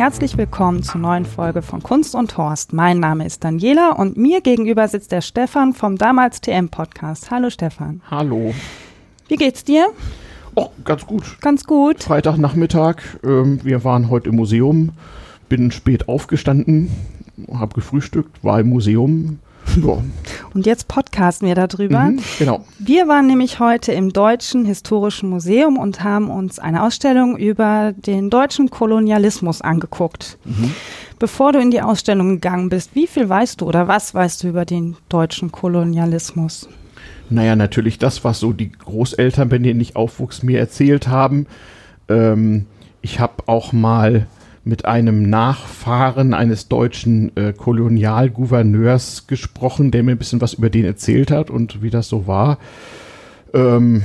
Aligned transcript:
Herzlich 0.00 0.38
willkommen 0.38 0.82
zur 0.82 0.98
neuen 0.98 1.26
Folge 1.26 1.60
von 1.60 1.82
Kunst 1.82 2.14
und 2.14 2.38
Horst. 2.38 2.72
Mein 2.72 3.00
Name 3.00 3.26
ist 3.26 3.44
Daniela 3.44 3.90
und 3.90 4.16
mir 4.16 4.40
gegenüber 4.40 4.88
sitzt 4.88 5.12
der 5.12 5.20
Stefan 5.20 5.74
vom 5.74 5.98
damals 5.98 6.40
TM 6.40 6.70
Podcast. 6.70 7.30
Hallo 7.30 7.50
Stefan. 7.50 8.00
Hallo. 8.10 8.54
Wie 9.28 9.36
geht's 9.36 9.62
dir? 9.62 9.88
Oh, 10.54 10.68
ganz 10.86 11.04
gut. 11.04 11.36
Ganz 11.42 11.64
gut. 11.64 12.02
Freitagnachmittag. 12.02 12.96
Ähm, 13.22 13.60
wir 13.62 13.84
waren 13.84 14.08
heute 14.08 14.30
im 14.30 14.36
Museum. 14.36 14.92
Bin 15.50 15.70
spät 15.70 16.08
aufgestanden, 16.08 16.90
habe 17.52 17.74
gefrühstückt, 17.74 18.42
war 18.42 18.58
im 18.58 18.70
Museum. 18.70 19.38
Ja. 19.76 20.02
Und 20.52 20.66
jetzt 20.66 20.88
podcasten 20.88 21.46
wir 21.46 21.54
darüber. 21.54 22.00
Mhm, 22.00 22.20
genau. 22.38 22.64
Wir 22.78 23.06
waren 23.08 23.26
nämlich 23.26 23.60
heute 23.60 23.92
im 23.92 24.12
Deutschen 24.12 24.64
Historischen 24.64 25.30
Museum 25.30 25.78
und 25.78 26.02
haben 26.02 26.30
uns 26.30 26.58
eine 26.58 26.82
Ausstellung 26.82 27.36
über 27.36 27.92
den 27.96 28.30
deutschen 28.30 28.70
Kolonialismus 28.70 29.60
angeguckt. 29.60 30.38
Mhm. 30.44 30.74
Bevor 31.18 31.52
du 31.52 31.60
in 31.60 31.70
die 31.70 31.82
Ausstellung 31.82 32.30
gegangen 32.30 32.68
bist, 32.68 32.94
wie 32.94 33.06
viel 33.06 33.28
weißt 33.28 33.60
du 33.60 33.66
oder 33.66 33.88
was 33.88 34.14
weißt 34.14 34.42
du 34.42 34.48
über 34.48 34.64
den 34.64 34.96
deutschen 35.08 35.52
Kolonialismus? 35.52 36.68
Naja, 37.28 37.54
natürlich 37.54 37.98
das, 37.98 38.24
was 38.24 38.40
so 38.40 38.52
die 38.52 38.72
Großeltern, 38.72 39.48
bei 39.48 39.58
denen 39.58 39.80
ich 39.80 39.94
aufwuchs, 39.94 40.42
mir 40.42 40.58
erzählt 40.58 41.06
haben. 41.06 41.46
Ähm, 42.08 42.66
ich 43.02 43.20
habe 43.20 43.34
auch 43.46 43.72
mal 43.72 44.26
mit 44.64 44.84
einem 44.84 45.28
Nachfahren 45.30 46.34
eines 46.34 46.68
deutschen 46.68 47.34
äh, 47.36 47.52
Kolonialgouverneurs 47.52 49.26
gesprochen, 49.26 49.90
der 49.90 50.02
mir 50.02 50.12
ein 50.12 50.18
bisschen 50.18 50.40
was 50.40 50.54
über 50.54 50.70
den 50.70 50.84
erzählt 50.84 51.30
hat 51.30 51.50
und 51.50 51.82
wie 51.82 51.90
das 51.90 52.08
so 52.08 52.26
war. 52.26 52.58
Ähm, 53.54 54.02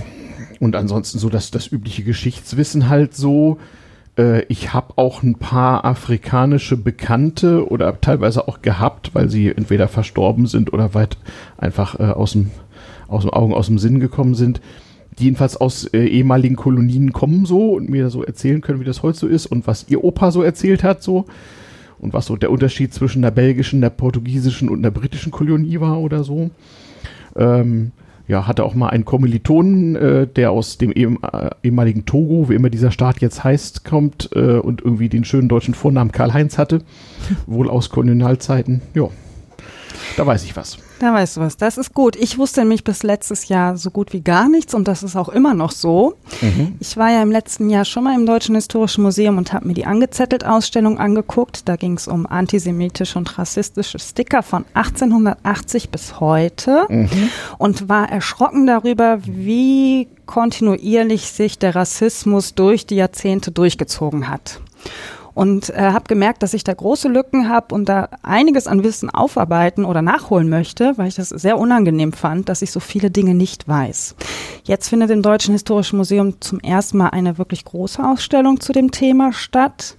und 0.60 0.76
ansonsten 0.76 1.20
so 1.20 1.30
das, 1.30 1.52
das 1.52 1.68
übliche 1.68 2.04
Geschichtswissen 2.04 2.88
halt 2.88 3.16
so. 3.16 3.58
Äh, 4.18 4.44
ich 4.44 4.74
habe 4.74 4.94
auch 4.96 5.24
ein 5.24 5.36
paar 5.36 5.84
afrikanische 5.84 6.78
Bekannte 6.78 7.70
oder 7.70 8.00
teilweise 8.00 8.48
auch 8.48 8.62
gehabt, 8.62 9.14
weil 9.14 9.30
sie 9.30 9.50
entweder 9.50 9.90
verstorben 9.90 10.48
sind 10.48 10.72
oder 10.72 10.94
weit 10.94 11.18
einfach 11.58 12.00
äh, 12.00 12.04
aus 12.04 12.32
dem 12.32 12.52
aus 13.08 13.22
dem 13.22 13.30
Augen, 13.32 13.54
aus 13.54 13.68
dem 13.68 13.78
Sinn 13.78 14.00
gekommen 14.00 14.34
sind, 14.34 14.62
die 15.20 15.26
jedenfalls 15.26 15.58
aus 15.58 15.86
äh, 15.86 16.06
ehemaligen 16.06 16.56
Kolonien 16.56 17.14
kommen 17.14 17.46
so 17.46 17.74
und 17.74 17.90
mir 17.90 18.10
so 18.10 18.24
erzählen 18.24 18.62
können, 18.62 18.80
wie 18.80 18.86
das 18.86 19.04
heute 19.04 19.18
so 19.18 19.28
ist 19.28 19.46
und 19.46 19.68
was 19.68 19.86
ihr 19.90 20.04
Opa 20.04 20.32
so 20.32 20.42
erzählt 20.42 20.84
hat 20.84 21.02
so 21.02 21.26
und 22.00 22.14
was 22.14 22.26
so 22.26 22.36
der 22.36 22.52
Unterschied 22.52 22.94
zwischen 22.94 23.22
der 23.22 23.32
belgischen, 23.32 23.82
der 23.82 23.90
portugiesischen 23.90 24.70
und 24.70 24.84
der 24.84 24.92
britischen 24.92 25.32
Kolonie 25.32 25.80
war 25.80 26.00
oder 26.00 26.24
so. 26.24 26.52
Ähm, 27.36 27.92
ja, 28.28 28.48
hatte 28.48 28.64
auch 28.64 28.74
mal 28.74 28.90
einen 28.90 29.06
Kommilitonen, 29.06 29.96
äh, 29.96 30.28
der 30.28 30.52
aus 30.52 30.78
dem 30.78 30.92
ehem, 30.92 31.20
äh, 31.22 31.52
ehemaligen 31.64 32.06
Togo, 32.06 32.50
wie 32.50 32.56
immer 32.56 32.70
dieser 32.70 32.92
Staat 32.92 33.22
jetzt 33.22 33.44
heißt, 33.44 33.86
kommt 33.86 34.30
äh, 34.34 34.58
und 34.58 34.82
irgendwie 34.82 35.10
den 35.10 35.26
schönen 35.26 35.48
deutschen 35.48 35.76
Vornamen 35.76 36.12
Karl-Heinz 36.12 36.58
hatte, 36.58 36.82
wohl 37.46 37.70
aus 37.70 37.90
Kolonialzeiten. 37.90 38.82
Ja, 38.96 39.10
da 40.18 40.26
weiß 40.26 40.44
ich 40.44 40.56
was. 40.56 40.80
Da 41.00 41.14
weißt 41.14 41.38
du 41.38 41.42
was, 41.42 41.58
das 41.58 41.78
ist 41.78 41.94
gut. 41.94 42.16
Ich 42.16 42.38
wusste 42.38 42.62
nämlich 42.62 42.86
bis 42.86 43.04
letztes 43.04 43.50
Jahr 43.50 43.76
so 43.76 43.92
gut 43.92 44.14
wie 44.14 44.22
gar 44.22 44.48
nichts 44.48 44.74
und 44.74 44.88
das 44.88 45.04
ist 45.04 45.18
auch 45.18 45.28
immer 45.28 45.54
noch 45.54 45.72
so. 45.72 46.16
Mhm. 46.42 46.76
Ich 46.80 46.96
war 46.96 47.12
ja 47.12 47.22
im 47.22 47.32
letzten 47.32 47.70
Jahr 47.70 47.84
schon 47.84 48.06
mal 48.06 48.16
im 48.16 48.26
Deutschen 48.26 48.56
Historischen 48.56 49.04
Museum 49.04 49.38
und 49.38 49.52
habe 49.52 49.68
mir 49.68 49.74
die 49.74 49.86
Angezettelt-Ausstellung 49.86 50.98
angeguckt. 50.98 51.68
Da 51.68 51.76
ging 51.76 51.98
es 51.98 52.08
um 52.08 52.26
antisemitische 52.26 53.20
und 53.20 53.38
rassistische 53.38 54.00
Sticker 54.00 54.42
von 54.42 54.64
1880 54.74 55.90
bis 55.90 56.20
heute 56.22 56.86
Mhm. 56.90 57.10
und 57.58 57.90
war 57.90 58.10
erschrocken 58.10 58.66
darüber, 58.66 59.20
wie 59.26 60.08
kontinuierlich 60.26 61.30
sich 61.30 61.60
der 61.60 61.76
Rassismus 61.76 62.56
durch 62.56 62.86
die 62.86 62.96
Jahrzehnte 62.96 63.52
durchgezogen 63.52 64.30
hat 64.30 64.60
und 65.36 65.70
äh, 65.70 65.92
habe 65.92 66.06
gemerkt, 66.08 66.42
dass 66.42 66.54
ich 66.56 66.64
da 66.64 66.74
große 66.74 67.10
Lücken 67.10 67.50
habe 67.50 67.76
und 67.76 67.88
da 67.88 68.10
einiges 68.24 68.68
an 68.68 68.84
Wissen 68.84 69.10
aufarbeiten 69.10 69.86
oder 69.86 70.02
nachholen 70.02 70.50
möchte, 70.50 70.94
weil 70.96 71.10
ich 71.10 71.16
das 71.16 71.30
sehr 71.30 71.60
unangenehm 71.60 72.14
fand, 72.14 72.50
dass 72.50 72.64
ich 72.64 72.72
so 72.72 72.80
viele 72.80 73.12
Dinge 73.12 73.36
nicht 73.36 73.68
weiß. 73.68 74.16
Jetzt 74.64 74.88
findet 74.88 75.12
im 75.12 75.22
Deutschen 75.22 75.52
Historischen 75.52 75.98
Museum 75.98 76.40
zum 76.40 76.60
ersten 76.62 76.98
Mal 76.98 77.10
eine 77.10 77.38
wirklich 77.38 77.66
große 77.66 78.04
Ausstellung 78.04 78.62
zu 78.62 78.72
dem 78.72 78.92
Thema 78.92 79.34
statt. 79.34 79.98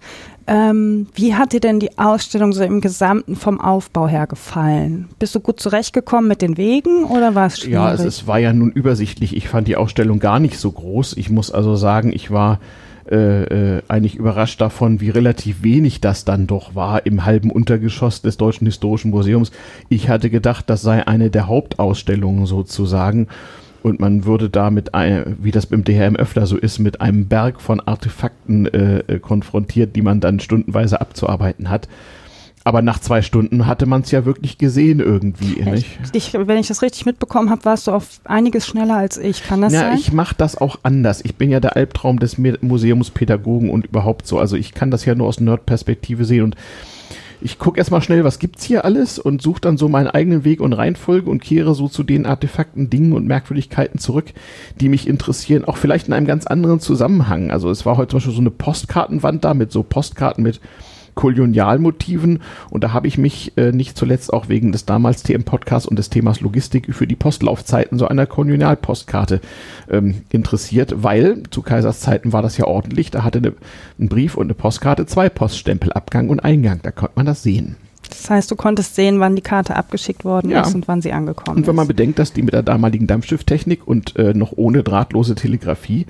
Ähm, 0.49 1.09
wie 1.15 1.35
hat 1.35 1.53
dir 1.53 1.61
denn 1.61 1.81
die 1.81 1.99
Ausstellung 1.99 2.53
so 2.53 2.63
im 2.63 2.81
Gesamten 2.81 3.37
vom 3.37 3.61
Aufbau 3.61 4.09
her 4.09 4.27
gefallen? 4.27 5.09
Bist 5.19 5.35
du 5.35 5.41
gut 5.41 5.61
zurechtgekommen 5.61 6.29
mit 6.29 6.41
den 6.41 6.57
Wegen 6.57 7.05
oder 7.05 7.35
war 7.35 7.49
es 7.49 7.59
schwierig? 7.59 7.75
Ja, 7.75 7.93
es, 7.93 8.01
es 8.01 8.27
war 8.27 8.39
ja 8.39 8.53
nun 8.53 8.71
übersichtlich. 8.71 9.37
Ich 9.37 9.49
fand 9.49 9.69
die 9.69 9.77
Ausstellung 9.77 10.19
gar 10.19 10.39
nicht 10.39 10.59
so 10.59 10.71
groß. 10.71 11.15
Ich 11.17 11.29
muss 11.29 11.51
also 11.51 11.75
sagen, 11.75 12.13
ich 12.13 12.31
war 12.31 12.61
äh, 13.11 13.77
äh, 13.77 13.83
eigentlich 13.89 14.17
überrascht 14.17 14.61
davon, 14.61 15.01
wie 15.01 15.11
relativ 15.11 15.63
wenig 15.63 16.01
das 16.01 16.25
dann 16.25 16.47
doch 16.47 16.75
war 16.75 17.07
im 17.07 17.25
halben 17.25 17.51
Untergeschoss 17.51 18.23
des 18.23 18.37
Deutschen 18.37 18.67
Historischen 18.67 19.11
Museums. 19.11 19.53
Ich 19.89 20.09
hatte 20.09 20.31
gedacht, 20.31 20.69
das 20.69 20.83
sei 20.83 21.07
eine 21.07 21.31
der 21.31 21.47
Hauptausstellungen 21.47 22.47
sozusagen. 22.47 23.29
Und 23.83 24.01
man 24.01 24.25
würde 24.25 24.51
da 24.51 24.71
mit, 24.71 24.95
ein, 24.95 25.37
wie 25.41 25.53
das 25.53 25.67
beim 25.67 25.85
DHM 25.85 26.17
öfter 26.17 26.47
so 26.47 26.57
ist, 26.57 26.81
mit 26.81 27.01
einem 27.01 27.29
Berg 27.29 27.61
von 27.61 27.79
Artefakten 27.79 28.67
äh, 28.67 28.99
äh, 29.07 29.19
konfrontiert, 29.21 29.95
die 29.95 30.03
man 30.03 30.19
dann 30.19 30.41
stundenweise 30.41 31.01
abzuarbeiten 31.01 31.71
hat. 31.71 31.89
Aber 32.67 32.83
nach 32.83 32.99
zwei 32.99 33.23
Stunden 33.23 33.69
hatte 33.69 33.87
man 33.87 34.01
es 34.01 34.11
ja 34.11 34.25
wirklich 34.25 34.59
gesehen 34.59 34.99
irgendwie. 34.99 35.61
Ja, 35.61 35.71
nicht? 35.71 36.01
ich, 36.13 36.35
ich, 36.35 36.49
wenn 36.49 36.59
ich 36.59 36.67
das 36.67 36.83
richtig 36.83 37.07
mitbekommen 37.07 37.49
habe, 37.49 37.65
warst 37.65 37.87
du 37.87 37.93
auf 37.93 38.19
einiges 38.25 38.67
schneller 38.67 38.97
als 38.97 39.19
ich. 39.19 39.45
Kann 39.45 39.61
das 39.61 39.73
Ja, 39.73 39.83
sein? 39.83 39.97
ich 39.97 40.13
mache 40.13 40.35
das 40.37 40.57
auch 40.61 40.81
anders. 40.83 41.25
Ich 41.25 41.37
bin 41.37 41.49
ja 41.49 41.61
der 41.61 41.77
Albtraum 41.77 42.19
des 42.19 42.39
Museumspädagogen 42.39 43.71
und 43.71 43.87
überhaupt 43.87 44.27
so. 44.27 44.41
Also 44.41 44.57
ich 44.57 44.75
kann 44.75 44.91
das 44.91 45.05
ja 45.05 45.15
nur 45.15 45.29
aus 45.29 45.39
Nerd-Perspektive 45.39 46.25
sehen 46.25 46.43
und 46.43 46.57
ich 47.41 47.61
gucke 47.61 47.79
erstmal 47.79 48.03
schnell, 48.03 48.25
was 48.25 48.41
gibt's 48.41 48.65
hier 48.65 48.85
alles 48.85 49.21
und 49.21 49.43
suche 49.43 49.61
dann 49.61 49.77
so 49.77 49.89
meinen 49.89 50.09
eigenen 50.09 50.43
Weg 50.43 50.61
und 50.61 50.73
Reihenfolge 50.73 51.31
und 51.31 51.45
kehre 51.45 51.73
so 51.77 51.87
zu 51.87 52.03
den 52.03 52.27
Artefakten, 52.27 52.91
Dingen 52.91 53.13
und 53.13 53.29
Merkwürdigkeiten 53.29 54.01
zurück, 54.01 54.33
die 54.81 54.89
mich 54.89 55.07
interessieren, 55.07 55.65
auch 55.65 55.77
vielleicht 55.77 56.09
in 56.09 56.15
einem 56.15 56.27
ganz 56.27 56.49
anderen 56.49 56.81
Zusammenhang. 56.81 57.53
Also 57.53 57.71
es 57.71 57.87
war 57.87 57.97
heute 57.97 58.09
zum 58.09 58.17
Beispiel 58.17 58.35
so 58.35 58.41
eine 58.41 58.51
Postkartenwand 58.51 59.45
da 59.45 59.55
mit 59.55 59.71
so 59.71 59.85
Postkarten 59.85 60.43
mit 60.43 60.61
Kolonialmotiven 61.17 62.41
und 62.71 62.85
da 62.85 62.93
habe 62.93 63.09
ich 63.09 63.19
mich 63.19 63.57
äh, 63.57 63.73
nicht 63.73 63.97
zuletzt 63.99 64.33
auch 64.33 64.49
wegen 64.49 64.71
des 64.71 64.85
damals 64.85 65.23
TM-Podcasts 65.25 65.89
und 65.89 65.99
des 65.99 66.11
Themas 66.11 66.41
Logistik 66.41 66.95
für 66.95 67.07
die 67.07 67.17
Postlaufzeiten 67.17 67.99
so 67.99 68.07
einer 68.07 68.27
Kolonialpostkarte 68.27 69.41
ähm, 69.91 70.17
interessiert, 70.31 70.95
weil 71.03 71.43
zu 71.51 71.63
Kaisers 71.63 72.01
Zeiten 72.01 72.33
war 72.33 72.43
das 72.43 72.59
ja 72.59 72.67
ordentlich, 72.67 73.11
da 73.11 73.25
hatte 73.25 73.39
eine, 73.39 73.55
ein 73.99 74.09
Brief 74.09 74.37
und 74.37 74.47
eine 74.47 74.55
Postkarte 74.55 75.07
zwei 75.07 75.29
Poststempel, 75.29 75.93
Abgang 75.93 76.29
und 76.29 76.41
Eingang, 76.41 76.81
da 76.83 76.91
konnte 76.93 77.15
man 77.17 77.27
das 77.27 77.43
sehen. 77.43 77.77
Das 78.09 78.31
heißt, 78.31 78.51
du 78.53 78.55
konntest 78.57 78.95
sehen, 78.95 79.19
wann 79.19 79.35
die 79.35 79.43
Karte 79.43 79.75
abgeschickt 79.75 80.25
worden 80.25 80.51
Ja. 80.51 80.61
ist 80.61 80.75
und 80.77 80.87
wann 80.87 81.03
sie 81.03 81.13
angekommen 81.13 81.57
Und 81.59 81.67
wenn 81.67 81.75
man 81.75 81.85
ist. 81.85 81.89
bedenkt, 81.89 82.19
dass 82.21 82.33
die 82.33 82.43
mit 82.43 82.55
der 82.55 82.63
damaligen 82.63 83.09
Dampfschifftechnik 83.09 83.87
und 83.89 84.15
äh, 84.17 84.33
noch 84.33 84.53
ohne 84.55 84.85
drahtlose 84.85 85.35
Telegrafie 85.35 86.07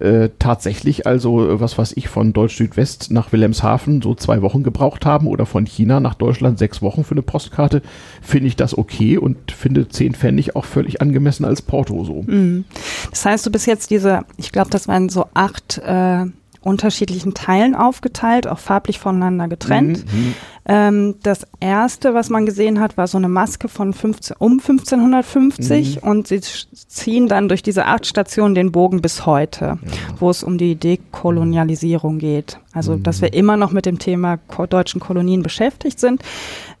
äh, 0.00 0.30
tatsächlich 0.38 1.06
also, 1.06 1.48
äh, 1.48 1.60
was 1.60 1.78
weiß 1.78 1.94
ich, 1.96 2.08
von 2.08 2.32
Deutsch-Südwest 2.32 3.10
nach 3.10 3.32
Wilhelmshaven 3.32 4.02
so 4.02 4.14
zwei 4.14 4.42
Wochen 4.42 4.62
gebraucht 4.62 5.06
haben 5.06 5.26
oder 5.26 5.46
von 5.46 5.66
China 5.66 6.00
nach 6.00 6.14
Deutschland 6.14 6.58
sechs 6.58 6.82
Wochen 6.82 7.04
für 7.04 7.12
eine 7.12 7.22
Postkarte, 7.22 7.82
finde 8.20 8.48
ich 8.48 8.56
das 8.56 8.76
okay 8.76 9.18
und 9.18 9.52
finde 9.52 9.88
zehn 9.88 10.14
Pfennig 10.14 10.56
auch 10.56 10.64
völlig 10.64 11.00
angemessen 11.00 11.44
als 11.44 11.62
Porto 11.62 12.04
so. 12.04 12.22
Mhm. 12.22 12.64
Das 13.10 13.24
heißt, 13.24 13.46
du 13.46 13.50
bist 13.50 13.66
jetzt 13.66 13.90
diese, 13.90 14.24
ich 14.36 14.52
glaube, 14.52 14.70
das 14.70 14.88
waren 14.88 15.08
so 15.08 15.26
acht 15.34 15.78
äh, 15.78 16.26
unterschiedlichen 16.66 17.32
Teilen 17.34 17.74
aufgeteilt, 17.74 18.46
auch 18.46 18.58
farblich 18.58 18.98
voneinander 18.98 19.48
getrennt. 19.48 20.04
Mhm. 20.12 20.34
Ähm, 20.68 21.14
das 21.22 21.46
erste, 21.60 22.12
was 22.12 22.28
man 22.28 22.44
gesehen 22.44 22.80
hat, 22.80 22.96
war 22.96 23.06
so 23.06 23.18
eine 23.18 23.28
Maske 23.28 23.68
von 23.68 23.92
15, 23.94 24.36
um 24.38 24.58
1550 24.58 26.02
Mhm. 26.02 26.08
und 26.08 26.26
sie 26.26 26.40
ziehen 26.40 27.28
dann 27.28 27.48
durch 27.48 27.62
diese 27.62 27.86
acht 27.86 28.04
Stationen 28.06 28.54
den 28.54 28.72
Bogen 28.72 29.00
bis 29.00 29.26
heute, 29.26 29.78
wo 30.18 30.28
es 30.28 30.42
um 30.42 30.58
die 30.58 30.74
Dekolonialisierung 30.74 32.18
geht. 32.18 32.58
Also, 32.72 32.96
Mhm. 32.96 33.02
dass 33.04 33.22
wir 33.22 33.32
immer 33.32 33.56
noch 33.56 33.72
mit 33.72 33.86
dem 33.86 33.98
Thema 33.98 34.36
ko 34.36 34.66
deutschen 34.66 35.00
Kolonien 35.00 35.42
beschäftigt 35.42 35.98
sind. 36.00 36.22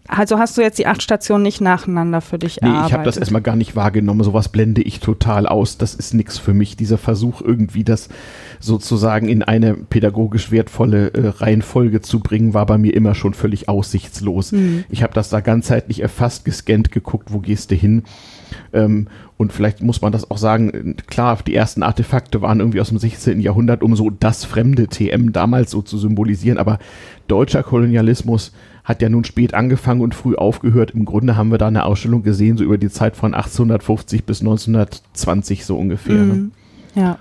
Also 0.08 0.38
hast 0.38 0.56
du 0.56 0.62
jetzt 0.62 0.78
die 0.78 0.86
acht 0.86 1.02
Stationen 1.02 1.42
nicht 1.42 1.60
nacheinander 1.60 2.20
für 2.20 2.38
dich 2.38 2.60
nee, 2.60 2.68
erarbeitet? 2.68 2.88
ich 2.88 2.94
habe 2.94 3.04
das 3.04 3.16
erstmal 3.16 3.42
gar 3.42 3.56
nicht 3.56 3.76
wahrgenommen. 3.76 4.22
Sowas 4.22 4.48
blende 4.48 4.82
ich 4.82 5.00
total 5.00 5.46
aus. 5.46 5.78
Das 5.78 5.94
ist 5.94 6.14
nichts 6.14 6.38
für 6.38 6.54
mich. 6.54 6.76
Dieser 6.76 6.98
Versuch, 6.98 7.40
irgendwie 7.40 7.84
das 7.84 8.08
sozusagen 8.60 9.28
in 9.28 9.42
eine 9.42 9.74
pädagogisch 9.74 10.50
wertvolle 10.50 11.12
äh, 11.14 11.28
Reihenfolge 11.28 12.00
zu 12.00 12.20
bringen, 12.20 12.54
war 12.54 12.66
bei 12.66 12.78
mir 12.78 12.94
immer 12.94 13.14
schon 13.14 13.34
völlig 13.34 13.68
aussichtslos. 13.68 14.52
Mhm. 14.52 14.84
Ich 14.88 15.02
habe 15.02 15.14
das 15.14 15.28
da 15.28 15.40
ganzheitlich 15.40 16.00
erfasst, 16.00 16.44
gescannt, 16.44 16.92
geguckt, 16.92 17.32
wo 17.32 17.40
gehst 17.40 17.70
du 17.70 17.74
hin. 17.74 18.04
Ähm, 18.72 19.08
und 19.36 19.52
vielleicht 19.52 19.82
muss 19.82 20.00
man 20.00 20.12
das 20.12 20.30
auch 20.30 20.38
sagen, 20.38 20.96
klar, 21.06 21.38
die 21.46 21.54
ersten 21.54 21.82
Artefakte 21.82 22.40
waren 22.40 22.60
irgendwie 22.60 22.80
aus 22.80 22.88
dem 22.88 22.98
16. 22.98 23.40
Jahrhundert, 23.40 23.82
um 23.82 23.94
so 23.94 24.10
das 24.10 24.44
fremde 24.44 24.88
TM 24.88 25.32
damals 25.32 25.70
so 25.70 25.82
zu 25.82 25.98
symbolisieren, 25.98 26.58
aber 26.58 26.78
deutscher 27.28 27.62
Kolonialismus 27.62 28.52
hat 28.86 29.02
ja 29.02 29.08
nun 29.08 29.24
spät 29.24 29.52
angefangen 29.52 30.00
und 30.00 30.14
früh 30.14 30.36
aufgehört. 30.36 30.92
Im 30.92 31.04
Grunde 31.04 31.36
haben 31.36 31.50
wir 31.50 31.58
da 31.58 31.66
eine 31.66 31.84
Ausstellung 31.84 32.22
gesehen, 32.22 32.56
so 32.56 32.64
über 32.64 32.78
die 32.78 32.88
Zeit 32.88 33.16
von 33.16 33.34
1850 33.34 34.24
bis 34.24 34.40
1920 34.40 35.66
so 35.66 35.76
ungefähr. 35.76 36.14
Ne? 36.14 36.34
Mhm. 36.34 36.52
Ne? 36.94 37.02
Ja. 37.02 37.18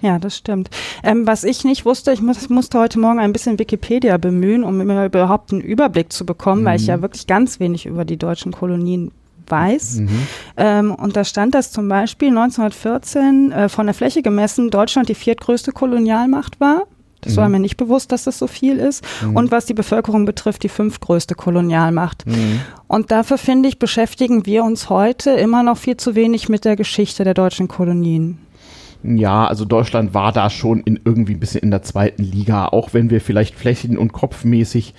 Ja, 0.00 0.18
das 0.18 0.36
stimmt. 0.36 0.68
Ähm, 1.02 1.26
was 1.26 1.44
ich 1.44 1.64
nicht 1.64 1.86
wusste, 1.86 2.12
ich 2.12 2.20
muss, 2.20 2.50
musste 2.50 2.78
heute 2.78 2.98
Morgen 2.98 3.18
ein 3.18 3.32
bisschen 3.32 3.58
Wikipedia 3.58 4.18
bemühen, 4.18 4.62
um 4.62 4.76
mir 4.76 5.06
überhaupt 5.06 5.50
einen 5.50 5.62
Überblick 5.62 6.12
zu 6.12 6.26
bekommen, 6.26 6.60
mhm. 6.60 6.66
weil 6.66 6.76
ich 6.78 6.86
ja 6.86 6.98
mhm. 6.98 7.02
wirklich 7.02 7.26
ganz 7.26 7.58
wenig 7.58 7.86
über 7.86 8.04
die 8.04 8.18
deutschen 8.18 8.52
Kolonien 8.52 9.12
weiß. 9.46 10.00
Mhm. 10.00 10.08
Ähm, 10.58 10.94
und 10.94 11.16
da 11.16 11.24
stand, 11.24 11.54
dass 11.54 11.72
zum 11.72 11.88
Beispiel 11.88 12.28
1914 12.28 13.52
äh, 13.52 13.68
von 13.70 13.86
der 13.86 13.94
Fläche 13.94 14.20
gemessen 14.20 14.70
Deutschland 14.70 15.08
die 15.08 15.14
viertgrößte 15.14 15.72
Kolonialmacht 15.72 16.60
war. 16.60 16.82
Das 17.24 17.34
mhm. 17.34 17.36
war 17.38 17.48
mir 17.48 17.60
nicht 17.60 17.76
bewusst, 17.76 18.12
dass 18.12 18.24
das 18.24 18.38
so 18.38 18.46
viel 18.46 18.78
ist. 18.78 19.04
Mhm. 19.22 19.36
Und 19.36 19.50
was 19.50 19.66
die 19.66 19.74
Bevölkerung 19.74 20.24
betrifft, 20.24 20.62
die 20.62 20.68
fünftgrößte 20.68 21.34
Kolonialmacht. 21.34 22.26
Mhm. 22.26 22.60
Und 22.86 23.10
dafür 23.10 23.38
finde 23.38 23.68
ich, 23.68 23.78
beschäftigen 23.78 24.46
wir 24.46 24.64
uns 24.64 24.90
heute 24.90 25.30
immer 25.30 25.62
noch 25.62 25.76
viel 25.76 25.96
zu 25.96 26.14
wenig 26.14 26.48
mit 26.48 26.64
der 26.64 26.76
Geschichte 26.76 27.24
der 27.24 27.34
deutschen 27.34 27.68
Kolonien. 27.68 28.38
Ja, 29.02 29.46
also 29.46 29.66
Deutschland 29.66 30.14
war 30.14 30.32
da 30.32 30.48
schon 30.48 30.80
in 30.80 30.98
irgendwie 31.04 31.34
ein 31.34 31.40
bisschen 31.40 31.60
in 31.60 31.70
der 31.70 31.82
zweiten 31.82 32.22
Liga, 32.22 32.68
auch 32.68 32.94
wenn 32.94 33.10
wir 33.10 33.20
vielleicht 33.20 33.54
flächen- 33.54 33.98
und 33.98 34.12
kopfmäßig 34.12 34.94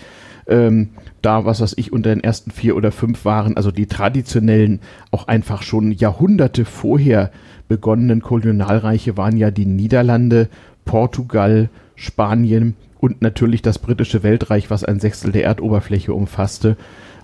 ähm, 0.48 0.90
da, 1.24 1.46
was 1.46 1.60
weiß 1.62 1.74
ich, 1.78 1.92
unter 1.92 2.14
den 2.14 2.24
ersten 2.24 2.52
vier 2.52 2.76
oder 2.76 2.92
fünf 2.92 3.26
waren, 3.26 3.58
also 3.58 3.72
die 3.72 3.88
traditionellen, 3.88 4.80
auch 5.10 5.28
einfach 5.28 5.64
schon 5.64 5.92
Jahrhunderte 5.92 6.66
vorher 6.66 7.32
begonnenen 7.68 8.22
Kolonialreiche 8.22 9.18
waren 9.18 9.38
ja 9.38 9.50
die 9.50 9.66
Niederlande, 9.66 10.50
Portugal, 10.86 11.70
Spanien 11.96 12.76
und 13.00 13.22
natürlich 13.22 13.62
das 13.62 13.80
britische 13.80 14.24
Weltreich, 14.24 14.70
was 14.70 14.84
ein 14.84 15.00
Sechstel 15.00 15.32
der 15.32 15.44
Erdoberfläche 15.44 16.14
umfasste. 16.14 16.78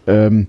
Ähm, 0.07 0.47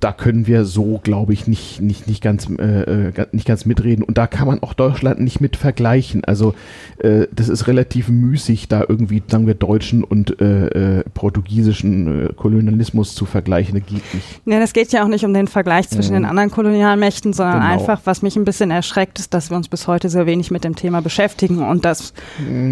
da 0.00 0.12
können 0.12 0.46
wir 0.46 0.64
so, 0.64 1.00
glaube 1.02 1.32
ich, 1.32 1.46
nicht, 1.46 1.80
nicht, 1.80 2.06
nicht, 2.06 2.22
ganz, 2.22 2.48
äh, 2.58 3.08
äh 3.08 3.26
nicht 3.32 3.46
ganz 3.46 3.64
mitreden. 3.64 4.04
Und 4.04 4.18
da 4.18 4.26
kann 4.26 4.46
man 4.46 4.62
auch 4.62 4.74
Deutschland 4.74 5.20
nicht 5.20 5.40
mit 5.40 5.56
vergleichen. 5.56 6.24
Also 6.24 6.54
äh, 6.98 7.26
das 7.32 7.48
ist 7.48 7.66
relativ 7.66 8.08
müßig, 8.08 8.68
da 8.68 8.84
irgendwie, 8.86 9.22
sagen 9.26 9.46
wir, 9.46 9.54
deutschen 9.54 10.04
und 10.04 10.40
äh, 10.40 10.98
äh 10.98 11.04
portugiesischen 11.14 12.26
äh, 12.26 12.32
Kolonialismus 12.34 13.14
zu 13.14 13.24
vergleichen. 13.24 13.78
Das 13.78 13.88
geht 13.88 14.14
nicht. 14.14 14.40
Ja, 14.44 14.60
das 14.60 14.72
geht 14.72 14.92
ja 14.92 15.04
auch 15.04 15.08
nicht 15.08 15.24
um 15.24 15.32
den 15.32 15.48
Vergleich 15.48 15.88
zwischen 15.88 16.12
mhm. 16.12 16.22
den 16.22 16.24
anderen 16.26 16.50
Kolonialmächten, 16.50 17.32
sondern 17.32 17.60
genau. 17.60 17.72
einfach, 17.72 18.00
was 18.04 18.22
mich 18.22 18.36
ein 18.36 18.44
bisschen 18.44 18.70
erschreckt, 18.70 19.18
ist, 19.18 19.32
dass 19.32 19.50
wir 19.50 19.56
uns 19.56 19.68
bis 19.68 19.86
heute 19.86 20.08
sehr 20.08 20.26
wenig 20.26 20.50
mit 20.50 20.64
dem 20.64 20.76
Thema 20.76 21.00
beschäftigen 21.00 21.62
und 21.62 21.84
dass 21.84 22.12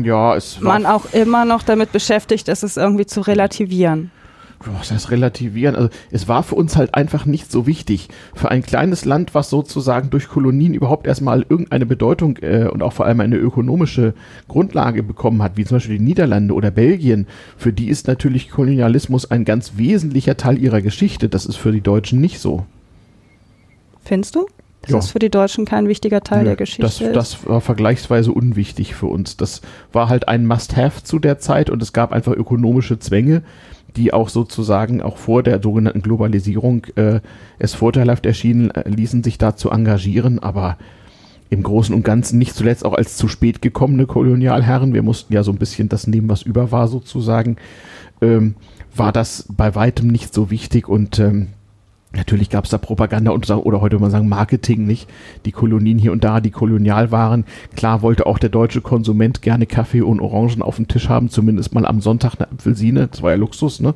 ja, 0.02 0.38
man 0.60 0.86
auch 0.86 1.12
immer 1.12 1.44
noch 1.44 1.62
damit 1.62 1.92
beschäftigt 1.92 2.48
ist, 2.48 2.62
es 2.62 2.76
irgendwie 2.76 3.06
zu 3.06 3.20
relativieren 3.20 4.10
was 4.78 4.90
heißt 4.90 5.10
relativieren? 5.10 5.76
Also 5.76 5.88
es 6.10 6.28
war 6.28 6.42
für 6.42 6.54
uns 6.54 6.76
halt 6.76 6.94
einfach 6.94 7.26
nicht 7.26 7.50
so 7.50 7.66
wichtig. 7.66 8.08
Für 8.34 8.50
ein 8.50 8.62
kleines 8.62 9.04
Land, 9.04 9.34
was 9.34 9.50
sozusagen 9.50 10.10
durch 10.10 10.28
Kolonien 10.28 10.74
überhaupt 10.74 11.06
erstmal 11.06 11.44
irgendeine 11.48 11.86
Bedeutung 11.86 12.36
äh, 12.38 12.68
und 12.68 12.82
auch 12.82 12.92
vor 12.92 13.06
allem 13.06 13.20
eine 13.20 13.36
ökonomische 13.36 14.14
Grundlage 14.48 15.02
bekommen 15.02 15.42
hat, 15.42 15.56
wie 15.56 15.64
zum 15.64 15.76
Beispiel 15.76 15.98
die 15.98 16.04
Niederlande 16.04 16.54
oder 16.54 16.70
Belgien, 16.70 17.26
für 17.56 17.72
die 17.72 17.88
ist 17.88 18.06
natürlich 18.06 18.50
Kolonialismus 18.50 19.30
ein 19.30 19.44
ganz 19.44 19.72
wesentlicher 19.76 20.36
Teil 20.36 20.58
ihrer 20.58 20.82
Geschichte. 20.82 21.28
Das 21.28 21.46
ist 21.46 21.56
für 21.56 21.72
die 21.72 21.80
Deutschen 21.80 22.20
nicht 22.20 22.38
so. 22.38 22.64
Findest 24.04 24.34
du? 24.34 24.46
Das 24.82 24.90
ja. 24.90 24.98
ist 24.98 25.10
für 25.10 25.20
die 25.20 25.30
Deutschen 25.30 25.64
kein 25.64 25.86
wichtiger 25.88 26.22
Teil 26.22 26.40
Nö, 26.40 26.44
der 26.46 26.56
Geschichte. 26.56 26.82
Das, 26.82 26.98
das 26.98 27.46
war 27.46 27.60
vergleichsweise 27.60 28.32
unwichtig 28.32 28.94
für 28.94 29.06
uns. 29.06 29.36
Das 29.36 29.62
war 29.92 30.08
halt 30.08 30.26
ein 30.26 30.44
Must-Have 30.46 31.04
zu 31.04 31.20
der 31.20 31.38
Zeit 31.38 31.70
und 31.70 31.80
es 31.82 31.92
gab 31.92 32.12
einfach 32.12 32.32
ökonomische 32.32 32.98
Zwänge, 32.98 33.42
die 33.96 34.12
auch 34.12 34.28
sozusagen 34.28 35.02
auch 35.02 35.16
vor 35.16 35.42
der 35.42 35.62
sogenannten 35.62 36.02
Globalisierung 36.02 36.86
äh, 36.96 37.20
es 37.58 37.74
vorteilhaft 37.74 38.26
erschienen, 38.26 38.70
äh, 38.70 38.88
ließen 38.88 39.22
sich 39.22 39.38
da 39.38 39.56
zu 39.56 39.70
engagieren, 39.70 40.38
aber 40.38 40.78
im 41.50 41.62
Großen 41.62 41.94
und 41.94 42.02
Ganzen 42.02 42.38
nicht 42.38 42.54
zuletzt 42.54 42.84
auch 42.84 42.94
als 42.94 43.16
zu 43.16 43.28
spät 43.28 43.60
gekommene 43.60 44.06
Kolonialherren, 44.06 44.94
wir 44.94 45.02
mussten 45.02 45.34
ja 45.34 45.42
so 45.42 45.52
ein 45.52 45.58
bisschen 45.58 45.90
das 45.90 46.06
nehmen, 46.06 46.30
was 46.30 46.42
über 46.42 46.72
war 46.72 46.88
sozusagen, 46.88 47.56
ähm, 48.22 48.54
war 48.94 49.12
das 49.12 49.46
bei 49.54 49.74
weitem 49.74 50.08
nicht 50.08 50.32
so 50.32 50.50
wichtig 50.50 50.88
und 50.88 51.18
ähm, 51.18 51.48
Natürlich 52.14 52.50
gab 52.50 52.64
es 52.64 52.70
da 52.70 52.78
Propaganda 52.78 53.30
und 53.30 53.48
oder 53.50 53.80
heute 53.80 53.94
würde 53.94 54.02
man 54.02 54.10
sagen 54.10 54.28
Marketing, 54.28 54.86
nicht? 54.86 55.08
Die 55.46 55.52
Kolonien 55.52 55.98
hier 55.98 56.12
und 56.12 56.24
da, 56.24 56.40
die 56.40 56.50
kolonial 56.50 57.10
waren. 57.10 57.44
Klar 57.74 58.02
wollte 58.02 58.26
auch 58.26 58.38
der 58.38 58.50
deutsche 58.50 58.82
Konsument 58.82 59.40
gerne 59.40 59.66
Kaffee 59.66 60.02
und 60.02 60.20
Orangen 60.20 60.62
auf 60.62 60.76
dem 60.76 60.88
Tisch 60.88 61.08
haben, 61.08 61.30
zumindest 61.30 61.74
mal 61.74 61.86
am 61.86 62.00
Sonntag 62.00 62.34
eine 62.38 62.50
Apfelsine. 62.50 63.08
Das 63.08 63.22
war 63.22 63.30
ja 63.30 63.36
Luxus, 63.36 63.80
ne? 63.80 63.94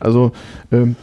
Also 0.00 0.32
ähm, 0.72 0.96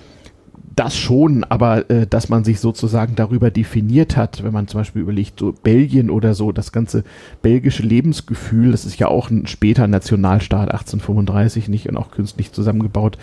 das 0.75 0.97
schon, 0.97 1.44
aber 1.45 1.89
äh, 1.89 2.06
dass 2.06 2.29
man 2.29 2.44
sich 2.44 2.59
sozusagen 2.59 3.15
darüber 3.15 3.50
definiert 3.50 4.17
hat, 4.17 4.44
wenn 4.44 4.51
man 4.51 4.67
zum 4.67 4.81
Beispiel 4.81 5.03
überlegt, 5.03 5.39
so 5.39 5.53
Belgien 5.63 6.09
oder 6.09 6.33
so, 6.33 6.51
das 6.51 6.71
ganze 6.71 7.03
belgische 7.41 7.83
Lebensgefühl, 7.83 8.71
das 8.71 8.85
ist 8.85 9.00
ja 9.00 9.07
auch 9.07 9.29
ein 9.29 9.47
später 9.47 9.88
Nationalstaat, 9.88 10.71
1835 10.71 11.69
nicht 11.69 11.88
und 11.88 11.95
auch 11.95 12.12
künstlich 12.12 12.51
zusammengebaut. 12.51 13.17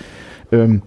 Ähm, 0.50 0.82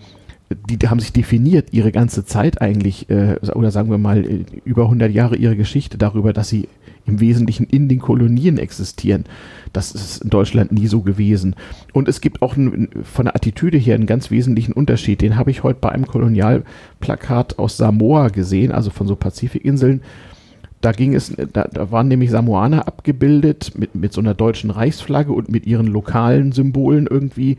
die, 0.50 0.88
haben 0.88 1.00
sich 1.00 1.14
definiert 1.14 1.74
ihre 1.74 1.92
ganze 1.92 2.26
Zeit 2.26 2.62
eigentlich, 2.62 3.10
äh, 3.10 3.38
oder 3.54 3.72
sagen 3.72 3.90
wir 3.90 3.98
mal 3.98 4.26
äh, 4.26 4.46
über 4.64 4.84
100 4.84 5.12
Jahre 5.12 5.36
ihre 5.36 5.56
Geschichte 5.56 5.98
darüber, 5.98 6.34
dass 6.34 6.50
sie 6.50 6.68
im 7.08 7.20
Wesentlichen 7.20 7.66
in 7.66 7.88
den 7.88 8.00
Kolonien 8.00 8.58
existieren. 8.58 9.26
Das 9.74 9.94
ist 9.94 10.24
in 10.24 10.30
Deutschland 10.30 10.72
nie 10.72 10.88
so 10.88 11.02
gewesen. 11.02 11.56
Und 11.94 12.08
es 12.08 12.22
gibt 12.22 12.42
auch 12.42 12.56
ein, 12.56 12.90
von 13.04 13.26
der 13.26 13.36
Attitüde 13.36 13.78
her 13.78 13.96
einen 13.96 14.06
ganz 14.06 14.32
wesentlichen 14.32 14.74
Unterschied. 14.74 15.22
Den 15.22 15.36
habe 15.36 15.52
ich 15.52 15.64
heute 15.64 15.80
bei 15.82 15.90
einem 15.90 16.08
Kolonialplakat 16.08 17.60
aus 17.60 17.78
Samoa 17.78 18.30
gesehen, 18.30 18.72
also 18.72 18.90
von 18.90 19.08
so 19.08 19.16
Pazifikinseln. 19.16 20.02
Da 20.82 20.92
ging 20.92 21.16
es, 21.16 21.36
da, 21.54 21.68
da 21.72 21.92
waren 21.92 22.08
nämlich 22.08 22.32
Samoaner 22.32 22.88
abgebildet 22.88 23.74
mit, 23.76 23.96
mit 23.96 24.14
so 24.14 24.22
einer 24.22 24.34
deutschen 24.34 24.70
Reichsflagge 24.70 25.32
und 25.32 25.50
mit 25.50 25.66
ihren 25.66 25.88
lokalen 25.88 26.52
Symbolen 26.52 27.08
irgendwie. 27.08 27.58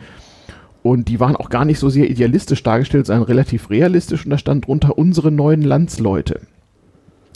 Und 0.86 1.08
die 1.08 1.18
waren 1.18 1.34
auch 1.34 1.50
gar 1.50 1.64
nicht 1.64 1.80
so 1.80 1.88
sehr 1.88 2.08
idealistisch 2.08 2.62
dargestellt, 2.62 3.06
sondern 3.06 3.24
relativ 3.24 3.70
realistisch. 3.70 4.24
Und 4.24 4.31
da 4.31 4.38
stand 4.38 4.69
drunter 4.69 4.96
unsere 4.96 5.32
neuen 5.32 5.62
Landsleute. 5.62 6.43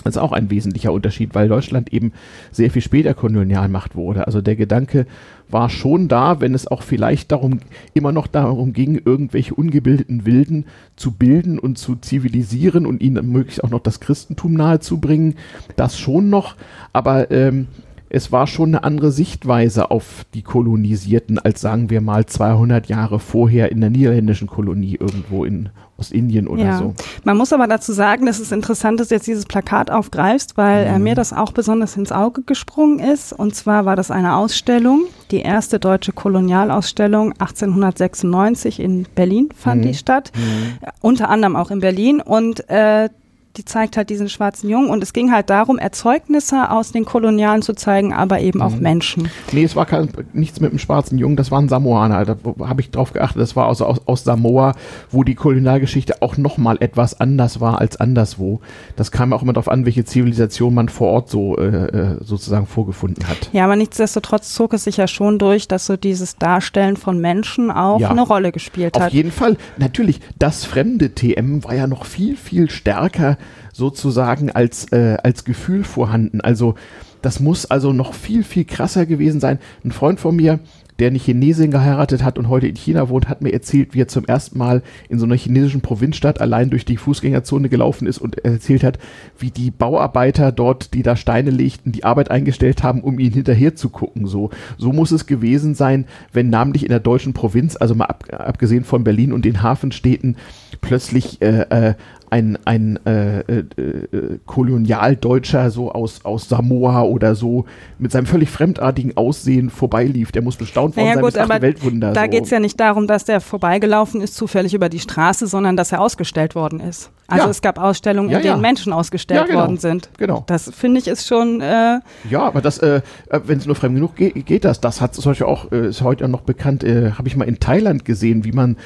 Das 0.05 0.15
ist 0.15 0.23
auch 0.23 0.31
ein 0.31 0.51
wesentlicher 0.51 0.93
Unterschied, 0.93 1.35
weil 1.35 1.49
Deutschland 1.49 1.93
eben 1.93 2.13
sehr 2.53 2.71
viel 2.71 2.81
später 2.81 3.13
Kolonialmacht 3.13 3.97
wurde. 3.97 4.27
Also 4.27 4.41
der 4.41 4.55
Gedanke 4.55 5.05
war 5.49 5.69
schon 5.69 6.07
da, 6.07 6.41
wenn 6.41 6.55
es 6.55 6.69
auch 6.69 6.83
vielleicht 6.83 7.33
darum, 7.33 7.59
immer 7.93 8.13
noch 8.13 8.29
darum 8.29 8.73
ging, 8.73 9.03
irgendwelche 9.05 9.55
ungebildeten 9.55 10.25
Wilden 10.25 10.67
zu 10.95 11.11
bilden 11.11 11.59
und 11.59 11.77
zu 11.77 11.97
zivilisieren 11.97 12.87
und 12.87 13.03
ihnen 13.03 13.31
möglichst 13.33 13.65
auch 13.65 13.71
noch 13.71 13.81
das 13.81 13.99
Christentum 13.99 14.55
nahezubringen. 14.55 15.35
Das 15.75 15.99
schon 15.99 16.31
noch, 16.31 16.55
aber 16.93 17.33
ähm, 17.33 17.67
es 18.11 18.33
war 18.33 18.47
schon 18.47 18.71
eine 18.71 18.85
andere 18.85 19.13
Sichtweise 19.13 19.91
auf 19.91 20.27
die 20.35 20.43
Kolonisierten 20.43 21.39
als 21.39 21.61
sagen 21.61 21.91
wir 21.91 22.01
mal 22.01 22.27
200 22.27 22.89
Jahre 22.89 23.21
vorher 23.21 23.71
in 23.71 23.81
der 23.81 23.91
niederländischen 23.91 24.49
Kolonie 24.49 24.97
irgendwo 24.99 25.45
in 25.45 25.71
Ostindien 25.97 26.49
oder 26.49 26.65
ja. 26.65 26.79
so. 26.79 26.95
Man 27.25 27.37
muss 27.37 27.53
aber 27.53 27.69
dazu 27.69 27.93
sagen, 27.93 28.27
dass 28.27 28.41
es 28.41 28.51
interessant 28.51 29.01
ist, 29.01 29.11
jetzt 29.11 29.27
dieses 29.27 29.47
Plakat 29.47 29.91
aufgreifst, 29.91 30.57
weil 30.57 30.87
äh, 30.87 30.91
mhm. 30.91 30.97
äh, 30.97 30.99
mir 30.99 31.15
das 31.15 31.33
auch 31.33 31.53
besonders 31.53 31.97
ins 31.97 32.11
Auge 32.11 32.43
gesprungen 32.43 32.99
ist. 32.99 33.33
Und 33.33 33.55
zwar 33.55 33.85
war 33.85 33.97
das 33.97 34.11
eine 34.11 34.35
Ausstellung, 34.35 35.05
die 35.31 35.41
erste 35.41 35.79
deutsche 35.79 36.13
Kolonialausstellung 36.13 37.33
1896 37.33 38.81
in 38.81 39.07
Berlin 39.15 39.51
fand 39.55 39.83
mhm. 39.83 39.89
die 39.89 39.95
statt, 39.95 40.33
mhm. 40.35 40.79
unter 41.01 41.29
anderem 41.29 41.55
auch 41.55 41.71
in 41.71 41.81
Berlin. 41.81 42.21
Und 42.21 42.69
äh, 42.69 43.11
die 43.57 43.65
zeigt 43.65 43.97
halt 43.97 44.11
diesen 44.11 44.29
schwarzen 44.29 44.71
Jungen 44.71 44.91
und 44.91 45.03
es 45.03 45.13
ging 45.13 45.33
halt 45.33 45.51
darum, 45.51 45.79
Erzeugnisse 45.79 46.71
aus 46.71 46.93
den 46.93 47.05
Kolonialen 47.05 47.63
zu 47.63 47.75
zeigen, 47.75 48.13
aber 48.13 48.41
eben 48.41 48.63
auch 48.63 48.77
mhm. 48.77 48.81
Menschen. 48.81 49.29
Nee, 49.53 49.65
es 49.65 49.75
war 49.75 49.87
kein, 49.87 50.09
nichts 50.33 50.61
mit 50.61 50.71
dem 50.71 50.79
schwarzen 50.79 51.19
Jungen, 51.19 51.37
das 51.37 51.51
waren 51.51 51.69
Samoaner, 51.69 52.25
da 52.25 52.37
habe 52.61 52.81
ich 52.81 52.91
drauf 52.91 53.13
geachtet, 53.13 53.43
das 53.43 53.57
war 53.57 53.67
aus, 53.67 53.83
aus, 53.83 54.01
aus 54.07 54.23
Samoa, 54.23 54.75
wo 55.11 55.25
die 55.25 55.35
Kolonialgeschichte 55.35 56.23
auch 56.23 56.37
nochmal 56.37 56.77
etwas 56.81 57.21
anders 57.21 57.61
war 57.61 57.81
als 57.81 57.97
anderswo. 57.97 58.61
Das 58.95 59.11
kam 59.11 59.33
auch 59.33 59.43
immer 59.43 59.53
darauf 59.53 59.69
an, 59.69 59.85
welche 59.85 60.05
Zivilisation 60.05 60.73
man 60.73 60.89
vor 60.89 61.09
Ort 61.09 61.29
so 61.29 61.57
äh, 61.57 61.67
äh, 61.67 62.17
sozusagen 62.21 62.67
vorgefunden 62.67 63.27
hat. 63.27 63.51
Ja, 63.53 63.65
aber 63.65 63.75
nichtsdestotrotz 63.75 64.55
zog 64.55 64.75
es 64.75 64.85
sich 64.85 64.97
ja 64.97 65.09
schon 65.09 65.41
durch, 65.41 65.67
dass 65.67 65.87
so 65.87 65.97
dieses 65.97 66.37
Darstellen 66.37 66.97
von 66.97 67.19
Menschen 67.19 67.73
auch 67.73 67.99
ja, 67.99 68.11
eine 68.11 68.23
Rolle 68.23 68.53
gespielt 68.53 68.97
hat. 68.97 69.09
Auf 69.09 69.13
jeden 69.13 69.33
Fall, 69.33 69.57
natürlich, 69.77 70.21
das 70.39 70.65
fremde 70.65 71.15
TM 71.15 71.65
war 71.65 71.75
ja 71.75 71.89
noch 71.89 72.05
viel, 72.05 72.37
viel 72.37 72.71
stärker 72.71 73.39
sozusagen 73.73 74.51
als, 74.51 74.91
äh, 74.93 75.17
als 75.23 75.45
Gefühl 75.45 75.85
vorhanden. 75.85 76.41
Also 76.41 76.75
das 77.23 77.41
muss 77.41 77.67
also 77.67 77.93
noch 77.93 78.15
viel, 78.15 78.45
viel 78.45 78.65
krasser 78.65 79.07
gewesen 79.07 79.41
sein. 79.41 79.59
Ein 79.85 79.93
Freund 79.93 80.21
von 80.21 80.37
mir, 80.37 80.61
der 81.01 81.09
eine 81.09 81.19
Chinesin 81.19 81.71
geheiratet 81.71 82.23
hat 82.23 82.39
und 82.39 82.49
heute 82.49 82.67
in 82.67 82.77
China 82.77 83.09
wohnt, 83.09 83.29
hat 83.29 83.41
mir 83.41 83.53
erzählt, 83.53 83.95
wie 83.95 84.03
er 84.03 84.09
zum 84.09 84.27
ersten 84.27 84.59
Mal 84.59 84.83
in 85.09 85.19
so 85.19 85.25
einer 85.25 85.37
chinesischen 85.37 85.81
Provinzstadt 85.81 86.43
allein 86.43 86.69
durch 86.69 86.85
die 86.85 86.99
Fußgängerzone 86.99 87.71
gelaufen 87.71 88.07
ist 88.07 88.19
und 88.19 88.45
erzählt 88.45 88.85
hat, 88.85 88.99
wie 89.39 89.51
die 89.51 89.71
Bauarbeiter 89.71 90.53
dort, 90.53 90.93
die 90.93 91.03
da 91.03 91.17
Steine 91.17 91.51
legten, 91.51 91.93
die 91.93 92.05
Arbeit 92.05 92.31
eingestellt 92.31 92.83
haben, 92.83 93.01
um 93.01 93.19
ihn 93.19 93.33
hinterher 93.33 93.75
zu 93.75 93.89
gucken. 93.89 94.27
So, 94.27 94.51
so 94.77 94.93
muss 94.93 95.11
es 95.11 95.25
gewesen 95.27 95.75
sein, 95.75 96.05
wenn 96.35 96.51
namentlich 96.51 96.83
in 96.83 96.91
der 96.91 97.01
deutschen 97.01 97.33
Provinz, 97.33 97.77
also 97.77 97.95
mal 97.95 98.05
ab, 98.05 98.25
abgesehen 98.31 98.85
von 98.85 99.03
Berlin 99.03 99.33
und 99.33 99.47
den 99.47 99.63
Hafenstädten, 99.63 100.37
plötzlich 100.83 101.41
äh, 101.41 101.63
äh, 101.71 101.95
ein, 102.31 102.59
ein 102.65 102.99
äh, 103.05 103.41
äh, 103.41 103.59
äh, 103.77 104.39
Kolonialdeutscher 104.47 105.71
so 105.71 105.91
aus, 105.91 106.25
aus 106.25 106.49
Samoa 106.49 107.03
oder 107.03 107.35
so 107.35 107.65
mit 107.99 108.13
seinem 108.13 108.27
völlig 108.27 108.51
fremdartigen 108.51 109.17
Aussehen 109.17 109.69
vorbeilief. 109.69 110.31
Der 110.31 110.43
muss 110.43 110.57
bestaunt 110.57 110.97
worden 110.97 111.07
naja, 111.07 111.15
sein, 111.15 111.25
gut, 111.25 111.39
aber 111.39 111.61
Weltwunder. 111.61 112.13
Da 112.13 112.25
so. 112.25 112.31
geht 112.31 112.45
es 112.45 112.51
ja 112.51 112.61
nicht 112.61 112.79
darum, 112.79 113.09
dass 113.09 113.25
der 113.25 113.41
vorbeigelaufen 113.41 114.21
ist, 114.21 114.37
zufällig 114.37 114.75
über 114.75 114.89
die 114.89 115.01
Straße, 115.01 115.49
sondern 115.49 115.77
dass 115.77 115.91
er 115.91 116.01
ausgestellt 116.01 116.55
worden 116.55 116.79
ist. 116.81 117.11
Also 117.27 117.45
ja. 117.45 117.51
es 117.51 117.63
gab 117.63 117.79
Ausstellungen, 117.79 118.31
ja, 118.31 118.39
in 118.39 118.43
denen 118.43 118.57
ja. 118.57 118.61
Menschen 118.61 118.93
ausgestellt 118.93 119.47
genau. 119.47 119.61
worden 119.61 119.77
sind. 119.77 120.11
Genau. 120.19 120.45
Das 120.47 120.71
finde 120.75 121.01
ich 121.01 121.07
ist 121.07 121.27
schon. 121.27 121.61
Äh 121.61 122.01
ja, 122.29 122.43
aber 122.43 122.61
das, 122.61 122.79
äh, 122.79 123.03
wenn 123.31 123.59
es 123.59 123.67
nur 123.67 123.77
fremd 123.77 123.95
genug 123.95 124.17
geht, 124.17 124.47
geht 124.47 124.65
das. 124.65 124.81
Das 124.81 125.01
hat 125.01 125.15
zum 125.15 125.31
Beispiel 125.31 125.47
auch, 125.47 125.71
ist 125.71 126.03
heute 126.03 126.25
auch 126.25 126.29
noch 126.29 126.41
bekannt, 126.41 126.83
habe 126.85 127.29
ich 127.29 127.37
mal 127.37 127.45
in 127.45 127.61
Thailand 127.61 128.05
gesehen, 128.05 128.45
wie 128.45 128.53
man 128.53 128.77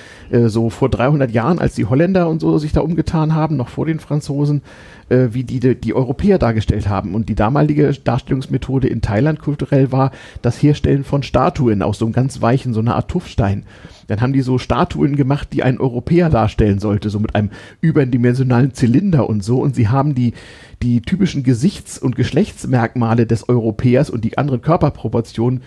so 0.46 0.68
vor 0.68 0.90
300 0.90 1.30
Jahren, 1.30 1.58
als 1.58 1.74
die 1.74 1.86
Holländer 1.86 2.28
und 2.28 2.40
so 2.40 2.58
sich 2.58 2.72
da 2.72 2.80
umgetan 2.80 3.33
haben, 3.33 3.33
noch 3.56 3.68
vor 3.68 3.86
den 3.86 4.00
Franzosen, 4.00 4.62
äh, 5.08 5.28
wie 5.30 5.44
die, 5.44 5.60
die, 5.60 5.74
die 5.74 5.94
Europäer 5.94 6.38
dargestellt 6.38 6.88
haben. 6.88 7.14
Und 7.14 7.28
die 7.28 7.34
damalige 7.34 7.92
Darstellungsmethode 7.92 8.88
in 8.88 9.02
Thailand 9.02 9.40
kulturell 9.40 9.92
war 9.92 10.10
das 10.42 10.62
Herstellen 10.62 11.04
von 11.04 11.22
Statuen 11.22 11.82
aus 11.82 11.98
so 11.98 12.06
einem 12.06 12.12
ganz 12.12 12.40
weichen, 12.40 12.72
so 12.72 12.80
einer 12.80 12.96
Art 12.96 13.10
Tuffstein. 13.10 13.64
Dann 14.06 14.20
haben 14.20 14.32
die 14.32 14.42
so 14.42 14.58
Statuen 14.58 15.16
gemacht, 15.16 15.48
die 15.52 15.62
ein 15.62 15.78
Europäer 15.78 16.30
darstellen 16.30 16.78
sollte, 16.78 17.10
so 17.10 17.20
mit 17.20 17.34
einem 17.34 17.50
überdimensionalen 17.80 18.74
Zylinder 18.74 19.28
und 19.28 19.42
so. 19.42 19.60
Und 19.60 19.74
sie 19.74 19.88
haben 19.88 20.14
die, 20.14 20.34
die 20.82 21.00
typischen 21.00 21.42
Gesichts- 21.42 21.98
und 21.98 22.16
Geschlechtsmerkmale 22.16 23.26
des 23.26 23.48
Europäers 23.48 24.10
und 24.10 24.24
die 24.24 24.38
anderen 24.38 24.60
Körperproportionen 24.60 25.62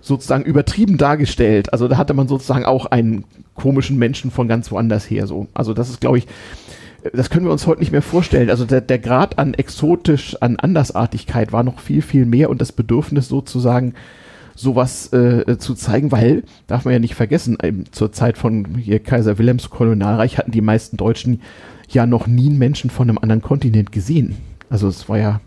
sozusagen 0.00 0.44
übertrieben 0.44 0.98
dargestellt. 0.98 1.72
Also 1.72 1.88
da 1.88 1.96
hatte 1.96 2.14
man 2.14 2.28
sozusagen 2.28 2.64
auch 2.64 2.86
einen 2.86 3.24
komischen 3.54 3.98
Menschen 3.98 4.30
von 4.30 4.46
ganz 4.48 4.70
woanders 4.70 5.10
her. 5.10 5.26
So. 5.26 5.48
Also 5.52 5.74
das 5.74 5.90
ist, 5.90 6.00
glaube 6.00 6.18
ich, 6.18 6.26
das 7.12 7.30
können 7.30 7.46
wir 7.46 7.52
uns 7.52 7.66
heute 7.66 7.80
nicht 7.80 7.92
mehr 7.92 8.02
vorstellen. 8.02 8.50
Also 8.50 8.64
der, 8.64 8.80
der 8.80 8.98
Grad 8.98 9.38
an 9.38 9.54
exotisch, 9.54 10.36
an 10.40 10.56
Andersartigkeit 10.56 11.52
war 11.52 11.62
noch 11.62 11.80
viel, 11.80 12.02
viel 12.02 12.26
mehr 12.26 12.50
und 12.50 12.60
das 12.60 12.72
Bedürfnis 12.72 13.28
sozusagen 13.28 13.94
sowas 14.54 15.12
äh, 15.12 15.58
zu 15.58 15.74
zeigen, 15.74 16.10
weil, 16.12 16.42
darf 16.66 16.84
man 16.84 16.94
ja 16.94 16.98
nicht 16.98 17.14
vergessen, 17.14 17.58
ähm, 17.62 17.84
zur 17.92 18.12
Zeit 18.12 18.38
von 18.38 18.76
hier 18.76 18.98
Kaiser 19.00 19.38
Wilhelms 19.38 19.70
Kolonialreich 19.70 20.38
hatten 20.38 20.50
die 20.50 20.62
meisten 20.62 20.96
Deutschen 20.96 21.42
ja 21.88 22.06
noch 22.06 22.26
nie 22.26 22.48
einen 22.48 22.58
Menschen 22.58 22.90
von 22.90 23.08
einem 23.08 23.18
anderen 23.18 23.42
Kontinent 23.42 23.92
gesehen. 23.92 24.36
Also 24.70 24.88
es 24.88 25.08
war 25.08 25.18
ja, 25.18 25.40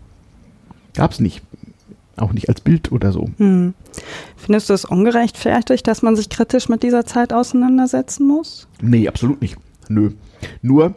gab 0.94 1.12
es 1.12 1.20
nicht. 1.20 1.42
Auch 2.18 2.34
nicht 2.34 2.50
als 2.50 2.60
Bild 2.60 2.92
oder 2.92 3.14
so. 3.14 3.30
Hm. 3.38 3.74
Findest 4.36 4.70
du 4.70 4.74
es 4.74 4.84
ungerechtfertigt, 4.84 5.88
dass 5.88 6.02
man 6.02 6.18
sich 6.18 6.28
kritisch 6.28 6.68
mit 6.68 6.84
dieser 6.84 7.06
Zeit 7.06 7.32
auseinandersetzen 7.32 8.28
muss? 8.28 8.68
Nee, 8.82 9.08
absolut 9.08 9.42
nicht. 9.42 9.56
Nö. 9.88 10.12
Nur, 10.62 10.96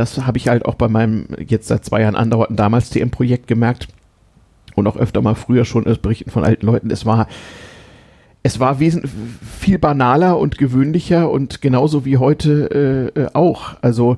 das 0.00 0.18
habe 0.26 0.38
ich 0.38 0.48
halt 0.48 0.64
auch 0.64 0.76
bei 0.76 0.88
meinem 0.88 1.26
jetzt 1.46 1.68
seit 1.68 1.84
zwei 1.84 2.00
Jahren 2.00 2.16
andauernden 2.16 2.56
damals 2.56 2.88
TM-Projekt 2.88 3.46
gemerkt 3.46 3.88
und 4.74 4.86
auch 4.86 4.96
öfter 4.96 5.20
mal 5.20 5.34
früher 5.34 5.66
schon 5.66 5.86
aus 5.86 5.98
Berichten 5.98 6.30
von 6.30 6.42
alten 6.42 6.64
Leuten. 6.64 6.90
Es 6.90 7.04
war 7.04 7.28
es 8.42 8.58
war 8.58 8.78
viel 8.78 9.78
banaler 9.78 10.38
und 10.38 10.56
gewöhnlicher 10.56 11.30
und 11.30 11.60
genauso 11.60 12.06
wie 12.06 12.16
heute 12.16 13.12
äh, 13.14 13.20
äh 13.20 13.28
auch. 13.34 13.74
Also 13.82 14.16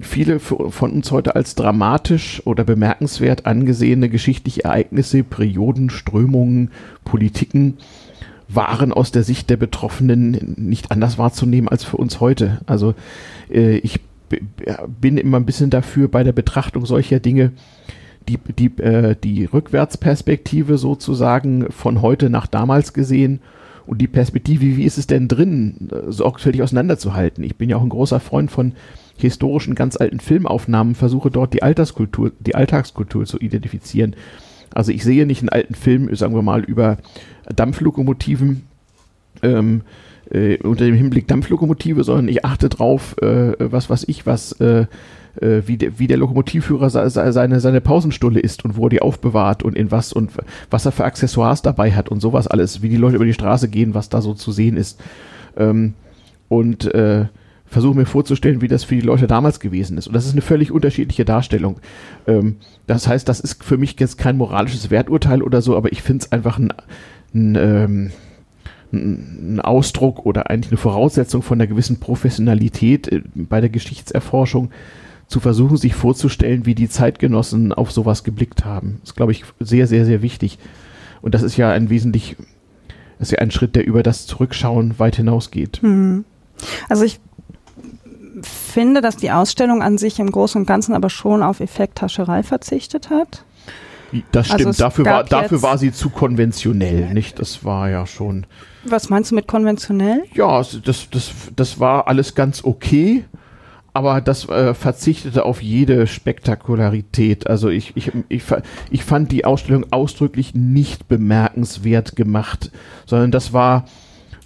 viele 0.00 0.40
von 0.40 0.90
uns 0.90 1.12
heute 1.12 1.36
als 1.36 1.54
dramatisch 1.54 2.42
oder 2.44 2.64
bemerkenswert 2.64 3.46
angesehene 3.46 4.08
geschichtliche 4.08 4.64
Ereignisse, 4.64 5.22
Perioden, 5.22 5.90
Strömungen, 5.90 6.72
Politiken 7.04 7.78
waren 8.48 8.92
aus 8.92 9.12
der 9.12 9.22
Sicht 9.22 9.48
der 9.48 9.56
Betroffenen 9.56 10.54
nicht 10.56 10.90
anders 10.90 11.18
wahrzunehmen 11.18 11.68
als 11.68 11.84
für 11.84 11.98
uns 11.98 12.18
heute. 12.18 12.60
Also 12.66 12.94
äh, 13.48 13.76
ich 13.76 14.00
bin 15.00 15.18
immer 15.18 15.38
ein 15.38 15.46
bisschen 15.46 15.70
dafür 15.70 16.08
bei 16.08 16.24
der 16.24 16.32
Betrachtung 16.32 16.86
solcher 16.86 17.20
Dinge, 17.20 17.52
die, 18.28 18.38
die, 18.38 18.78
äh, 18.82 19.16
die 19.22 19.44
Rückwärtsperspektive 19.44 20.78
sozusagen 20.78 21.70
von 21.70 22.02
heute 22.02 22.30
nach 22.30 22.46
damals 22.46 22.92
gesehen 22.92 23.40
und 23.86 24.00
die 24.00 24.08
Perspektive, 24.08 24.76
wie 24.76 24.84
ist 24.84 24.98
es 24.98 25.06
denn 25.06 25.28
drin, 25.28 25.90
sorgfältig 26.08 26.62
auseinanderzuhalten. 26.62 27.44
Ich 27.44 27.56
bin 27.56 27.68
ja 27.68 27.76
auch 27.76 27.82
ein 27.82 27.90
großer 27.90 28.18
Freund 28.18 28.50
von 28.50 28.72
historischen, 29.16 29.74
ganz 29.74 29.96
alten 29.96 30.20
Filmaufnahmen, 30.20 30.94
versuche 30.94 31.30
dort 31.30 31.52
die 31.52 31.62
Alterskultur, 31.62 32.32
die 32.40 32.54
Alltagskultur 32.54 33.26
zu 33.26 33.38
identifizieren. 33.38 34.16
Also 34.72 34.90
ich 34.90 35.04
sehe 35.04 35.26
nicht 35.26 35.42
einen 35.42 35.50
alten 35.50 35.74
Film, 35.74 36.14
sagen 36.16 36.34
wir 36.34 36.42
mal, 36.42 36.64
über 36.64 36.98
Dampflokomotiven, 37.54 38.62
ähm, 39.42 39.82
äh, 40.34 40.58
unter 40.58 40.84
dem 40.84 40.94
Hinblick 40.94 41.28
Dampflokomotive, 41.28 42.04
sondern 42.04 42.28
ich 42.28 42.44
achte 42.44 42.68
drauf, 42.68 43.16
äh, 43.22 43.52
was 43.58 43.88
weiß 43.88 44.04
ich, 44.08 44.26
was, 44.26 44.52
äh, 44.60 44.86
äh 45.40 45.62
wie, 45.66 45.76
de, 45.76 45.92
wie 45.96 46.08
der 46.08 46.16
Lokomotivführer 46.16 46.90
seine, 46.90 47.60
seine 47.60 47.80
Pausenstulle 47.80 48.40
ist 48.40 48.64
und 48.64 48.76
wo 48.76 48.86
er 48.86 48.90
die 48.90 49.02
aufbewahrt 49.02 49.62
und 49.62 49.76
in 49.76 49.90
was 49.90 50.12
und 50.12 50.32
was 50.70 50.86
er 50.86 50.92
für 50.92 51.04
Accessoires 51.04 51.62
dabei 51.62 51.92
hat 51.92 52.08
und 52.08 52.20
sowas 52.20 52.48
alles, 52.48 52.82
wie 52.82 52.88
die 52.88 52.96
Leute 52.96 53.16
über 53.16 53.24
die 53.24 53.34
Straße 53.34 53.68
gehen, 53.68 53.94
was 53.94 54.08
da 54.08 54.20
so 54.20 54.34
zu 54.34 54.52
sehen 54.52 54.76
ist. 54.76 55.00
Ähm, 55.56 55.94
und 56.48 56.92
äh, 56.94 57.26
versuche 57.66 57.96
mir 57.96 58.06
vorzustellen, 58.06 58.60
wie 58.60 58.68
das 58.68 58.84
für 58.84 58.94
die 58.94 59.00
Leute 59.00 59.26
damals 59.26 59.58
gewesen 59.58 59.98
ist. 59.98 60.06
Und 60.06 60.14
das 60.14 60.26
ist 60.26 60.32
eine 60.32 60.42
völlig 60.42 60.70
unterschiedliche 60.70 61.24
Darstellung. 61.24 61.80
Ähm, 62.26 62.56
das 62.86 63.08
heißt, 63.08 63.28
das 63.28 63.40
ist 63.40 63.64
für 63.64 63.78
mich 63.78 63.96
jetzt 63.98 64.18
kein 64.18 64.36
moralisches 64.36 64.90
Werturteil 64.90 65.42
oder 65.42 65.62
so, 65.62 65.76
aber 65.76 65.90
ich 65.90 66.02
finde 66.02 66.24
es 66.24 66.32
einfach 66.32 66.58
ein, 66.58 66.72
ein 67.34 67.56
ähm, 67.56 68.10
ein 68.94 69.60
Ausdruck 69.60 70.24
oder 70.26 70.50
eigentlich 70.50 70.72
eine 70.72 70.78
Voraussetzung 70.78 71.42
von 71.42 71.60
einer 71.60 71.66
gewissen 71.66 72.00
Professionalität 72.00 73.08
äh, 73.08 73.22
bei 73.34 73.60
der 73.60 73.70
Geschichtserforschung 73.70 74.70
zu 75.26 75.40
versuchen, 75.40 75.76
sich 75.76 75.94
vorzustellen, 75.94 76.66
wie 76.66 76.74
die 76.74 76.88
Zeitgenossen 76.88 77.72
auf 77.72 77.92
sowas 77.92 78.24
geblickt 78.24 78.64
haben. 78.64 78.98
Das 79.00 79.10
ist, 79.10 79.16
glaube 79.16 79.32
ich, 79.32 79.44
sehr, 79.60 79.86
sehr, 79.86 80.04
sehr 80.04 80.22
wichtig. 80.22 80.58
Und 81.22 81.34
das 81.34 81.42
ist 81.42 81.56
ja 81.56 81.70
ein 81.70 81.90
wesentlich, 81.90 82.36
das 83.18 83.28
ist 83.28 83.32
ja 83.32 83.38
ein 83.38 83.50
Schritt, 83.50 83.74
der 83.74 83.86
über 83.86 84.02
das 84.02 84.26
Zurückschauen 84.26 84.98
weit 84.98 85.16
hinausgeht. 85.16 85.82
Mhm. 85.82 86.24
Also 86.88 87.04
ich 87.04 87.20
finde, 88.42 89.00
dass 89.00 89.16
die 89.16 89.30
Ausstellung 89.30 89.82
an 89.82 89.98
sich 89.98 90.18
im 90.18 90.30
Großen 90.30 90.60
und 90.60 90.66
Ganzen 90.66 90.94
aber 90.94 91.10
schon 91.10 91.42
auf 91.42 91.60
Effekthascherei 91.60 92.42
verzichtet 92.42 93.10
hat. 93.10 93.44
Das 94.32 94.46
stimmt, 94.46 94.66
also 94.66 94.82
dafür, 94.82 95.04
war, 95.06 95.24
dafür 95.24 95.62
war 95.62 95.78
sie 95.78 95.92
zu 95.92 96.10
konventionell, 96.10 97.12
nicht? 97.12 97.38
Das 97.38 97.64
war 97.64 97.90
ja 97.90 98.06
schon. 98.06 98.46
Was 98.84 99.08
meinst 99.08 99.30
du 99.30 99.34
mit 99.34 99.46
konventionell? 99.46 100.22
Ja, 100.34 100.58
das, 100.58 101.08
das, 101.10 101.32
das 101.56 101.80
war 101.80 102.06
alles 102.06 102.34
ganz 102.34 102.62
okay, 102.64 103.24
aber 103.92 104.20
das 104.20 104.48
äh, 104.48 104.74
verzichtete 104.74 105.44
auf 105.44 105.62
jede 105.62 106.06
Spektakularität. 106.06 107.46
Also 107.48 107.68
ich, 107.68 107.96
ich, 107.96 108.12
ich, 108.28 108.42
ich 108.90 109.04
fand 109.04 109.32
die 109.32 109.44
Ausstellung 109.44 109.86
ausdrücklich 109.92 110.54
nicht 110.54 111.08
bemerkenswert 111.08 112.16
gemacht, 112.16 112.70
sondern 113.06 113.30
das 113.30 113.52
war 113.52 113.84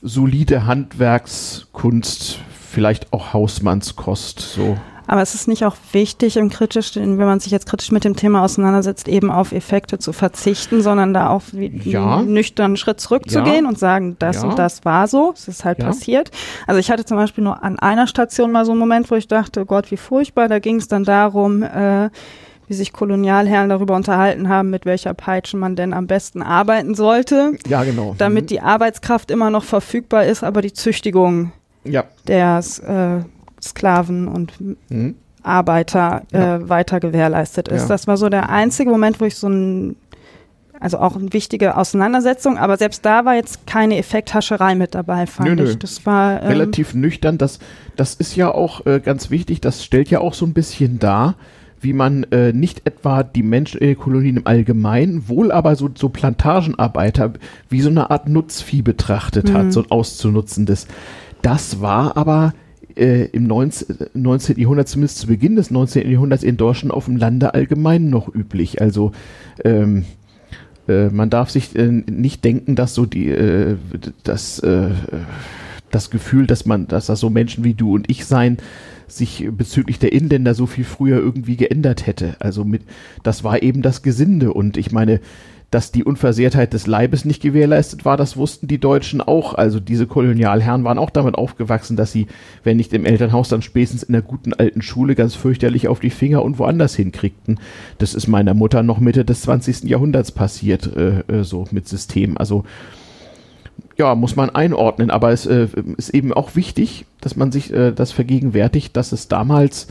solide 0.02 0.66
Handwerkskunst, 0.66 2.40
vielleicht 2.70 3.12
auch 3.12 3.32
Hausmannskost. 3.32 4.40
So. 4.40 4.76
Aber 5.08 5.22
es 5.22 5.34
ist 5.34 5.48
nicht 5.48 5.64
auch 5.64 5.74
wichtig, 5.92 6.36
im 6.36 6.50
kritisch, 6.50 6.94
wenn 6.94 7.16
man 7.16 7.40
sich 7.40 7.50
jetzt 7.50 7.66
kritisch 7.66 7.90
mit 7.90 8.04
dem 8.04 8.14
Thema 8.14 8.44
auseinandersetzt, 8.44 9.08
eben 9.08 9.30
auf 9.30 9.52
Effekte 9.52 9.98
zu 9.98 10.12
verzichten, 10.12 10.82
sondern 10.82 11.14
da 11.14 11.30
auch 11.30 11.42
ja. 11.52 12.18
einen 12.18 12.34
nüchternen 12.34 12.76
Schritt 12.76 13.00
zurückzugehen 13.00 13.64
ja. 13.64 13.68
und 13.68 13.78
sagen, 13.78 14.16
das 14.18 14.42
ja. 14.42 14.48
und 14.48 14.58
das 14.58 14.84
war 14.84 15.08
so, 15.08 15.32
es 15.34 15.48
ist 15.48 15.64
halt 15.64 15.78
passiert. 15.78 16.30
Also 16.66 16.78
ich 16.78 16.90
hatte 16.90 17.06
zum 17.06 17.16
Beispiel 17.16 17.42
nur 17.42 17.64
an 17.64 17.78
einer 17.78 18.06
Station 18.06 18.52
mal 18.52 18.66
so 18.66 18.72
einen 18.72 18.80
Moment, 18.80 19.10
wo 19.10 19.14
ich 19.14 19.26
dachte, 19.26 19.64
Gott, 19.64 19.90
wie 19.90 19.96
furchtbar. 19.96 20.46
Da 20.46 20.58
ging 20.58 20.76
es 20.76 20.88
dann 20.88 21.04
darum, 21.04 21.62
äh, 21.62 22.10
wie 22.66 22.74
sich 22.74 22.92
Kolonialherren 22.92 23.70
darüber 23.70 23.96
unterhalten 23.96 24.50
haben, 24.50 24.68
mit 24.68 24.84
welcher 24.84 25.14
Peitsche 25.14 25.56
man 25.56 25.74
denn 25.74 25.94
am 25.94 26.06
besten 26.06 26.42
arbeiten 26.42 26.94
sollte. 26.94 27.52
Ja, 27.66 27.82
genau. 27.82 28.14
Damit 28.18 28.44
mhm. 28.44 28.48
die 28.48 28.60
Arbeitskraft 28.60 29.30
immer 29.30 29.48
noch 29.48 29.64
verfügbar 29.64 30.26
ist, 30.26 30.44
aber 30.44 30.60
die 30.60 30.74
Züchtigung 30.74 31.52
ja. 31.84 32.04
der 32.26 32.58
äh, 32.86 33.37
Sklaven 33.68 34.28
und 34.28 34.52
mhm. 34.90 35.14
Arbeiter 35.42 36.22
äh, 36.32 36.38
ja. 36.38 36.68
weiter 36.68 37.00
gewährleistet 37.00 37.68
ist. 37.68 37.82
Ja. 37.82 37.88
Das 37.88 38.06
war 38.06 38.16
so 38.16 38.28
der 38.28 38.50
einzige 38.50 38.90
Moment, 38.90 39.20
wo 39.20 39.24
ich 39.24 39.36
so 39.36 39.48
ein 39.48 39.96
also 40.80 40.98
auch 40.98 41.16
eine 41.16 41.32
wichtige 41.32 41.76
Auseinandersetzung, 41.76 42.56
aber 42.56 42.76
selbst 42.76 43.04
da 43.04 43.24
war 43.24 43.34
jetzt 43.34 43.66
keine 43.66 43.98
Effekthascherei 43.98 44.74
mit 44.74 44.94
dabei, 44.94 45.26
fand 45.26 45.48
nö, 45.48 45.56
nö. 45.56 45.70
ich. 45.70 45.78
Das 45.78 46.06
war 46.06 46.40
ähm, 46.42 46.48
relativ 46.48 46.94
nüchtern. 46.94 47.36
Das, 47.36 47.58
das 47.96 48.14
ist 48.14 48.36
ja 48.36 48.52
auch 48.52 48.86
äh, 48.86 49.00
ganz 49.00 49.30
wichtig. 49.30 49.60
Das 49.60 49.84
stellt 49.84 50.08
ja 50.08 50.20
auch 50.20 50.34
so 50.34 50.46
ein 50.46 50.52
bisschen 50.52 50.98
dar, 51.00 51.34
wie 51.80 51.92
man 51.92 52.24
äh, 52.24 52.52
nicht 52.52 52.86
etwa 52.86 53.22
die 53.22 53.42
Menschen 53.42 53.80
in 53.80 53.88
den 53.88 53.98
Kolonien 53.98 54.36
im 54.38 54.46
Allgemeinen, 54.46 55.28
wohl 55.28 55.52
aber 55.52 55.76
so, 55.76 55.90
so 55.94 56.08
Plantagenarbeiter 56.08 57.32
wie 57.68 57.80
so 57.80 57.90
eine 57.90 58.10
Art 58.10 58.28
Nutzvieh 58.28 58.82
betrachtet 58.82 59.48
mhm. 59.48 59.54
hat, 59.54 59.72
so 59.72 59.80
ein 59.80 59.90
auszunutzendes. 59.90 60.86
Das 61.42 61.80
war 61.80 62.16
aber 62.16 62.52
äh, 62.98 63.24
im 63.26 63.46
19, 63.46 63.96
19. 64.14 64.58
Jahrhundert, 64.58 64.88
zumindest 64.88 65.18
zu 65.18 65.26
Beginn 65.26 65.56
des 65.56 65.70
19. 65.70 66.10
Jahrhunderts 66.10 66.42
in 66.42 66.56
Deutschland 66.56 66.92
auf 66.92 67.06
dem 67.06 67.16
Lande 67.16 67.54
allgemein 67.54 68.10
noch 68.10 68.32
üblich. 68.32 68.80
Also 68.80 69.12
ähm, 69.64 70.04
äh, 70.88 71.08
man 71.08 71.30
darf 71.30 71.50
sich 71.50 71.76
äh, 71.76 71.86
nicht 71.86 72.44
denken, 72.44 72.74
dass 72.74 72.94
so 72.94 73.06
die 73.06 73.28
äh, 73.28 73.76
das, 74.24 74.58
äh, 74.60 74.90
das 75.90 76.10
Gefühl, 76.10 76.46
dass 76.46 76.66
man, 76.66 76.88
dass 76.88 77.06
das 77.06 77.20
so 77.20 77.30
Menschen 77.30 77.64
wie 77.64 77.74
du 77.74 77.94
und 77.94 78.10
ich 78.10 78.26
sein, 78.26 78.58
sich 79.06 79.48
bezüglich 79.50 79.98
der 79.98 80.12
Inländer 80.12 80.54
so 80.54 80.66
viel 80.66 80.84
früher 80.84 81.18
irgendwie 81.18 81.56
geändert 81.56 82.06
hätte. 82.06 82.36
Also 82.40 82.64
mit, 82.64 82.82
das 83.22 83.42
war 83.42 83.62
eben 83.62 83.82
das 83.82 84.02
Gesinde 84.02 84.52
und 84.52 84.76
ich 84.76 84.92
meine, 84.92 85.20
dass 85.70 85.92
die 85.92 86.02
Unversehrtheit 86.02 86.72
des 86.72 86.86
Leibes 86.86 87.26
nicht 87.26 87.42
gewährleistet 87.42 88.06
war, 88.06 88.16
das 88.16 88.38
wussten 88.38 88.68
die 88.68 88.78
Deutschen 88.78 89.20
auch. 89.20 89.54
Also 89.54 89.80
diese 89.80 90.06
Kolonialherren 90.06 90.84
waren 90.84 90.98
auch 90.98 91.10
damit 91.10 91.34
aufgewachsen, 91.34 91.96
dass 91.96 92.10
sie, 92.10 92.26
wenn 92.64 92.78
nicht 92.78 92.92
im 92.94 93.04
Elternhaus, 93.04 93.50
dann 93.50 93.60
spätestens 93.60 94.02
in 94.02 94.14
der 94.14 94.22
guten 94.22 94.54
alten 94.54 94.80
Schule 94.80 95.14
ganz 95.14 95.34
fürchterlich 95.34 95.88
auf 95.88 96.00
die 96.00 96.10
Finger 96.10 96.42
und 96.42 96.58
woanders 96.58 96.94
hinkriegten. 96.94 97.60
Das 97.98 98.14
ist 98.14 98.28
meiner 98.28 98.54
Mutter 98.54 98.82
noch 98.82 98.98
Mitte 98.98 99.26
des 99.26 99.42
20. 99.42 99.84
Jahrhunderts 99.84 100.32
passiert, 100.32 100.90
äh, 100.96 101.20
äh, 101.30 101.44
so 101.44 101.66
mit 101.70 101.86
System. 101.86 102.38
Also 102.38 102.64
ja, 103.98 104.14
muss 104.14 104.36
man 104.36 104.48
einordnen, 104.48 105.10
aber 105.10 105.32
es 105.32 105.44
äh, 105.44 105.68
ist 105.98 106.10
eben 106.10 106.32
auch 106.32 106.56
wichtig, 106.56 107.04
dass 107.20 107.36
man 107.36 107.52
sich 107.52 107.72
äh, 107.72 107.92
das 107.92 108.12
vergegenwärtigt, 108.12 108.96
dass 108.96 109.12
es 109.12 109.28
damals 109.28 109.88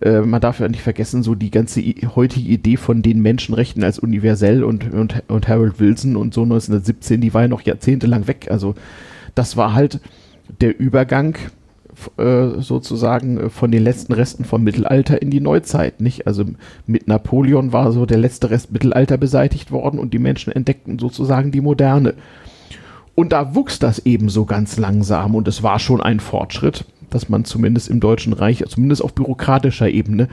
äh, 0.00 0.20
man 0.20 0.40
darf 0.40 0.60
ja 0.60 0.68
nicht 0.68 0.82
vergessen, 0.82 1.22
so 1.22 1.34
die 1.34 1.50
ganze 1.50 1.80
heutige 2.14 2.48
Idee 2.48 2.76
von 2.76 3.02
den 3.02 3.20
Menschenrechten 3.20 3.82
als 3.82 3.98
universell 3.98 4.62
und, 4.64 4.92
und, 4.92 5.22
und 5.28 5.48
Harold 5.48 5.80
Wilson 5.80 6.16
und 6.16 6.34
so 6.34 6.42
1917, 6.42 7.20
die 7.20 7.34
war 7.34 7.42
ja 7.42 7.48
noch 7.48 7.62
jahrzehntelang 7.62 8.26
weg. 8.26 8.48
Also 8.50 8.74
das 9.34 9.56
war 9.56 9.74
halt 9.74 10.00
der 10.60 10.78
Übergang 10.78 11.36
äh, 12.16 12.60
sozusagen 12.60 13.38
äh, 13.38 13.50
von 13.50 13.72
den 13.72 13.82
letzten 13.82 14.12
Resten 14.12 14.44
vom 14.44 14.62
Mittelalter 14.62 15.20
in 15.20 15.30
die 15.30 15.40
Neuzeit, 15.40 16.00
nicht? 16.00 16.26
Also 16.26 16.44
mit 16.86 17.08
Napoleon 17.08 17.72
war 17.72 17.90
so 17.92 18.06
der 18.06 18.18
letzte 18.18 18.50
Rest 18.50 18.72
Mittelalter 18.72 19.16
beseitigt 19.16 19.72
worden 19.72 19.98
und 19.98 20.14
die 20.14 20.20
Menschen 20.20 20.52
entdeckten 20.52 20.98
sozusagen 20.98 21.50
die 21.50 21.60
Moderne. 21.60 22.14
Und 23.16 23.32
da 23.32 23.56
wuchs 23.56 23.80
das 23.80 23.98
eben 24.06 24.28
so 24.28 24.44
ganz 24.44 24.76
langsam 24.76 25.34
und 25.34 25.48
es 25.48 25.64
war 25.64 25.80
schon 25.80 26.00
ein 26.00 26.20
Fortschritt 26.20 26.84
dass 27.10 27.28
man 27.28 27.44
zumindest 27.44 27.88
im 27.88 28.00
Deutschen 28.00 28.32
Reich, 28.32 28.64
zumindest 28.68 29.02
auf 29.02 29.14
bürokratischer 29.14 29.88
Ebene, 29.88 30.28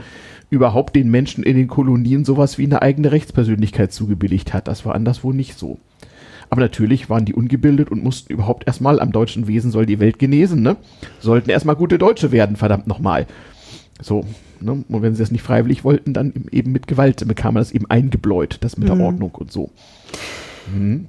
überhaupt 0.50 0.94
den 0.96 1.10
Menschen 1.10 1.42
in 1.42 1.56
den 1.56 1.68
Kolonien 1.68 2.24
sowas 2.24 2.58
wie 2.58 2.64
eine 2.64 2.82
eigene 2.82 3.12
Rechtspersönlichkeit 3.12 3.92
zugebilligt 3.92 4.54
hat. 4.54 4.68
Das 4.68 4.84
war 4.84 4.94
anderswo 4.94 5.32
nicht 5.32 5.58
so. 5.58 5.78
Aber 6.48 6.60
natürlich 6.60 7.10
waren 7.10 7.24
die 7.24 7.34
ungebildet 7.34 7.90
und 7.90 8.04
mussten 8.04 8.32
überhaupt 8.32 8.66
erstmal 8.66 9.00
am 9.00 9.12
deutschen 9.12 9.48
Wesen 9.48 9.70
soll 9.70 9.86
die 9.86 9.98
Welt 9.98 10.18
genesen, 10.18 10.62
ne? 10.62 10.76
Sollten 11.18 11.50
erstmal 11.50 11.76
gute 11.76 11.98
Deutsche 11.98 12.30
werden, 12.30 12.56
verdammt 12.56 12.86
nochmal. 12.86 13.26
So, 14.00 14.24
ne? 14.60 14.84
Und 14.88 15.02
wenn 15.02 15.14
sie 15.14 15.22
das 15.22 15.32
nicht 15.32 15.42
freiwillig 15.42 15.82
wollten, 15.82 16.12
dann 16.12 16.32
eben 16.52 16.70
mit 16.70 16.86
Gewalt 16.86 17.26
bekam 17.26 17.54
man 17.54 17.62
das 17.62 17.72
eben 17.72 17.90
eingebläut, 17.90 18.58
das 18.60 18.76
mit 18.76 18.88
mhm. 18.88 18.96
der 18.96 19.06
Ordnung 19.06 19.30
und 19.32 19.50
so. 19.50 19.70
Mhm. 20.72 21.06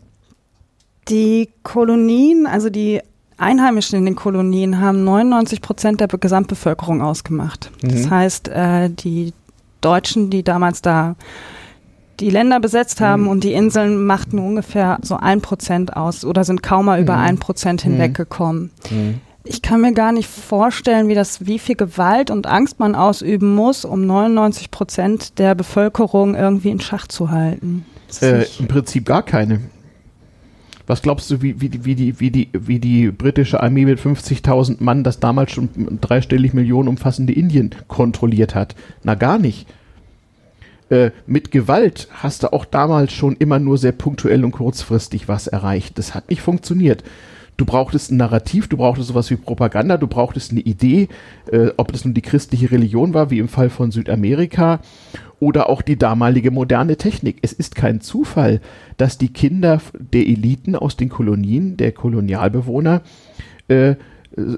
Die 1.09 1.49
Kolonien, 1.63 2.47
also 2.47 2.69
die 2.69 3.01
Einheimischen 3.37 3.99
in 3.99 4.05
den 4.05 4.15
Kolonien 4.15 4.79
haben 4.79 5.03
99 5.03 5.61
Prozent 5.61 6.01
der 6.01 6.07
Gesamtbevölkerung 6.07 7.01
ausgemacht. 7.01 7.71
Mhm. 7.83 7.89
Das 7.89 8.09
heißt, 8.09 8.47
äh, 8.49 8.89
die 8.89 9.33
Deutschen, 9.81 10.29
die 10.29 10.43
damals 10.43 10.81
da 10.81 11.15
die 12.19 12.31
Länder 12.31 12.59
besetzt 12.59 12.99
haben 12.99 13.23
mhm. 13.23 13.29
und 13.29 13.43
die 13.43 13.53
Inseln 13.53 14.05
machten 14.05 14.39
ungefähr 14.39 14.97
so 15.03 15.17
ein 15.17 15.41
Prozent 15.41 15.95
aus 15.95 16.25
oder 16.25 16.43
sind 16.43 16.63
kaum 16.63 16.85
mal 16.85 16.99
über 16.99 17.15
mhm. 17.15 17.23
ein 17.23 17.37
Prozent 17.37 17.85
mhm. 17.85 17.91
hinweggekommen. 17.91 18.71
Mhm. 18.89 19.21
Ich 19.43 19.61
kann 19.61 19.81
mir 19.81 19.93
gar 19.93 20.11
nicht 20.11 20.27
vorstellen, 20.27 21.07
wie 21.07 21.15
das, 21.15 21.45
wie 21.45 21.59
viel 21.59 21.75
Gewalt 21.75 22.31
und 22.31 22.47
Angst 22.47 22.79
man 22.79 22.95
ausüben 22.95 23.55
muss, 23.55 23.85
um 23.85 24.05
99 24.05 24.71
Prozent 24.71 25.39
der 25.39 25.55
Bevölkerung 25.55 26.35
irgendwie 26.35 26.69
in 26.69 26.81
Schach 26.81 27.07
zu 27.07 27.31
halten. 27.31 27.85
Äh, 28.21 28.45
Im 28.59 28.67
Prinzip 28.67 29.05
gar 29.05 29.23
keine. 29.23 29.61
Was 30.87 31.01
glaubst 31.01 31.29
du, 31.29 31.41
wie, 31.41 31.59
wie, 31.59 31.83
wie, 31.83 31.95
die, 31.95 32.19
wie, 32.19 32.31
die, 32.31 32.49
wie 32.53 32.79
die 32.79 33.11
britische 33.11 33.61
Armee 33.61 33.85
mit 33.85 33.99
50.000 33.99 34.77
Mann 34.79 35.03
das 35.03 35.19
damals 35.19 35.51
schon 35.51 35.99
dreistellig 35.99 36.53
Millionen 36.53 36.87
umfassende 36.87 37.33
Indien 37.33 37.71
kontrolliert 37.89 38.55
hat? 38.55 38.73
Na 39.03 39.15
gar 39.15 39.37
nicht. 39.37 39.67
Äh, 40.89 41.11
mit 41.25 41.51
Gewalt 41.51 42.07
hast 42.13 42.43
du 42.43 42.53
auch 42.53 42.63
damals 42.63 43.11
schon 43.11 43.35
immer 43.35 43.59
nur 43.59 43.77
sehr 43.77 43.91
punktuell 43.91 44.45
und 44.45 44.51
kurzfristig 44.51 45.27
was 45.27 45.47
erreicht. 45.47 45.97
Das 45.97 46.15
hat 46.15 46.29
nicht 46.29 46.41
funktioniert. 46.41 47.03
Du 47.57 47.65
brauchtest 47.65 48.11
ein 48.11 48.17
Narrativ, 48.17 48.67
du 48.67 48.77
brauchtest 48.77 49.07
sowas 49.07 49.31
wie 49.31 49.35
Propaganda, 49.35 49.97
du 49.97 50.05
brauchtest 50.05 50.51
eine 50.51 50.61
Idee, 50.61 51.09
äh, 51.51 51.69
ob 51.77 51.91
das 51.91 52.05
nun 52.05 52.13
die 52.13 52.21
christliche 52.21 52.71
Religion 52.71 53.15
war, 53.15 53.31
wie 53.31 53.39
im 53.39 53.47
Fall 53.47 53.71
von 53.71 53.91
Südamerika, 53.91 54.79
oder 55.39 55.69
auch 55.69 55.81
die 55.81 55.97
damalige 55.97 56.51
moderne 56.51 56.97
Technik. 56.97 57.37
Es 57.41 57.53
ist 57.53 57.75
kein 57.75 57.99
Zufall, 58.01 58.61
dass 58.97 59.17
die 59.17 59.33
Kinder 59.33 59.81
der 59.99 60.27
Eliten 60.27 60.75
aus 60.75 60.97
den 60.97 61.09
Kolonien, 61.09 61.77
der 61.77 61.91
Kolonialbewohner, 61.91 63.01
äh, 63.67 63.95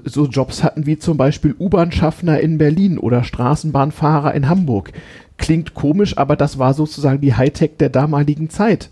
so 0.04 0.26
Jobs 0.26 0.62
hatten 0.62 0.84
wie 0.84 0.98
zum 0.98 1.16
Beispiel 1.16 1.54
U-Bahn-Schaffner 1.58 2.38
in 2.40 2.58
Berlin 2.58 2.98
oder 2.98 3.24
Straßenbahnfahrer 3.24 4.34
in 4.34 4.48
Hamburg. 4.48 4.92
Klingt 5.38 5.72
komisch, 5.72 6.18
aber 6.18 6.36
das 6.36 6.58
war 6.58 6.74
sozusagen 6.74 7.22
die 7.22 7.34
Hightech 7.34 7.78
der 7.78 7.88
damaligen 7.88 8.50
Zeit. 8.50 8.90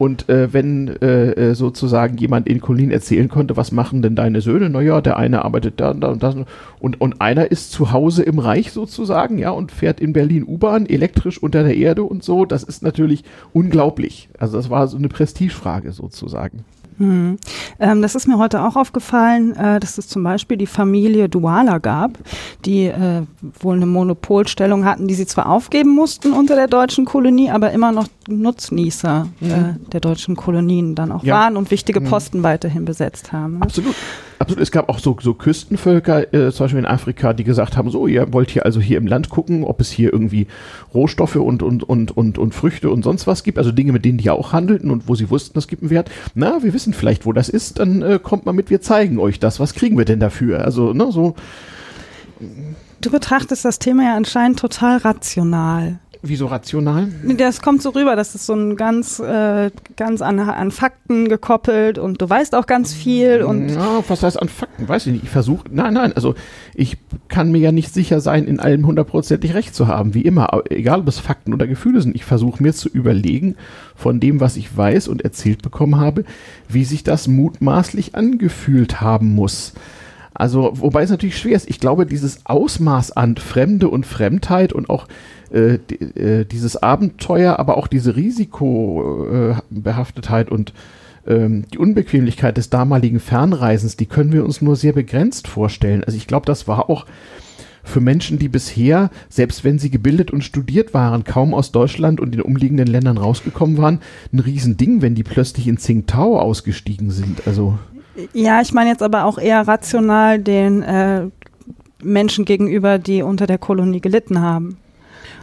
Und 0.00 0.30
äh, 0.30 0.50
wenn 0.54 0.88
äh, 1.02 1.32
äh, 1.32 1.54
sozusagen 1.54 2.16
jemand 2.16 2.48
in 2.48 2.62
Kolin 2.62 2.90
erzählen 2.90 3.28
konnte, 3.28 3.58
was 3.58 3.70
machen 3.70 4.00
denn 4.00 4.16
deine 4.16 4.40
Söhne? 4.40 4.70
Naja, 4.70 5.02
der 5.02 5.18
eine 5.18 5.44
arbeitet 5.44 5.78
da 5.78 5.90
und 5.90 6.00
da 6.00 6.08
und 6.08 6.22
das. 6.22 6.36
Und, 6.78 7.02
und 7.02 7.20
einer 7.20 7.50
ist 7.50 7.70
zu 7.70 7.92
Hause 7.92 8.22
im 8.22 8.38
Reich 8.38 8.72
sozusagen, 8.72 9.36
ja, 9.36 9.50
und 9.50 9.72
fährt 9.72 10.00
in 10.00 10.14
Berlin 10.14 10.46
U-Bahn, 10.48 10.86
elektrisch 10.86 11.36
unter 11.36 11.64
der 11.64 11.76
Erde 11.76 12.02
und 12.02 12.24
so. 12.24 12.46
Das 12.46 12.62
ist 12.62 12.82
natürlich 12.82 13.24
unglaublich. 13.52 14.30
Also 14.38 14.56
das 14.56 14.70
war 14.70 14.88
so 14.88 14.96
eine 14.96 15.10
Prestigefrage 15.10 15.92
sozusagen. 15.92 16.64
Hm. 16.98 17.38
Ähm, 17.78 18.02
das 18.02 18.14
ist 18.14 18.26
mir 18.26 18.38
heute 18.38 18.62
auch 18.62 18.76
aufgefallen, 18.76 19.56
äh, 19.56 19.80
dass 19.80 19.98
es 19.98 20.08
zum 20.08 20.22
Beispiel 20.22 20.56
die 20.56 20.66
Familie 20.66 21.28
Duala 21.28 21.78
gab, 21.78 22.18
die 22.64 22.86
äh, 22.86 23.22
wohl 23.60 23.76
eine 23.76 23.86
Monopolstellung 23.86 24.84
hatten, 24.84 25.08
die 25.08 25.14
sie 25.14 25.26
zwar 25.26 25.48
aufgeben 25.48 25.94
mussten 25.94 26.32
unter 26.32 26.54
der 26.54 26.66
deutschen 26.66 27.04
Kolonie, 27.04 27.50
aber 27.50 27.72
immer 27.72 27.92
noch 27.92 28.06
Nutznießer 28.28 29.26
mhm. 29.40 29.50
äh, 29.50 29.90
der 29.92 30.00
deutschen 30.00 30.36
Kolonien 30.36 30.94
dann 30.94 31.12
auch 31.12 31.24
ja. 31.24 31.34
waren 31.34 31.56
und 31.56 31.70
wichtige 31.70 32.00
mhm. 32.00 32.04
Posten 32.04 32.38
mhm. 32.38 32.42
weiterhin 32.44 32.84
besetzt 32.84 33.32
haben. 33.32 33.58
Ne? 33.58 33.62
Absolut. 33.62 33.94
Absolut. 34.40 34.62
Es 34.62 34.70
gab 34.70 34.88
auch 34.88 34.98
so, 34.98 35.18
so 35.20 35.34
Küstenvölker, 35.34 36.32
äh, 36.32 36.50
zum 36.50 36.64
Beispiel 36.64 36.78
in 36.78 36.86
Afrika, 36.86 37.34
die 37.34 37.44
gesagt 37.44 37.76
haben, 37.76 37.90
so, 37.90 38.06
ihr 38.06 38.32
wollt 38.32 38.50
hier 38.50 38.64
also 38.64 38.80
hier 38.80 38.96
im 38.96 39.06
Land 39.06 39.28
gucken, 39.28 39.64
ob 39.64 39.82
es 39.82 39.90
hier 39.90 40.10
irgendwie 40.14 40.46
Rohstoffe 40.94 41.36
und, 41.36 41.62
und, 41.62 41.82
und, 41.86 42.16
und, 42.16 42.38
und 42.38 42.54
Früchte 42.54 42.88
und 42.88 43.02
sonst 43.02 43.26
was 43.26 43.42
gibt, 43.42 43.58
also 43.58 43.70
Dinge, 43.70 43.92
mit 43.92 44.06
denen 44.06 44.16
die 44.16 44.30
auch 44.30 44.54
handelten 44.54 44.90
und 44.90 45.08
wo 45.08 45.14
sie 45.14 45.28
wussten, 45.28 45.58
es 45.58 45.68
gibt 45.68 45.82
einen 45.82 45.90
Wert. 45.90 46.10
Na, 46.34 46.62
wir 46.62 46.72
wissen 46.72 46.94
vielleicht, 46.94 47.26
wo 47.26 47.34
das 47.34 47.50
ist, 47.50 47.80
dann 47.80 48.00
äh, 48.00 48.18
kommt 48.18 48.46
mal 48.46 48.52
mit, 48.52 48.70
wir 48.70 48.80
zeigen 48.80 49.18
euch 49.18 49.40
das. 49.40 49.60
Was 49.60 49.74
kriegen 49.74 49.98
wir 49.98 50.06
denn 50.06 50.20
dafür? 50.20 50.64
Also, 50.64 50.94
ne, 50.94 51.12
so. 51.12 51.34
Du 53.02 53.10
betrachtest 53.10 53.66
das 53.66 53.78
Thema 53.78 54.04
ja 54.04 54.16
anscheinend 54.16 54.58
total 54.58 54.96
rational. 54.96 55.98
Wieso 56.22 56.46
rational? 56.46 57.08
Das 57.38 57.62
kommt 57.62 57.80
so 57.80 57.90
rüber, 57.90 58.14
das 58.14 58.34
ist 58.34 58.44
so 58.44 58.52
ein 58.52 58.76
ganz, 58.76 59.20
äh, 59.20 59.70
ganz 59.96 60.20
an, 60.20 60.38
an 60.38 60.70
Fakten 60.70 61.30
gekoppelt 61.30 61.98
und 61.98 62.20
du 62.20 62.28
weißt 62.28 62.54
auch 62.54 62.66
ganz 62.66 62.92
viel 62.92 63.42
und. 63.42 63.70
Ja, 63.70 64.04
was 64.06 64.22
heißt 64.22 64.40
an 64.40 64.50
Fakten? 64.50 64.86
Weiß 64.86 65.06
ich 65.06 65.14
nicht. 65.14 65.24
Ich 65.24 65.30
versuche, 65.30 65.64
nein, 65.70 65.94
nein, 65.94 66.12
also 66.12 66.34
ich 66.74 66.98
kann 67.28 67.50
mir 67.50 67.58
ja 67.58 67.72
nicht 67.72 67.94
sicher 67.94 68.20
sein, 68.20 68.44
in 68.44 68.60
allem 68.60 68.86
hundertprozentig 68.86 69.54
recht 69.54 69.74
zu 69.74 69.88
haben, 69.88 70.12
wie 70.12 70.20
immer, 70.20 70.62
egal 70.68 71.00
ob 71.00 71.08
es 71.08 71.18
Fakten 71.18 71.54
oder 71.54 71.66
Gefühle 71.66 72.02
sind. 72.02 72.14
Ich 72.14 72.26
versuche 72.26 72.62
mir 72.62 72.74
zu 72.74 72.90
überlegen, 72.90 73.56
von 73.94 74.20
dem, 74.20 74.40
was 74.40 74.58
ich 74.58 74.76
weiß 74.76 75.08
und 75.08 75.22
erzählt 75.22 75.62
bekommen 75.62 75.96
habe, 75.96 76.24
wie 76.68 76.84
sich 76.84 77.02
das 77.02 77.28
mutmaßlich 77.28 78.14
angefühlt 78.14 79.00
haben 79.00 79.34
muss. 79.34 79.72
Also, 80.34 80.72
wobei 80.74 81.02
es 81.02 81.10
natürlich 81.10 81.38
schwer 81.38 81.56
ist. 81.56 81.68
Ich 81.68 81.80
glaube, 81.80 82.06
dieses 82.06 82.46
Ausmaß 82.46 83.12
an 83.12 83.36
Fremde 83.36 83.88
und 83.88 84.06
Fremdheit 84.06 84.72
und 84.72 84.88
auch 84.88 85.06
äh, 85.52 85.74
äh, 85.74 86.44
dieses 86.44 86.76
Abenteuer, 86.76 87.58
aber 87.58 87.76
auch 87.76 87.86
diese 87.86 88.16
Risikobehaftetheit 88.16 90.48
äh, 90.48 90.52
und 90.52 90.72
ähm, 91.26 91.64
die 91.72 91.78
Unbequemlichkeit 91.78 92.56
des 92.56 92.70
damaligen 92.70 93.20
Fernreisens, 93.20 93.96
die 93.96 94.06
können 94.06 94.32
wir 94.32 94.44
uns 94.44 94.62
nur 94.62 94.76
sehr 94.76 94.92
begrenzt 94.92 95.48
vorstellen. 95.48 96.04
Also 96.04 96.16
ich 96.16 96.26
glaube, 96.26 96.46
das 96.46 96.68
war 96.68 96.88
auch 96.88 97.06
für 97.82 98.00
Menschen, 98.00 98.38
die 98.38 98.48
bisher, 98.48 99.10
selbst 99.28 99.64
wenn 99.64 99.78
sie 99.78 99.90
gebildet 99.90 100.30
und 100.30 100.44
studiert 100.44 100.94
waren, 100.94 101.24
kaum 101.24 101.54
aus 101.54 101.72
Deutschland 101.72 102.20
und 102.20 102.32
den 102.32 102.42
umliegenden 102.42 102.86
Ländern 102.86 103.18
rausgekommen 103.18 103.78
waren, 103.78 104.00
ein 104.32 104.38
Riesending, 104.38 105.02
wenn 105.02 105.14
die 105.14 105.24
plötzlich 105.24 105.66
in 105.66 105.78
Tsingtao 105.78 106.38
ausgestiegen 106.38 107.10
sind. 107.10 107.46
Also 107.46 107.78
ja, 108.32 108.60
ich 108.60 108.72
meine 108.72 108.90
jetzt 108.90 109.02
aber 109.02 109.24
auch 109.24 109.38
eher 109.38 109.66
rational 109.66 110.38
den 110.38 110.82
äh, 110.82 111.28
Menschen 112.02 112.44
gegenüber, 112.44 112.98
die 112.98 113.22
unter 113.22 113.46
der 113.46 113.58
Kolonie 113.58 114.00
gelitten 114.00 114.40
haben. 114.40 114.76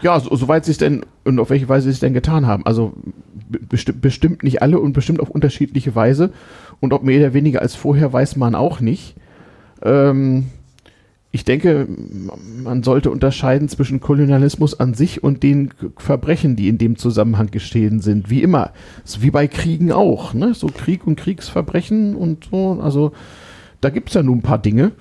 Ja, 0.01 0.19
so, 0.19 0.35
soweit 0.35 0.65
sie 0.65 0.71
es 0.71 0.77
denn 0.77 1.05
und 1.23 1.39
auf 1.39 1.49
welche 1.49 1.69
Weise 1.69 1.85
sie 1.85 1.91
es 1.91 1.99
denn 1.99 2.13
getan 2.13 2.45
haben. 2.45 2.65
Also 2.65 2.93
besti 3.49 3.91
bestimmt 3.91 4.43
nicht 4.43 4.61
alle 4.61 4.79
und 4.79 4.93
bestimmt 4.93 5.19
auf 5.19 5.29
unterschiedliche 5.29 5.95
Weise. 5.95 6.31
Und 6.79 6.93
ob 6.93 7.03
mehr 7.03 7.19
oder 7.19 7.33
weniger 7.33 7.61
als 7.61 7.75
vorher, 7.75 8.13
weiß 8.13 8.35
man 8.35 8.55
auch 8.55 8.79
nicht. 8.79 9.15
Ähm, 9.81 10.47
ich 11.31 11.43
denke, 11.43 11.87
man 12.63 12.83
sollte 12.83 13.11
unterscheiden 13.11 13.69
zwischen 13.69 13.99
Kolonialismus 13.99 14.79
an 14.79 14.93
sich 14.93 15.23
und 15.23 15.43
den 15.43 15.71
Verbrechen, 15.97 16.55
die 16.55 16.67
in 16.67 16.77
dem 16.77 16.95
Zusammenhang 16.95 17.51
geschehen 17.51 17.99
sind. 17.99 18.29
Wie 18.29 18.41
immer. 18.41 18.71
wie 19.19 19.31
bei 19.31 19.47
Kriegen 19.47 19.91
auch. 19.91 20.33
Ne? 20.33 20.53
So 20.53 20.67
Krieg 20.67 21.05
und 21.05 21.17
Kriegsverbrechen 21.17 22.15
und 22.15 22.47
so. 22.49 22.79
Also 22.81 23.11
da 23.81 23.89
gibt 23.89 24.09
es 24.09 24.15
ja 24.15 24.23
nun 24.23 24.39
ein 24.39 24.41
paar 24.41 24.57
Dinge, 24.57 24.93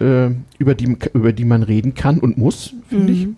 äh, 0.00 0.30
über, 0.58 0.74
die, 0.74 0.96
über 1.12 1.32
die 1.32 1.44
man 1.44 1.62
reden 1.62 1.94
kann 1.94 2.18
und 2.18 2.38
muss, 2.38 2.74
finde 2.88 3.12
mhm. 3.12 3.18
ich. 3.18 3.28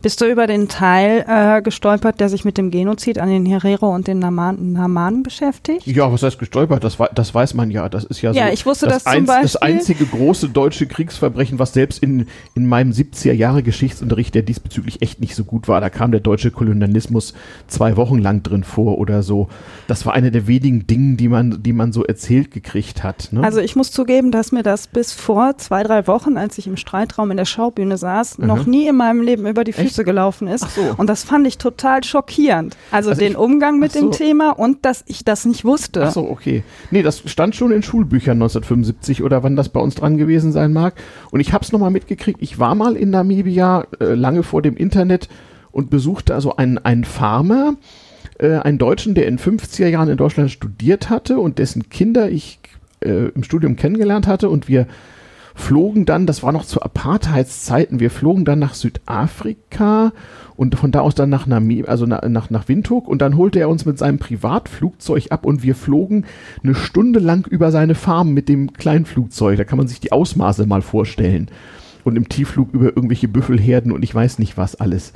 Bist 0.00 0.20
du 0.20 0.26
über 0.26 0.46
den 0.46 0.68
Teil 0.68 1.24
äh, 1.28 1.62
gestolpert, 1.62 2.20
der 2.20 2.28
sich 2.28 2.44
mit 2.44 2.58
dem 2.58 2.70
Genozid 2.70 3.18
an 3.18 3.28
den 3.28 3.46
Herero 3.46 3.94
und 3.94 4.06
den 4.06 4.18
Naman, 4.18 4.72
Namanen 4.72 5.22
beschäftigt? 5.22 5.86
Ja, 5.86 6.12
was 6.12 6.22
heißt 6.22 6.38
gestolpert? 6.38 6.84
Das, 6.84 6.98
das 7.14 7.34
weiß 7.34 7.54
man 7.54 7.70
ja. 7.70 7.88
Das 7.88 8.04
ist 8.04 8.22
ja, 8.22 8.32
ja 8.32 8.46
so 8.46 8.52
ich 8.52 8.66
wusste 8.66 8.86
das, 8.86 9.04
Beispiel. 9.04 9.26
das 9.26 9.56
einzige 9.56 10.06
große 10.06 10.48
deutsche 10.48 10.86
Kriegsverbrechen, 10.86 11.58
was 11.58 11.72
selbst 11.72 12.02
in, 12.02 12.26
in 12.54 12.66
meinem 12.66 12.92
70er 12.92 13.32
Jahre 13.32 13.62
Geschichtsunterricht, 13.62 14.34
der 14.34 14.42
diesbezüglich 14.42 15.02
echt 15.02 15.20
nicht 15.20 15.34
so 15.34 15.44
gut 15.44 15.68
war, 15.68 15.80
da 15.80 15.90
kam 15.90 16.10
der 16.10 16.20
deutsche 16.20 16.50
Kolonialismus 16.50 17.34
zwei 17.66 17.96
Wochen 17.96 18.18
lang 18.18 18.42
drin 18.42 18.64
vor 18.64 18.98
oder 18.98 19.22
so. 19.22 19.48
Das 19.86 20.06
war 20.06 20.14
eine 20.14 20.30
der 20.30 20.46
wenigen 20.46 20.86
Dinge, 20.86 21.16
die 21.16 21.28
man, 21.28 21.62
die 21.62 21.72
man 21.72 21.92
so 21.92 22.04
erzählt 22.04 22.50
gekriegt 22.50 23.02
hat. 23.02 23.28
Ne? 23.32 23.42
Also 23.42 23.60
ich 23.60 23.76
muss 23.76 23.90
zugeben, 23.90 24.30
dass 24.30 24.52
mir 24.52 24.62
das 24.62 24.86
bis 24.86 25.12
vor 25.12 25.56
zwei, 25.58 25.82
drei 25.82 26.06
Wochen, 26.06 26.36
als 26.36 26.58
ich 26.58 26.66
im 26.66 26.76
Streitraum 26.76 27.30
in 27.30 27.36
der 27.36 27.44
Schaubühne 27.44 27.96
saß, 27.96 28.38
mhm. 28.38 28.46
noch 28.46 28.66
nie 28.66 28.88
in 28.88 28.96
meinem 28.96 29.22
Leben 29.22 29.46
über 29.52 29.64
die 29.64 29.72
Füße 29.72 30.00
Echt? 30.00 30.04
gelaufen 30.04 30.48
ist. 30.48 30.68
So. 30.74 30.94
Und 30.96 31.06
das 31.06 31.22
fand 31.22 31.46
ich 31.46 31.58
total 31.58 32.02
schockierend. 32.02 32.76
Also, 32.90 33.10
also 33.10 33.20
den 33.20 33.32
ich, 33.32 33.38
Umgang 33.38 33.78
mit 33.78 33.92
so. 33.92 34.00
dem 34.00 34.10
Thema 34.10 34.50
und 34.50 34.84
dass 34.84 35.04
ich 35.06 35.24
das 35.24 35.44
nicht 35.44 35.64
wusste. 35.64 36.02
Ach 36.04 36.12
so, 36.12 36.28
okay. 36.28 36.64
Nee, 36.90 37.02
das 37.02 37.22
stand 37.30 37.54
schon 37.54 37.70
in 37.70 37.82
Schulbüchern 37.82 38.36
1975 38.36 39.22
oder 39.22 39.42
wann 39.42 39.54
das 39.54 39.68
bei 39.68 39.80
uns 39.80 39.94
dran 39.94 40.16
gewesen 40.16 40.52
sein 40.52 40.72
mag. 40.72 40.94
Und 41.30 41.40
ich 41.40 41.52
habe 41.52 41.64
es 41.64 41.72
nochmal 41.72 41.90
mitgekriegt. 41.90 42.42
Ich 42.42 42.58
war 42.58 42.74
mal 42.74 42.96
in 42.96 43.10
Namibia 43.10 43.86
äh, 44.00 44.14
lange 44.14 44.42
vor 44.42 44.62
dem 44.62 44.76
Internet 44.76 45.28
und 45.70 45.90
besuchte 45.90 46.34
also 46.34 46.56
einen, 46.56 46.78
einen 46.78 47.04
Farmer, 47.04 47.74
äh, 48.38 48.56
einen 48.56 48.78
Deutschen, 48.78 49.14
der 49.14 49.26
in 49.26 49.38
50er 49.38 49.88
Jahren 49.88 50.08
in 50.08 50.16
Deutschland 50.16 50.50
studiert 50.50 51.10
hatte 51.10 51.38
und 51.38 51.58
dessen 51.58 51.88
Kinder 51.90 52.30
ich 52.30 52.58
äh, 53.00 53.28
im 53.28 53.42
Studium 53.42 53.76
kennengelernt 53.76 54.26
hatte 54.26 54.48
und 54.48 54.68
wir 54.68 54.86
flogen 55.54 56.06
dann, 56.06 56.26
das 56.26 56.42
war 56.42 56.52
noch 56.52 56.64
zu 56.64 56.82
Apartheidszeiten, 56.82 58.00
wir 58.00 58.10
flogen 58.10 58.44
dann 58.44 58.58
nach 58.58 58.74
Südafrika 58.74 60.12
und 60.56 60.74
von 60.76 60.92
da 60.92 61.00
aus 61.00 61.14
dann 61.14 61.30
nach 61.30 61.46
Namibia, 61.46 61.86
also 61.86 62.06
nach, 62.06 62.26
nach, 62.28 62.50
nach 62.50 62.68
Windhoek 62.68 63.08
und 63.08 63.22
dann 63.22 63.36
holte 63.36 63.58
er 63.58 63.68
uns 63.68 63.84
mit 63.84 63.98
seinem 63.98 64.18
Privatflugzeug 64.18 65.26
ab 65.30 65.44
und 65.44 65.62
wir 65.62 65.74
flogen 65.74 66.24
eine 66.62 66.74
Stunde 66.74 67.20
lang 67.20 67.46
über 67.46 67.70
seine 67.70 67.94
Farm 67.94 68.32
mit 68.32 68.48
dem 68.48 68.72
Kleinflugzeug. 68.72 69.56
Da 69.58 69.64
kann 69.64 69.78
man 69.78 69.88
sich 69.88 70.00
die 70.00 70.12
Ausmaße 70.12 70.66
mal 70.66 70.82
vorstellen. 70.82 71.48
Und 72.04 72.16
im 72.16 72.28
Tiefflug 72.28 72.72
über 72.72 72.86
irgendwelche 72.86 73.28
Büffelherden 73.28 73.92
und 73.92 74.02
ich 74.02 74.12
weiß 74.12 74.40
nicht 74.40 74.56
was 74.56 74.74
alles. 74.74 75.12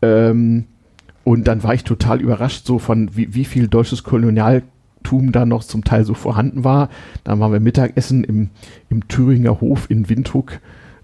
Ähm, 0.00 0.64
und 1.22 1.48
dann 1.48 1.62
war 1.62 1.74
ich 1.74 1.84
total 1.84 2.20
überrascht, 2.20 2.66
so 2.66 2.78
von 2.78 3.14
wie, 3.16 3.34
wie 3.34 3.44
viel 3.44 3.68
deutsches 3.68 4.04
Kolonial 4.04 4.62
Tum 5.04 5.30
da 5.30 5.46
noch 5.46 5.62
zum 5.62 5.84
Teil 5.84 6.04
so 6.04 6.14
vorhanden 6.14 6.64
war. 6.64 6.88
Dann 7.22 7.38
waren 7.38 7.52
wir 7.52 7.60
Mittagessen 7.60 8.24
im, 8.24 8.50
im 8.90 9.06
Thüringer 9.06 9.60
Hof 9.60 9.88
in 9.88 10.08
Windhoek, 10.08 10.58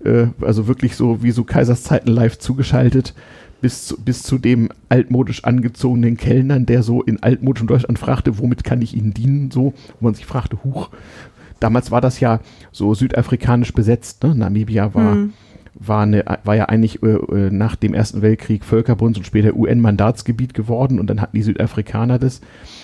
äh, 0.05 0.27
also 0.41 0.67
wirklich 0.67 0.97
so 0.97 1.23
wie 1.23 1.31
so 1.31 1.45
Kaiserszeiten 1.45 2.13
live 2.13 2.39
zugeschaltet, 2.39 3.15
bis 3.61 3.87
zu, 3.87 4.01
bis 4.01 4.25
zu 4.25 4.39
dem 4.39 4.71
altmodisch 4.89 5.45
angezogenen 5.45 6.17
Kellnern, 6.17 6.67
der 6.67 6.83
so 6.83 7.03
in 7.03 7.23
altmodischem 7.23 7.69
Deutschland 7.69 7.99
fragte, 7.99 8.39
womit 8.39 8.65
kann 8.65 8.83
ich 8.83 8.97
Ihnen 8.97 9.15
dienen, 9.15 9.53
so, 9.53 9.75
wo 10.01 10.07
man 10.07 10.15
sich 10.15 10.27
fragte, 10.27 10.65
huch. 10.65 10.91
Damals 11.61 11.91
war 11.91 12.01
das 12.01 12.19
ja 12.21 12.41
so 12.73 12.95
südafrikanisch 12.95 13.75
besetzt, 13.75 14.25
ne? 14.25 14.35
Namibia 14.35 14.95
war. 14.95 15.15
Mhm 15.15 15.33
war, 15.75 16.03
eine, 16.03 16.25
war 16.45 16.57
ja 16.57 16.67
eigentlich 16.67 17.03
äh, 17.03 17.07
äh 17.07 17.51
nach 17.51 17.77
dem 17.77 17.95
Ersten 17.95 18.23
Weltkrieg 18.23 18.65
Völkerbunds 18.65 19.19
und 19.19 19.25
später 19.25 19.55
UN-Mandatsgebiet 19.55 20.55
geworden 20.55 20.99
und 20.99 21.09
dann 21.09 21.21
hatten 21.21 21.37
die 21.37 21.43
Südafrikaner 21.43 22.19
das. 22.19 22.41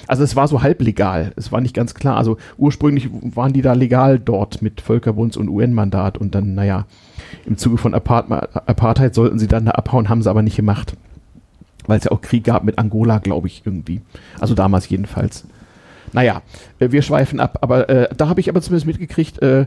Also 0.07 0.23
es 0.23 0.37
war 0.37 0.47
so 0.49 0.63
halblegal, 0.63 1.33
es 1.37 1.53
war 1.53 1.61
nicht 1.61 1.75
ganz 1.75 1.95
klar. 1.95 2.17
Also 2.17 2.37
ursprünglich 2.59 3.09
waren 3.13 3.53
die 3.53 3.63
da 3.63 3.73
legal 3.73 4.19
dort 4.19 4.63
mit 4.63 4.81
Völkerbunds- 4.81 5.37
und 5.37 5.49
UN-Mandat 5.49 6.19
und 6.19 6.35
dann, 6.35 6.55
naja, 6.55 6.87
im 7.45 7.57
Zuge 7.57 7.77
von 7.77 7.95
Apart 7.95 8.31
Apartheid 8.31 9.15
sollten 9.15 9.39
sie 9.39 9.49
dann 9.49 9.67
da 9.67 9.73
abhauen, 9.73 10.09
haben 10.09 10.23
sie 10.23 10.31
aber 10.31 10.43
nicht 10.43 10.57
gemacht. 10.57 10.97
Weil 11.87 11.99
es 11.99 12.05
ja 12.05 12.13
auch 12.13 12.21
Krieg 12.21 12.45
gab 12.45 12.65
mit 12.65 12.79
Angola, 12.79 13.19
glaube 13.19 13.47
ich, 13.47 13.63
irgendwie. 13.65 14.01
Also 14.41 14.55
damals 14.55 14.89
jedenfalls. 14.89 15.45
Naja, 16.13 16.43
äh, 16.79 16.91
wir 16.91 17.03
schweifen 17.03 17.41
ab, 17.41 17.59
aber 17.61 17.89
äh, 17.89 18.09
da 18.17 18.29
habe 18.29 18.41
ich 18.41 18.49
aber 18.49 18.61
zumindest 18.61 18.87
mitgekriegt, 18.87 19.43
äh, 19.43 19.67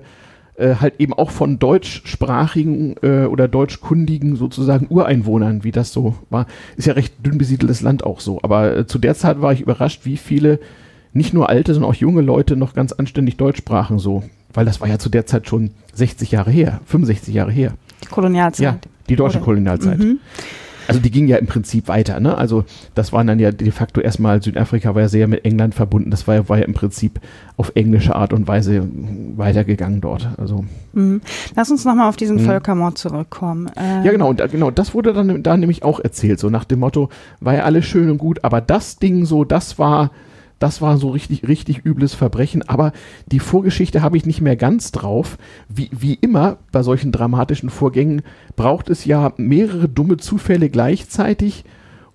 äh, 0.60 0.76
halt 0.76 0.96
eben 1.00 1.14
auch 1.14 1.32
von 1.32 1.58
deutschsprachigen 1.58 2.96
äh, 3.02 3.26
oder 3.26 3.48
deutschkundigen 3.48 4.36
sozusagen 4.36 4.88
Ureinwohnern, 4.90 5.64
wie 5.64 5.72
das 5.72 5.94
so 5.94 6.16
war. 6.30 6.48
Ist 6.76 6.86
ja 6.86 6.94
recht 6.94 7.14
dünn 7.26 7.38
besiedeltes 7.38 7.82
Land 7.82 8.04
auch 8.04 8.20
so. 8.20 8.40
Aber 8.44 8.78
äh, 8.78 8.88
zu 8.88 9.00
der 9.00 9.16
Zeit 9.16 9.42
war 9.42 9.54
ich 9.54 9.62
überrascht, 9.62 10.02
wie 10.04 10.18
viele 10.18 10.60
nicht 11.14 11.34
nur 11.34 11.50
alte, 11.50 11.74
sondern 11.74 11.90
auch 11.92 11.96
junge 11.96 12.22
Leute 12.22 12.56
noch 12.56 12.74
ganz 12.74 12.92
anständig 12.92 13.38
Deutsch 13.38 13.58
sprachen 13.58 14.00
so. 14.00 14.24
Weil 14.54 14.66
das 14.66 14.82
war 14.82 14.88
ja 14.88 15.00
zu 15.00 15.10
der 15.10 15.26
Zeit 15.26 15.48
schon 15.48 15.72
60 15.94 16.32
Jahre 16.32 16.52
her, 16.52 16.82
65 16.86 17.34
Jahre 17.34 17.52
her. 17.52 17.74
Die 18.04 18.08
Kolonialzeit. 18.08 18.64
Ja, 18.64 18.78
die 19.08 19.16
deutsche 19.16 19.38
Oder? 19.38 19.46
Kolonialzeit. 19.46 20.00
Mhm. 20.00 20.20
Also 20.90 21.02
die 21.02 21.12
ging 21.12 21.28
ja 21.28 21.38
im 21.38 21.46
Prinzip 21.46 21.88
weiter, 21.88 22.20
ne? 22.20 22.38
Also 22.38 22.66
das 22.96 23.14
waren 23.14 23.28
dann 23.28 23.40
ja 23.40 23.52
de 23.52 23.72
facto 23.72 24.02
erstmal, 24.02 24.42
Südafrika 24.42 24.96
war 24.96 25.04
ja 25.04 25.08
sehr 25.08 25.28
mit 25.28 25.46
England 25.46 25.76
verbunden, 25.76 26.12
das 26.12 26.28
war 26.28 26.36
ja, 26.36 26.50
war 26.50 26.58
ja 26.58 26.66
im 26.66 26.74
Prinzip 26.74 27.20
auf 27.58 27.72
englische 27.76 28.16
Art 28.16 28.34
und 28.34 28.48
Weise 28.48 28.88
weitergegangen 29.36 30.02
dort. 30.02 30.30
Also. 30.38 30.66
Mhm. 30.94 31.22
Lass 31.56 31.70
uns 31.70 31.86
nochmal 31.86 32.10
auf 32.10 32.18
diesen 32.18 32.38
mhm. 32.38 32.46
Völkermord 32.46 32.98
zurückkommen. 32.98 33.70
Ähm. 33.78 34.04
Ja, 34.04 34.12
genau, 34.12 34.30
und 34.30 34.42
genau, 34.52 34.72
das 34.72 34.94
wurde 34.94 35.14
dann 35.14 35.44
da 35.44 35.56
nämlich 35.56 35.84
auch 35.84 36.00
erzählt, 36.00 36.40
so 36.40 36.50
nach 36.50 36.66
dem 36.66 36.80
Motto, 36.80 37.10
war 37.40 37.54
ja 37.54 37.64
alles 37.64 37.86
schön 37.86 38.10
und 38.10 38.18
gut, 38.18 38.44
aber 38.44 38.62
das 38.62 38.98
Ding 38.98 39.26
so, 39.26 39.44
das 39.44 39.78
war 39.80 40.12
das 40.60 40.82
war 40.82 40.98
so 40.98 41.10
richtig, 41.10 41.48
richtig 41.48 41.86
übles 41.86 42.14
Verbrechen. 42.14 42.68
Aber 42.68 42.92
die 43.32 43.40
Vorgeschichte 43.40 44.02
habe 44.02 44.18
ich 44.18 44.26
nicht 44.26 44.42
mehr 44.42 44.58
ganz 44.58 44.92
drauf. 44.92 45.38
Wie, 45.68 45.90
wie 45.92 46.14
immer 46.16 46.58
bei 46.72 46.84
solchen 46.84 47.12
dramatischen 47.12 47.70
Vorgängen 47.70 48.22
braucht 48.56 48.90
es 48.90 49.06
ja 49.06 49.34
mehrere 49.38 49.88
dumme 49.88 50.18
Zufälle 50.18 50.70
gleichzeitig 50.70 51.64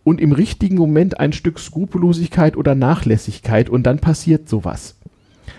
und 0.04 0.20
im 0.20 0.32
richtigen 0.32 0.76
Moment 0.76 1.18
ein 1.18 1.32
Stück 1.32 1.58
Skrupellosigkeit 1.58 2.56
oder 2.56 2.74
Nachlässigkeit 2.74 3.70
und 3.70 3.84
dann 3.84 3.98
passiert 3.98 4.48
sowas. 4.48 4.96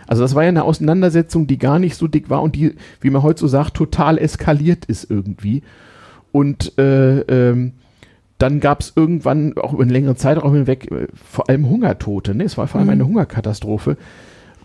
Also 0.07 0.21
das 0.21 0.35
war 0.35 0.43
ja 0.43 0.49
eine 0.49 0.63
Auseinandersetzung, 0.63 1.47
die 1.47 1.57
gar 1.57 1.79
nicht 1.79 1.95
so 1.95 2.07
dick 2.07 2.29
war 2.29 2.43
und 2.43 2.55
die, 2.55 2.75
wie 3.01 3.09
man 3.09 3.23
heute 3.23 3.39
so 3.39 3.47
sagt, 3.47 3.75
total 3.75 4.19
eskaliert 4.19 4.85
ist 4.85 5.09
irgendwie. 5.09 5.63
Und 6.31 6.77
äh, 6.77 7.21
ähm, 7.21 7.73
dann 8.37 8.59
gab 8.59 8.81
es 8.81 8.93
irgendwann 8.95 9.57
auch 9.57 9.73
über 9.73 9.83
einen 9.83 9.91
längeren 9.91 10.17
Zeitraum 10.17 10.53
hinweg 10.53 10.91
äh, 10.91 11.07
vor 11.13 11.49
allem 11.49 11.69
Hungertote. 11.69 12.35
Ne? 12.35 12.43
Es 12.43 12.57
war 12.57 12.67
vor 12.67 12.79
allem 12.79 12.87
mhm. 12.87 12.93
eine 12.93 13.07
Hungerkatastrophe. 13.07 13.97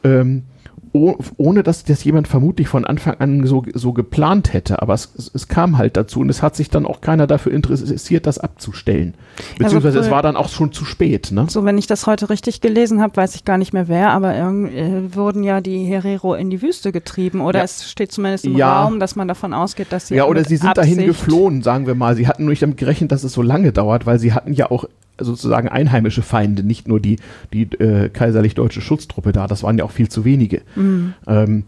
Ähm, 0.03 0.45
oh, 0.93 1.17
ohne 1.37 1.63
dass 1.63 1.85
das 1.85 2.03
jemand 2.05 2.29
vermutlich 2.29 2.69
von 2.69 2.85
Anfang 2.85 3.15
an 3.19 3.47
so, 3.47 3.65
so 3.75 3.93
geplant 3.93 4.53
hätte. 4.53 4.83
Aber 4.83 4.95
es, 4.95 5.31
es 5.35 5.49
kam 5.49 5.79
halt 5.79 5.97
dazu 5.97 6.21
und 6.21 6.29
es 6.29 6.43
hat 6.43 6.57
sich 6.57 6.71
dann 6.71 6.87
auch 6.87 7.01
keiner 7.01 7.27
dafür 7.27 7.53
interessiert, 7.53 8.27
das 8.27 8.39
abzustellen. 8.39 9.15
Beziehungsweise 9.59 9.99
also, 9.99 10.09
es 10.09 10.11
war 10.11 10.23
dann 10.23 10.37
auch 10.37 10.49
schon 10.49 10.73
zu 10.73 10.85
spät. 10.85 11.31
Ne? 11.33 11.47
So, 11.49 11.65
wenn 11.65 11.79
ich 11.79 11.87
das 11.87 12.07
heute 12.07 12.31
richtig 12.31 12.61
gelesen 12.61 13.01
habe, 13.01 13.17
weiß 13.17 13.35
ich 13.35 13.45
gar 13.45 13.59
nicht 13.59 13.73
mehr 13.73 13.89
wer, 13.89 14.11
aber 14.11 14.35
äh, 14.37 15.15
wurden 15.15 15.45
ja 15.45 15.61
die 15.61 15.85
Herero 15.85 16.35
in 16.35 16.51
die 16.51 16.63
Wüste 16.63 16.93
getrieben 16.93 17.41
oder 17.41 17.61
ja. 17.61 17.65
es 17.65 17.89
steht 17.89 18.13
zumindest 18.13 18.45
im 18.45 18.57
ja. 18.57 18.83
Raum, 18.83 19.01
dass 19.01 19.17
man 19.17 19.29
davon 19.29 19.55
ausgeht, 19.55 19.89
dass 19.91 20.09
sie 20.09 20.17
Ja, 20.17 20.25
oder 20.25 20.45
sie 20.45 20.57
sind 20.57 20.71
Absicht 20.71 20.97
dahin 20.97 21.07
geflohen, 21.07 21.63
sagen 21.63 21.87
wir 21.87 21.95
mal. 21.95 22.17
Sie 22.17 22.27
hatten 22.27 22.45
nur 22.45 22.51
nicht 22.51 22.63
damit 22.63 22.77
gerechnet, 22.77 23.13
dass 23.13 23.25
es 23.25 23.33
so 23.33 23.43
lange 23.43 23.73
dauert, 23.73 24.07
weil 24.07 24.19
sie 24.19 24.33
hatten 24.33 24.53
ja 24.53 24.71
auch 24.71 24.85
sozusagen 25.21 25.69
einheimische 25.69 26.23
Feinde, 26.23 26.63
nicht 26.63 26.89
nur 26.89 27.01
die, 27.01 27.17
die 27.53 27.63
äh, 27.63 28.09
kaiserlich-deutsche 28.09 28.81
Schutztruppe 28.81 29.33
da. 29.33 29.47
Das 29.47 29.63
waren 29.63 29.79
ja 29.79 29.85
auch 29.85 29.91
viel 29.91 30.09
zu 30.09 30.25
wenige. 30.25 30.63
Mhm. 30.75 31.15
Ähm, 31.27 31.65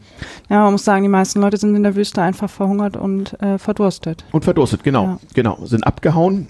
ja, 0.49 0.65
man 0.65 0.73
muss 0.73 0.85
sagen, 0.85 1.03
die 1.03 1.09
meisten 1.09 1.41
Leute 1.41 1.57
sind 1.57 1.75
in 1.75 1.83
der 1.83 1.97
Wüste 1.97 2.23
einfach 2.23 2.51
verhungert 2.51 2.97
und 2.97 3.41
äh, 3.41 3.59
verdurstet. 3.59 4.25
Und 4.33 4.45
verdurstet, 4.45 4.83
genau. 4.85 5.05
Ja. 5.05 5.19
Genau. 5.35 5.59
Sind 5.65 5.87
abgehauen. 5.87 6.49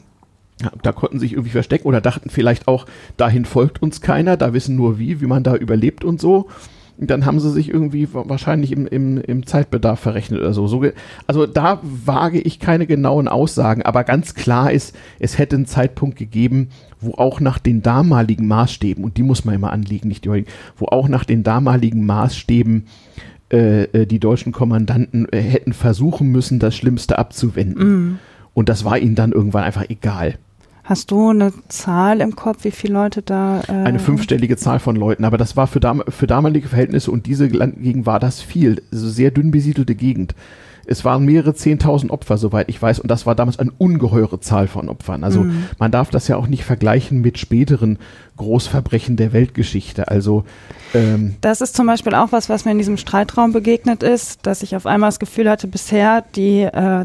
Da 0.82 0.92
konnten 0.92 1.18
sich 1.18 1.32
irgendwie 1.32 1.50
verstecken 1.50 1.88
oder 1.88 2.00
dachten 2.00 2.30
vielleicht 2.30 2.68
auch, 2.68 2.86
dahin 3.16 3.44
folgt 3.44 3.82
uns 3.82 4.00
keiner, 4.00 4.36
da 4.36 4.52
wissen 4.52 4.76
nur 4.76 4.98
wie, 4.98 5.20
wie 5.20 5.26
man 5.26 5.42
da 5.42 5.56
überlebt 5.56 6.04
und 6.04 6.20
so 6.20 6.48
dann 6.98 7.26
haben 7.26 7.40
sie 7.40 7.50
sich 7.50 7.68
irgendwie 7.68 8.08
wahrscheinlich 8.12 8.72
im, 8.72 8.86
im, 8.86 9.18
im 9.18 9.46
Zeitbedarf 9.46 10.00
verrechnet 10.00 10.40
oder 10.40 10.52
so. 10.52 10.66
so. 10.66 10.84
Also 11.26 11.46
da 11.46 11.80
wage 11.82 12.40
ich 12.40 12.60
keine 12.60 12.86
genauen 12.86 13.28
Aussagen, 13.28 13.82
aber 13.82 14.04
ganz 14.04 14.34
klar 14.34 14.72
ist, 14.72 14.94
es 15.18 15.38
hätte 15.38 15.56
einen 15.56 15.66
Zeitpunkt 15.66 16.16
gegeben, 16.16 16.68
wo 17.00 17.14
auch 17.14 17.40
nach 17.40 17.58
den 17.58 17.82
damaligen 17.82 18.46
Maßstäben, 18.46 19.02
und 19.02 19.16
die 19.16 19.22
muss 19.22 19.44
man 19.44 19.54
immer 19.54 19.72
anlegen, 19.72 20.08
nicht 20.08 20.24
die 20.24 20.30
heutigen, 20.30 20.50
wo 20.76 20.86
auch 20.86 21.08
nach 21.08 21.24
den 21.24 21.42
damaligen 21.42 22.06
Maßstäben 22.06 22.86
äh, 23.50 23.82
äh 23.84 24.06
die 24.06 24.20
deutschen 24.20 24.52
Kommandanten 24.52 25.26
äh, 25.32 25.40
hätten 25.40 25.72
versuchen 25.72 26.28
müssen, 26.28 26.58
das 26.58 26.76
Schlimmste 26.76 27.18
abzuwenden. 27.18 28.12
Mm. 28.12 28.18
Und 28.54 28.68
das 28.68 28.84
war 28.84 28.98
ihnen 28.98 29.14
dann 29.14 29.32
irgendwann 29.32 29.64
einfach 29.64 29.88
egal. 29.88 30.34
Hast 30.84 31.12
du 31.12 31.28
eine 31.28 31.52
Zahl 31.68 32.20
im 32.20 32.34
Kopf, 32.34 32.64
wie 32.64 32.72
viele 32.72 32.94
Leute 32.94 33.22
da? 33.22 33.62
Äh 33.68 33.72
eine 33.72 34.00
fünfstellige 34.00 34.56
Zahl 34.56 34.80
von 34.80 34.96
Leuten, 34.96 35.24
aber 35.24 35.38
das 35.38 35.56
war 35.56 35.68
für, 35.68 35.78
dam 35.78 36.02
für 36.08 36.26
damalige 36.26 36.68
Verhältnisse 36.68 37.10
und 37.10 37.26
diese 37.26 37.46
Landgegend 37.46 38.04
war 38.04 38.18
das 38.18 38.40
viel. 38.40 38.82
Also 38.92 39.08
sehr 39.08 39.30
dünn 39.30 39.52
besiedelte 39.52 39.94
Gegend. 39.94 40.34
Es 40.84 41.04
waren 41.04 41.24
mehrere 41.24 41.54
zehntausend 41.54 42.10
Opfer, 42.10 42.36
soweit 42.38 42.68
ich 42.68 42.82
weiß, 42.82 42.98
und 42.98 43.08
das 43.08 43.24
war 43.24 43.36
damals 43.36 43.58
eine 43.60 43.70
ungeheure 43.78 44.40
Zahl 44.40 44.66
von 44.66 44.88
Opfern. 44.88 45.22
Also 45.22 45.44
mhm. 45.44 45.66
man 45.78 45.92
darf 45.92 46.10
das 46.10 46.26
ja 46.26 46.36
auch 46.36 46.48
nicht 46.48 46.64
vergleichen 46.64 47.20
mit 47.20 47.38
späteren 47.38 47.98
Großverbrechen 48.36 49.16
der 49.16 49.32
Weltgeschichte. 49.32 50.08
Also 50.08 50.44
ähm 50.94 51.36
das 51.40 51.60
ist 51.60 51.76
zum 51.76 51.86
Beispiel 51.86 52.14
auch 52.14 52.32
was, 52.32 52.48
was 52.48 52.64
mir 52.64 52.72
in 52.72 52.78
diesem 52.78 52.96
Streitraum 52.96 53.52
begegnet 53.52 54.02
ist, 54.02 54.44
dass 54.44 54.64
ich 54.64 54.74
auf 54.74 54.86
einmal 54.86 55.08
das 55.08 55.20
Gefühl 55.20 55.48
hatte, 55.48 55.68
bisher 55.68 56.24
die 56.34 56.62
äh, 56.62 57.04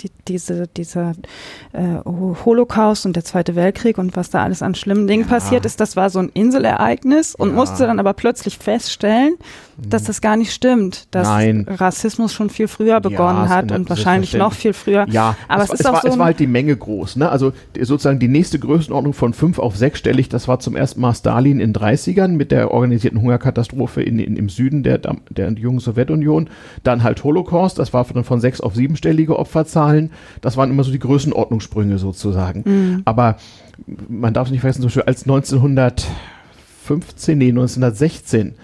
die, 0.00 0.10
diese, 0.28 0.66
dieser 0.68 1.14
äh, 1.72 1.98
Holocaust 2.44 3.06
und 3.06 3.16
der 3.16 3.24
Zweite 3.24 3.54
Weltkrieg 3.56 3.98
und 3.98 4.16
was 4.16 4.30
da 4.30 4.42
alles 4.42 4.62
an 4.62 4.74
schlimmen 4.74 5.06
Dingen 5.06 5.24
ja. 5.24 5.28
passiert 5.28 5.66
ist, 5.66 5.80
das 5.80 5.96
war 5.96 6.10
so 6.10 6.18
ein 6.18 6.30
Inselereignis 6.30 7.34
und 7.34 7.50
ja. 7.50 7.54
musste 7.54 7.86
dann 7.86 7.98
aber 7.98 8.12
plötzlich 8.12 8.58
feststellen, 8.58 9.36
dass 9.78 10.04
das 10.04 10.20
gar 10.20 10.36
nicht 10.36 10.52
stimmt, 10.52 11.08
dass 11.10 11.28
Nein. 11.28 11.66
Rassismus 11.68 12.32
schon 12.32 12.48
viel 12.48 12.66
früher 12.66 13.00
begonnen 13.00 13.44
ja, 13.44 13.48
hat 13.48 13.72
und 13.72 13.90
wahrscheinlich 13.90 14.32
noch 14.32 14.54
viel 14.54 14.72
früher. 14.72 15.06
Ja, 15.08 15.36
aber 15.48 15.64
es, 15.64 15.72
es, 15.72 15.80
ist 15.80 15.86
auch 15.86 15.94
war, 15.94 16.02
so 16.02 16.08
es 16.08 16.18
war 16.18 16.26
halt 16.26 16.40
die 16.40 16.46
Menge 16.46 16.74
groß. 16.74 17.16
Ne? 17.16 17.28
Also 17.28 17.52
die, 17.74 17.84
sozusagen 17.84 18.18
die 18.18 18.28
nächste 18.28 18.58
Größenordnung 18.58 19.12
von 19.12 19.34
fünf 19.34 19.58
auf 19.58 19.76
sechsstellig, 19.76 20.28
das 20.30 20.48
war 20.48 20.60
zum 20.60 20.76
ersten 20.76 21.00
Mal 21.00 21.14
Stalin 21.14 21.60
in 21.60 21.74
30ern 21.74 22.28
mit 22.28 22.52
der 22.52 22.70
organisierten 22.70 23.20
Hungerkatastrophe 23.20 24.02
in, 24.02 24.18
in, 24.18 24.36
im 24.36 24.48
Süden 24.48 24.82
der, 24.82 24.98
der 24.98 25.52
jungen 25.52 25.80
Sowjetunion. 25.80 26.48
Dann 26.82 27.02
halt 27.02 27.22
Holocaust, 27.22 27.78
das 27.78 27.92
war 27.92 28.04
von, 28.04 28.24
von 28.24 28.40
sechs 28.40 28.60
auf 28.62 28.74
siebenstellige 28.74 29.38
Opferzahlen. 29.38 30.10
Das 30.40 30.56
waren 30.56 30.70
immer 30.70 30.84
so 30.84 30.92
die 30.92 30.98
Größenordnungssprünge 30.98 31.98
sozusagen. 31.98 32.62
Mhm. 32.64 33.02
Aber 33.04 33.36
man 34.08 34.34
darf 34.34 34.48
es 34.48 34.52
nicht 34.52 34.60
vergessen, 34.60 34.82
zum 34.82 34.88
Beispiel 34.88 35.02
als 35.02 35.22
1915, 35.22 37.38
nee, 37.38 37.48
1916 37.48 38.54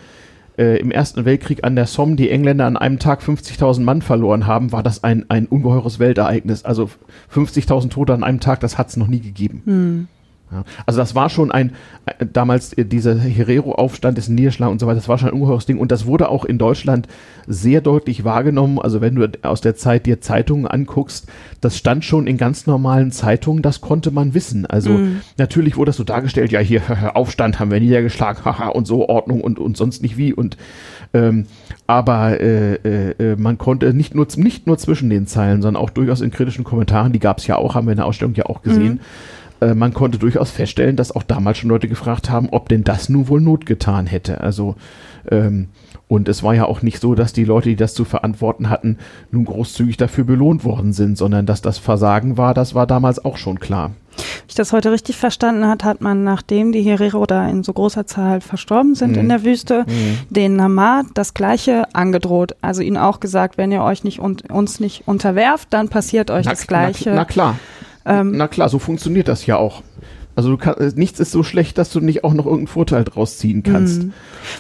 äh, 0.58 0.78
im 0.78 0.90
Ersten 0.90 1.24
Weltkrieg 1.24 1.64
an 1.64 1.76
der 1.76 1.86
Somme 1.86 2.16
die 2.16 2.30
Engländer 2.30 2.66
an 2.66 2.76
einem 2.76 2.98
Tag 2.98 3.22
50.000 3.22 3.80
Mann 3.80 4.02
verloren 4.02 4.46
haben, 4.46 4.72
war 4.72 4.82
das 4.82 5.04
ein, 5.04 5.24
ein 5.28 5.46
ungeheures 5.46 5.98
Weltereignis. 5.98 6.64
Also 6.64 6.90
50.000 7.34 7.90
Tote 7.90 8.14
an 8.14 8.24
einem 8.24 8.40
Tag, 8.40 8.60
das 8.60 8.78
hat 8.78 8.88
es 8.88 8.96
noch 8.96 9.08
nie 9.08 9.20
gegeben. 9.20 9.62
Hm. 9.64 10.08
Ja, 10.52 10.64
also 10.84 11.00
das 11.00 11.14
war 11.14 11.30
schon 11.30 11.50
ein, 11.50 11.72
äh, 12.04 12.26
damals 12.30 12.74
äh, 12.74 12.84
dieser 12.84 13.18
Herero-Aufstand, 13.18 14.18
des 14.18 14.28
Niederschlag 14.28 14.70
und 14.70 14.80
so 14.80 14.86
weiter, 14.86 14.96
das 14.96 15.08
war 15.08 15.16
schon 15.16 15.28
ein 15.28 15.34
ungeheures 15.34 15.64
Ding 15.64 15.78
und 15.78 15.90
das 15.90 16.04
wurde 16.04 16.28
auch 16.28 16.44
in 16.44 16.58
Deutschland 16.58 17.08
sehr 17.46 17.80
deutlich 17.80 18.24
wahrgenommen. 18.24 18.78
Also 18.78 19.00
wenn 19.00 19.14
du 19.14 19.26
aus 19.42 19.62
der 19.62 19.76
Zeit 19.76 20.04
dir 20.04 20.20
Zeitungen 20.20 20.66
anguckst, 20.66 21.26
das 21.62 21.78
stand 21.78 22.04
schon 22.04 22.26
in 22.26 22.36
ganz 22.36 22.66
normalen 22.66 23.12
Zeitungen, 23.12 23.62
das 23.62 23.80
konnte 23.80 24.10
man 24.10 24.34
wissen. 24.34 24.66
Also 24.66 24.90
mhm. 24.90 25.22
natürlich 25.38 25.76
wurde 25.76 25.88
das 25.88 25.96
so 25.96 26.04
dargestellt, 26.04 26.52
ja 26.52 26.60
hier 26.60 26.82
Aufstand 27.16 27.58
haben 27.58 27.70
wir 27.70 27.80
niedergeschlagen, 27.80 28.44
haha 28.44 28.68
und 28.68 28.86
so 28.86 29.08
Ordnung 29.08 29.40
und, 29.40 29.58
und 29.58 29.76
sonst 29.78 30.02
nicht 30.02 30.18
wie 30.18 30.34
und 30.34 30.58
ähm, 31.14 31.46
aber 31.86 32.40
äh, 32.40 32.74
äh, 32.74 33.10
äh, 33.18 33.36
man 33.36 33.58
konnte 33.58 33.92
nicht 33.92 34.14
nur, 34.14 34.26
nicht 34.36 34.66
nur 34.66 34.78
zwischen 34.78 35.10
den 35.10 35.26
Zeilen, 35.26 35.60
sondern 35.60 35.82
auch 35.82 35.90
durchaus 35.90 36.22
in 36.22 36.30
kritischen 36.30 36.64
Kommentaren, 36.64 37.12
die 37.12 37.18
gab 37.18 37.38
es 37.38 37.46
ja 37.46 37.56
auch, 37.56 37.74
haben 37.74 37.86
wir 37.86 37.92
in 37.92 37.98
der 37.98 38.06
Ausstellung 38.06 38.34
ja 38.34 38.46
auch 38.46 38.62
gesehen, 38.62 38.94
mhm 38.94 39.00
äh, 39.62 39.75
man 39.75 39.94
konnte 39.94 40.18
durchaus 40.18 40.51
feststellen, 40.51 40.96
dass 40.96 41.14
auch 41.14 41.22
damals 41.22 41.59
schon 41.59 41.70
Leute 41.70 41.88
gefragt 41.88 42.31
haben, 42.31 42.48
ob 42.51 42.68
denn 42.68 42.85
das 42.85 43.09
nun 43.09 43.29
wohl 43.29 43.40
Not 43.40 43.66
getan 43.66 44.07
hätte. 44.07 44.40
Also 44.40 44.75
ähm, 45.31 45.68
und 46.09 46.29
es 46.29 46.42
war 46.42 46.55
ja 46.55 46.66
auch 46.66 46.83
nicht 46.83 47.01
so, 47.01 47.14
dass 47.14 47.33
die 47.33 47.44
Leute, 47.44 47.70
die 47.70 47.77
das 47.77 47.94
zu 47.94 48.05
verantworten 48.05 48.68
hatten, 48.68 48.98
nun 49.31 49.46
großzügig 49.46 49.96
dafür 49.96 50.25
belohnt 50.25 50.64
worden 50.64 50.92
sind, 50.92 51.16
sondern 51.16 51.46
dass 51.46 51.62
das 51.62 51.79
Versagen 51.79 52.37
war, 52.37 52.53
das 52.53 52.75
war 52.75 52.87
damals 52.87 53.25
auch 53.25 53.38
schon 53.38 53.61
klar. 53.61 53.92
Wenn 54.14 54.48
ich 54.48 54.55
das 54.55 54.75
heute 54.75 54.92
richtig 54.92 55.16
verstanden 55.16 55.66
hat, 55.66 55.85
hat 55.85 56.03
man, 56.03 56.22
nachdem 56.22 56.72
die 56.72 56.83
Herero 56.83 57.25
da 57.25 57.48
in 57.48 57.62
so 57.62 57.72
großer 57.72 58.07
Zahl 58.07 58.42
verstorben 58.42 58.94
sind 58.94 59.12
mhm. 59.12 59.20
in 59.20 59.29
der 59.31 59.42
Wüste, 59.42 59.87
mhm. 59.88 60.18
den 60.29 60.57
Namad 60.57 61.07
das 61.14 61.33
Gleiche 61.33 61.85
angedroht. 61.94 62.57
Also 62.61 62.83
ihnen 62.83 62.98
auch 62.98 63.20
gesagt, 63.20 63.57
wenn 63.57 63.72
ihr 63.72 63.83
euch 63.83 64.05
nicht 64.05 64.18
und 64.18 64.51
uns 64.51 64.81
nicht 64.81 65.05
unterwerft, 65.07 65.68
dann 65.70 65.88
passiert 65.88 66.31
euch 66.31 66.44
na, 66.44 66.51
das 66.51 66.66
Gleiche. 66.66 67.11
Na, 67.11 67.16
na 67.16 67.25
klar. 67.25 67.59
Ähm, 68.04 68.32
Na 68.36 68.48
klar, 68.48 68.68
so 68.68 68.78
funktioniert 68.78 69.28
das 69.28 69.46
ja 69.46 69.56
auch. 69.56 69.82
Also 70.34 70.50
du 70.50 70.56
kann, 70.56 70.74
äh, 70.78 70.90
nichts 70.94 71.20
ist 71.20 71.30
so 71.30 71.42
schlecht, 71.42 71.76
dass 71.78 71.90
du 71.90 72.00
nicht 72.00 72.24
auch 72.24 72.32
noch 72.32 72.46
irgendeinen 72.46 72.68
Vorteil 72.68 73.04
draus 73.04 73.38
ziehen 73.38 73.62
kannst. 73.62 74.02
Mhm. 74.02 74.12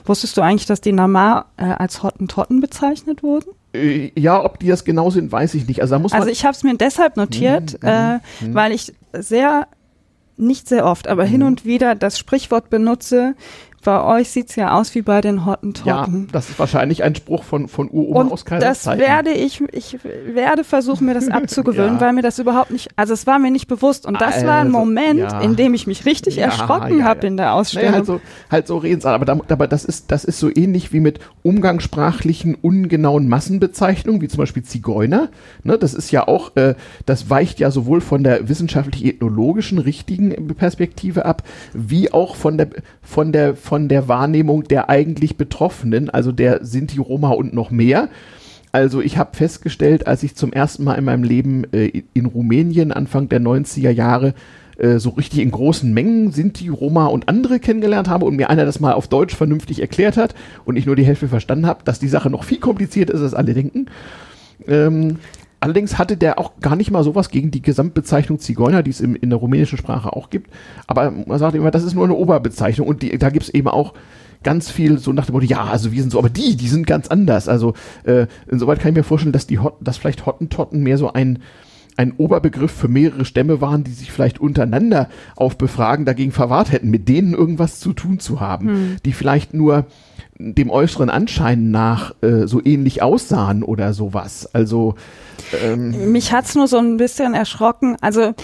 Wusstest 0.04 0.36
du 0.36 0.42
eigentlich, 0.42 0.66
dass 0.66 0.80
die 0.80 0.92
Namar 0.92 1.46
äh, 1.56 1.64
als 1.64 2.02
Hottentotten 2.02 2.60
bezeichnet 2.60 3.22
wurden? 3.22 3.50
Äh, 3.72 4.12
ja, 4.18 4.44
ob 4.44 4.58
die 4.58 4.68
das 4.68 4.84
genau 4.84 5.10
sind, 5.10 5.32
weiß 5.32 5.54
ich 5.54 5.66
nicht. 5.66 5.80
Also, 5.80 5.94
da 5.94 5.98
muss 5.98 6.12
also 6.12 6.28
ich 6.28 6.44
habe 6.44 6.54
es 6.54 6.62
mir 6.62 6.76
deshalb 6.76 7.16
notiert, 7.16 7.82
mhm, 7.82 7.88
äh, 7.88 8.14
mhm. 8.16 8.54
weil 8.54 8.72
ich 8.72 8.92
sehr, 9.12 9.66
nicht 10.36 10.68
sehr 10.68 10.84
oft, 10.84 11.08
aber 11.08 11.24
hin 11.24 11.40
mhm. 11.40 11.46
und 11.46 11.64
wieder 11.64 11.94
das 11.94 12.18
Sprichwort 12.18 12.68
benutze, 12.68 13.34
bei 13.82 14.02
euch 14.02 14.30
sieht 14.30 14.50
es 14.50 14.56
ja 14.56 14.78
aus 14.78 14.94
wie 14.94 15.02
bei 15.02 15.20
den 15.20 15.44
Hottentotten. 15.44 16.22
Ja, 16.22 16.32
das 16.32 16.50
ist 16.50 16.58
wahrscheinlich 16.58 17.02
ein 17.02 17.14
Spruch 17.14 17.42
von, 17.42 17.66
von 17.66 17.90
Uroma 17.90 18.30
aus 18.30 18.44
Kaiserzeiten. 18.44 19.00
Das 19.00 19.08
werde 19.08 19.30
ich, 19.30 19.60
ich 19.72 19.98
werde 20.02 20.62
versuchen, 20.62 21.06
mir 21.06 21.14
das 21.14 21.28
abzugewöhnen, 21.30 21.94
ja. 21.94 22.00
weil 22.00 22.12
mir 22.12 22.22
das 22.22 22.38
überhaupt 22.38 22.70
nicht, 22.70 22.90
also 22.96 23.12
es 23.12 23.26
war 23.26 23.38
mir 23.38 23.50
nicht 23.50 23.66
bewusst. 23.66 24.06
Und 24.06 24.20
das 24.20 24.34
also, 24.34 24.46
war 24.46 24.58
ein 24.58 24.68
also, 24.68 24.78
Moment, 24.78 25.20
ja. 25.20 25.40
in 25.40 25.56
dem 25.56 25.74
ich 25.74 25.86
mich 25.86 26.06
richtig 26.06 26.36
ja, 26.36 26.44
erschrocken 26.44 27.04
habe 27.04 27.26
in 27.26 27.36
der 27.36 27.54
Ausstellung. 27.54 27.90
Naja, 27.90 27.96
halt 27.98 28.06
so, 28.06 28.20
halt 28.50 28.66
so 28.68 28.76
reden 28.78 29.04
aber, 29.04 29.24
da, 29.24 29.38
aber 29.48 29.66
das 29.66 29.84
ist, 29.84 30.12
das 30.12 30.24
ist 30.24 30.38
so 30.38 30.48
ähnlich 30.54 30.92
wie 30.92 31.00
mit 31.00 31.18
umgangssprachlichen, 31.42 32.54
ungenauen 32.54 33.28
Massenbezeichnungen, 33.28 34.20
wie 34.20 34.28
zum 34.28 34.38
Beispiel 34.38 34.62
Zigeuner. 34.62 35.30
Ne, 35.64 35.76
das 35.76 35.92
ist 35.94 36.12
ja 36.12 36.28
auch, 36.28 36.54
äh, 36.56 36.76
das 37.04 37.30
weicht 37.30 37.58
ja 37.58 37.70
sowohl 37.70 38.00
von 38.00 38.22
der 38.22 38.48
wissenschaftlich-ethnologischen 38.48 39.78
richtigen 39.78 40.54
Perspektive 40.54 41.24
ab, 41.24 41.42
wie 41.72 42.12
auch 42.12 42.36
von 42.36 42.58
der, 42.58 42.68
von 43.02 43.32
der, 43.32 43.56
von 43.56 43.71
von 43.72 43.88
der 43.88 44.06
Wahrnehmung 44.06 44.64
der 44.64 44.90
eigentlich 44.90 45.38
Betroffenen, 45.38 46.10
also 46.10 46.30
der 46.30 46.62
Sinti, 46.62 46.98
Roma 46.98 47.30
und 47.30 47.54
noch 47.54 47.70
mehr. 47.70 48.10
Also 48.70 49.00
ich 49.00 49.16
habe 49.16 49.34
festgestellt, 49.34 50.06
als 50.06 50.22
ich 50.22 50.34
zum 50.34 50.52
ersten 50.52 50.84
Mal 50.84 50.96
in 50.96 51.06
meinem 51.06 51.22
Leben 51.24 51.64
äh, 51.72 52.02
in 52.12 52.26
Rumänien 52.26 52.92
Anfang 52.92 53.30
der 53.30 53.40
90er 53.40 53.88
Jahre 53.88 54.34
äh, 54.76 54.98
so 54.98 55.08
richtig 55.08 55.38
in 55.38 55.50
großen 55.50 55.90
Mengen 55.90 56.32
Sinti, 56.32 56.68
Roma 56.68 57.06
und 57.06 57.30
andere 57.30 57.60
kennengelernt 57.60 58.10
habe 58.10 58.26
und 58.26 58.36
mir 58.36 58.50
einer 58.50 58.66
das 58.66 58.78
mal 58.78 58.92
auf 58.92 59.08
Deutsch 59.08 59.34
vernünftig 59.34 59.80
erklärt 59.80 60.18
hat 60.18 60.34
und 60.66 60.76
ich 60.76 60.84
nur 60.84 60.94
die 60.94 61.06
Hälfte 61.06 61.28
verstanden 61.28 61.64
habe, 61.64 61.82
dass 61.82 61.98
die 61.98 62.08
Sache 62.08 62.28
noch 62.28 62.44
viel 62.44 62.60
komplizierter 62.60 63.14
ist, 63.14 63.22
als 63.22 63.32
alle 63.32 63.54
denken. 63.54 63.86
Ähm, 64.68 65.16
Allerdings 65.62 65.96
hatte 65.96 66.16
der 66.16 66.40
auch 66.40 66.58
gar 66.60 66.74
nicht 66.74 66.90
mal 66.90 67.04
sowas 67.04 67.30
gegen 67.30 67.52
die 67.52 67.62
Gesamtbezeichnung 67.62 68.40
Zigeuner, 68.40 68.82
die 68.82 68.90
es 68.90 69.00
im, 69.00 69.14
in 69.14 69.30
der 69.30 69.38
rumänischen 69.38 69.78
Sprache 69.78 70.12
auch 70.12 70.28
gibt. 70.28 70.50
Aber 70.88 71.12
man 71.12 71.38
sagt 71.38 71.54
immer, 71.54 71.70
das 71.70 71.84
ist 71.84 71.94
nur 71.94 72.02
eine 72.02 72.14
Oberbezeichnung 72.14 72.88
und 72.88 73.00
die, 73.00 73.16
da 73.16 73.30
gibt 73.30 73.44
es 73.44 73.54
eben 73.54 73.68
auch 73.68 73.94
ganz 74.42 74.72
viel 74.72 74.98
so 74.98 75.12
nach 75.12 75.26
dem 75.26 75.34
Motto, 75.34 75.46
ja, 75.46 75.62
also 75.62 75.92
wir 75.92 76.00
sind 76.00 76.10
so, 76.10 76.18
aber 76.18 76.30
die, 76.30 76.56
die 76.56 76.66
sind 76.66 76.84
ganz 76.84 77.06
anders. 77.06 77.48
Also 77.48 77.74
äh, 78.02 78.26
insoweit 78.48 78.80
kann 78.80 78.90
ich 78.90 78.96
mir 78.96 79.04
vorstellen, 79.04 79.32
dass 79.32 79.46
die 79.46 79.60
Hot, 79.60 79.76
dass 79.80 79.98
vielleicht 79.98 80.26
Hottentotten 80.26 80.82
mehr 80.82 80.98
so 80.98 81.12
ein 81.12 81.38
ein 81.96 82.12
Oberbegriff 82.12 82.72
für 82.72 82.88
mehrere 82.88 83.24
Stämme 83.24 83.60
waren, 83.60 83.84
die 83.84 83.92
sich 83.92 84.12
vielleicht 84.12 84.40
untereinander 84.40 85.08
auf 85.36 85.58
Befragen 85.58 86.04
dagegen 86.04 86.32
verwahrt 86.32 86.72
hätten, 86.72 86.90
mit 86.90 87.08
denen 87.08 87.34
irgendwas 87.34 87.80
zu 87.80 87.92
tun 87.92 88.18
zu 88.18 88.40
haben, 88.40 88.68
hm. 88.68 88.96
die 89.04 89.12
vielleicht 89.12 89.54
nur 89.54 89.86
dem 90.38 90.70
äußeren 90.70 91.10
Anschein 91.10 91.70
nach 91.70 92.14
äh, 92.22 92.46
so 92.46 92.60
ähnlich 92.64 93.02
aussahen 93.02 93.62
oder 93.62 93.92
sowas. 93.92 94.48
Also 94.52 94.94
ähm, 95.62 96.12
mich 96.12 96.32
hat's 96.32 96.54
nur 96.54 96.66
so 96.66 96.78
ein 96.78 96.96
bisschen 96.96 97.34
erschrocken. 97.34 97.96
Also 98.00 98.34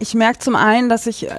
ich 0.00 0.14
merke 0.14 0.38
zum 0.38 0.56
einen, 0.56 0.88
dass 0.88 1.06
ich 1.06 1.28
äh, 1.28 1.32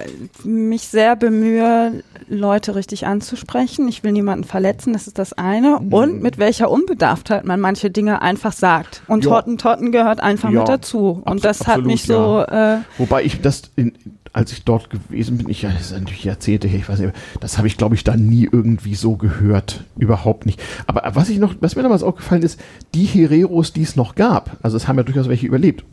mich 0.44 0.82
sehr 0.88 1.16
bemühe, 1.16 2.02
Leute 2.28 2.74
richtig 2.74 3.06
anzusprechen. 3.06 3.88
Ich 3.88 4.04
will 4.04 4.12
niemanden 4.12 4.44
verletzen, 4.44 4.92
das 4.92 5.06
ist 5.06 5.18
das 5.18 5.32
eine. 5.32 5.80
Mhm. 5.80 5.92
Und 5.92 6.22
mit 6.22 6.38
welcher 6.38 6.70
Unbedarftheit 6.70 7.44
man 7.44 7.60
manche 7.60 7.90
Dinge 7.90 8.22
einfach 8.22 8.52
sagt. 8.52 9.02
Und 9.06 9.24
ja. 9.24 9.32
Hottentotten 9.32 9.92
gehört 9.92 10.20
einfach 10.20 10.50
ja, 10.50 10.60
mit 10.60 10.68
dazu. 10.68 11.22
Und 11.24 11.44
das 11.44 11.60
absolut, 11.60 11.78
hat 11.78 11.86
mich 11.86 12.04
so. 12.04 12.44
Ja. 12.48 12.76
Äh, 12.76 12.80
Wobei 12.98 13.24
ich 13.24 13.40
das, 13.40 13.62
in, 13.76 13.92
als 14.32 14.52
ich 14.52 14.64
dort 14.64 14.90
gewesen 14.90 15.38
bin, 15.38 15.48
ich, 15.48 15.62
das 15.62 15.80
ist 15.80 15.92
natürlich 15.92 16.24
Jahrzehnte 16.24 16.68
her, 16.68 16.78
ich 16.78 16.88
weiß 16.88 17.00
nicht, 17.00 17.14
das 17.40 17.58
habe 17.58 17.66
ich 17.66 17.76
glaube 17.76 17.94
ich 17.94 18.04
da 18.04 18.16
nie 18.16 18.48
irgendwie 18.50 18.94
so 18.94 19.16
gehört. 19.16 19.84
Überhaupt 19.96 20.46
nicht. 20.46 20.60
Aber 20.86 21.02
was 21.14 21.28
ich 21.28 21.38
noch, 21.38 21.54
was 21.60 21.76
mir 21.76 21.82
damals 21.82 22.02
aufgefallen 22.02 22.42
ist, 22.42 22.60
die 22.94 23.04
Hereros, 23.04 23.72
die 23.72 23.82
es 23.82 23.96
noch 23.96 24.14
gab, 24.14 24.56
also 24.62 24.76
es 24.76 24.86
haben 24.86 24.96
ja 24.96 25.02
durchaus 25.02 25.28
welche 25.28 25.46
überlebt, 25.46 25.84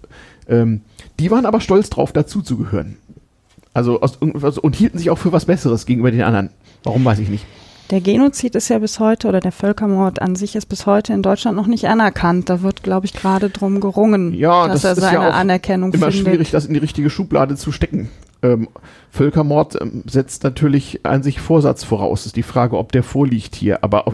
ähm, 0.48 0.82
die 1.20 1.32
waren 1.32 1.46
aber 1.46 1.62
stolz 1.62 1.90
drauf, 1.90 2.14
dazuzugehören. 2.14 2.98
Also, 3.74 4.02
aus, 4.02 4.20
also 4.42 4.62
und 4.62 4.76
hielten 4.76 4.98
sich 4.98 5.10
auch 5.10 5.18
für 5.18 5.32
was 5.32 5.46
Besseres 5.46 5.86
gegenüber 5.86 6.12
den 6.12 6.24
anderen. 6.24 6.50
Warum 6.84 7.06
weiß 7.06 7.20
ich 7.20 7.30
nicht. 7.30 7.46
Der 7.90 8.02
Genozid 8.02 8.56
ist 8.56 8.68
ja 8.68 8.80
bis 8.80 9.00
heute 9.00 9.30
oder 9.30 9.40
der 9.40 9.54
Völkermord 9.54 10.22
an 10.22 10.36
sich 10.36 10.56
ist 10.56 10.66
bis 10.66 10.86
heute 10.86 11.14
in 11.14 11.22
Deutschland 11.22 11.56
noch 11.56 11.68
nicht 11.68 11.88
anerkannt. 11.88 12.50
Da 12.50 12.62
wird, 12.62 12.84
glaube 12.84 13.06
ich, 13.06 13.14
gerade 13.14 13.50
drum 13.50 13.80
gerungen, 13.80 14.34
ja, 14.34 14.68
dass 14.68 14.82
das 14.82 14.98
er 14.98 15.02
seine 15.04 15.14
ja 15.26 15.30
Anerkennung 15.30 15.94
immer 15.94 16.08
findet. 16.08 16.20
Immer 16.20 16.32
schwierig, 16.32 16.52
das 16.52 16.66
in 16.66 16.74
die 16.74 16.80
richtige 16.80 17.10
Schublade 17.10 17.56
zu 17.56 17.72
stecken. 17.72 18.10
Ähm, 18.44 18.70
Völkermord 19.10 19.82
ähm, 19.82 20.04
setzt 20.08 20.44
natürlich 20.44 21.06
an 21.06 21.24
sich 21.24 21.40
Vorsatz 21.40 21.84
voraus. 21.84 22.26
ist 22.26 22.36
die 22.36 22.44
Frage, 22.44 22.78
ob 22.78 22.92
der 22.92 23.04
vorliegt 23.04 23.56
hier. 23.56 23.84
Aber 23.84 24.06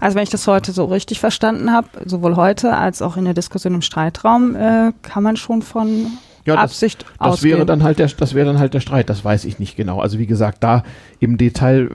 also 0.00 0.16
wenn 0.16 0.22
ich 0.22 0.30
das 0.30 0.46
heute 0.46 0.72
so 0.72 0.84
richtig 0.84 1.20
verstanden 1.20 1.72
habe, 1.72 1.88
sowohl 2.04 2.36
heute 2.36 2.76
als 2.76 3.02
auch 3.02 3.16
in 3.16 3.24
der 3.24 3.34
Diskussion 3.34 3.74
im 3.74 3.82
Streitraum, 3.82 4.54
äh, 4.54 4.92
kann 5.02 5.22
man 5.22 5.36
schon 5.36 5.62
von 5.62 6.06
ja, 6.46 6.56
Absicht 6.56 7.06
das, 7.18 7.30
das 7.30 7.42
wäre 7.42 7.64
dann 7.64 7.82
halt 7.82 7.98
der, 7.98 8.08
das 8.08 8.34
wäre 8.34 8.46
dann 8.46 8.58
halt 8.58 8.74
der 8.74 8.80
Streit. 8.80 9.08
Das 9.08 9.24
weiß 9.24 9.44
ich 9.46 9.58
nicht 9.58 9.76
genau. 9.76 10.00
Also 10.00 10.18
wie 10.18 10.26
gesagt, 10.26 10.62
da 10.62 10.82
im 11.18 11.38
Detail 11.38 11.90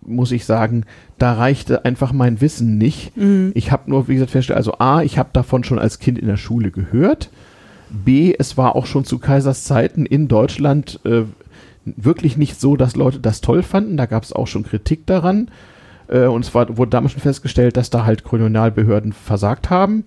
muss 0.00 0.32
ich 0.32 0.46
sagen, 0.46 0.84
da 1.18 1.34
reichte 1.34 1.84
einfach 1.84 2.12
mein 2.12 2.40
Wissen 2.40 2.78
nicht. 2.78 3.16
Mhm. 3.16 3.52
Ich 3.54 3.70
habe 3.70 3.90
nur, 3.90 4.08
wie 4.08 4.14
gesagt, 4.14 4.30
festgestellt, 4.30 4.56
also 4.56 4.78
A, 4.78 5.02
ich 5.02 5.18
habe 5.18 5.30
davon 5.32 5.64
schon 5.64 5.78
als 5.78 5.98
Kind 5.98 6.18
in 6.18 6.26
der 6.26 6.38
Schule 6.38 6.70
gehört. 6.70 7.30
B, 7.90 8.34
es 8.38 8.56
war 8.56 8.76
auch 8.76 8.86
schon 8.86 9.04
zu 9.04 9.18
Kaisers 9.18 9.64
Zeiten 9.64 10.06
in 10.06 10.28
Deutschland 10.28 11.00
äh, 11.04 11.22
wirklich 11.84 12.36
nicht 12.36 12.60
so, 12.60 12.76
dass 12.76 12.96
Leute 12.96 13.20
das 13.20 13.40
toll 13.40 13.62
fanden. 13.62 13.96
Da 13.96 14.06
gab 14.06 14.22
es 14.22 14.32
auch 14.32 14.46
schon 14.46 14.62
Kritik 14.62 15.06
daran. 15.06 15.50
Äh, 16.08 16.26
und 16.26 16.44
es 16.44 16.54
war, 16.54 16.76
wurde 16.76 16.90
damals 16.90 17.12
schon 17.12 17.22
festgestellt, 17.22 17.76
dass 17.76 17.90
da 17.90 18.04
halt 18.04 18.24
Kolonialbehörden 18.24 19.12
versagt 19.12 19.70
haben. 19.70 20.04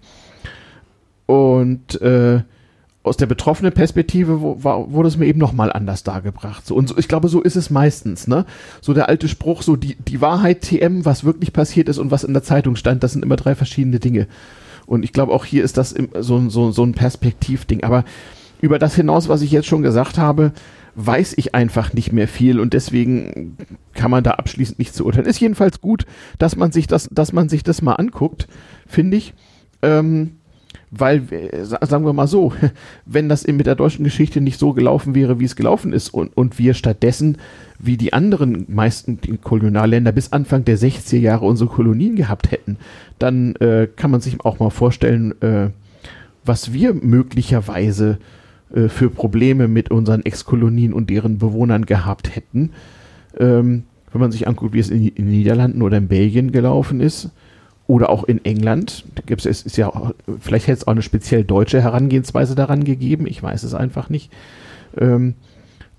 Und 1.26 2.02
äh, 2.02 2.42
aus 3.04 3.18
der 3.18 3.26
betroffenen 3.26 3.74
Perspektive 3.74 4.42
wo, 4.42 4.64
war, 4.64 4.92
wurde 4.92 5.10
es 5.10 5.18
mir 5.18 5.26
eben 5.26 5.40
nochmal 5.40 5.72
anders 5.72 6.04
dargebracht. 6.04 6.66
So, 6.66 6.76
und 6.76 6.88
so, 6.88 6.98
ich 6.98 7.08
glaube, 7.08 7.28
so 7.28 7.42
ist 7.42 7.58
es 7.58 7.70
meistens, 7.70 8.28
ne? 8.28 8.46
So 8.82 8.94
der 8.94 9.10
alte 9.10 9.28
Spruch, 9.28 9.62
so 9.62 9.76
die, 9.76 9.96
die 9.96 10.22
Wahrheit 10.22 10.62
TM, 10.62 11.04
was 11.04 11.26
wirklich 11.26 11.52
passiert 11.52 11.90
ist 11.90 11.98
und 11.98 12.12
was 12.12 12.24
in 12.24 12.34
der 12.34 12.44
Zeitung 12.44 12.76
stand, 12.76 13.04
das 13.04 13.14
sind 13.14 13.24
immer 13.24 13.36
drei 13.36 13.56
verschiedene 13.56 14.00
Dinge. 14.00 14.28
Und 14.86 15.04
ich 15.04 15.14
glaube, 15.14 15.34
auch 15.34 15.46
hier 15.46 15.64
ist 15.64 15.78
das 15.78 15.96
so, 16.20 16.50
so, 16.50 16.72
so 16.72 16.84
ein 16.84 16.94
Perspektivding. 16.94 17.84
Aber 17.84 18.04
über 18.62 18.80
das 18.80 18.96
hinaus, 18.96 19.30
was 19.30 19.42
ich 19.42 19.52
jetzt 19.52 19.68
schon 19.68 19.82
gesagt 19.82 20.18
habe, 20.18 20.54
weiß 20.96 21.34
ich 21.38 21.56
einfach 21.56 21.94
nicht 21.94 22.12
mehr 22.12 22.28
viel 22.28 22.60
und 22.60 22.74
deswegen 22.74 23.58
kann 23.94 24.12
man 24.12 24.24
da 24.24 24.32
abschließend 24.32 24.80
nicht 24.80 24.94
zu 24.94 25.06
urteilen. 25.06 25.26
Ist 25.26 25.40
jedenfalls 25.40 25.82
gut, 25.82 26.06
dass 26.38 26.56
man 26.56 26.72
sich 26.72 26.88
das, 26.88 27.10
dass 27.12 27.34
man 27.34 27.50
sich 27.50 27.64
das 27.64 27.82
mal 27.82 27.94
anguckt, 27.94 28.48
finde 28.88 29.18
ich. 29.18 29.34
Ähm, 29.82 30.38
weil, 30.96 31.24
sagen 31.64 32.06
wir 32.06 32.14
mal 32.14 32.28
so, 32.28 32.54
wenn 33.06 33.30
das 33.30 33.48
mit 33.48 33.66
der 33.66 33.76
deutschen 33.76 34.04
Geschichte 34.04 34.42
nicht 34.42 34.60
so 34.60 34.74
gelaufen 34.74 35.16
wäre, 35.16 35.40
wie 35.40 35.46
es 35.46 35.56
gelaufen 35.56 35.92
ist 35.94 36.14
und, 36.14 36.36
und 36.38 36.60
wir 36.60 36.74
stattdessen, 36.74 37.38
wie 37.80 37.98
die 37.98 38.14
anderen 38.14 38.66
meisten 38.68 39.20
Kolonialländer 39.42 40.12
bis 40.12 40.32
Anfang 40.32 40.66
der 40.66 40.78
60er 40.78 41.18
Jahre 41.18 41.46
unsere 41.46 41.70
Kolonien 41.70 42.16
gehabt 42.16 42.52
hätten, 42.52 42.78
dann 43.20 43.56
äh, 43.56 43.88
kann 43.94 44.12
man 44.12 44.22
sich 44.22 44.40
auch 44.42 44.60
mal 44.60 44.70
vorstellen, 44.70 45.42
äh, 45.42 45.70
was 46.46 46.74
wir 46.74 46.94
möglicherweise 46.94 48.20
äh, 48.74 48.88
für 48.88 49.10
Probleme 49.10 49.68
mit 49.68 49.90
unseren 49.90 50.24
Ex-Kolonien 50.24 50.94
und 50.94 51.10
deren 51.10 51.40
Bewohnern 51.40 51.86
gehabt 51.86 52.36
hätten. 52.36 52.72
Ähm, 53.40 53.84
wenn 54.12 54.22
man 54.22 54.32
sich 54.32 54.48
anguckt, 54.48 54.74
wie 54.74 54.80
es 54.80 54.92
in, 54.92 55.08
in 55.08 55.26
den 55.26 55.32
Niederlanden 55.32 55.82
oder 55.82 55.98
in 55.98 56.08
Belgien 56.08 56.52
gelaufen 56.52 57.02
ist, 57.02 57.32
oder 57.88 58.10
auch 58.10 58.24
in 58.24 58.44
England. 58.46 59.06
Gibt's, 59.26 59.46
es 59.46 59.62
ist 59.64 59.78
ja, 59.78 59.92
vielleicht 60.40 60.68
hätte 60.68 60.78
es 60.80 60.88
auch 60.88 60.94
eine 60.94 61.02
speziell 61.02 61.44
deutsche 61.44 61.82
Herangehensweise 61.82 62.56
daran 62.56 62.84
gegeben. 62.84 63.28
Ich 63.28 63.42
weiß 63.42 63.64
es 63.64 63.74
einfach 63.74 64.10
nicht. 64.10 64.32
Ähm, 64.98 65.36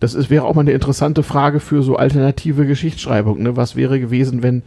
das 0.01 0.15
ist, 0.15 0.31
wäre 0.31 0.45
auch 0.45 0.55
mal 0.55 0.63
eine 0.63 0.73
interessante 0.73 1.23
Frage 1.23 1.61
für 1.61 1.83
so 1.83 1.97
alternative 1.97 2.67
Geschichtsschreibung. 2.67 3.43
Ne? 3.43 3.57
Was 3.57 3.77
wäre 3.77 4.01
gewesen, 4.01 4.43
wenn 4.43 4.63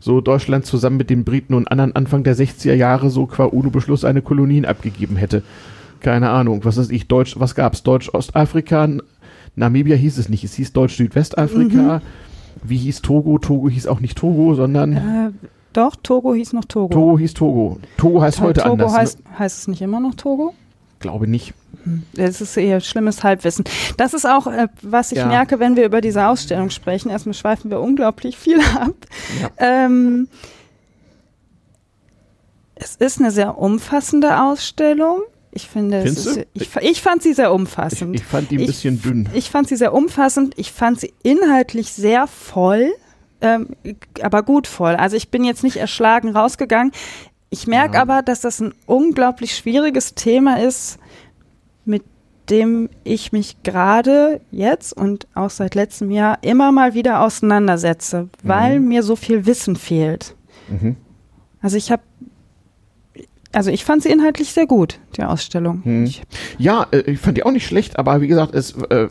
so 0.00 0.20
Deutschland 0.20 0.66
zusammen 0.66 0.96
mit 0.96 1.10
den 1.10 1.24
Briten 1.24 1.54
und 1.54 1.70
anderen 1.70 1.94
Anfang 1.94 2.24
der 2.24 2.36
60er 2.36 2.74
Jahre 2.74 3.10
so 3.10 3.26
qua 3.26 3.44
UNO-Beschluss 3.44 4.04
eine 4.04 4.22
Kolonien 4.22 4.64
abgegeben 4.64 5.16
hätte? 5.16 5.42
Keine 6.00 6.30
Ahnung. 6.30 6.64
Was 6.64 6.78
ist 6.78 6.90
ich? 6.90 7.06
Deutsch, 7.06 7.38
was 7.38 7.54
gab's? 7.54 7.84
Deutsch-Ostafrika? 7.84 8.88
Namibia 9.54 9.94
hieß 9.94 10.18
es 10.18 10.28
nicht. 10.28 10.42
Es 10.42 10.54
hieß 10.54 10.72
Deutsch-Südwestafrika. 10.72 11.98
Mhm. 11.98 12.00
Wie 12.64 12.76
hieß 12.76 13.02
Togo? 13.02 13.38
Togo 13.38 13.68
hieß 13.68 13.86
auch 13.86 14.00
nicht 14.00 14.18
Togo, 14.18 14.54
sondern. 14.54 14.96
Äh, 14.96 15.30
doch, 15.72 15.96
Togo 15.96 16.34
hieß 16.34 16.52
noch 16.52 16.64
Togo. 16.64 16.92
Togo 16.92 17.18
hieß 17.18 17.34
Togo. 17.34 17.78
Togo 17.96 18.22
heißt 18.22 18.38
Ta 18.38 18.44
heute 18.44 18.60
Togo 18.60 18.72
anders. 18.72 18.86
Togo 18.88 18.98
heißt, 18.98 19.18
ne? 19.18 19.38
heißt 19.38 19.58
es 19.58 19.68
nicht 19.68 19.82
immer 19.82 20.00
noch 20.00 20.14
Togo? 20.14 20.54
Glaube 21.00 21.26
nicht. 21.26 21.54
Das 22.14 22.40
ist 22.40 22.56
eher 22.56 22.80
schlimmes 22.80 23.24
Halbwissen. 23.24 23.64
Das 23.96 24.14
ist 24.14 24.26
auch, 24.26 24.46
äh, 24.46 24.68
was 24.82 25.10
ich 25.10 25.18
ja. 25.18 25.26
merke, 25.26 25.58
wenn 25.58 25.74
wir 25.74 25.84
über 25.84 26.00
diese 26.00 26.26
Ausstellung 26.26 26.70
sprechen. 26.70 27.10
Erstmal 27.10 27.34
schweifen 27.34 27.70
wir 27.70 27.80
unglaublich 27.80 28.36
viel 28.36 28.60
ab. 28.76 28.94
Ja. 29.40 29.50
Ähm, 29.86 30.28
es 32.74 32.96
ist 32.96 33.20
eine 33.20 33.30
sehr 33.30 33.58
umfassende 33.58 34.42
Ausstellung. 34.42 35.22
Ich 35.54 35.68
finde, 35.68 35.98
ist, 35.98 36.46
ich, 36.54 36.70
ich, 36.80 37.02
fand 37.02 37.22
sie 37.22 37.34
sehr 37.34 37.52
umfassend. 37.52 38.14
Ich, 38.14 38.22
ich 38.22 38.26
fand 38.26 38.50
die 38.50 38.58
ein 38.58 38.66
bisschen 38.66 39.02
dünn. 39.02 39.28
Ich 39.34 39.50
fand 39.50 39.68
sie 39.68 39.76
sehr 39.76 39.92
umfassend. 39.92 40.54
Ich 40.56 40.72
fand 40.72 40.98
sie 40.98 41.12
inhaltlich 41.22 41.92
sehr 41.92 42.26
voll 42.26 42.90
ähm, 43.42 43.68
aber 44.22 44.42
gut 44.42 44.66
voll. 44.66 44.94
Also 44.94 45.16
ich 45.16 45.30
bin 45.30 45.44
jetzt 45.44 45.62
nicht 45.62 45.76
erschlagen 45.76 46.30
rausgegangen. 46.30 46.92
Ich 47.50 47.66
merke 47.66 47.96
ja. 47.96 48.02
aber, 48.02 48.22
dass 48.22 48.40
das 48.40 48.60
ein 48.60 48.72
unglaublich 48.86 49.54
schwieriges 49.54 50.14
Thema 50.14 50.60
ist, 50.60 50.98
mit 51.84 52.02
dem 52.48 52.88
ich 53.04 53.32
mich 53.32 53.62
gerade 53.62 54.40
jetzt 54.50 54.92
und 54.96 55.26
auch 55.34 55.50
seit 55.50 55.74
letztem 55.74 56.10
Jahr 56.10 56.38
immer 56.42 56.72
mal 56.72 56.94
wieder 56.94 57.20
auseinandersetze, 57.20 58.28
weil 58.42 58.80
mhm. 58.80 58.88
mir 58.88 59.02
so 59.02 59.16
viel 59.16 59.46
Wissen 59.46 59.76
fehlt. 59.76 60.34
Mhm. 60.68 60.96
Also 61.60 61.76
ich 61.76 61.92
habe 61.92 62.02
also 63.52 63.70
ich 63.70 63.84
fand 63.84 64.02
sie 64.02 64.08
inhaltlich 64.08 64.52
sehr 64.52 64.66
gut, 64.66 64.98
die 65.16 65.22
Ausstellung. 65.22 65.82
Ich 66.04 66.22
ja, 66.58 66.86
äh, 66.90 67.00
ich 67.02 67.18
fand 67.18 67.36
die 67.36 67.44
auch 67.44 67.50
nicht 67.50 67.66
schlecht, 67.66 67.98
aber 67.98 68.20
wie 68.22 68.28
gesagt, 68.28 68.54
es 68.54 68.72
äh, 68.88 69.08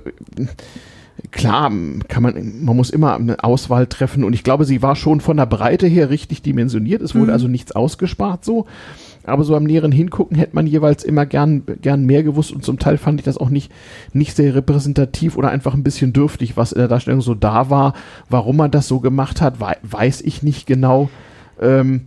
klar, 1.32 1.72
kann 2.08 2.24
man, 2.24 2.64
man 2.64 2.76
muss 2.76 2.90
immer 2.90 3.16
eine 3.16 3.44
Auswahl 3.44 3.88
treffen 3.88 4.24
und 4.24 4.34
ich 4.34 4.44
glaube, 4.44 4.66
sie 4.66 4.82
war 4.82 4.96
schon 4.96 5.22
von 5.22 5.38
der 5.38 5.46
Breite 5.46 5.88
her 5.88 6.10
richtig 6.10 6.42
dimensioniert. 6.42 7.02
Es 7.02 7.14
wurde 7.14 7.28
mhm. 7.28 7.34
also 7.34 7.48
nichts 7.48 7.72
ausgespart 7.72 8.44
so. 8.44 8.66
Aber 9.24 9.44
so 9.44 9.56
am 9.56 9.66
näheren 9.66 9.92
Hingucken 9.92 10.36
hätte 10.36 10.56
man 10.56 10.66
jeweils 10.66 11.04
immer 11.04 11.28
gern, 11.28 11.64
gern 11.82 12.06
mehr 12.06 12.24
gewusst 12.24 12.52
und 12.52 12.66
zum 12.66 12.80
Teil 12.80 12.98
fand 12.98 13.20
ich 13.20 13.26
das 13.26 13.38
auch 13.38 13.50
nicht, 13.50 13.72
nicht 14.14 14.36
sehr 14.36 14.56
repräsentativ 14.56 15.38
oder 15.38 15.52
einfach 15.52 15.76
ein 15.76 15.84
bisschen 15.84 16.12
dürftig, 16.12 16.58
was 16.58 16.72
in 16.72 16.80
der 16.80 16.88
Darstellung 16.88 17.22
so 17.22 17.36
da 17.36 17.70
war. 17.70 17.94
Warum 18.30 18.58
man 18.58 18.72
das 18.72 18.88
so 18.88 19.00
gemacht 19.00 19.42
hat, 19.42 19.60
weiß 19.60 20.22
ich 20.22 20.42
nicht 20.42 20.66
genau. 20.66 21.10
Ähm, 21.62 22.06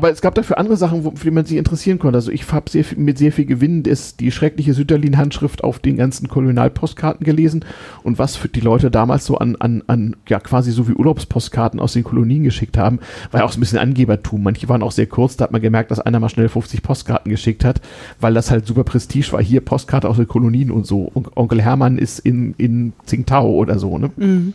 aber 0.00 0.10
es 0.10 0.22
gab 0.22 0.34
dafür 0.34 0.56
andere 0.56 0.78
Sachen, 0.78 1.04
wo, 1.04 1.10
für 1.10 1.24
die 1.24 1.30
man 1.30 1.44
sich 1.44 1.58
interessieren 1.58 1.98
konnte. 1.98 2.16
Also 2.16 2.30
ich 2.30 2.50
habe 2.50 2.70
sehr 2.70 2.86
mit 2.96 3.18
sehr 3.18 3.32
viel 3.32 3.44
Gewinn 3.44 3.84
ist 3.84 4.20
die 4.20 4.32
schreckliche 4.32 4.72
Sütterlin-Handschrift 4.72 5.62
auf 5.62 5.78
den 5.78 5.98
ganzen 5.98 6.26
Kolonialpostkarten 6.26 7.22
gelesen 7.22 7.66
und 8.02 8.18
was 8.18 8.34
für 8.34 8.48
die 8.48 8.60
Leute 8.60 8.90
damals 8.90 9.26
so 9.26 9.36
an, 9.36 9.56
an, 9.56 9.82
an, 9.88 10.16
ja 10.26 10.40
quasi 10.40 10.72
so 10.72 10.88
wie 10.88 10.92
Urlaubspostkarten 10.92 11.80
aus 11.80 11.92
den 11.92 12.04
Kolonien 12.04 12.44
geschickt 12.44 12.78
haben, 12.78 13.00
war 13.30 13.40
ja 13.40 13.46
auch 13.46 13.52
so 13.52 13.58
ein 13.58 13.60
bisschen 13.60 13.78
Angebertum. 13.78 14.42
Manche 14.42 14.70
waren 14.70 14.82
auch 14.82 14.92
sehr 14.92 15.06
kurz, 15.06 15.36
da 15.36 15.44
hat 15.44 15.52
man 15.52 15.60
gemerkt, 15.60 15.90
dass 15.90 16.00
einer 16.00 16.18
mal 16.18 16.30
schnell 16.30 16.48
50 16.48 16.82
Postkarten 16.82 17.30
geschickt 17.30 17.62
hat, 17.62 17.82
weil 18.20 18.32
das 18.32 18.50
halt 18.50 18.66
super 18.66 18.84
Prestige 18.84 19.32
war. 19.32 19.42
Hier 19.42 19.60
Postkarte 19.60 20.08
aus 20.08 20.16
den 20.16 20.28
Kolonien 20.28 20.70
und 20.70 20.86
so. 20.86 21.10
Und 21.12 21.36
Onkel 21.36 21.60
Hermann 21.60 21.98
ist 21.98 22.20
in, 22.20 22.54
in 22.56 22.94
Tsingtao 23.04 23.50
oder 23.50 23.78
so, 23.78 23.98
ne? 23.98 24.10
Mhm. 24.16 24.54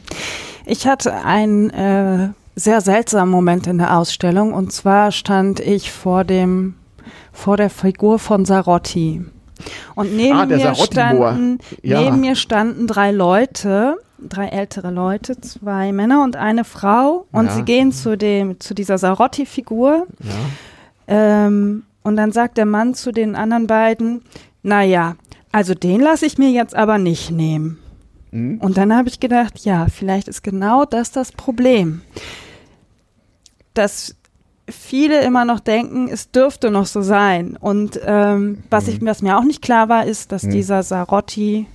Ich 0.65 0.87
hatte 0.87 1.13
ein 1.23 1.69
äh 1.69 2.29
sehr 2.55 2.81
seltsamen 2.81 3.29
Moment 3.31 3.67
in 3.67 3.77
der 3.77 3.97
Ausstellung. 3.97 4.53
Und 4.53 4.71
zwar 4.71 5.11
stand 5.11 5.59
ich 5.59 5.91
vor 5.91 6.23
dem, 6.23 6.75
vor 7.31 7.57
der 7.57 7.69
Figur 7.69 8.19
von 8.19 8.45
Sarotti. 8.45 9.25
Und 9.95 10.15
neben, 10.15 10.37
Ah, 10.37 10.45
mir, 10.45 10.75
standen, 10.75 11.59
Ja. 11.81 12.01
neben 12.01 12.19
mir 12.21 12.35
standen 12.35 12.87
drei 12.87 13.11
Leute, 13.11 13.97
drei 14.19 14.47
ältere 14.47 14.91
Leute, 14.91 15.39
zwei 15.41 15.91
Männer 15.91 16.23
und 16.23 16.35
eine 16.35 16.63
Frau. 16.65 17.25
Und 17.31 17.45
Ja. 17.47 17.51
sie 17.53 17.63
gehen 17.63 17.91
zu, 17.91 18.17
dem, 18.17 18.59
zu 18.59 18.73
dieser 18.73 18.97
Sarotti-Figur. 18.97 20.07
Ja. 20.23 20.35
Ähm, 21.47 21.83
und 22.03 22.17
dann 22.17 22.31
sagt 22.31 22.57
der 22.57 22.65
Mann 22.65 22.93
zu 22.93 23.11
den 23.11 23.35
anderen 23.35 23.67
beiden, 23.67 24.21
naja, 24.63 25.15
also 25.51 25.73
den 25.73 26.01
lasse 26.01 26.25
ich 26.25 26.37
mir 26.37 26.49
jetzt 26.49 26.75
aber 26.75 26.97
nicht 26.97 27.31
nehmen. 27.31 27.79
Mhm. 28.31 28.59
Und 28.59 28.77
dann 28.77 28.93
habe 28.95 29.07
ich 29.07 29.19
gedacht, 29.19 29.59
ja, 29.59 29.87
vielleicht 29.89 30.27
ist 30.27 30.43
genau 30.43 30.85
das 30.85 31.11
das 31.11 31.31
Problem. 31.31 32.01
Dass 33.75 34.15
viele 34.67 35.21
immer 35.23 35.45
noch 35.45 35.59
denken, 35.59 36.07
es 36.09 36.31
dürfte 36.31 36.71
noch 36.71 36.87
so 36.87 37.01
sein. 37.03 37.55
Und 37.59 37.99
ähm, 38.03 38.63
was, 38.71 38.87
ich, 38.87 38.99
was 39.05 39.21
mir 39.21 39.37
auch 39.37 39.43
nicht 39.43 39.61
klar 39.61 39.89
war, 39.89 40.05
ist, 40.05 40.31
dass 40.31 40.41
Mhm. 40.43 40.49
dieser 40.51 40.81
Sarotti 40.81 41.67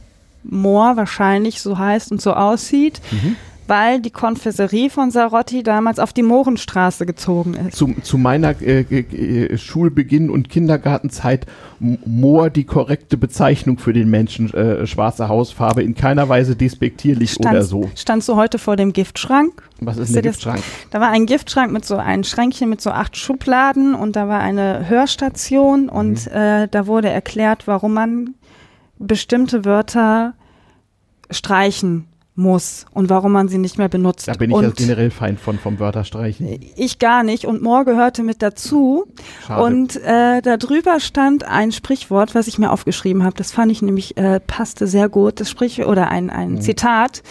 Moor 0.42 0.96
wahrscheinlich 0.96 1.60
so 1.60 1.78
heißt 1.78 2.10
und 2.10 2.20
so 2.20 2.32
aussieht, 2.32 3.00
Mhm. 3.12 3.36
Weil 3.70 4.00
die 4.00 4.10
Konfessorie 4.10 4.90
von 4.90 5.10
Sarotti 5.10 5.62
damals 5.62 5.98
auf 5.98 6.12
die 6.12 6.22
Mohrenstraße 6.24 7.06
gezogen 7.06 7.54
ist. 7.54 7.76
Zu, 7.76 7.94
zu 8.02 8.18
meiner 8.18 8.60
äh, 8.60 8.80
äh, 8.80 9.56
Schulbeginn 9.56 10.28
und 10.28 10.50
Kindergartenzeit 10.50 11.46
M- 11.80 11.98
Moor 12.04 12.50
die 12.50 12.64
korrekte 12.64 13.16
Bezeichnung 13.16 13.78
für 13.78 13.92
den 13.94 14.10
Menschen 14.10 14.52
äh, 14.52 14.86
schwarze 14.86 15.28
Hausfarbe 15.28 15.82
in 15.82 15.94
keiner 15.94 16.28
Weise 16.28 16.56
despektierlich 16.56 17.38
oder 17.40 17.62
so. 17.62 17.88
Standst 17.96 18.28
du 18.28 18.36
heute 18.36 18.58
vor 18.58 18.76
dem 18.76 18.92
Giftschrank? 18.92 19.62
Was 19.80 19.96
ist 19.96 20.10
ein 20.10 20.14
du 20.16 20.22
das- 20.22 20.32
Giftschrank? 20.32 20.62
Da 20.90 21.00
war 21.00 21.08
ein 21.10 21.24
Giftschrank 21.26 21.72
mit 21.72 21.84
so 21.84 21.96
einem 21.96 22.24
Schränkchen 22.24 22.68
mit 22.68 22.80
so 22.80 22.90
acht 22.90 23.16
Schubladen 23.16 23.94
und 23.94 24.16
da 24.16 24.26
war 24.28 24.40
eine 24.40 24.88
Hörstation 24.88 25.88
und 25.88 26.26
Mhm. 26.26 26.32
äh, 26.36 26.68
da 26.68 26.86
wurde 26.88 27.08
erklärt, 27.08 27.66
warum 27.68 27.94
man 27.94 28.34
bestimmte 28.98 29.64
Wörter 29.64 30.34
streichen 31.30 32.06
muss 32.36 32.86
und 32.92 33.10
warum 33.10 33.32
man 33.32 33.48
sie 33.48 33.58
nicht 33.58 33.76
mehr 33.76 33.88
benutzt. 33.88 34.28
Da 34.28 34.32
bin 34.34 34.50
ich 34.50 34.56
und 34.56 34.64
ja 34.64 34.70
generell 34.70 35.10
Feind 35.10 35.38
von 35.40 35.58
vom 35.58 35.78
Wörterstreichen. 35.78 36.60
ich 36.76 36.98
gar 36.98 37.22
nicht 37.22 37.44
und 37.44 37.60
Moore 37.62 37.84
gehörte 37.84 38.22
mit 38.22 38.40
dazu. 38.40 39.04
Schade. 39.46 39.62
Und 39.62 39.96
äh, 39.96 40.40
da 40.40 40.56
drüber 40.56 41.00
stand 41.00 41.44
ein 41.44 41.72
Sprichwort, 41.72 42.34
was 42.34 42.46
ich 42.46 42.58
mir 42.58 42.70
aufgeschrieben 42.72 43.24
habe. 43.24 43.36
Das 43.36 43.52
fand 43.52 43.70
ich 43.72 43.82
nämlich, 43.82 44.16
äh, 44.16 44.40
passte 44.40 44.86
sehr 44.86 45.08
gut. 45.08 45.40
Das 45.40 45.50
Sprich 45.50 45.84
oder 45.84 46.08
ein, 46.08 46.30
ein 46.30 46.52
Mhm. 46.52 46.60
Zitat. 46.62 47.22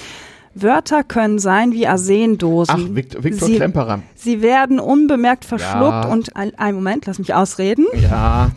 Wörter 0.56 1.04
können 1.04 1.40
sein 1.40 1.72
wie 1.72 1.88
Arsendosen. 1.88 2.76
Ach, 2.92 2.96
Vikt 2.96 3.24
Viktor 3.24 3.48
Sie- 3.48 3.56
Klemperer. 3.56 4.02
Sie 4.16 4.42
werden 4.42 4.80
unbemerkt 4.80 5.46
verschluckt 5.46 6.06
Ja. 6.06 6.12
und 6.12 6.36
ein, 6.36 6.54
einen 6.58 6.76
Moment, 6.76 7.06
lass 7.06 7.20
mich 7.20 7.34
ausreden. 7.34 7.86
Ja, 8.02 8.52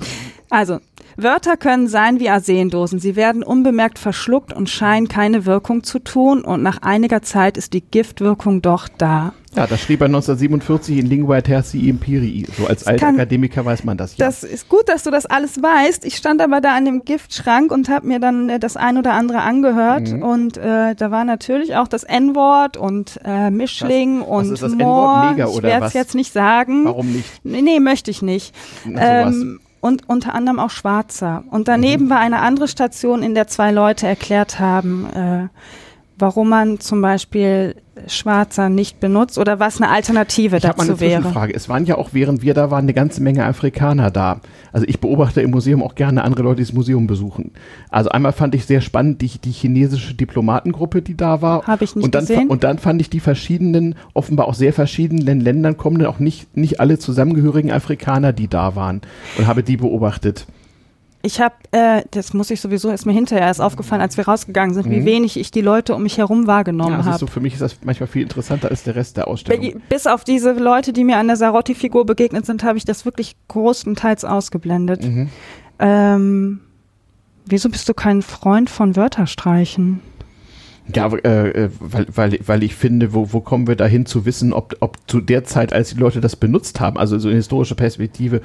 Also, 0.51 0.80
Wörter 1.16 1.56
können 1.56 1.88
sein 1.88 2.20
wie 2.20 2.28
Arsendosen. 2.30 2.98
Sie 2.98 3.16
werden 3.16 3.42
unbemerkt 3.42 3.98
verschluckt 3.98 4.52
und 4.52 4.68
scheinen 4.70 5.08
keine 5.08 5.46
Wirkung 5.46 5.82
zu 5.82 5.98
tun 5.98 6.42
und 6.42 6.62
nach 6.62 6.82
einiger 6.82 7.22
Zeit 7.22 7.56
ist 7.56 7.72
die 7.72 7.82
Giftwirkung 7.82 8.62
doch 8.62 8.88
da. 8.98 9.32
ja, 9.54 9.66
das 9.66 9.80
schrieb 9.80 10.00
er 10.00 10.06
1947 10.06 10.98
in 10.98 11.06
Lingua 11.06 11.40
Tertii 11.42 11.88
Imperii. 11.88 12.46
So 12.58 12.66
als 12.66 12.86
alter 12.86 13.08
Akademiker 13.08 13.64
weiß 13.64 13.84
man 13.84 13.96
das 13.98 14.16
ja. 14.16 14.26
Das 14.26 14.42
ist 14.44 14.68
gut, 14.68 14.88
dass 14.88 15.02
du 15.02 15.10
das 15.10 15.26
alles 15.26 15.62
weißt. 15.62 16.04
Ich 16.06 16.16
stand 16.16 16.40
aber 16.40 16.60
da 16.60 16.74
an 16.74 16.84
dem 16.86 17.04
Giftschrank 17.04 17.70
und 17.70 17.88
habe 17.88 18.06
mir 18.06 18.18
dann 18.18 18.48
äh, 18.48 18.58
das 18.58 18.76
ein 18.76 18.96
oder 18.96 19.12
andere 19.12 19.40
angehört 19.42 20.10
Mhm. 20.10 20.22
und 20.22 20.56
äh, 20.56 20.94
da 20.94 21.10
war 21.10 21.24
natürlich 21.24 21.76
auch 21.76 21.88
das 21.88 22.04
N-Wort 22.04 22.76
und 22.76 23.20
äh, 23.24 23.50
Mischling 23.50 24.20
Was- 24.20 24.28
was 24.28 24.46
und 24.48 24.52
ist 24.54 24.62
das 24.62 24.72
Moor. 24.72 24.78
N-Wort? 24.78 25.30
Neger 25.36 25.48
ich 25.50 25.54
oder 25.56 25.68
werde 25.68 25.80
was? 25.82 25.88
es 25.88 25.94
jetzt 25.94 26.14
nicht 26.14 26.32
sagen. 26.32 26.84
Warum 26.86 27.12
nicht? 27.12 27.28
Nee, 27.44 27.60
nee, 27.62 27.80
möchte 27.80 28.10
ich 28.10 28.22
nicht. 28.22 28.54
Na. 28.86 29.26
Ähm, 29.28 29.60
und 29.83 30.09
unter 30.09 30.35
anderem 30.35 30.59
auch 30.59 30.70
Schwarzer. 30.70 31.45
Und 31.51 31.62
Mhm. 31.62 31.64
daneben 31.64 32.09
war 32.09 32.20
eine 32.20 32.41
andere 32.41 32.68
Station, 32.68 33.22
in 33.22 33.35
der 33.35 33.49
zwei 33.49 33.70
Leute 33.72 34.07
erklärt 34.07 34.59
haben, 34.59 35.07
äh, 35.12 35.49
warum 36.23 36.49
man 36.49 36.79
zum 36.79 37.03
Beispiel 37.03 37.75
Schwarzer 38.07 38.68
nicht 38.68 39.01
benutzt 39.01 39.39
oder 39.39 39.59
was 39.59 39.81
eine 39.81 39.91
Alternative 39.91 40.57
Ich 40.57 40.64
habe 40.64 40.79
mal 40.79 40.85
eine 40.85 40.93
dazu 40.93 41.01
wäre. 41.01 41.20
Zwischenfrage. 41.20 41.53
Es 41.53 41.68
waren 41.68 41.85
ja 41.85 41.99
auch, 41.99 42.11
während 42.12 42.43
wir 42.43 42.55
da 42.55 42.70
waren, 42.70 42.85
eine 42.85 42.95
ganze 42.95 43.20
Menge 43.23 43.45
Afrikaner 43.45 44.11
da. 44.12 44.41
Also 44.73 44.87
ich 44.89 45.01
beobachte 45.01 45.43
im 45.43 45.51
Museum 45.51 45.83
auch 45.83 45.97
gerne 45.97 46.23
andere 46.23 46.45
Leute, 46.45 46.59
die 46.59 46.62
das 46.62 46.73
Museum 46.73 47.09
besuchen. 47.09 47.51
Also 47.91 48.11
einmal 48.11 48.33
fand 48.33 48.55
ich 48.55 48.66
sehr 48.66 48.81
spannend 48.81 49.20
die, 49.20 49.31
die 49.45 49.51
chinesische 49.51 50.14
Diplomatengruppe, 50.14 51.03
die 51.03 51.16
da 51.16 51.43
war. 51.43 51.66
Habe 51.66 51.85
ich 51.85 51.97
nicht 51.97 52.05
und 52.05 52.14
dann, 52.14 52.25
gesehen. 52.25 52.49
Und 52.49 52.62
dann 52.62 52.79
fand 52.79 53.01
ich 53.01 53.11
die 53.11 53.20
verschiedenen, 53.20 53.97
offenbar 54.14 54.47
auch 54.47 54.55
sehr 54.55 54.73
verschiedenen 54.73 55.41
Ländern 55.41 55.77
kommenden, 55.77 56.07
auch 56.07 56.20
nicht, 56.20 56.57
nicht 56.57 56.79
alle 56.79 57.01
zusammengehörigen 57.01 57.73
Afrikaner, 57.73 58.33
die 58.33 58.47
da 58.47 58.77
waren. 58.77 59.01
Und 59.37 59.49
habe 59.49 59.64
die 59.64 59.77
beobachtet. 59.77 60.47
Ich 61.25 61.41
habe, 61.41 61.55
äh, 61.70 62.03
das 62.11 62.35
muss 62.35 62.51
ich 62.51 62.61
sowieso, 62.61 62.91
ist 62.91 63.07
mir 63.07 63.12
hinterher 63.12 63.47
erst 63.47 63.61
aufgefallen, 63.61 64.03
als 64.03 64.16
wir 64.16 64.25
rausgegangen 64.27 64.75
sind, 64.75 64.91
wie 64.91 65.01
Mhm. 65.01 65.05
wenig 65.05 65.39
ich 65.39 65.53
die 65.53 65.61
Leute 65.61 65.95
um 65.95 66.03
mich 66.03 66.18
herum 66.18 66.49
wahrgenommen 66.49 66.99
Ja, 66.99 67.05
habe. 67.05 67.27
für 67.29 67.39
mich 67.41 67.53
ist 67.55 67.62
das 67.62 67.77
manchmal 67.85 68.09
viel 68.09 68.23
interessanter 68.23 68.70
als 68.70 68.83
der 68.83 68.97
Rest 68.97 69.16
der 69.16 69.29
Ausstellung. 69.29 69.81
Bis 69.89 70.09
auf 70.09 70.25
diese 70.25 70.53
Leute, 70.53 70.93
die 70.93 71.05
mir 71.05 71.18
an 71.18 71.29
der 71.29 71.37
Sarotti-Figur 71.37 72.07
begegnet 72.07 72.45
sind, 72.45 72.64
habe 72.64 72.77
ich 72.77 72.85
das 72.85 73.05
wirklich 73.05 73.37
großenteils 73.49 74.25
ausgeblendet. 74.25 75.05
Mhm. 75.05 75.29
Ähm, 75.79 76.61
wieso 77.47 77.68
bist 77.68 77.89
du 77.89 77.95
kein 77.95 78.23
Freund 78.23 78.68
von 78.68 78.97
Wörterstreichen? 78.97 80.01
Ja, 80.93 81.07
äh, 81.14 81.49
äh, 81.66 81.70
weil, 81.78 82.07
weil, 82.12 82.39
weil 82.45 82.62
ich 82.64 82.74
finde, 82.74 83.14
wo, 83.14 83.33
wo 83.33 83.41
kommen 83.41 83.68
wir 83.68 83.76
dahin 83.76 84.05
zu 84.05 84.26
wissen, 84.26 84.53
ob, 84.53 84.74
ob 84.80 84.99
zu 85.07 85.20
der 85.20 85.45
Zeit, 85.45 85.72
als 85.72 85.91
die 85.95 86.01
Leute 86.01 86.20
das 86.20 86.35
benutzt 86.35 86.80
haben, 86.80 86.99
also 86.99 87.18
so 87.20 87.28
eine 87.28 87.37
historische 87.37 87.76
Perspektive, 87.76 88.41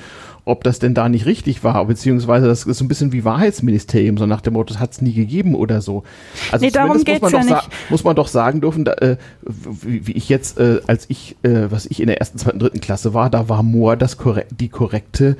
ob 0.46 0.64
das 0.64 0.78
denn 0.78 0.94
da 0.94 1.10
nicht 1.10 1.26
richtig 1.26 1.64
war, 1.64 1.84
beziehungsweise 1.86 2.46
das 2.46 2.64
ist 2.64 2.78
so 2.78 2.86
ein 2.86 2.88
bisschen 2.88 3.12
wie 3.12 3.26
Wahrheitsministerium, 3.26 4.18
so 4.18 4.28
nach 4.28 4.42
dem 4.42 4.54
Motto, 4.54 4.72
das 4.74 4.80
hat 4.80 4.92
es 4.92 5.02
nie 5.02 5.14
gegeben 5.14 5.56
oder 5.56 5.82
so. 5.82 6.04
Also 6.52 6.64
Nee, 6.64 6.72
darum 6.72 6.92
zumindest 7.00 7.22
muss 7.24 7.32
geht's 7.32 7.34
man, 7.34 7.48
ja 7.48 7.56
doch 7.56 7.64
sa- 7.64 7.70
muss 7.90 8.04
man 8.04 8.16
doch 8.16 8.28
sagen 8.28 8.62
dürfen, 8.62 8.86
da, 8.86 8.94
äh, 8.94 9.18
wie, 9.42 10.06
wie 10.06 10.12
ich 10.14 10.30
jetzt, 10.30 10.60
äh, 10.60 10.80
als 10.86 11.06
ich, 11.10 11.36
äh, 11.42 11.72
was 11.72 11.88
ich 11.88 12.00
in 12.00 12.08
der 12.08 12.20
ersten, 12.20 12.38
zweiten, 12.38 12.60
dritten 12.60 12.82
Klasse 12.82 13.16
war, 13.16 13.32
da 13.32 13.50
war 13.50 13.64
Moor 13.64 13.98
das 13.98 14.18
korre 14.18 14.46
die 14.52 14.70
korrekte 14.70 15.38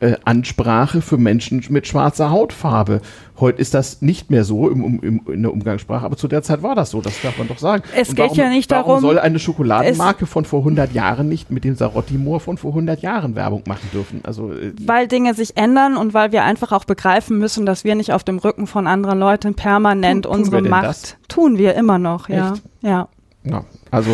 äh, 0.00 0.16
Ansprache 0.24 1.02
für 1.02 1.18
Menschen 1.18 1.62
mit 1.70 1.86
schwarzer 1.86 2.30
Hautfarbe. 2.30 3.00
Heute 3.38 3.60
ist 3.60 3.72
das 3.74 4.02
nicht 4.02 4.30
mehr 4.30 4.44
so 4.44 4.68
im, 4.68 5.00
im, 5.02 5.20
in 5.32 5.42
der 5.42 5.52
Umgangssprache, 5.52 6.04
aber 6.04 6.16
zu 6.16 6.28
der 6.28 6.42
Zeit 6.42 6.62
war 6.62 6.74
das 6.74 6.90
so, 6.90 7.00
das 7.00 7.20
darf 7.22 7.38
man 7.38 7.48
doch 7.48 7.58
sagen. 7.58 7.82
Es 7.96 8.10
Und 8.10 8.16
geht 8.16 8.24
warum, 8.24 8.36
ja 8.38 8.48
nicht 8.50 8.70
warum 8.70 8.86
darum- 8.86 9.00
soll 9.00 9.18
eine 9.18 9.38
Schokoladenmarke 9.38 10.26
von 10.26 10.44
vor 10.44 10.60
100 10.60 10.92
Jahren 10.92 11.28
nicht 11.28 11.50
mit 11.50 11.64
dem 11.64 11.74
Sarotti 11.74 12.14
Moor 12.14 12.40
von 12.40 12.56
vor 12.58 12.72
100 12.72 13.00
Jahren 13.02 13.34
Werbung 13.36 13.62
machen 13.66 13.88
dürfen? 13.92 14.20
Also 14.24 14.52
äh, 14.52 14.72
Weil 14.84 15.06
Dinge 15.08 15.34
sich 15.34 15.56
ändern 15.56 15.96
und 15.96 16.12
weil 16.14 16.32
wir 16.32 16.44
einfach 16.44 16.72
auch 16.72 16.84
begreifen 16.84 17.38
müssen, 17.38 17.64
dass 17.66 17.84
wir 17.84 17.94
nicht 17.94 18.12
auf 18.12 18.24
dem 18.24 18.38
Rücken 18.38 18.66
von 18.66 18.86
anderen 18.86 19.18
Leuten 19.18 19.54
permanent 19.54 20.24
Tun- 20.24 20.32
tun 20.32 20.40
unsere 20.42 20.62
Macht 20.62 20.84
das? 20.84 21.16
tun 21.28 21.56
wir 21.58 21.74
immer 21.74 21.98
noch, 21.98 22.28
ja. 22.28 22.52
Echt? 22.52 22.62
Ja. 22.82 23.08
ja, 23.44 23.64
also 23.90 24.10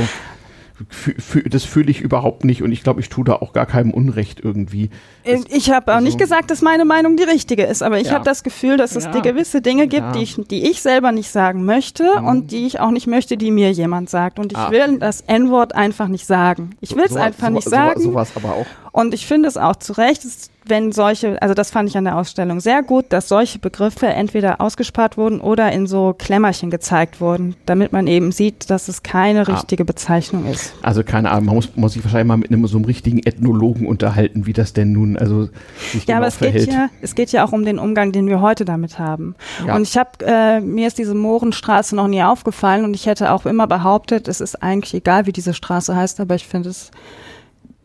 das 1.50 1.64
fühle 1.64 1.90
ich 1.90 2.00
überhaupt 2.00 2.44
nicht 2.44 2.62
und 2.62 2.70
ich 2.72 2.82
glaube, 2.82 3.00
ich 3.00 3.08
tue 3.08 3.24
da 3.24 3.34
auch 3.34 3.52
gar 3.52 3.66
keinem 3.66 3.92
Unrecht 3.92 4.40
irgendwie. 4.42 4.90
Äh, 5.24 5.38
Ich 5.48 5.70
habe 5.70 5.90
auch 5.92 5.96
also- 5.96 6.04
nicht 6.06 6.18
gesagt, 6.18 6.50
dass 6.50 6.60
meine 6.62 6.84
Meinung 6.84 7.16
die 7.16 7.22
richtige 7.22 7.64
ist, 7.64 7.82
aber 7.82 7.98
ich 7.98 8.08
Ja. 8.08 8.14
habe 8.14 8.24
das 8.24 8.42
Gefühl, 8.42 8.76
dass 8.76 8.94
es 8.96 9.04
Ja. 9.04 9.20
gewisse 9.20 9.62
Dinge 9.62 9.86
gibt, 9.88 10.02
Ja. 10.06 10.12
die, 10.12 10.22
ich, 10.22 10.36
die 10.50 10.70
ich 10.70 10.82
selber 10.82 11.12
nicht 11.12 11.30
sagen 11.30 11.64
möchte 11.64 12.04
Mhm. 12.20 12.26
und 12.26 12.50
die 12.52 12.66
ich 12.66 12.80
auch 12.80 12.90
nicht 12.90 13.06
möchte, 13.06 13.36
die 13.36 13.50
mir 13.50 13.70
jemand 13.72 14.10
sagt. 14.10 14.38
Und 14.38 14.52
ich 14.52 14.58
Ah. 14.58 14.70
will 14.70 14.98
das 14.98 15.22
N-Wort 15.22 15.74
einfach 15.74 16.08
nicht 16.08 16.26
sagen. 16.26 16.70
Ich 16.80 16.94
will 16.94 17.04
es 17.04 17.12
So- 17.12 17.18
einfach 17.18 17.48
so- 17.48 17.52
nicht 17.54 17.64
so- 17.64 17.70
sagen. 17.70 18.00
Sowas 18.00 18.32
aber 18.34 18.52
auch. 18.54 18.66
Und 18.92 19.14
ich 19.14 19.26
finde 19.26 19.48
es 19.48 19.56
auch 19.56 19.76
zu 19.76 19.92
Recht, 19.94 20.24
es- 20.24 20.50
wenn 20.68 20.92
solche, 20.92 21.40
also 21.40 21.54
das 21.54 21.70
fand 21.70 21.88
ich 21.88 21.96
an 21.96 22.04
der 22.04 22.16
Ausstellung 22.16 22.60
sehr 22.60 22.82
gut, 22.82 23.06
dass 23.10 23.28
solche 23.28 23.58
Begriffe 23.58 24.06
entweder 24.06 24.60
ausgespart 24.60 25.16
wurden 25.16 25.40
oder 25.40 25.70
in 25.72 25.86
so 25.86 26.14
Klemmerchen 26.18 26.70
gezeigt 26.70 27.20
wurden, 27.20 27.54
damit 27.66 27.92
man 27.92 28.06
eben 28.06 28.32
sieht, 28.32 28.68
dass 28.70 28.88
es 28.88 29.02
keine 29.02 29.40
Ah. 29.40 29.52
richtige 29.54 29.84
Bezeichnung 29.84 30.46
ist. 30.46 30.72
Also 30.82 31.02
keine 31.04 31.30
Ahnung, 31.30 31.46
man 31.46 31.54
muss, 31.56 31.74
muss 31.76 31.92
sich 31.92 32.04
wahrscheinlich 32.04 32.26
mal 32.28 32.36
mit 32.36 32.50
einem 32.50 32.66
so 32.66 32.76
einem 32.78 32.84
richtigen 32.86 33.20
Ethnologen 33.20 33.86
unterhalten, 33.86 34.46
wie 34.46 34.52
das 34.52 34.72
denn 34.72 34.92
nun 34.92 35.16
also 35.16 35.44
sich 35.92 36.06
Ja, 36.06 36.06
genau 36.06 36.16
aber 36.18 36.26
es 36.26 36.38
geht 36.38 36.50
verhält. 36.52 36.72
ja, 36.72 36.88
es 37.02 37.14
geht 37.14 37.32
ja 37.32 37.44
auch 37.44 37.52
um 37.52 37.64
den 37.64 37.78
Umgang, 37.78 38.12
den 38.12 38.26
wir 38.28 38.40
heute 38.40 38.64
damit 38.64 38.98
haben. 38.98 39.34
Ja. 39.66 39.76
Und 39.76 39.82
ich 39.82 39.96
habe, 39.96 40.10
äh, 40.22 40.60
mir 40.60 40.86
ist 40.88 40.98
diese 40.98 41.14
Mohrenstraße 41.14 41.94
noch 41.94 42.08
nie 42.08 42.22
aufgefallen 42.22 42.84
und 42.84 42.94
ich 42.94 43.06
hätte 43.06 43.30
auch 43.32 43.46
immer 43.46 43.66
behauptet, 43.66 44.28
es 44.28 44.40
ist 44.40 44.62
eigentlich 44.62 44.94
egal, 44.94 45.26
wie 45.26 45.32
diese 45.32 45.54
Straße 45.54 45.94
heißt, 45.94 46.20
aber 46.20 46.34
ich 46.34 46.46
finde 46.46 46.70
es 46.70 46.90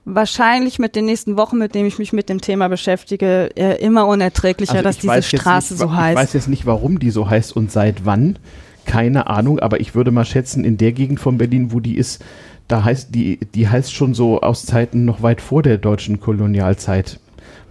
wahrscheinlich 0.06 0.80
mit 0.80 0.96
den 0.96 1.06
nächsten 1.06 1.38
Wochen, 1.38 1.58
mit 1.58 1.76
denen 1.76 1.88
ich 1.88 2.00
mich 2.00 2.14
mit 2.14 2.30
dem 2.30 2.42
Thema 2.42 2.68
beschäftige, 2.68 3.50
äh, 3.56 3.84
immer 3.84 4.08
unerträglicher, 4.08 4.74
Also 4.74 4.84
dass 4.84 4.98
diese 4.98 5.22
Straße 5.22 5.74
nicht, 5.74 5.82
so 5.82 5.94
heißt. 5.94 6.18
Ich 6.18 6.24
weiß 6.24 6.34
jetzt 6.34 6.48
nicht, 6.50 6.66
warum 6.66 7.00
die 7.00 7.12
so 7.12 7.30
heißt 7.30 7.56
und 7.56 7.72
seit 7.72 8.06
wann. 8.06 8.40
Keine 8.86 9.28
Ahnung, 9.28 9.60
aber 9.60 9.80
ich 9.80 9.94
würde 9.94 10.12
mal 10.12 10.26
schätzen, 10.26 10.66
in 10.66 10.78
der 10.78 10.92
Gegend 10.92 11.20
von 11.20 11.38
Berlin, 11.38 11.72
wo 11.72 11.80
die 11.80 11.98
ist, 11.98 12.24
da 12.68 12.84
heißt 12.84 13.14
die, 13.14 13.38
die 13.54 13.68
heißt 13.68 13.94
schon 13.94 14.14
so 14.14 14.42
aus 14.42 14.66
Zeiten 14.66 15.06
noch 15.06 15.22
weit 15.22 15.42
vor 15.42 15.62
der 15.62 15.78
deutschen 15.78 16.20
Kolonialzeit. 16.20 17.20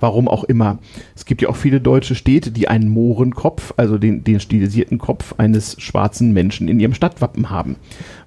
Warum 0.00 0.28
auch 0.28 0.44
immer. 0.44 0.78
Es 1.14 1.26
gibt 1.26 1.42
ja 1.42 1.48
auch 1.48 1.56
viele 1.56 1.80
deutsche 1.80 2.14
Städte, 2.14 2.50
die 2.50 2.68
einen 2.68 2.88
Mohrenkopf, 2.88 3.74
also 3.76 3.98
den, 3.98 4.24
den 4.24 4.40
stilisierten 4.40 4.98
Kopf 4.98 5.34
eines 5.36 5.80
schwarzen 5.80 6.32
Menschen 6.32 6.68
in 6.68 6.80
ihrem 6.80 6.94
Stadtwappen 6.94 7.50
haben. 7.50 7.76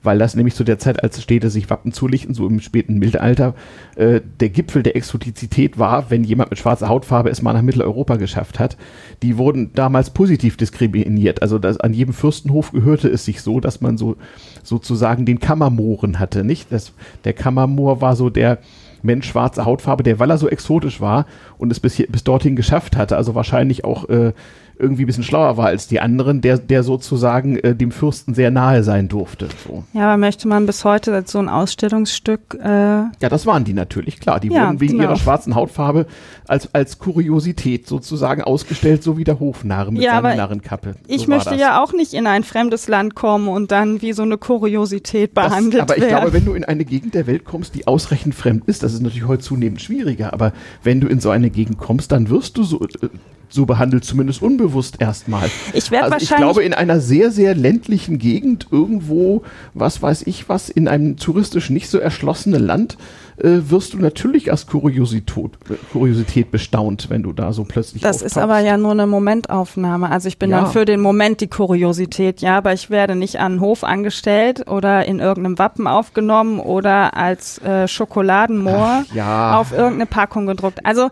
Weil 0.04 0.20
das 0.20 0.36
nämlich 0.36 0.54
zu 0.54 0.64
der 0.64 0.80
Zeit, 0.80 1.02
als 1.02 1.22
Städte 1.22 1.50
sich 1.50 1.70
Wappen 1.70 1.92
zulichten, 1.92 2.34
so 2.34 2.48
im 2.48 2.60
späten 2.60 3.00
Mittelalter, 3.00 3.56
äh, 3.96 4.22
der 4.40 4.50
Gipfel 4.50 4.84
der 4.84 4.96
Exotizität 4.96 5.80
war, 5.80 6.12
wenn 6.12 6.24
jemand 6.24 6.52
mit 6.52 6.60
schwarzer 6.60 6.90
Hautfarbe 6.90 7.30
es 7.30 7.42
mal 7.42 7.54
nach 7.54 7.62
Mitteleuropa 7.62 8.18
geschafft 8.18 8.60
hat. 8.60 8.78
Die 9.24 9.38
wurden 9.38 9.72
damals 9.74 10.12
positiv 10.12 10.58
diskriminiert. 10.58 11.42
Also 11.42 11.58
das, 11.58 11.80
an 11.80 11.94
jedem 11.94 12.14
Fürstenhof 12.14 12.72
gehörte 12.72 13.08
es 13.08 13.26
sich 13.26 13.42
so, 13.42 13.60
dass 13.60 13.82
man 13.82 13.98
so 13.98 14.18
sozusagen 14.62 15.26
den 15.26 15.40
Kammermohren 15.40 16.20
hatte, 16.20 16.44
nicht? 16.44 16.72
Das, 16.72 16.94
der 17.24 17.34
Kammermoor 17.34 18.02
war 18.02 18.16
so 18.16 18.30
der, 18.30 18.60
Mensch 19.04 19.28
schwarze 19.28 19.66
Hautfarbe, 19.66 20.04
der, 20.04 20.20
weil 20.20 20.30
er 20.30 20.38
so 20.38 20.48
exotisch 20.50 21.02
war 21.02 21.26
und 21.58 21.72
es 21.72 21.80
bis, 21.80 21.94
hier, 21.96 22.08
bis 22.08 22.24
dorthin 22.24 22.56
geschafft 22.56 22.96
hatte, 22.96 23.16
also 23.18 23.36
wahrscheinlich 23.36 23.84
auch 23.84 24.10
äh, 24.10 24.34
irgendwie 24.78 25.04
ein 25.04 25.08
bisschen 25.08 25.24
schlauer 25.24 25.58
war 25.58 25.68
als 25.68 25.88
die 25.88 26.00
anderen, 26.00 26.42
der, 26.42 26.58
der 26.58 26.84
sozusagen 26.84 27.58
äh, 27.58 27.76
dem 27.76 27.92
Fürsten 27.92 28.34
sehr 28.34 28.52
nahe 28.52 28.84
sein 28.84 29.08
durfte. 29.08 29.48
So. 29.68 29.84
Ja, 29.94 30.10
aber 30.10 30.18
möchte 30.18 30.48
man 30.48 30.66
bis 30.66 30.84
heute 30.84 31.14
als 31.14 31.32
so 31.32 31.40
ein 31.40 31.50
Ausstellungsstück. 31.50 32.58
Äh 32.62 32.68
ja, 32.68 33.30
das 33.30 33.46
waren 33.46 33.64
die 33.64 33.74
natürlich, 33.74 34.20
klar. 34.20 34.40
Die 34.40 34.50
ja, 34.50 34.68
wurden 34.68 34.80
wegen 34.80 34.94
genau. 34.94 35.04
ihrer 35.10 35.16
schwarzen 35.16 35.56
Hautfarbe 35.56 36.08
als, 36.48 36.74
als 36.74 36.98
Kuriosität 36.98 37.88
sozusagen 37.88 38.42
ausgestellt, 38.42 39.04
so 39.04 39.18
wie 39.18 39.24
der 39.24 39.40
Hofnarr 39.40 39.92
mit 39.92 40.02
ja, 40.02 40.22
seiner 40.22 40.36
Narrenkappe. 40.36 40.94
So 40.94 41.14
ich 41.14 41.28
möchte 41.28 41.52
das. 41.52 41.60
ja 41.60 41.84
auch 41.84 41.94
nicht 41.94 42.14
in 42.14 42.26
ein 42.26 42.44
fremdes 42.44 42.88
Land 42.88 43.16
kommen 43.16 43.48
und 43.48 43.72
dann 43.72 44.02
wie 44.02 44.14
so 44.14 44.24
eine 44.24 44.38
Kuriosität 44.38 45.34
behandelt 45.34 45.74
werden. 45.74 45.92
Aber 45.92 45.98
ich 45.98 46.08
glaube, 46.08 46.34
wenn 46.34 46.46
du 46.46 46.54
in 46.54 46.64
eine 46.64 46.84
Gegend 46.84 47.14
der 47.14 47.28
Welt 47.28 47.46
kommst, 47.46 47.76
die 47.76 47.86
ausreichend 47.88 48.34
fremd 48.34 48.66
ist, 48.66 48.82
das 48.84 48.94
ist 48.94 49.02
natürlich 49.02 49.28
heute 49.28 49.44
zunehmend 49.44 49.82
schwieriger, 49.82 50.34
aber 50.34 50.52
wenn 50.84 51.00
du 51.00 51.08
in 51.08 51.20
so 51.20 51.30
eine 51.30 51.50
Gegend 51.50 51.78
kommst, 51.78 52.12
dann 52.12 52.30
wirst 52.30 52.58
du 52.58 52.64
so, 52.64 52.82
äh, 52.82 53.10
so 53.54 53.66
behandelt, 53.66 54.04
zumindest 54.04 54.42
unbewusst 54.42 55.00
erstmal. 55.00 55.50
Ich 55.74 55.92
werde 55.92 56.06
also 56.06 56.14
wahrscheinlich. 56.14 56.32
Ich 56.32 56.38
glaube, 56.38 56.64
in 56.64 56.74
einer 56.74 57.00
sehr, 57.00 57.32
sehr 57.32 57.56
ländlichen 57.56 58.18
Gegend, 58.18 58.68
irgendwo, 58.72 59.44
was 59.74 60.02
weiß 60.02 60.24
ich 60.24 60.50
was, 60.50 60.70
in 60.70 60.88
einem 60.88 61.18
touristisch 61.18 61.70
nicht 61.70 61.90
so 61.90 62.00
erschlossenen 62.00 62.66
Land, 62.66 62.98
äh, 63.38 63.70
wirst 63.70 63.94
du 63.94 63.98
natürlich 63.98 64.52
als 64.52 64.68
Kuriosität, 64.68 65.52
Kuriosität 65.92 66.52
bestaunt, 66.52 67.10
wenn 67.10 67.24
du 67.24 67.34
da 67.34 67.54
so 67.54 67.64
plötzlich 67.64 68.02
Das 68.02 68.18
auftauchst. 68.18 68.38
ist 68.38 68.42
aber 68.42 68.60
ja 68.60 68.78
nur 68.78 68.92
eine 68.92 69.08
Momentaufnahme. 69.08 70.10
Also 70.10 70.28
ich 70.28 70.38
bin 70.38 70.52
ja. 70.52 70.62
dann 70.62 70.72
für 70.72 70.86
den 70.86 71.02
Moment 71.02 71.42
die 71.42 71.48
Kuriosität, 71.48 72.42
ja, 72.42 72.58
aber 72.58 72.74
ich 72.74 72.90
werde 72.90 73.16
nicht 73.16 73.40
an 73.40 73.54
den 73.54 73.62
Hof 73.62 73.84
angestellt 73.84 74.68
oder 74.70 75.06
in 75.06 75.20
irgendeinem 75.20 75.58
Wappen 75.58 75.88
aufgenommen 75.88 76.60
oder 76.60 77.16
als 77.18 77.60
äh, 77.60 77.88
Schokoladenmoor 77.88 79.06
ja. 79.14 79.60
auf 79.60 79.72
irgendeine 79.72 80.06
Packung 80.06 80.46
gedruckt. 80.46 80.86
Also 80.86 81.10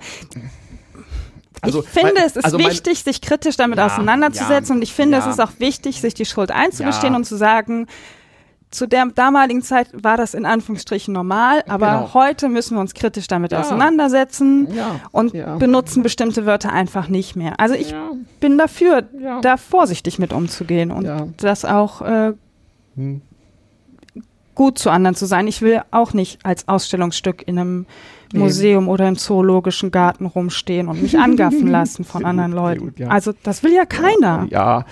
also, 1.62 1.84
ich 1.84 1.90
finde, 1.90 2.14
mein, 2.16 2.24
es 2.26 2.36
ist 2.36 2.46
also 2.46 2.60
wichtig, 2.60 3.04
mein, 3.06 3.14
sich 3.14 3.22
kritisch 3.22 3.56
damit 3.56 3.78
ja, 3.78 3.86
auseinanderzusetzen 3.86 4.74
ja, 4.74 4.76
und 4.76 4.82
ich 4.82 4.94
finde, 4.94 5.18
ja. 5.18 5.24
es 5.24 5.28
ist 5.28 5.40
auch 5.40 5.52
wichtig, 5.60 6.02
sich 6.02 6.14
die 6.14 6.26
Schuld 6.26 6.52
einzugestehen 6.52 7.16
und 7.16 7.26
zu 7.26 7.38
sagen, 7.38 7.88
zu 8.72 8.88
der 8.88 9.06
damaligen 9.08 9.62
Zeit 9.62 9.90
war 9.92 10.16
das 10.16 10.34
in 10.34 10.46
Anführungsstrichen 10.46 11.14
normal, 11.14 11.64
aber 11.68 11.92
genau. 11.92 12.14
heute 12.14 12.48
müssen 12.48 12.76
wir 12.76 12.82
uns 12.82 12.94
kritisch 12.94 13.28
damit 13.28 13.54
auseinandersetzen 13.54 14.70
und 15.12 15.34
benutzen 15.60 16.04
bestimmte 16.04 16.46
Wörter 16.46 16.72
einfach 16.72 17.10
nicht 17.10 17.36
mehr. 17.36 17.60
Also 17.60 17.76
ich 17.76 17.94
bin 18.40 18.58
dafür, 18.58 19.04
da 19.42 19.58
vorsichtig 19.58 20.20
mit 20.20 20.32
umzugehen 20.32 20.92
und 20.92 21.34
das 21.38 21.66
auch 21.66 22.02
äh, 22.02 22.34
hm. 22.96 23.22
gut 24.56 24.80
zu 24.80 24.90
anderen 24.90 25.16
zu 25.16 25.26
sein. 25.26 25.48
Ich 25.48 25.62
will 25.62 25.82
auch 25.92 26.14
nicht 26.14 26.46
als 26.46 26.70
Ausstellungsstück 26.70 27.46
in 27.46 27.60
einem 27.60 27.86
Museum 28.34 28.88
oder 28.88 29.08
im 29.08 29.18
Zoologischen 29.18 29.92
Garten 29.92 30.26
rumstehen 30.26 30.88
und 30.88 31.02
mich 31.02 31.18
angaffen 31.18 31.68
lassen 31.72 32.04
von 32.04 32.26
anderen 32.26 32.52
Leuten. 32.52 32.86
Gut, 32.86 33.00
ja. 33.00 33.08
Also 33.08 33.34
das 33.44 33.64
will 33.64 33.74
ja 33.74 33.86
keiner. 33.86 34.48
Ja, 34.50 34.86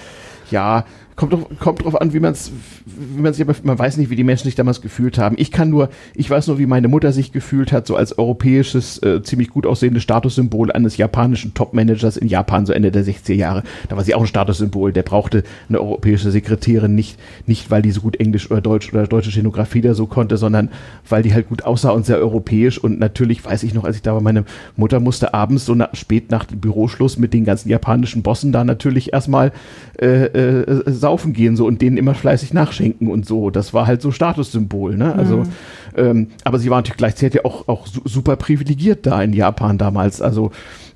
ja, 0.52 0.86
kommt, 1.20 1.34
drauf, 1.34 1.45
kommt 1.59 1.84
drauf 1.84 1.99
an, 1.99 2.13
wie 2.13 2.20
man 2.20 2.32
es, 2.32 2.51
wie 2.86 3.22
man 3.22 3.34
sich, 3.34 3.45
man 3.63 3.78
weiß 3.78 3.97
nicht, 3.97 4.09
wie 4.09 4.15
die 4.15 4.24
Menschen 4.24 4.45
sich 4.45 4.55
damals 4.55 4.80
gefühlt 4.80 5.17
haben. 5.17 5.36
Ich 5.38 5.51
kann 5.51 5.70
nur, 5.70 5.89
ich 6.15 6.30
weiß 6.30 6.47
nur, 6.47 6.59
wie 6.59 6.65
meine 6.65 6.88
Mutter 6.88 7.11
sich 7.11 7.34
gefühlt 7.34 7.74
hat, 7.74 7.86
so 7.86 7.97
als 7.97 8.17
europäisches, 8.17 8.99
äh, 9.03 9.22
ziemlich 9.22 9.49
gut 9.49 9.65
aussehendes 9.65 10.01
Statussymbol 10.03 10.72
eines 10.72 10.95
japanischen 10.95 11.53
Topmanagers 11.53 12.15
in 12.15 12.30
Japan, 12.30 12.65
so 12.65 12.72
Ende 12.72 12.89
der 12.89 13.03
60er 13.03 13.34
Jahre. 13.34 13.63
Da 13.89 13.97
war 13.97 14.03
sie 14.05 14.15
auch 14.15 14.22
ein 14.22 14.28
Statussymbol. 14.28 14.93
Der 14.93 15.03
brauchte 15.03 15.43
eine 15.67 15.82
europäische 15.82 16.32
Sekretärin 16.32 16.95
nicht, 16.95 17.20
nicht 17.45 17.70
weil 17.70 17.82
die 17.82 17.91
so 17.91 17.99
gut 17.99 18.17
Englisch 18.17 18.49
oder 18.49 18.61
Deutsch 18.61 18.93
oder 18.93 19.05
deutsche 19.05 19.32
Stenografie 19.32 19.82
da 19.82 19.93
so 19.93 20.07
konnte, 20.07 20.38
sondern 20.38 20.70
weil 21.09 21.22
die 21.22 21.34
halt 21.34 21.49
gut 21.49 21.63
aussah 21.63 21.89
und 21.89 22.05
sehr 22.05 22.17
europäisch. 22.17 22.78
Und 22.78 22.97
natürlich 22.97 23.43
weiß 23.43 23.63
ich 23.63 23.74
noch, 23.74 23.84
als 23.84 23.97
ich 23.97 24.03
da 24.03 24.13
war, 24.13 24.22
meine 24.22 24.45
Mutter 24.78 25.01
musste 25.01 25.34
abends 25.34 25.65
so 25.65 25.76
nach, 25.76 25.93
spät 25.95 26.32
nach 26.32 26.45
dem 26.45 26.61
Büroschluss 26.61 27.17
mit 27.17 27.34
den 27.34 27.43
ganzen 27.43 27.67
japanischen 27.67 28.24
Bossen 28.24 28.53
da 28.53 28.63
natürlich 28.63 29.11
erstmal 29.11 29.51
äh, 29.99 30.26
äh, 30.26 30.84
saufen 31.10 31.34
gehen 31.34 31.55
so 31.55 31.66
und 31.66 31.82
denen 31.82 31.97
immer 31.97 32.14
fleißig 32.14 32.53
nachschenken 32.53 33.10
und 33.10 33.26
so. 33.26 33.49
Das 33.49 33.74
war 33.74 33.88
halt 33.88 34.01
so 34.01 34.12
Statussymbol, 34.12 34.95
ne? 34.95 35.16
Also, 35.16 35.38
mhm. 35.38 35.49
ähm, 35.97 36.28
aber 36.43 36.60
sie 36.60 36.70
war 36.70 36.78
natürlich 36.78 36.97
gleichzeitig 36.97 37.43
auch, 37.45 37.68
auch 37.68 37.88
super 37.88 38.36
privilegiert 38.36 39.07
da 39.07 39.22
in 39.24 39.34
Japan 39.34 39.80
damals. 39.80 40.22
Also 40.22 40.51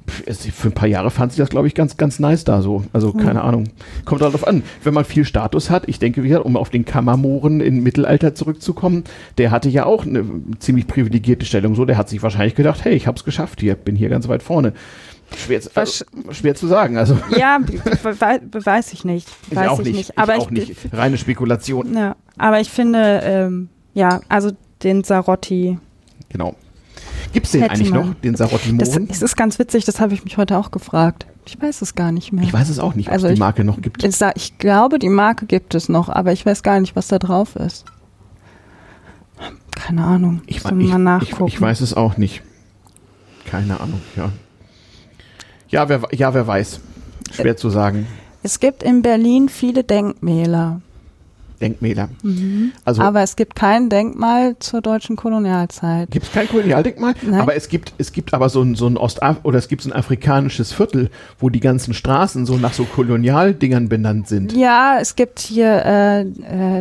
für 0.05 0.67
ein 0.67 0.73
paar 0.73 0.89
Jahre 0.89 1.09
fand 1.11 1.31
sie 1.31 1.37
das, 1.37 1.49
glaube 1.49 1.67
ich, 1.67 1.75
ganz, 1.75 1.95
ganz 1.95 2.19
nice 2.19 2.43
da 2.43 2.61
so. 2.61 2.83
Also, 2.91 3.13
keine 3.13 3.39
mhm. 3.39 3.45
Ahnung. 3.45 3.63
Kommt 4.05 4.21
halt 4.21 4.33
darauf 4.33 4.45
an. 4.45 4.61
Wenn 4.83 4.93
man 4.93 5.05
viel 5.05 5.23
Status 5.23 5.69
hat, 5.69 5.87
ich 5.87 5.97
denke 5.97 6.23
wieder, 6.23 6.45
um 6.45 6.57
auf 6.57 6.69
den 6.69 6.83
Kammermohren 6.83 7.61
im 7.61 7.83
Mittelalter 7.83 8.35
zurückzukommen, 8.35 9.05
der 9.37 9.49
hatte 9.49 9.69
ja 9.69 9.85
auch 9.85 10.05
eine 10.05 10.25
ziemlich 10.59 10.87
privilegierte 10.87 11.45
Stellung. 11.45 11.73
So, 11.75 11.85
der 11.85 11.97
hat 11.97 12.09
sich 12.09 12.21
wahrscheinlich 12.21 12.55
gedacht, 12.55 12.83
hey, 12.83 12.93
ich 12.93 13.07
hab's 13.07 13.23
geschafft 13.23 13.61
hier, 13.61 13.75
bin 13.75 13.95
hier 13.95 14.09
ganz 14.09 14.27
weit 14.27 14.43
vorne. 14.43 14.73
Schwer, 15.37 15.61
also, 15.75 16.05
schwer 16.31 16.55
zu 16.55 16.67
sagen. 16.67 16.97
Also. 16.97 17.17
Ja, 17.37 17.59
weiß 17.59 18.93
ich 18.93 19.05
nicht. 19.05 19.27
Weiß 19.51 19.65
ich 19.65 19.69
auch 19.69 19.79
nicht. 19.79 19.95
nicht. 19.95 20.17
Aber 20.17 20.35
ich 20.35 20.41
auch 20.41 20.51
nicht. 20.51 20.75
Reine 20.93 21.17
Spekulation. 21.17 21.95
Ja, 21.95 22.15
aber 22.37 22.59
ich 22.59 22.69
finde, 22.69 23.21
ähm, 23.23 23.69
ja, 23.93 24.21
also 24.29 24.51
den 24.83 25.03
Sarotti. 25.03 25.77
Genau. 26.29 26.55
Gibt 27.31 27.47
es 27.47 27.51
den 27.53 27.63
eigentlich 27.63 27.89
man. 27.89 28.09
noch, 28.09 28.13
den 28.15 28.35
Sarotti-Mohren? 28.35 29.07
Das, 29.07 29.07
das 29.07 29.21
ist 29.21 29.35
ganz 29.35 29.57
witzig, 29.57 29.85
das 29.85 29.99
habe 29.99 30.13
ich 30.13 30.23
mich 30.23 30.37
heute 30.37 30.57
auch 30.57 30.71
gefragt. 30.71 31.25
Ich 31.45 31.61
weiß 31.61 31.81
es 31.81 31.95
gar 31.95 32.11
nicht 32.11 32.31
mehr. 32.31 32.43
Ich 32.43 32.53
weiß 32.53 32.69
es 32.69 32.79
auch 32.79 32.95
nicht, 32.95 33.07
ob 33.07 33.13
also 33.13 33.27
es 33.27 33.33
die 33.33 33.39
Marke 33.39 33.63
noch 33.63 33.81
gibt. 33.81 34.03
Ich, 34.03 34.15
ich 34.35 34.57
glaube, 34.57 34.99
die 34.99 35.09
Marke 35.09 35.45
gibt 35.45 35.75
es 35.75 35.89
noch, 35.89 36.09
aber 36.09 36.31
ich 36.31 36.45
weiß 36.45 36.63
gar 36.63 36.79
nicht, 36.79 36.95
was 36.95 37.07
da 37.07 37.19
drauf 37.19 37.55
ist. 37.55 37.85
Keine 39.71 40.03
Ahnung. 40.03 40.41
Ich, 40.45 40.57
ich, 40.57 40.63
mal 40.71 41.21
ich, 41.21 41.33
ich, 41.47 41.61
weiß 41.61 41.81
es 41.81 41.93
auch 41.95 42.17
nicht. 42.17 42.43
Keine 43.45 43.79
Ahnung, 43.79 44.01
ja. 44.15 44.31
Ja, 45.73 45.89
wer, 45.89 46.01
ja, 46.11 46.31
wer 46.35 46.45
weiß. 46.45 46.79
Schwer 47.31 47.57
zu 47.57 47.71
sagen. 47.71 48.05
Es 48.43 48.59
gibt 48.59 48.83
in 48.83 49.01
Berlin 49.01 49.49
viele 49.49 49.83
Denkmäler. 49.83 50.81
Denkmäler. 51.59 52.09
Mhm. 52.21 52.73
Also, 52.85 53.01
aber 53.01 53.23
es 53.23 53.35
gibt 53.35 53.55
kein 53.55 53.89
Denkmal 53.89 54.55
zur 54.59 54.81
deutschen 54.81 55.15
Kolonialzeit. 55.15 56.11
Gibt 56.11 56.27
es 56.27 56.31
kein 56.31 56.47
Kolonialdenkmal? 56.47 57.15
Nein. 57.23 57.41
Aber 57.41 57.55
es 57.55 57.69
gibt, 57.69 57.93
es 57.97 58.11
gibt 58.11 58.35
aber 58.35 58.49
so 58.49 58.61
ein, 58.61 58.75
so 58.75 58.85
ein 58.85 58.97
Ostaf 58.97 59.37
oder 59.41 59.57
es 59.57 59.67
gibt 59.67 59.81
so 59.81 59.89
ein 59.89 59.93
afrikanisches 59.93 60.73
Viertel, 60.73 61.09
wo 61.39 61.49
die 61.49 61.59
ganzen 61.59 61.95
Straßen 61.95 62.45
so 62.45 62.57
nach 62.57 62.73
so 62.73 62.83
Kolonialdingern 62.83 63.89
benannt 63.89 64.27
sind. 64.27 64.53
Ja, 64.53 64.99
es 65.01 65.15
gibt 65.15 65.39
hier 65.39 65.83
äh, 65.85 66.21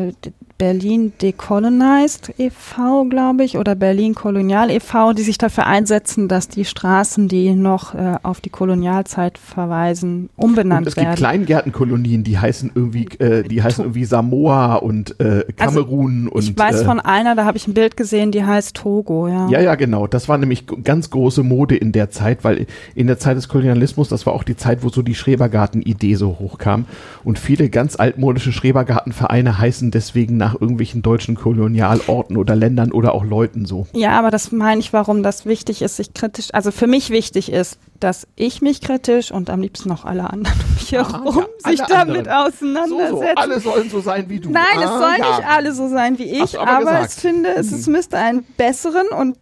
äh, 0.09 0.13
Berlin 0.59 1.13
Decolonized 1.21 2.35
e.V., 2.39 3.05
glaube 3.09 3.45
ich, 3.45 3.59
oder 3.59 3.75
Berlin 3.75 4.15
Kolonial 4.15 4.71
e.V., 4.71 5.13
die 5.13 5.23
sich 5.23 5.39
dafür 5.39 5.67
einsetzen, 5.67 6.29
dass 6.29 6.49
die 6.49 6.65
Straßen, 6.65 7.29
die 7.29 7.53
noch 7.55 7.95
äh, 7.95 8.17
auf 8.23 8.41
die 8.41 8.51
Kolonialzeit 8.51 9.39
verweisen, 9.39 10.31
umbenannt 10.37 10.87
werden. 10.87 10.89
Es 10.89 10.95
gibt 10.95 11.17
Kleingärtenkolonien, 11.17 12.25
die 12.25 12.39
heißen 12.39 12.73
irgendwie, 12.75 13.09
äh, 13.19 13.43
die 13.43 13.63
heißen 13.63 13.85
irgendwie 13.85 14.05
Samoa 14.05 14.77
und 14.77 15.19
äh, 15.21 15.45
Kamerun 15.57 16.29
also, 16.33 16.39
ich 16.39 16.49
und. 16.49 16.51
Ich 16.51 16.59
weiß 16.59 16.83
äh, 16.83 16.85
von 16.85 17.01
einer, 17.01 17.35
da 17.35 17.45
habe 17.45 17.57
ich 17.57 17.67
ein 17.67 17.75
Bild 17.75 17.97
gesehen, 17.97 18.33
die 18.33 18.45
heißt 18.45 18.77
Togo, 18.77 19.29
ja. 19.29 19.49
Ja, 19.49 19.61
ja, 19.61 19.75
genau. 19.75 20.07
Das 20.07 20.29
war 20.29 20.39
nämlich 20.39 20.67
ganz 20.85 21.11
große 21.11 21.43
Mode 21.43 21.77
in 21.77 21.93
der 21.93 22.11
Zeit, 22.11 22.45
weil 22.45 22.67
in 22.95 23.07
der 23.07 23.19
Zeit 23.19 23.37
des 23.37 23.49
Kolonialismus, 23.49 24.09
das 24.09 24.27
war 24.27 24.33
auch 24.33 24.45
die 24.45 24.57
Zeit, 24.57 24.83
wo 24.83 24.89
so 24.89 25.03
die 25.03 25.15
Schrebergarten-Idee 25.15 26.15
so 26.15 26.39
hochkam. 26.39 26.87
Und 27.25 27.39
viele 27.39 27.69
ganz 27.69 27.97
altmodische 27.97 28.53
Schrebergartenvereine 28.53 29.59
heißen 29.59 29.91
deswegen 29.91 30.37
nach 30.37 30.52
nach 30.53 30.61
irgendwelchen 30.61 31.03
deutschen 31.03 31.35
Kolonialorten 31.35 32.37
oder 32.37 32.55
Ländern 32.57 32.93
oder 32.93 33.15
auch 33.15 33.25
Leuten 33.25 33.65
so. 33.65 33.87
Ja, 33.93 34.19
aber 34.19 34.31
das 34.31 34.53
meine 34.53 34.81
ich, 34.81 34.93
warum 34.93 35.23
das 35.23 35.47
wichtig 35.47 35.83
ist, 35.83 35.97
sich 35.97 36.15
kritisch, 36.15 36.49
also 36.53 36.71
für 36.71 36.87
mich 36.87 37.11
wichtig 37.11 37.51
ist, 37.51 37.79
dass 38.01 38.27
ich 38.37 38.63
mich 38.63 38.81
kritisch 38.81 39.31
und 39.31 39.49
am 39.49 39.61
liebsten 39.61 39.89
noch 39.89 40.05
alle 40.05 40.29
anderen 40.29 40.59
um 40.61 40.75
mich 40.75 40.93
herum 40.93 41.47
ja, 41.65 41.71
sich 41.71 41.81
damit 41.81 42.29
anderen. 42.29 42.53
auseinandersetzen. 42.53 43.11
So, 43.11 43.17
so. 43.17 43.35
Alle 43.37 43.61
sollen 43.61 43.91
so 43.91 44.01
sein 44.01 44.29
wie 44.29 44.41
du. 44.41 44.51
Nein, 44.51 44.65
ah, 44.77 44.83
es 44.83 44.91
sollen 44.91 45.21
ja. 45.21 45.37
nicht 45.37 45.49
alle 45.49 45.73
so 45.73 45.89
sein 45.89 46.19
wie 46.19 46.43
ich, 46.43 46.59
aber, 46.59 46.89
aber 46.89 47.07
ich 47.07 47.13
finde, 47.13 47.51
es, 47.51 47.73
es 47.73 47.87
mhm. 47.87 47.93
müsste 47.93 48.19
einen 48.19 48.45
besseren 48.57 49.07
und 49.09 49.37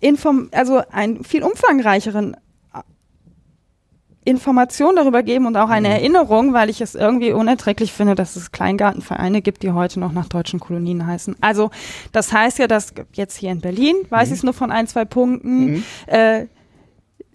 inform 0.00 0.48
also 0.52 0.82
einen 0.90 1.24
viel 1.24 1.42
umfangreicheren 1.42 2.36
Information 4.24 4.96
darüber 4.96 5.22
geben 5.22 5.46
und 5.46 5.56
auch 5.56 5.68
eine 5.68 5.88
mhm. 5.88 5.94
Erinnerung, 5.94 6.52
weil 6.54 6.70
ich 6.70 6.80
es 6.80 6.94
irgendwie 6.94 7.32
unerträglich 7.32 7.92
finde, 7.92 8.14
dass 8.14 8.36
es 8.36 8.52
Kleingartenvereine 8.52 9.42
gibt, 9.42 9.62
die 9.62 9.72
heute 9.72 10.00
noch 10.00 10.12
nach 10.12 10.28
deutschen 10.28 10.60
Kolonien 10.60 11.06
heißen. 11.06 11.36
Also 11.40 11.70
das 12.12 12.32
heißt 12.32 12.58
ja, 12.58 12.66
dass 12.66 12.94
jetzt 13.12 13.36
hier 13.36 13.50
in 13.50 13.60
Berlin, 13.60 13.96
weiß 14.08 14.28
mhm. 14.28 14.32
ich 14.32 14.38
es 14.38 14.42
nur 14.44 14.54
von 14.54 14.70
ein, 14.70 14.86
zwei 14.86 15.04
Punkten, 15.04 15.64
mhm. 15.72 15.84
äh, 16.06 16.46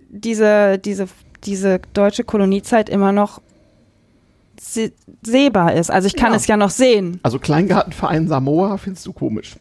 diese, 0.09 0.79
diese, 0.79 1.07
diese 1.43 1.79
deutsche 1.93 2.23
Koloniezeit 2.23 2.89
immer 2.89 3.11
noch 3.11 3.39
se 4.59 4.91
sehbar 5.21 5.73
ist. 5.73 5.91
Also 5.91 6.07
ich 6.07 6.15
kann 6.15 6.31
Ja. 6.31 6.37
es 6.37 6.47
ja 6.47 6.57
noch 6.57 6.69
sehen. 6.69 7.19
Also 7.23 7.39
Kleingartenverein 7.39 8.27
Samoa 8.27 8.77
findest 8.77 9.05
du 9.05 9.13
komisch. 9.13 9.55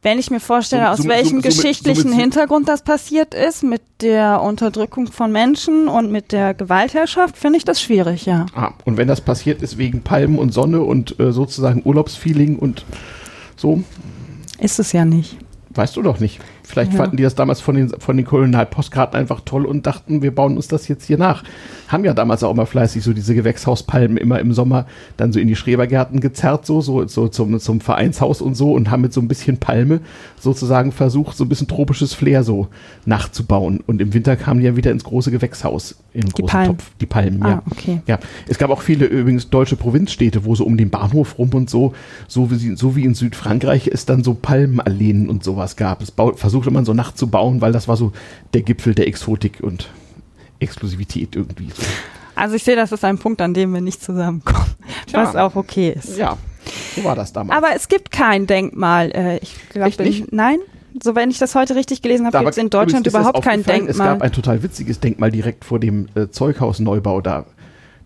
Wenn 0.00 0.18
ich 0.20 0.30
mir 0.30 0.38
vorstelle, 0.40 0.84
So- 0.84 0.88
aus 0.92 0.98
so- 0.98 1.08
welchem 1.08 1.40
so- 1.42 1.48
geschichtlichen 1.48 2.12
Hintergrund 2.12 2.68
das 2.68 2.82
passiert 2.82 3.34
ist, 3.34 3.64
mit 3.64 3.82
der 4.00 4.40
Unterdrückung 4.42 5.08
von 5.08 5.32
Menschen 5.32 5.88
und 5.88 6.12
mit 6.12 6.30
der 6.30 6.54
Gewaltherrschaft, 6.54 7.36
finde 7.36 7.58
ich 7.58 7.64
das 7.64 7.82
schwierig, 7.82 8.24
ja. 8.24 8.46
Ah, 8.54 8.72
und 8.84 8.96
wenn 8.96 9.08
das 9.08 9.20
passiert 9.20 9.60
ist 9.60 9.76
wegen 9.76 10.02
Palmen 10.02 10.38
und 10.38 10.54
Sonne 10.54 10.82
und 10.82 11.18
äh, 11.18 11.32
sozusagen 11.32 11.82
Urlaubsfeeling 11.84 12.58
und 12.58 12.84
so, 13.56 13.82
Ist 14.60 14.78
es 14.78 14.92
ja 14.92 15.04
nicht. 15.04 15.36
weißt 15.74 15.96
du 15.96 16.02
doch 16.02 16.20
nicht. 16.20 16.38
Vielleicht 16.68 16.92
Ja. 16.92 16.98
fanden 16.98 17.16
die 17.16 17.22
das 17.22 17.34
damals 17.34 17.62
von 17.62 17.74
den, 17.76 17.88
von 17.98 18.16
den 18.18 18.26
Kolonialpostkarten 18.26 19.18
einfach 19.18 19.40
toll 19.44 19.64
und 19.64 19.86
dachten, 19.86 20.20
wir 20.22 20.34
bauen 20.34 20.54
uns 20.56 20.68
das 20.68 20.86
jetzt 20.86 21.04
hier 21.06 21.16
nach. 21.16 21.42
Haben 21.88 22.04
ja 22.04 22.12
damals 22.12 22.42
auch 22.42 22.50
immer 22.50 22.66
fleißig 22.66 23.02
so 23.02 23.14
diese 23.14 23.34
Gewächshauspalmen 23.34 24.18
immer 24.18 24.38
im 24.38 24.52
Sommer 24.52 24.84
dann 25.16 25.32
so 25.32 25.40
in 25.40 25.48
die 25.48 25.56
Schrebergärten 25.56 26.20
gezerrt, 26.20 26.66
so, 26.66 26.82
so, 26.82 27.08
so 27.08 27.28
zum, 27.28 27.58
zum 27.58 27.80
Vereinshaus 27.80 28.42
und 28.42 28.54
so 28.54 28.72
und 28.72 28.90
haben 28.90 29.00
mit 29.00 29.14
so 29.14 29.22
ein 29.22 29.28
bisschen 29.28 29.56
Palme 29.56 30.00
sozusagen 30.38 30.92
versucht, 30.92 31.38
so 31.38 31.44
ein 31.44 31.48
bisschen 31.48 31.68
tropisches 31.68 32.12
Flair 32.12 32.44
so 32.44 32.68
nachzubauen. 33.06 33.80
Und 33.86 34.00
im 34.02 34.12
Winter 34.14 34.36
kamen 34.36 34.60
die 34.60 34.66
ja 34.66 34.76
wieder 34.76 34.90
ins 34.90 35.04
große 35.04 35.30
Gewächshaus, 35.30 35.96
in 36.12 36.20
den 36.22 36.28
Die 36.28 36.32
großen 36.42 36.48
Palmen. 36.48 36.76
Topf. 36.76 36.90
Die 37.00 37.06
Palmen, 37.06 37.42
Ah, 37.42 37.48
ja. 37.48 37.62
okay. 37.70 38.00
Ja, 38.06 38.18
es 38.46 38.58
gab 38.58 38.70
auch 38.70 38.82
viele 38.82 39.06
übrigens 39.06 39.48
deutsche 39.50 39.76
Provinzstädte, 39.76 40.44
wo 40.44 40.54
so 40.54 40.64
um 40.64 40.76
den 40.76 40.90
Bahnhof 40.90 41.38
rum 41.38 41.50
und 41.54 41.70
so, 41.70 41.94
so 42.26 42.50
wie, 42.50 42.76
so 42.76 42.94
wie 42.94 43.04
in 43.04 43.14
Südfrankreich 43.14 43.88
es 43.88 44.04
dann 44.04 44.22
so 44.22 44.34
Palmenalleen 44.34 45.28
und 45.30 45.42
sowas 45.42 45.76
gab. 45.76 46.00
Das 46.00 46.10
bau, 46.10 46.32
versuchte 46.58 46.72
man 46.74 46.84
so 46.84 46.94
nachzubauen, 46.94 47.60
weil 47.60 47.72
das 47.72 47.88
war 47.88 47.96
so 47.96 48.12
der 48.52 48.62
Gipfel 48.62 48.94
der 48.94 49.06
Exotik 49.06 49.60
und 49.62 49.88
Exklusivität 50.58 51.36
irgendwie. 51.36 51.70
So. 51.70 51.82
Also 52.34 52.56
ich 52.56 52.64
sehe, 52.64 52.76
das 52.76 52.90
ist 52.92 53.04
ein 53.04 53.18
Punkt, 53.18 53.40
an 53.40 53.54
dem 53.54 53.72
wir 53.72 53.80
nicht 53.80 54.02
zusammenkommen, 54.02 54.74
Tja. 55.06 55.22
was 55.22 55.36
auch 55.36 55.54
okay 55.56 55.94
ist. 55.96 56.16
Ja, 56.18 56.36
so 56.96 57.04
war 57.04 57.14
das 57.14 57.32
damals. 57.32 57.56
Aber 57.56 57.74
es 57.76 57.88
gibt 57.88 58.10
kein 58.10 58.46
Denkmal. 58.46 59.10
Äh, 59.12 59.38
ich 59.38 59.54
glaube, 59.70 60.02
nicht? 60.02 60.32
nein. 60.32 60.58
So, 61.02 61.14
wenn 61.14 61.30
ich 61.30 61.38
das 61.38 61.54
heute 61.54 61.76
richtig 61.76 62.02
gelesen 62.02 62.26
habe, 62.26 62.38
gibt 62.38 62.50
es 62.50 62.56
in 62.56 62.70
Deutschland 62.70 63.06
überhaupt 63.06 63.44
kein 63.44 63.60
aufgefallen, 63.60 63.82
Es 63.88 63.96
Denkmal. 63.98 64.08
gab 64.08 64.22
ein 64.22 64.32
total 64.32 64.62
witziges 64.64 64.98
Denkmal 64.98 65.30
direkt 65.30 65.64
vor 65.64 65.78
dem 65.78 66.08
äh, 66.16 66.28
Zeughausneubau 66.28 67.20
da. 67.20 67.44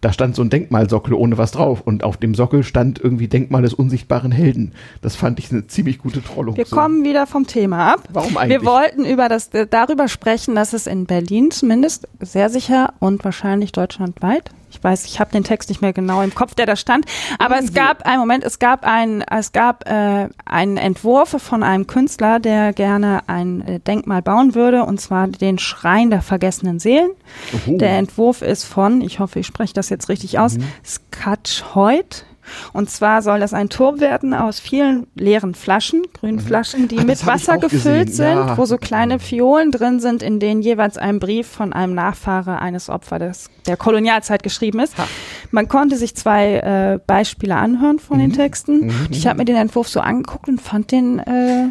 Da 0.02 0.12
stand 0.12 0.34
so 0.34 0.42
ein 0.42 0.50
Denkmalsockel 0.50 1.14
ohne 1.14 1.38
was 1.38 1.52
drauf 1.52 1.80
und 1.80 2.02
auf 2.02 2.16
dem 2.16 2.34
Sockel 2.34 2.64
stand 2.64 2.98
irgendwie 2.98 3.28
Denkmal 3.28 3.62
des 3.62 3.72
unsichtbaren 3.72 4.32
Helden. 4.32 4.72
Das 5.00 5.14
fand 5.14 5.38
ich 5.38 5.52
eine 5.52 5.68
ziemlich 5.68 5.98
gute 5.98 6.22
Trollung. 6.22 6.56
Wir 6.56 6.66
so. 6.66 6.74
kommen 6.74 7.04
wieder 7.04 7.28
vom 7.28 7.46
Thema 7.46 7.92
ab. 7.92 8.08
Warum 8.12 8.36
eigentlich? 8.36 8.60
Wir 8.60 8.66
wollten 8.66 9.04
über 9.04 9.28
das, 9.28 9.48
äh, 9.54 9.66
darüber 9.66 10.08
sprechen, 10.08 10.56
dass 10.56 10.72
es 10.72 10.88
in 10.88 11.06
Berlin 11.06 11.52
zumindest 11.52 12.08
sehr 12.18 12.50
sicher 12.50 12.94
und 12.98 13.24
wahrscheinlich 13.24 13.70
deutschlandweit. 13.70 14.50
Ich 14.72 14.82
weiß, 14.82 15.04
ich 15.04 15.20
habe 15.20 15.30
den 15.30 15.44
Text 15.44 15.68
nicht 15.68 15.82
mehr 15.82 15.92
genau 15.92 16.22
im 16.22 16.34
Kopf, 16.34 16.54
der 16.54 16.66
da 16.66 16.76
stand. 16.76 17.04
Aber 17.38 17.58
es 17.58 17.72
gab 17.74 18.06
einen 18.06 18.20
Moment, 18.20 18.42
es 18.42 18.58
gab 18.58 18.84
ein, 18.86 19.22
es 19.30 19.52
gab 19.52 19.88
äh, 19.88 20.28
einen 20.44 20.76
Entwurf 20.78 21.36
von 21.38 21.62
einem 21.62 21.86
Künstler, 21.86 22.40
der 22.40 22.72
gerne 22.72 23.20
ein 23.28 23.60
äh, 23.66 23.80
Denkmal 23.80 24.22
bauen 24.22 24.54
würde, 24.54 24.84
und 24.84 25.00
zwar 25.00 25.28
den 25.28 25.58
Schrein 25.58 26.10
der 26.10 26.22
vergessenen 26.22 26.78
Seelen. 26.80 27.10
Oho. 27.66 27.76
Der 27.76 27.98
Entwurf 27.98 28.40
ist 28.42 28.64
von, 28.64 29.02
ich 29.02 29.18
hoffe, 29.20 29.38
ich 29.40 29.46
spreche 29.46 29.74
das 29.74 29.90
jetzt 29.90 30.08
richtig 30.08 30.38
aus, 30.38 30.56
Mhm. 30.56 30.64
Skatschheut. 30.84 32.24
Und 32.72 32.90
zwar 32.90 33.22
soll 33.22 33.40
das 33.40 33.54
ein 33.54 33.68
Turm 33.68 34.00
werden 34.00 34.34
aus 34.34 34.60
vielen 34.60 35.06
leeren 35.14 35.54
Flaschen, 35.54 36.02
grünen 36.14 36.40
Flaschen, 36.40 36.88
die 36.88 36.98
Ach, 36.98 37.04
mit 37.04 37.26
Wasser 37.26 37.58
gefüllt 37.58 38.08
gesehen, 38.08 38.36
sind, 38.36 38.48
ja. 38.48 38.58
wo 38.58 38.64
so 38.64 38.78
kleine 38.78 39.18
Fiolen 39.18 39.70
drin 39.70 40.00
sind, 40.00 40.22
in 40.22 40.40
denen 40.40 40.62
jeweils 40.62 40.98
ein 40.98 41.18
Brief 41.18 41.46
von 41.46 41.72
einem 41.72 41.94
Nachfahre 41.94 42.58
eines 42.60 42.88
Opfers 42.88 43.18
des, 43.18 43.50
der 43.66 43.76
Kolonialzeit 43.76 44.42
geschrieben 44.42 44.80
ist. 44.80 44.96
Ha. 44.98 45.06
Man 45.50 45.68
konnte 45.68 45.96
sich 45.96 46.14
zwei 46.14 46.56
äh, 46.56 46.98
Beispiele 47.06 47.56
anhören 47.56 47.98
von 47.98 48.18
den 48.18 48.32
Texten. 48.32 48.86
Mhm. 48.86 49.06
Ich 49.10 49.26
habe 49.26 49.38
mir 49.38 49.44
den 49.44 49.56
Entwurf 49.56 49.88
so 49.88 50.00
angeguckt 50.00 50.48
und 50.48 50.60
fand 50.60 50.92
den 50.92 51.18
äh, 51.18 51.68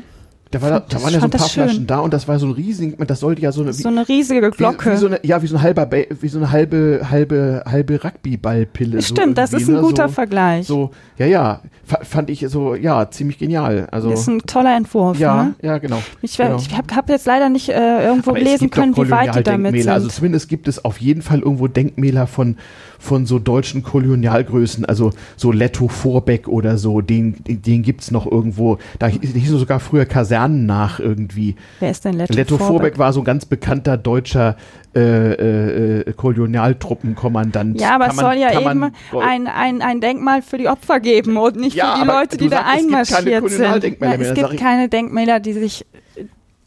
Da, 0.51 0.61
war, 0.61 0.69
da, 0.69 0.79
das- 0.81 1.01
waren 1.03 1.13
ja 1.13 1.19
so 1.19 1.25
ein 1.25 1.31
das 1.31 1.41
paar 1.41 1.49
schön. 1.49 1.63
Flaschen 1.63 1.87
da 1.87 1.99
und 1.99 2.13
das 2.13 2.27
war 2.27 2.37
so 2.37 2.45
ein 2.47 2.51
riesig, 2.51 2.97
das 3.07 3.19
sollte 3.21 3.41
ja 3.41 3.51
so 3.53 3.61
eine, 3.61 3.71
so 3.71 3.87
eine 3.87 4.07
riesige 4.07 4.51
Glocke. 4.51 4.89
Wie, 4.89 4.93
wie 4.93 4.97
so 4.97 5.07
eine, 5.07 5.19
ja, 5.23 5.41
wie 5.41 5.47
so 5.47 5.55
ein 5.55 5.61
halber, 5.61 5.89
wie 6.19 6.27
so 6.27 6.37
eine 6.39 6.51
halbe, 6.51 7.01
halbe, 7.09 7.63
halbe 7.65 7.99
Rugbyballpille. 8.03 9.01
so 9.01 9.15
Stimmt, 9.15 9.37
das 9.37 9.53
ist 9.53 9.67
ein 9.69 9.75
ne? 9.75 9.81
guter 9.81 10.07
so, 10.09 10.13
Vergleich. 10.13 10.67
So, 10.67 10.91
ja, 11.17 11.25
ja, 11.25 11.61
fa- 11.85 12.01
fand 12.03 12.29
ich 12.29 12.45
so, 12.49 12.75
ja, 12.75 13.09
ziemlich 13.09 13.37
genial. 13.39 13.87
Also, 13.91 14.11
ist 14.11 14.27
ein 14.27 14.39
toller 14.41 14.75
Entwurf. 14.75 15.17
ja, 15.19 15.43
Ne? 15.43 15.53
ja, 15.61 15.77
genau. 15.77 16.01
Ich, 16.21 16.37
genau. 16.37 16.57
ich 16.57 16.75
habe 16.77 16.95
hab 16.95 17.09
jetzt 17.09 17.25
leider 17.25 17.49
nicht 17.49 17.69
äh, 17.69 18.05
irgendwo 18.05 18.31
Aber 18.31 18.39
es 18.39 18.45
lesen 18.45 18.69
können, 18.69 18.95
wie 18.97 19.09
weit 19.09 19.35
die 19.35 19.43
damit 19.43 19.71
Kolonialdenkmäler. 19.71 19.83
sind. 19.83 19.91
Also 19.93 20.07
zumindest 20.09 20.49
gibt 20.49 20.67
es 20.67 20.83
auf 20.83 20.97
jeden 20.99 21.21
Fall 21.21 21.39
irgendwo 21.39 21.67
Denkmäler 21.67 22.27
von, 22.27 22.57
von 23.01 23.25
so 23.25 23.39
deutschen 23.39 23.81
Kolonialgrößen, 23.83 24.85
also 24.85 25.11
so 25.35 25.51
Letto 25.51 25.87
Vorbeck 25.87 26.47
oder 26.47 26.77
so, 26.77 27.01
den, 27.01 27.35
den, 27.47 27.81
gibt 27.81 28.01
es 28.01 28.11
noch 28.11 28.25
irgendwo. 28.31 28.77
Da 28.99 29.07
hie- 29.07 29.19
hießen 29.25 29.57
sogar 29.57 29.79
früher 29.79 30.05
Kasernen 30.05 30.65
nach 30.67 30.99
irgendwie. 30.99 31.55
Wer 31.79 31.89
ist 31.91 32.05
denn 32.05 32.13
Letto, 32.13 32.33
Letto 32.33 32.57
Vorbeck? 32.57 32.67
Vorbeck 32.77 32.97
war 32.99 33.11
so 33.11 33.21
ein 33.21 33.25
ganz 33.25 33.45
bekannter 33.45 33.97
deutscher 33.97 34.55
äh, 34.95 34.99
äh, 35.01 35.99
äh, 36.01 36.13
Kolonialtruppenkommandant. 36.13 37.79
Ja, 37.81 37.95
aber 37.95 38.05
Kann 38.05 38.11
es 38.11 38.15
man- 38.17 38.25
soll 38.25 38.41
ja 38.41 38.51
kann 38.51 38.61
eben 38.61 38.79
man- 38.79 38.93
ein, 39.21 39.47
ein, 39.47 39.81
ein 39.81 40.01
Denkmal 40.01 40.41
für 40.41 40.57
die 40.57 40.67
Opfer 40.67 40.99
geben 40.99 41.37
und 41.37 41.55
nicht 41.55 41.75
Ja, 41.75 41.95
für 41.95 42.01
die 42.03 42.07
Leute, 42.07 42.37
die 42.37 42.49
da 42.49 42.57
sagst, 42.57 42.69
keine 42.71 42.87
einmarschiert 42.87 43.49
sind. 43.49 43.61
Ja, 44.01 44.13
es 44.13 44.33
gibt 44.35 44.57
keine 44.57 44.89
Denkmäler, 44.89 45.39
die 45.39 45.53
sich 45.53 45.85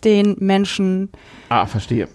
den 0.03 0.37
Menschen. 0.41 1.11
Ah, 1.49 1.67
verstehe. 1.67 2.09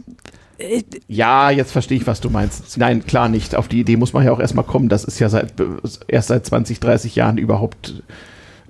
Ja, 1.08 1.50
jetzt 1.52 1.72
verstehe 1.72 1.98
ich, 1.98 2.08
was 2.08 2.22
du 2.22 2.30
meinst. 2.30 2.78
Nein, 2.78 3.06
klar 3.06 3.30
nicht. 3.30 3.56
Auf 3.56 3.68
die 3.68 3.80
Idee 3.80 3.98
muss 3.98 4.14
man 4.14 4.26
ja 4.26 4.32
auch 4.32 4.40
erstmal 4.40 4.66
kommen. 4.66 4.90
Das 4.90 5.04
ist 5.04 5.20
ja 5.20 5.30
seit, 5.30 5.54
erst 6.08 6.28
seit 6.28 6.46
20, 6.46 6.80
30 6.80 7.16
Jahren 7.16 7.38
überhaupt 7.38 8.04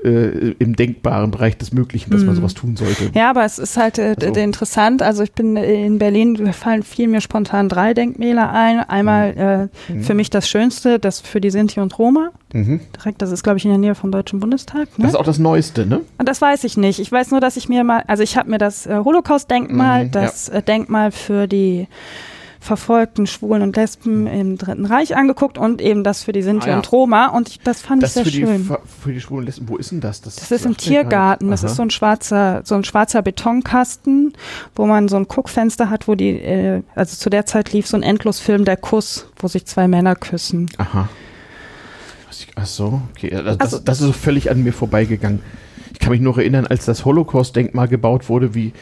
äh, 0.03 0.55
im 0.59 0.75
denkbaren 0.75 1.31
Bereich 1.31 1.57
des 1.57 1.71
Möglichen, 1.73 2.11
dass 2.11 2.23
man 2.23 2.35
sowas 2.35 2.53
tun 2.53 2.75
sollte. 2.75 3.11
Ja, 3.13 3.29
aber 3.29 3.45
es 3.45 3.59
ist 3.59 3.77
halt 3.77 3.97
äh, 3.99 4.15
Also- 4.19 4.39
interessant. 4.39 5.01
Also 5.01 5.23
ich 5.23 5.31
bin 5.33 5.55
äh, 5.57 5.85
in 5.85 5.99
Berlin, 5.99 6.51
fallen 6.53 6.83
fiel 6.83 7.07
mir 7.07 7.21
spontan 7.21 7.69
drei 7.69 7.93
Denkmäler 7.93 8.51
ein. 8.51 8.79
Einmal 8.79 9.69
äh, 9.89 10.01
für 10.01 10.13
mich 10.13 10.29
das 10.29 10.47
Schönste, 10.49 10.99
das 10.99 11.19
für 11.21 11.41
die 11.41 11.49
Sinti 11.51 11.79
und 11.79 11.97
Roma. 11.99 12.31
Mhm. 12.53 12.79
Direkt, 12.97 13.21
das 13.21 13.31
ist, 13.31 13.43
glaube 13.43 13.57
ich, 13.57 13.65
in 13.65 13.71
der 13.71 13.77
Nähe 13.77 13.95
vom 13.95 14.11
Deutschen 14.11 14.39
Bundestag. 14.39 14.87
Ne? 14.97 15.03
Das 15.03 15.11
ist 15.11 15.15
auch 15.15 15.23
das 15.25 15.37
Neueste, 15.39 15.85
ne? 15.85 16.01
Das 16.17 16.41
weiß 16.41 16.63
ich 16.63 16.77
nicht. 16.77 16.99
Ich 16.99 17.11
weiß 17.11 17.29
nur, 17.31 17.39
dass 17.39 17.57
ich 17.57 17.69
mir 17.69 17.83
mal, 17.83 18.03
also 18.07 18.23
ich 18.23 18.37
habe 18.37 18.49
mir 18.49 18.57
das 18.57 18.87
äh, 18.87 18.99
Holocaust-Denkmal, 19.03 20.05
Mhm, 20.05 20.11
das 20.11 20.49
äh, 20.49 20.61
Denkmal 20.63 21.11
für 21.11 21.47
die 21.47 21.87
verfolgten 22.61 23.25
Schwulen 23.25 23.61
und 23.61 23.75
Lesben 23.77 24.27
im 24.27 24.57
Dritten 24.57 24.85
Reich 24.85 25.15
angeguckt 25.15 25.57
und 25.57 25.81
eben 25.81 26.03
das 26.03 26.23
für 26.23 26.33
die 26.33 26.41
Sinti 26.41 26.67
Ah, 26.67 26.71
ja. 26.71 26.75
und 26.77 26.91
Roma. 26.91 27.27
Und 27.27 27.47
ich, 27.49 27.59
das 27.61 27.81
fand 27.81 28.03
Das 28.03 28.15
ich 28.17 28.23
für 28.23 28.29
sehr 28.29 28.39
die, 28.39 28.45
schön. 28.65 28.77
Für 29.01 29.13
die 29.13 29.21
schwulen 29.21 29.45
Lesben, 29.45 29.69
wo 29.69 29.77
ist 29.77 29.91
denn 29.91 30.01
das? 30.01 30.19
Das 30.21 30.51
ist 30.51 30.65
im 30.65 30.75
Tiergarten. 30.75 31.49
Das 31.51 31.63
ist 31.63 31.75
so 31.77 31.81
ein 31.83 31.89
schwarzer, 31.89 32.61
so 32.65 32.75
ein 32.75 32.83
schwarzer 32.83 33.21
Betonkasten, 33.21 34.33
wo 34.75 34.85
man 34.85 35.07
so 35.07 35.15
ein 35.15 35.27
Guckfenster 35.27 35.89
hat, 35.89 36.07
wo 36.07 36.15
die, 36.15 36.31
äh, 36.31 36.81
also 36.95 37.15
zu 37.15 37.29
der 37.29 37.45
Zeit 37.45 37.71
lief 37.71 37.87
so 37.87 37.95
ein 37.95 38.03
Endlosfilm 38.03 38.65
Der 38.65 38.77
Kuss, 38.77 39.27
wo 39.37 39.47
sich 39.47 39.65
zwei 39.65 39.87
Männer 39.87 40.15
küssen. 40.15 40.69
Aha. 40.77 41.07
Ach 42.55 42.65
so, 42.65 43.01
okay. 43.15 43.29
Das, 43.29 43.59
Also- 43.59 43.77
das, 43.77 43.83
das 43.85 44.01
ist 44.01 44.07
so 44.07 44.13
völlig 44.13 44.51
an 44.51 44.63
mir 44.63 44.73
vorbeigegangen. 44.73 45.41
Ich 45.93 45.99
kann 45.99 46.11
mich 46.11 46.21
noch 46.21 46.37
erinnern, 46.37 46.67
als 46.67 46.85
das 46.85 47.03
Holocaust-Denkmal 47.05 47.87
gebaut 47.87 48.29
wurde, 48.29 48.53
wie, 48.53 48.73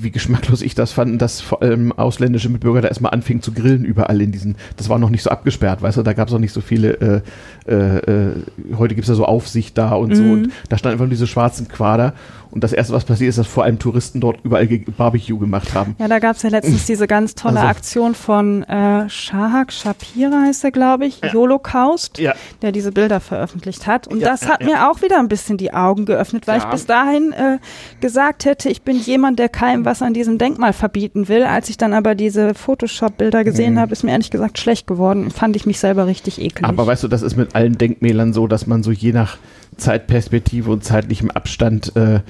wie 0.00 0.10
geschmacklos 0.10 0.62
ich 0.62 0.74
das 0.74 0.92
fand, 0.92 1.20
dass 1.22 1.40
vor 1.40 1.62
allem 1.62 1.92
ausländische 1.92 2.48
Mitbürger 2.48 2.80
da 2.82 2.88
erstmal 2.88 3.12
anfingen 3.12 3.42
zu 3.42 3.52
grillen 3.52 3.84
überall 3.84 4.20
in 4.20 4.32
diesen. 4.32 4.56
Das 4.76 4.88
war 4.88 4.98
noch 4.98 5.10
nicht 5.10 5.22
so 5.22 5.30
abgesperrt, 5.30 5.82
weißt 5.82 5.96
du, 5.98 6.02
da 6.02 6.12
gab 6.12 6.28
es 6.28 6.32
noch 6.32 6.40
nicht 6.40 6.52
so 6.52 6.60
viele. 6.60 7.22
Äh, 7.66 7.70
äh, 7.70 7.96
äh, 8.28 8.32
heute 8.78 8.94
gibt 8.94 9.04
es 9.04 9.08
ja 9.08 9.14
so 9.14 9.24
Aufsicht 9.24 9.76
da 9.78 9.94
und 9.94 10.14
so. 10.14 10.22
Mhm. 10.22 10.32
Und 10.32 10.50
da 10.68 10.78
standen 10.78 10.94
einfach 10.94 11.04
nur 11.06 11.10
diese 11.10 11.26
schwarzen 11.26 11.68
Quader. 11.68 12.14
Und 12.50 12.62
das 12.64 12.72
erste, 12.72 12.92
was 12.94 13.04
passiert 13.04 13.28
ist, 13.28 13.38
dass 13.38 13.46
vor 13.48 13.64
allem 13.64 13.78
Touristen 13.78 14.20
dort 14.20 14.38
überall 14.42 14.66
Barbecue 14.96 15.38
gemacht 15.38 15.74
haben. 15.74 15.94
Ja, 15.98 16.08
da 16.08 16.20
gab 16.20 16.36
es 16.36 16.42
ja 16.42 16.48
letztens 16.48 16.86
diese 16.86 17.06
ganz 17.06 17.34
tolle 17.34 17.56
Also- 17.60 17.68
Aktion 17.68 18.14
von 18.14 18.62
äh, 18.62 19.08
Shahak 19.10 19.72
Shapira, 19.72 20.42
heißt 20.46 20.64
er, 20.64 20.70
glaube 20.70 21.06
ich, 21.06 21.20
Holocaust, 21.34 22.18
Ja. 22.18 22.34
der 22.62 22.72
diese 22.72 22.92
Bilder 22.92 23.20
veröffentlicht 23.20 23.86
hat. 23.86 24.06
Und 24.08 24.20
Ja, 24.20 24.28
das 24.30 24.42
ja, 24.42 24.48
hat 24.50 24.60
ja. 24.62 24.66
mir 24.68 24.90
auch 24.90 25.02
wieder 25.02 25.18
ein 25.18 25.28
bisschen 25.28 25.58
die 25.58 25.74
Augen 25.74 26.06
geöffnet, 26.06 26.46
weil 26.46 26.58
Ja. 26.58 26.64
ich 26.64 26.70
bis 26.70 26.86
dahin 26.86 27.32
äh, 27.32 27.58
gesagt 28.00 28.44
hätte, 28.44 28.68
ich 28.70 28.82
bin 28.82 28.96
jemand, 28.98 29.38
der 29.38 29.48
keinem 29.48 29.84
was 29.86 30.02
an 30.02 30.12
diesem 30.12 30.36
Denkmal 30.36 30.74
verbieten 30.74 31.28
will. 31.28 31.44
Als 31.44 31.70
ich 31.70 31.78
dann 31.78 31.94
aber 31.94 32.14
diese 32.14 32.52
Photoshop-Bilder 32.52 33.44
gesehen 33.44 33.74
Mhm. 33.74 33.78
habe, 33.78 33.92
ist 33.92 34.02
mir 34.04 34.10
ehrlich 34.10 34.30
gesagt 34.30 34.58
schlecht 34.58 34.86
geworden. 34.86 35.30
Fand 35.30 35.56
ich 35.56 35.64
mich 35.64 35.78
selber 35.80 36.06
richtig 36.06 36.38
eklig. 36.40 36.64
Aber 36.68 36.86
weißt 36.86 37.04
du, 37.04 37.08
das 37.08 37.22
ist 37.22 37.36
mit 37.36 37.54
allen 37.54 37.78
Denkmälern 37.78 38.34
so, 38.34 38.46
dass 38.46 38.66
man 38.66 38.82
so 38.82 38.90
je 38.90 39.12
nach 39.12 39.38
Zeitperspektive 39.78 40.70
und 40.70 40.84
zeitlichem 40.84 41.30
Abstand 41.30 41.92
äh, 41.96 42.20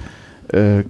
äh, 0.53 0.83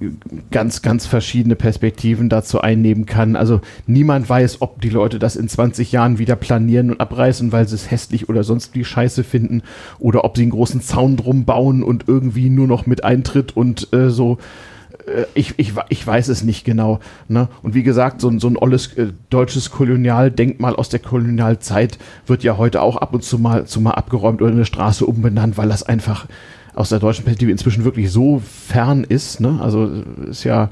ganz, 0.51 0.81
ganz 0.83 1.07
verschiedene 1.07 1.55
Perspektiven 1.55 2.29
dazu 2.29 2.61
einnehmen 2.61 3.05
kann. 3.07 3.35
Also 3.35 3.61
niemand 3.87 4.29
weiß, 4.29 4.61
ob 4.61 4.81
die 4.81 4.89
Leute 4.89 5.17
das 5.17 5.35
in 5.35 5.47
20 5.49 5.91
Jahren 5.91 6.19
wieder 6.19 6.35
planieren 6.35 6.91
und 6.91 6.99
abreißen, 7.01 7.51
weil 7.51 7.67
sie 7.67 7.75
es 7.75 7.89
hässlich 7.89 8.29
oder 8.29 8.43
sonst 8.43 8.75
wie 8.75 8.83
scheiße 8.83 9.23
finden 9.23 9.63
oder 9.97 10.25
ob 10.25 10.37
sie 10.37 10.43
einen 10.43 10.51
großen 10.51 10.81
Zaun 10.81 11.17
drum 11.17 11.45
bauen 11.45 11.81
und 11.81 12.03
irgendwie 12.07 12.49
nur 12.49 12.67
noch 12.67 12.85
mit 12.85 13.03
Eintritt 13.03 13.55
und 13.57 13.91
äh, 13.93 14.09
so 14.11 14.37
ich, 15.33 15.53
ich, 15.57 15.73
ich 15.89 16.05
weiß 16.05 16.27
es 16.27 16.43
nicht 16.43 16.65
genau. 16.65 16.99
Ne? 17.27 17.47
Und 17.61 17.73
wie 17.73 17.83
gesagt, 17.83 18.21
so, 18.21 18.37
so 18.39 18.47
ein 18.47 18.57
olles 18.57 18.93
äh, 18.93 19.07
deutsches 19.29 19.71
Kolonialdenkmal 19.71 20.75
aus 20.75 20.89
der 20.89 20.99
Kolonialzeit 20.99 21.97
wird 22.25 22.43
ja 22.43 22.57
heute 22.57 22.81
auch 22.81 22.97
ab 22.97 23.13
und 23.13 23.23
zu 23.23 23.39
mal, 23.39 23.65
zu 23.65 23.79
mal 23.81 23.91
abgeräumt 23.91 24.41
oder 24.41 24.51
eine 24.51 24.65
Straße 24.65 25.05
umbenannt, 25.05 25.57
weil 25.57 25.69
das 25.69 25.83
einfach 25.83 26.27
aus 26.75 26.89
der 26.89 26.99
deutschen 26.99 27.23
Perspektive 27.23 27.51
inzwischen 27.51 27.85
wirklich 27.85 28.11
so 28.11 28.39
fern 28.39 29.03
ist. 29.03 29.39
Ne? 29.39 29.59
Also 29.61 30.03
ist 30.29 30.43
ja 30.43 30.69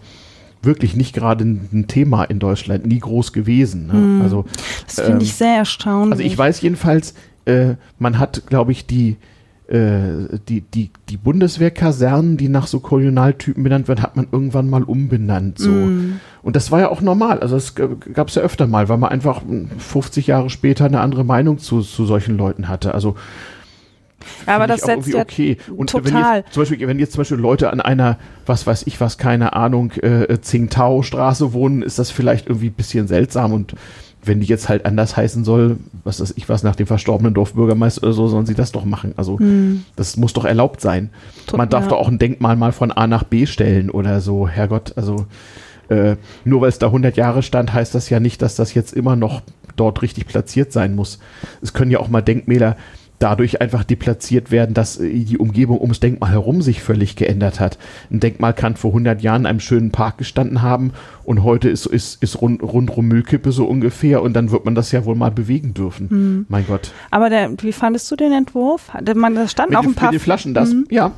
wirklich 0.61 0.95
nicht 0.95 1.13
gerade 1.13 1.45
ein 1.45 1.85
Thema 1.87 2.23
in 2.23 2.39
Deutschland, 2.39 2.85
nie 2.85 2.99
groß 2.99 3.33
gewesen. 3.33 3.87
Ne? 3.87 3.93
Hm. 3.93 4.21
Also, 4.21 4.45
das 4.85 4.95
finde 4.95 5.11
ähm, 5.13 5.21
ich 5.21 5.33
sehr 5.33 5.57
erstaunlich. 5.57 6.11
Also 6.11 6.23
ich 6.23 6.37
weiß 6.37 6.61
jedenfalls, 6.61 7.13
äh, 7.45 7.75
man 7.99 8.19
hat, 8.19 8.47
glaube 8.47 8.71
ich, 8.71 8.85
die 8.85 9.11
äh, 9.11 9.15
die, 9.67 10.61
die, 10.61 10.91
die 11.09 11.17
Bundeswehrkasernen, 11.17 12.37
die 12.37 12.49
nach 12.49 12.67
so 12.67 12.79
Kolonialtypen 12.79 13.63
benannt 13.63 13.87
werden, 13.87 14.03
hat 14.03 14.15
man 14.15 14.27
irgendwann 14.31 14.69
mal 14.69 14.83
umbenannt. 14.83 15.57
So. 15.57 15.71
Mm. 15.71 16.19
Und 16.43 16.55
das 16.55 16.71
war 16.71 16.81
ja 16.81 16.89
auch 16.89 17.01
normal. 17.01 17.39
Also 17.39 17.55
das 17.55 17.73
gab 17.75 18.27
es 18.27 18.35
ja 18.35 18.43
öfter 18.43 18.67
mal, 18.67 18.89
weil 18.89 18.97
man 18.97 19.09
einfach 19.09 19.41
50 19.77 20.27
Jahre 20.27 20.51
später 20.51 20.85
eine 20.85 20.99
andere 20.99 21.23
Meinung 21.23 21.57
zu, 21.57 21.81
zu 21.81 22.05
solchen 22.05 22.37
Leuten 22.37 22.67
hatte. 22.67 22.93
Also 22.93 23.15
aber 24.45 24.67
das 24.67 24.81
setzt 24.81 25.07
ja 25.07 25.21
okay. 25.21 25.57
Und 25.75 25.89
total. 25.89 26.13
Wenn 26.13 26.37
jetzt, 26.43 26.53
zum 26.53 26.61
Beispiel, 26.61 26.87
wenn 26.87 26.99
jetzt 26.99 27.11
zum 27.13 27.21
Beispiel 27.21 27.37
Leute 27.37 27.71
an 27.71 27.81
einer, 27.81 28.17
was 28.45 28.65
weiß 28.67 28.83
ich 28.87 28.99
was, 29.01 29.17
keine 29.17 29.53
Ahnung, 29.53 29.91
äh, 30.01 30.37
Tsingtao-Straße 30.37 31.53
wohnen, 31.53 31.81
ist 31.81 31.99
das 31.99 32.11
vielleicht 32.11 32.47
irgendwie 32.47 32.67
ein 32.67 32.73
bisschen 32.73 33.07
seltsam 33.07 33.53
und 33.53 33.75
wenn 34.25 34.39
die 34.39 34.47
jetzt 34.47 34.69
halt 34.69 34.85
anders 34.85 35.15
heißen 35.15 35.43
soll, 35.43 35.77
was 36.03 36.19
weiß 36.19 36.33
ich 36.37 36.49
was, 36.49 36.63
nach 36.63 36.75
dem 36.75 36.87
verstorbenen 36.87 37.33
Dorfbürgermeister 37.33 38.03
oder 38.03 38.13
so, 38.13 38.27
sollen 38.27 38.45
sie 38.45 38.55
das 38.55 38.71
doch 38.71 38.85
machen. 38.85 39.13
Also 39.17 39.39
hm. 39.39 39.85
das 39.95 40.17
muss 40.17 40.33
doch 40.33 40.45
erlaubt 40.45 40.81
sein. 40.81 41.09
Man 41.55 41.69
darf 41.69 41.85
ja. 41.85 41.89
doch 41.89 41.97
auch 41.97 42.07
ein 42.07 42.19
Denkmal 42.19 42.55
mal 42.55 42.71
von 42.71 42.91
A 42.91 43.07
nach 43.07 43.23
B 43.23 43.45
stellen 43.45 43.89
oder 43.89 44.21
so, 44.21 44.47
Herrgott, 44.47 44.93
also 44.97 45.25
äh, 45.89 46.15
nur 46.43 46.61
weil 46.61 46.69
es 46.69 46.79
da 46.79 46.87
100 46.87 47.15
Jahre 47.17 47.43
stand, 47.43 47.73
heißt 47.73 47.93
das 47.93 48.09
ja 48.09 48.19
nicht, 48.19 48.41
dass 48.41 48.55
das 48.55 48.73
jetzt 48.73 48.93
immer 48.93 49.15
noch 49.15 49.41
dort 49.75 50.01
richtig 50.01 50.25
platziert 50.27 50.71
sein 50.71 50.95
muss. 50.95 51.19
Es 51.61 51.73
können 51.73 51.91
ja 51.91 51.99
auch 51.99 52.07
mal 52.07 52.21
Denkmäler 52.21 52.77
dadurch 53.25 53.59
einfach 53.59 53.83
deplatziert 53.83 54.51
werden, 54.51 54.75
dass 54.75 54.99
äh, 54.99 55.09
die 55.09 55.39
Umgebung 55.39 55.81
ums 55.81 55.99
Denkmal 55.99 56.29
herum 56.29 56.61
sich 56.61 56.83
völlig 56.83 57.15
geändert 57.15 57.59
hat. 57.59 57.79
Ein 58.11 58.19
Denkmal 58.19 58.53
kann 58.53 58.75
vor 58.75 58.91
100 58.91 59.23
Jahren 59.23 59.41
in 59.41 59.45
einem 59.47 59.59
schönen 59.59 59.89
Park 59.89 60.19
gestanden 60.19 60.61
haben 60.61 60.93
und 61.23 61.41
heute 61.41 61.67
ist, 61.67 61.87
ist, 61.87 62.21
ist 62.21 62.39
rund, 62.39 62.61
rundrum 62.61 63.07
Müllkippe 63.07 63.51
so 63.51 63.65
ungefähr 63.65 64.21
und 64.21 64.33
dann 64.33 64.51
wird 64.51 64.63
man 64.65 64.75
das 64.75 64.91
ja 64.91 65.05
wohl 65.05 65.15
mal 65.15 65.31
bewegen 65.31 65.73
dürfen. 65.73 66.07
Mhm. 66.11 66.45
Mein 66.49 66.67
Gott. 66.67 66.91
Aber 67.09 67.31
der, 67.31 67.51
wie 67.63 67.71
fandest 67.71 68.11
du 68.11 68.15
den 68.15 68.31
Entwurf? 68.31 68.91
Man, 69.15 69.33
da 69.33 69.47
standen 69.47 69.75
auch 69.75 69.83
ein 69.83 69.95
paar... 69.95 70.11
Mit 70.11 70.21
den 70.21 70.23
Flaschen, 70.23 70.53
das, 70.53 70.71
mhm. 70.71 70.85
ja. 70.91 71.11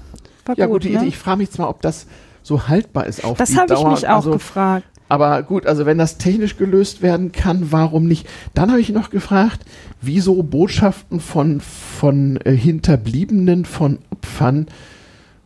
War 0.46 0.58
ja 0.58 0.68
gut, 0.68 0.84
gut 0.84 0.94
ne? 0.94 1.06
ich 1.06 1.18
frage 1.18 1.40
mich 1.40 1.52
zwar, 1.52 1.70
ob 1.70 1.82
das 1.82 2.08
so 2.42 2.70
haltbar 2.70 3.06
ist 3.08 3.26
auf. 3.26 3.38
Das 3.38 3.58
habe 3.58 3.74
ich 3.74 3.84
mich 3.84 4.08
auch 4.08 4.16
also, 4.16 4.32
gefragt. 4.32 4.88
Aber 5.10 5.42
gut, 5.44 5.66
also 5.66 5.86
wenn 5.86 5.98
das 5.98 6.18
technisch 6.18 6.58
gelöst 6.58 7.02
werden 7.02 7.32
kann, 7.32 7.72
warum 7.72 8.08
nicht? 8.08 8.28
Dann 8.54 8.70
habe 8.70 8.82
ich 8.82 8.90
noch 8.90 9.10
gefragt, 9.10 9.62
wieso 10.02 10.44
Botschaften 10.44 11.20
von, 11.20 11.62
von 11.62 12.38
äh, 12.44 12.52
Hinterbliebenen, 12.52 13.66
von 13.66 14.00
Opfern, 14.12 14.68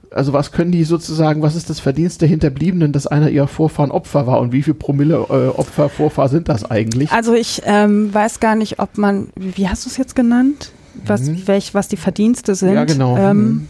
also 0.10 0.34
was 0.34 0.52
können 0.52 0.72
die 0.72 0.84
sozusagen, 0.84 1.42
was 1.42 1.56
ist 1.56 1.70
das 1.70 1.80
Verdienst 1.80 2.22
der 2.22 2.28
Hinterbliebenen, 2.28 2.92
dass 2.92 3.08
einer 3.08 3.30
ihrer 3.30 3.48
Vorfahren 3.48 3.92
Opfer 3.92 4.28
war 4.28 4.42
und 4.42 4.52
wie 4.52 4.62
viel 4.62 4.74
Promille 4.74 5.16
äh, 5.16 5.48
Opfer 5.58 5.90
Vorfahr 5.90 6.28
sind 6.28 6.50
das 6.50 6.70
eigentlich? 6.70 7.12
Also 7.12 7.34
ich 7.34 7.62
ähm, 7.66 8.14
weiß 8.14 8.40
gar 8.40 8.56
nicht, 8.56 8.80
ob 8.80 8.98
man, 8.98 9.30
wie 9.36 9.70
hast 9.70 9.86
du 9.86 9.90
es 9.90 9.98
jetzt 9.98 10.16
genannt? 10.16 10.72
Was, 11.06 11.22
mhm. 11.22 11.48
welch, 11.48 11.74
was 11.74 11.88
die 11.88 11.96
Verdienste 11.96 12.54
sind. 12.56 12.74
Ja, 12.74 12.84
genau. 12.84 13.16
Ähm, 13.18 13.38
mhm 13.38 13.68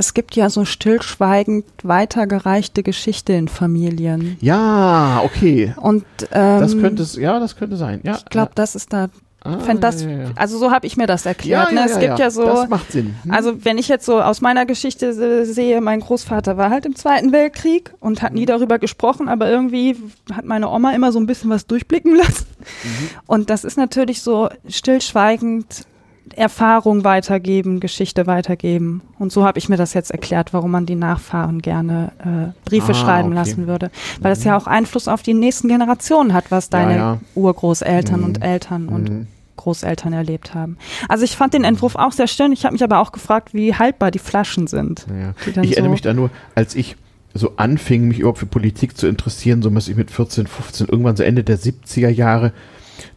es 0.00 0.14
gibt 0.14 0.34
ja 0.34 0.48
so 0.48 0.64
stillschweigend 0.64 1.66
weitergereichte 1.82 2.82
Geschichte 2.82 3.34
in 3.34 3.48
Familien. 3.48 4.38
Ja, 4.40 5.20
okay. 5.22 5.74
Und 5.76 6.04
ähm, 6.32 6.60
das 6.60 6.76
könnte 6.78 7.06
ja, 7.20 7.38
das 7.38 7.54
könnte 7.54 7.76
sein. 7.76 8.00
Ja, 8.02 8.16
ich 8.16 8.24
glaube, 8.24 8.52
das 8.54 8.74
ist 8.74 8.94
da 8.94 9.08
Ah, 9.42 9.56
das, 9.72 10.02
ja, 10.02 10.10
ja. 10.10 10.30
Also 10.36 10.58
so 10.58 10.70
habe 10.70 10.86
ich 10.86 10.98
mir 10.98 11.06
das 11.06 11.24
erklärt. 11.24 11.72
Ja, 11.72 11.74
ne? 11.74 11.86
Es 11.86 11.98
gibt 11.98 12.18
ja, 12.18 12.28
so. 12.28 12.44
Das 12.44 12.68
macht 12.68 12.92
Sinn. 12.92 13.14
Hm. 13.22 13.30
Also 13.30 13.64
wenn 13.64 13.78
ich 13.78 13.88
jetzt 13.88 14.04
so 14.04 14.20
aus 14.20 14.42
meiner 14.42 14.66
Geschichte 14.66 15.14
sehe, 15.46 15.80
mein 15.80 16.00
Großvater 16.00 16.58
war 16.58 16.68
halt 16.68 16.84
im 16.84 16.94
Zweiten 16.94 17.32
Weltkrieg 17.32 17.94
und 18.00 18.20
hat 18.20 18.34
nie 18.34 18.44
darüber 18.44 18.78
gesprochen, 18.78 19.30
aber 19.30 19.48
irgendwie 19.48 19.96
hat 20.30 20.44
meine 20.44 20.68
Oma 20.68 20.92
immer 20.92 21.10
so 21.10 21.18
ein 21.18 21.24
bisschen 21.24 21.48
was 21.48 21.66
durchblicken 21.66 22.16
lassen. 22.16 22.44
Mhm. 22.84 23.08
Und 23.26 23.48
das 23.48 23.64
ist 23.64 23.78
natürlich 23.78 24.20
so 24.20 24.50
stillschweigend 24.68 25.86
Erfahrung 26.34 27.04
weitergeben, 27.04 27.80
Geschichte 27.80 28.26
weitergeben. 28.26 29.02
Und 29.18 29.32
so 29.32 29.44
habe 29.44 29.58
ich 29.58 29.68
mir 29.68 29.76
das 29.76 29.94
jetzt 29.94 30.10
erklärt, 30.10 30.52
warum 30.52 30.70
man 30.70 30.86
die 30.86 30.94
Nachfahren 30.94 31.60
gerne 31.60 32.12
äh, 32.18 32.68
Briefe 32.68 32.92
ah, 32.92 32.94
schreiben 32.94 33.28
okay. 33.28 33.36
lassen 33.36 33.66
würde. 33.66 33.90
Weil 34.20 34.32
es 34.32 34.40
mhm. 34.40 34.46
ja 34.46 34.56
auch 34.56 34.66
Einfluss 34.66 35.08
auf 35.08 35.22
die 35.22 35.34
nächsten 35.34 35.68
Generationen 35.68 36.32
hat, 36.32 36.50
was 36.50 36.70
deine 36.70 36.92
ja, 36.92 36.98
ja. 36.98 37.20
Urgroßeltern 37.34 38.20
mhm. 38.20 38.26
und 38.26 38.42
Eltern 38.42 38.88
und 38.88 39.10
mhm. 39.10 39.26
Großeltern 39.56 40.12
erlebt 40.12 40.54
haben. 40.54 40.78
Also 41.08 41.24
ich 41.24 41.36
fand 41.36 41.52
den 41.54 41.64
Entwurf 41.64 41.94
auch 41.94 42.12
sehr 42.12 42.26
schön. 42.26 42.52
Ich 42.52 42.64
habe 42.64 42.72
mich 42.72 42.82
aber 42.82 42.98
auch 42.98 43.12
gefragt, 43.12 43.52
wie 43.52 43.74
haltbar 43.74 44.10
die 44.10 44.18
Flaschen 44.18 44.66
sind. 44.66 45.06
Ja. 45.08 45.34
Die 45.44 45.60
ich 45.60 45.72
erinnere 45.72 45.90
mich 45.90 46.00
da 46.00 46.14
nur, 46.14 46.30
als 46.54 46.74
ich 46.74 46.96
so 47.34 47.52
anfing, 47.56 48.08
mich 48.08 48.20
überhaupt 48.20 48.38
für 48.38 48.46
Politik 48.46 48.96
zu 48.96 49.06
interessieren, 49.06 49.62
so 49.62 49.72
was 49.74 49.88
ich 49.88 49.96
mit 49.96 50.10
14, 50.10 50.46
15, 50.46 50.88
irgendwann 50.88 51.16
so 51.16 51.22
Ende 51.22 51.44
der 51.44 51.58
70er 51.58 52.08
Jahre, 52.08 52.52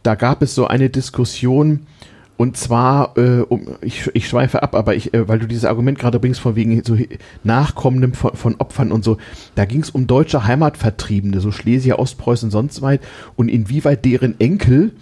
da 0.02 0.14
gab 0.14 0.42
es 0.42 0.54
so 0.54 0.66
eine 0.66 0.90
Diskussion, 0.90 1.86
und 2.36 2.56
zwar, 2.56 3.16
äh, 3.16 3.40
um, 3.40 3.66
ich, 3.80 4.10
ich 4.12 4.28
schweife 4.28 4.62
ab, 4.62 4.74
aber 4.74 4.96
ich, 4.96 5.14
äh, 5.14 5.28
weil 5.28 5.38
du 5.38 5.46
dieses 5.46 5.64
Argument 5.64 5.98
gerade 5.98 6.18
bringst, 6.18 6.40
von 6.40 6.56
wegen 6.56 6.82
so 6.82 6.96
Nachkommenden 7.44 8.14
von, 8.14 8.34
von 8.34 8.56
Opfern 8.56 8.90
und 8.90 9.04
so, 9.04 9.18
da 9.54 9.64
ging 9.64 9.82
es 9.82 9.90
um 9.90 10.06
deutsche 10.06 10.44
Heimatvertriebene, 10.44 11.40
so 11.40 11.52
Schlesier, 11.52 11.98
Ostpreußen, 11.98 12.50
sonst 12.50 12.82
weit, 12.82 13.00
und 13.36 13.48
inwieweit 13.48 14.04
deren 14.04 14.38
Enkel 14.40 14.92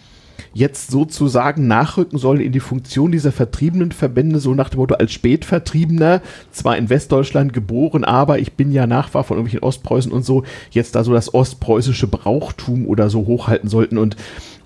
jetzt 0.54 0.90
sozusagen 0.90 1.66
nachrücken 1.66 2.18
sollen 2.18 2.40
in 2.40 2.52
die 2.52 2.60
Funktion 2.60 3.12
dieser 3.12 3.32
vertriebenen 3.32 3.92
Verbände, 3.92 4.38
so 4.38 4.54
nach 4.54 4.68
dem 4.68 4.80
Motto 4.80 4.94
als 4.94 5.12
Spätvertriebener, 5.12 6.20
zwar 6.50 6.76
in 6.76 6.90
Westdeutschland 6.90 7.54
geboren, 7.54 8.04
aber 8.04 8.38
ich 8.38 8.52
bin 8.52 8.72
ja 8.72 8.86
Nachfahr 8.86 9.24
von 9.24 9.38
irgendwelchen 9.38 9.66
Ostpreußen 9.66 10.12
und 10.12 10.24
so, 10.24 10.44
jetzt 10.70 10.94
da 10.94 11.04
so 11.04 11.12
das 11.12 11.32
ostpreußische 11.32 12.06
Brauchtum 12.06 12.86
oder 12.86 13.08
so 13.08 13.26
hochhalten 13.26 13.70
sollten. 13.70 13.96
Und 13.96 14.16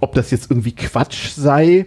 ob 0.01 0.15
das 0.15 0.33
jetzt 0.33 0.51
irgendwie 0.51 0.75
Quatsch 0.75 1.31
sei 1.37 1.87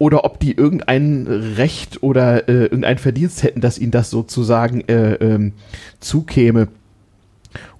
oder 0.00 0.24
ob 0.24 0.40
die 0.40 0.56
irgendein 0.56 1.26
Recht 1.26 2.02
oder 2.02 2.48
äh, 2.48 2.62
irgendein 2.62 2.96
Verdienst 2.96 3.42
hätten, 3.42 3.60
dass 3.60 3.78
ihnen 3.78 3.90
das 3.90 4.08
sozusagen 4.08 4.80
äh, 4.88 5.12
ähm, 5.16 5.52
zukäme. 6.00 6.68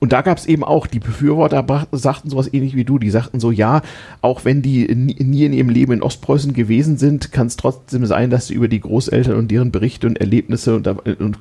Und 0.01 0.13
da 0.13 0.23
gab 0.23 0.39
es 0.39 0.47
eben 0.47 0.65
auch, 0.65 0.87
die 0.87 0.99
Befürworter 0.99 1.65
sagten 1.93 2.31
sowas 2.31 2.53
ähnlich 2.53 2.75
wie 2.75 2.85
du, 2.85 2.99
die 2.99 3.11
sagten 3.11 3.39
so, 3.39 3.51
ja, 3.51 3.83
auch 4.23 4.47
wenn 4.47 4.63
die 4.63 4.93
nie 4.95 5.45
in 5.45 5.53
ihrem 5.53 5.69
Leben 5.69 5.93
in 5.93 6.03
Ostpreußen 6.03 6.55
gewesen 6.55 6.97
sind, 6.97 7.33
kann 7.33 7.47
es 7.47 7.57
trotzdem 7.57 8.07
sein, 8.07 8.31
dass 8.31 8.47
sie 8.47 8.55
über 8.55 8.69
die 8.69 8.81
Großeltern 8.81 9.37
und 9.37 9.51
deren 9.51 9.71
Berichte 9.71 10.07
und 10.07 10.19
Erlebnisse 10.19 10.75
und, 10.75 10.89
und 10.89 11.39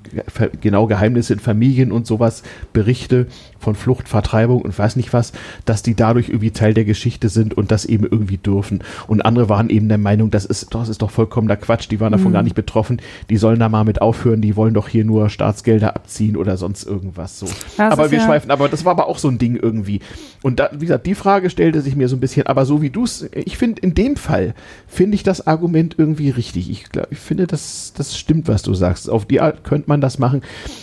genau 0.60 0.88
Geheimnisse 0.88 1.34
in 1.34 1.40
Familien 1.40 1.92
und 1.94 2.06
sowas, 2.06 2.44
Berichte 2.74 3.28
von 3.60 3.76
Flucht, 3.76 4.10
Vertreibung 4.10 4.62
und 4.62 4.78
weiß 4.78 4.96
nicht 4.96 5.14
was, 5.14 5.32
dass 5.66 5.84
die 5.84 5.96
dadurch 5.96 6.30
irgendwie 6.30 6.52
Teil 6.52 6.74
der 6.74 6.86
Geschichte 6.86 7.30
sind 7.30 7.56
und 7.56 7.72
das 7.72 7.86
eben 7.86 8.06
irgendwie 8.06 8.38
dürfen. 8.38 8.80
Und 9.08 9.22
andere 9.22 9.50
waren 9.50 9.70
eben 9.70 9.88
der 9.90 9.98
Meinung, 9.98 10.32
das 10.32 10.46
ist, 10.46 10.74
das 10.74 10.90
ist 10.90 11.02
doch 11.02 11.12
vollkommener 11.12 11.58
Quatsch, 11.58 11.90
die 11.90 12.00
waren 12.00 12.12
davon 12.12 12.30
mhm. 12.30 12.34
gar 12.34 12.44
nicht 12.44 12.56
betroffen, 12.56 13.02
die 13.30 13.38
sollen 13.38 13.60
da 13.60 13.70
mal 13.70 13.84
mit 13.84 14.02
aufhören, 14.02 14.42
die 14.42 14.56
wollen 14.56 14.74
doch 14.74 14.88
hier 14.88 15.06
nur 15.06 15.30
Staatsgelder 15.30 15.96
abziehen 15.96 16.36
oder 16.36 16.58
sonst 16.58 16.86
irgendwas 16.86 17.40
so. 17.40 17.48
Das 17.78 17.92
aber 17.92 18.12
wir 18.12 18.20
ja 18.20 18.26
schweifen, 18.26 18.49
aber 18.52 18.70
das 18.70 18.86
war 18.86 18.92
aber 18.92 19.08
auch 19.08 19.18
so 19.18 19.28
ein 19.28 19.38
Ding 19.38 19.56
irgendwie. 19.56 20.00
Und 20.42 20.60
da, 20.60 20.70
wie 20.74 20.86
gesagt, 20.86 21.06
die 21.06 21.16
Frage 21.16 21.50
stellte 21.50 21.82
sich 21.82 21.96
mir 21.96 22.08
so 22.08 22.16
ein 22.16 22.20
bisschen, 22.20 22.48
aber 22.48 22.66
so 22.66 22.82
wie 22.82 22.90
du 22.90 23.04
es, 23.04 23.30
ich 23.34 23.58
finde, 23.58 23.82
in 23.82 23.94
dem 23.94 24.16
Fall 24.16 24.54
finde 24.88 25.16
ich 25.16 25.24
das 25.24 25.48
Argument 25.48 25.96
irgendwie 25.98 26.30
richtig. 26.30 26.70
Ich, 26.70 26.90
glaub, 26.90 27.08
ich 27.12 27.20
finde, 27.20 27.48
das, 27.48 27.94
das 27.96 28.18
stimmt, 28.18 28.48
was 28.48 28.62
du 28.64 28.74
sagst. 28.74 29.10
Auf 29.10 29.26
die 29.26 29.42
Art 29.42 29.64
könnte 29.64 29.90
man 29.90 30.02
das 30.02 30.20
machen, 30.20 30.42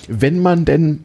wenn 0.08 0.40
man 0.40 0.64
denn 0.64 1.04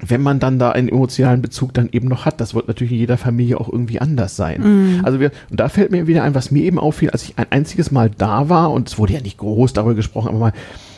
wenn 0.00 0.20
man 0.20 0.38
dann 0.40 0.58
da 0.58 0.72
einen 0.72 0.88
emotionalen 0.88 1.40
Bezug 1.40 1.72
dann 1.72 1.88
eben 1.90 2.08
noch 2.08 2.26
hat, 2.26 2.40
das 2.40 2.54
wird 2.54 2.68
natürlich 2.68 2.92
in 2.92 2.98
jeder 2.98 3.16
Familie 3.16 3.58
auch 3.58 3.70
irgendwie 3.70 4.00
anders 4.00 4.36
sein. 4.36 4.98
Mm. 4.98 5.04
Also 5.04 5.20
wir, 5.20 5.30
und 5.50 5.58
da 5.58 5.68
fällt 5.70 5.90
mir 5.90 6.06
wieder 6.06 6.22
ein, 6.22 6.34
was 6.34 6.50
mir 6.50 6.64
eben 6.64 6.78
auffiel, 6.78 7.10
als 7.10 7.22
ich 7.22 7.38
ein 7.38 7.46
einziges 7.48 7.90
Mal 7.90 8.10
da 8.10 8.48
war, 8.50 8.72
und 8.72 8.88
es 8.88 8.98
wurde 8.98 9.14
ja 9.14 9.20
nicht 9.20 9.38
groß 9.38 9.72
darüber 9.72 9.94
gesprochen, 9.94 10.28
aber 10.28 10.38
mal, 10.38 10.52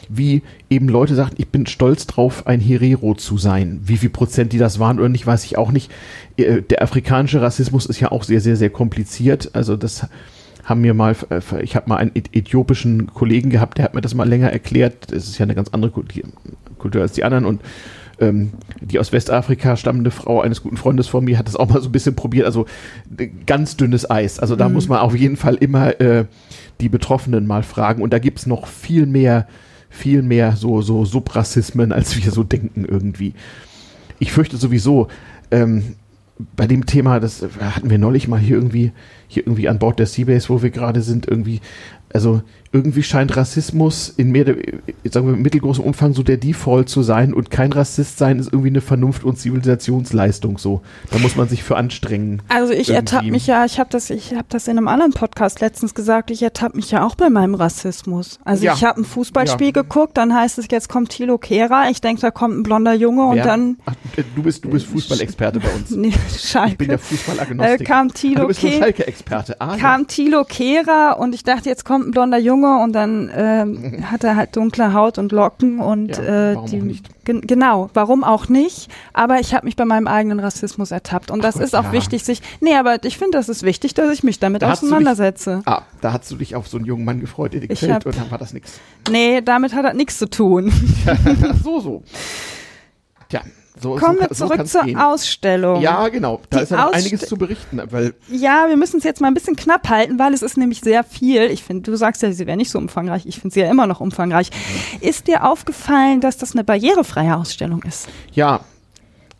wie 0.08 0.42
eben 0.70 0.88
Leute 0.88 1.14
sagten, 1.14 1.36
ich 1.38 1.48
bin 1.48 1.66
stolz 1.66 2.06
drauf, 2.06 2.46
ein 2.46 2.60
Herero 2.60 3.14
zu 3.14 3.38
sein. 3.38 3.80
Wie 3.84 3.96
viel 3.96 4.10
Prozent 4.10 4.52
die 4.52 4.58
das 4.58 4.78
waren 4.78 4.98
oder 4.98 5.08
nicht, 5.08 5.26
weiß 5.26 5.44
ich 5.44 5.58
auch 5.58 5.70
nicht. 5.70 5.90
Äh, 6.36 6.62
der 6.62 6.82
afrikanische 6.82 7.40
Rassismus 7.40 7.86
ist 7.86 8.00
ja 8.00 8.10
auch 8.10 8.22
sehr, 8.22 8.40
sehr, 8.40 8.56
sehr 8.56 8.70
kompliziert. 8.70 9.50
Also 9.54 9.76
das 9.76 10.06
haben 10.64 10.80
mir 10.80 10.94
mal, 10.94 11.16
äh, 11.30 11.62
ich 11.62 11.76
habe 11.76 11.88
mal 11.88 11.96
einen 11.96 12.12
äthiopischen 12.14 13.06
Kollegen 13.08 13.50
gehabt, 13.50 13.78
der 13.78 13.84
hat 13.84 13.94
mir 13.94 14.00
das 14.00 14.14
mal 14.14 14.28
länger 14.28 14.50
erklärt. 14.50 15.12
Das 15.12 15.28
ist 15.28 15.38
ja 15.38 15.44
eine 15.44 15.54
ganz 15.54 15.70
andere 15.70 15.90
Kultur 15.90 17.02
als 17.02 17.12
die 17.12 17.24
anderen 17.24 17.44
und 17.44 17.60
ähm, 18.20 18.52
die 18.80 18.98
aus 18.98 19.12
Westafrika 19.12 19.76
stammende 19.76 20.10
Frau 20.10 20.40
eines 20.40 20.62
guten 20.62 20.76
Freundes 20.76 21.06
von 21.06 21.24
mir 21.24 21.38
hat 21.38 21.46
das 21.46 21.56
auch 21.56 21.68
mal 21.68 21.80
so 21.80 21.88
ein 21.88 21.92
bisschen 21.92 22.16
probiert. 22.16 22.46
Also 22.46 22.66
ganz 23.46 23.76
dünnes 23.76 24.10
Eis. 24.10 24.38
Also 24.40 24.56
da 24.56 24.68
mhm. 24.68 24.74
muss 24.74 24.88
man 24.88 24.98
auf 24.98 25.14
jeden 25.14 25.36
Fall 25.36 25.54
immer 25.54 26.00
äh, 26.00 26.24
die 26.80 26.88
Betroffenen 26.88 27.46
mal 27.46 27.62
fragen. 27.62 28.02
Und 28.02 28.12
da 28.12 28.18
gibt 28.18 28.40
es 28.40 28.46
noch 28.46 28.66
viel 28.66 29.06
mehr, 29.06 29.46
viel 29.88 30.22
mehr 30.22 30.56
so, 30.56 30.82
so 30.82 31.04
Subrassismen, 31.04 31.92
als 31.92 32.16
wir 32.22 32.30
so 32.30 32.42
denken 32.42 32.84
irgendwie. 32.84 33.34
ich 34.18 34.32
fürchte 34.32 34.56
sowieso, 34.56 35.08
ähm, 35.50 35.96
bei 36.56 36.66
dem 36.66 36.86
Thema, 36.86 37.18
das 37.18 37.44
hatten 37.60 37.90
wir 37.90 37.98
neulich 37.98 38.28
mal 38.28 38.38
hier 38.38 38.56
irgendwie, 38.56 38.92
hier 39.26 39.44
irgendwie 39.44 39.68
an 39.68 39.78
Bord 39.78 39.98
der 39.98 40.06
Seabase, 40.06 40.48
wo 40.48 40.62
wir 40.62 40.70
gerade 40.70 41.02
sind, 41.02 41.26
irgendwie, 41.26 41.60
also 42.12 42.42
irgendwie 42.72 43.02
scheint 43.02 43.36
Rassismus 43.36 44.12
in 44.16 44.30
mehr, 44.30 44.44
sagen 45.04 45.26
wir, 45.26 45.36
mittelgroßem 45.36 45.82
Umfang 45.82 46.12
so 46.12 46.22
der 46.22 46.36
Default 46.36 46.88
zu 46.88 47.02
sein 47.02 47.32
und 47.32 47.50
kein 47.50 47.72
Rassist 47.72 48.18
sein 48.18 48.38
ist 48.38 48.52
irgendwie 48.52 48.68
eine 48.68 48.80
Vernunft- 48.80 49.24
und 49.24 49.38
Zivilisationsleistung 49.38 50.58
so. 50.58 50.82
Da 51.10 51.18
muss 51.18 51.34
man 51.34 51.48
sich 51.48 51.62
für 51.62 51.76
anstrengen. 51.76 52.42
Also 52.48 52.74
ich 52.74 52.90
ertappe 52.90 53.30
mich 53.30 53.46
ja, 53.46 53.64
ich 53.64 53.78
habe 53.80 53.88
das, 53.90 54.10
ich 54.10 54.34
habe 54.34 54.46
das 54.50 54.68
in 54.68 54.76
einem 54.76 54.88
anderen 54.88 55.12
Podcast 55.12 55.60
letztens 55.60 55.94
gesagt, 55.94 56.30
ich 56.30 56.42
ertappe 56.42 56.76
mich 56.76 56.90
ja 56.90 57.06
auch 57.06 57.14
bei 57.14 57.30
meinem 57.30 57.54
Rassismus. 57.54 58.38
Also 58.44 58.66
ja. 58.66 58.74
ich 58.74 58.84
habe 58.84 59.00
ein 59.00 59.04
Fußballspiel 59.04 59.68
ja. 59.68 59.72
geguckt, 59.72 60.18
dann 60.18 60.34
heißt 60.34 60.58
es, 60.58 60.66
jetzt 60.70 60.90
kommt 60.90 61.08
Thilo 61.10 61.38
Kehrer, 61.38 61.88
ich 61.90 62.02
denke, 62.02 62.20
da 62.20 62.30
kommt 62.30 62.58
ein 62.58 62.62
blonder 62.62 62.92
Junge 62.92 63.24
und 63.26 63.38
dann. 63.38 63.78
Ach, 63.86 63.94
du 64.36 64.42
bist, 64.42 64.64
du 64.64 64.68
bist 64.70 64.86
Fußballexperte 64.86 65.60
bei 65.60 65.70
uns. 65.70 65.90
Nee, 65.98 66.12
Schalke. 66.38 66.72
Ich 66.72 66.78
bin 66.78 66.88
der 66.88 66.98
Fußballagnostik. 66.98 67.80
Äh, 67.80 67.84
kam 67.84 68.14
Thilo 68.14 68.36
ah, 68.36 68.40
du 68.42 68.46
bist 68.48 68.60
Schalke-Experte. 68.60 69.60
Ah, 69.60 69.76
kam. 69.76 70.06
Thilo 70.06 70.44
Kehrer 70.44 71.16
und 71.18 71.34
ich 71.34 71.42
dachte, 71.42 71.68
jetzt 71.68 71.84
kommt 71.84 72.06
ein 72.06 72.10
blonder 72.12 72.38
Junge 72.38 72.57
Junge 72.58 72.82
und 72.82 72.92
dann 72.92 73.28
äh, 73.28 74.02
hat 74.02 74.24
er 74.24 74.36
halt 74.36 74.56
dunkle 74.56 74.92
Haut 74.92 75.18
und 75.18 75.32
Locken 75.32 75.80
und 75.80 76.16
ja, 76.16 76.52
äh, 76.52 76.56
die, 76.66 77.00
gen 77.24 77.40
genau, 77.42 77.90
warum 77.94 78.24
auch 78.24 78.48
nicht? 78.48 78.90
Aber 79.12 79.40
ich 79.40 79.54
habe 79.54 79.66
mich 79.66 79.76
bei 79.76 79.84
meinem 79.84 80.06
eigenen 80.06 80.40
Rassismus 80.40 80.90
ertappt 80.90 81.30
und 81.30 81.42
das 81.44 81.56
Ach, 81.56 81.60
ist 81.60 81.74
auch 81.74 81.84
ja. 81.84 81.92
wichtig, 81.92 82.24
sich. 82.24 82.42
Nee, 82.60 82.74
aber 82.74 83.04
ich 83.04 83.18
finde, 83.18 83.38
das 83.38 83.48
ist 83.48 83.62
wichtig, 83.62 83.94
dass 83.94 84.12
ich 84.12 84.22
mich 84.22 84.38
damit 84.38 84.62
da 84.62 84.72
auseinandersetze. 84.72 85.58
Dich, 85.58 85.68
ah, 85.68 85.82
da 86.00 86.12
hast 86.12 86.30
du 86.30 86.36
dich 86.36 86.56
auf 86.56 86.68
so 86.68 86.78
einen 86.78 86.86
jungen 86.86 87.04
Mann 87.04 87.20
gefreut, 87.20 87.52
der 87.52 87.60
dir 87.60 87.68
gefällt, 87.68 88.06
oder 88.06 88.30
war 88.30 88.38
das 88.38 88.52
nichts? 88.52 88.80
Nee, 89.10 89.40
damit 89.40 89.74
hat 89.74 89.84
er 89.84 89.94
nichts 89.94 90.18
zu 90.18 90.28
tun. 90.28 90.72
so, 91.62 91.80
so. 91.80 92.02
Tja, 93.28 93.42
so, 93.80 93.96
Kommen 93.96 94.16
so, 94.16 94.20
wir 94.20 94.30
zurück 94.30 94.58
so 94.58 94.64
zur 94.64 94.84
gehen. 94.84 94.96
Ausstellung. 94.98 95.80
Ja, 95.80 96.08
genau. 96.08 96.40
Da 96.50 96.58
Die 96.58 96.62
ist 96.64 96.70
ja 96.70 96.86
noch 96.86 96.92
einiges 96.92 97.20
zu 97.22 97.36
berichten. 97.36 97.80
Weil 97.90 98.14
ja, 98.30 98.66
wir 98.68 98.76
müssen 98.76 98.98
es 98.98 99.04
jetzt 99.04 99.20
mal 99.20 99.28
ein 99.28 99.34
bisschen 99.34 99.56
knapp 99.56 99.88
halten, 99.88 100.18
weil 100.18 100.34
es 100.34 100.42
ist 100.42 100.56
nämlich 100.56 100.80
sehr 100.80 101.04
viel. 101.04 101.42
Ich 101.44 101.62
finde, 101.62 101.90
du 101.90 101.96
sagst 101.96 102.22
ja, 102.22 102.32
sie 102.32 102.46
wäre 102.46 102.56
nicht 102.56 102.70
so 102.70 102.78
umfangreich. 102.78 103.26
Ich 103.26 103.38
finde 103.40 103.54
sie 103.54 103.60
ja 103.60 103.70
immer 103.70 103.86
noch 103.86 104.00
umfangreich. 104.00 104.50
Ist 105.00 105.26
dir 105.26 105.48
aufgefallen, 105.48 106.20
dass 106.20 106.36
das 106.36 106.52
eine 106.52 106.64
barrierefreie 106.64 107.36
Ausstellung 107.36 107.82
ist? 107.82 108.08
Ja, 108.32 108.60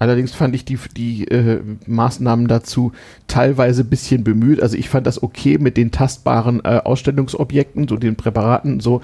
Allerdings 0.01 0.33
fand 0.33 0.55
ich 0.55 0.65
die, 0.65 0.79
die 0.97 1.27
äh, 1.27 1.61
Maßnahmen 1.87 2.47
dazu 2.47 2.93
teilweise 3.27 3.83
ein 3.83 3.91
bisschen 3.91 4.23
bemüht. 4.23 4.63
Also 4.63 4.77
ich 4.77 4.89
fand 4.89 5.07
das 5.07 5.23
okay 5.23 5.59
mit 5.59 5.77
den 5.77 5.91
tastbaren 5.91 6.65
äh, 6.65 6.81
Ausstellungsobjekten, 6.85 7.89
so 7.89 7.97
den 7.97 8.15
Präparaten, 8.15 8.79
so 8.79 9.03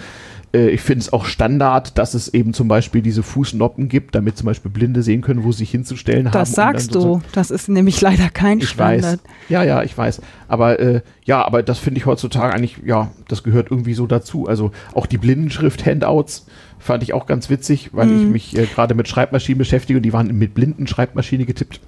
äh, 0.55 0.69
ich 0.69 0.81
finde 0.81 1.01
es 1.01 1.13
auch 1.13 1.25
Standard, 1.27 1.99
dass 1.99 2.15
es 2.15 2.33
eben 2.33 2.55
zum 2.55 2.69
Beispiel 2.69 3.03
diese 3.03 3.23
Fußnoppen 3.23 3.89
gibt, 3.89 4.15
damit 4.15 4.39
zum 4.39 4.47
Beispiel 4.47 4.71
Blinde 4.71 5.03
sehen 5.03 5.21
können, 5.21 5.45
wo 5.45 5.53
sie 5.53 5.59
sich 5.59 5.71
hinzustellen 5.71 6.25
das 6.27 6.35
haben. 6.35 6.41
Das 6.41 6.53
sagst 6.53 6.95
du. 6.95 7.21
Das 7.33 7.51
ist 7.51 7.69
nämlich 7.69 8.01
leider 8.01 8.31
kein 8.31 8.59
ich 8.59 8.69
Standard. 8.71 9.21
Weiß. 9.21 9.33
Ja, 9.49 9.65
ja, 9.65 9.83
ich 9.83 9.97
weiß. 9.97 10.23
Aber 10.49 10.79
äh, 10.79 11.01
ja, 11.25 11.45
aber 11.45 11.63
das 11.63 11.79
finde 11.79 11.99
ich 11.99 12.07
heutzutage 12.07 12.55
eigentlich, 12.55 12.79
ja, 12.85 13.11
das 13.29 13.43
gehört 13.43 13.71
irgendwie 13.71 13.95
so 13.95 14.07
dazu. 14.07 14.47
Also 14.47 14.71
auch 14.95 15.07
die 15.07 15.19
Blindenschrift-Handouts 15.19 16.47
fand 16.85 17.03
ich 17.03 17.15
auch 17.15 17.27
ganz 17.27 17.49
witzig, 17.49 17.91
weil 17.93 18.07
mhm. 18.07 18.21
ich 18.21 18.29
mich 18.29 18.59
äh, 18.59 18.67
gerade 18.67 18.95
mit 18.95 19.09
Schreibmaschinen 19.09 19.59
beschäftige 19.59 19.99
und 19.99 20.03
die 20.03 20.13
waren 20.13 20.27
mit 20.37 20.55
blinden 20.55 20.87
Schreibmaschine 20.87 21.47
getippt. 21.47 21.81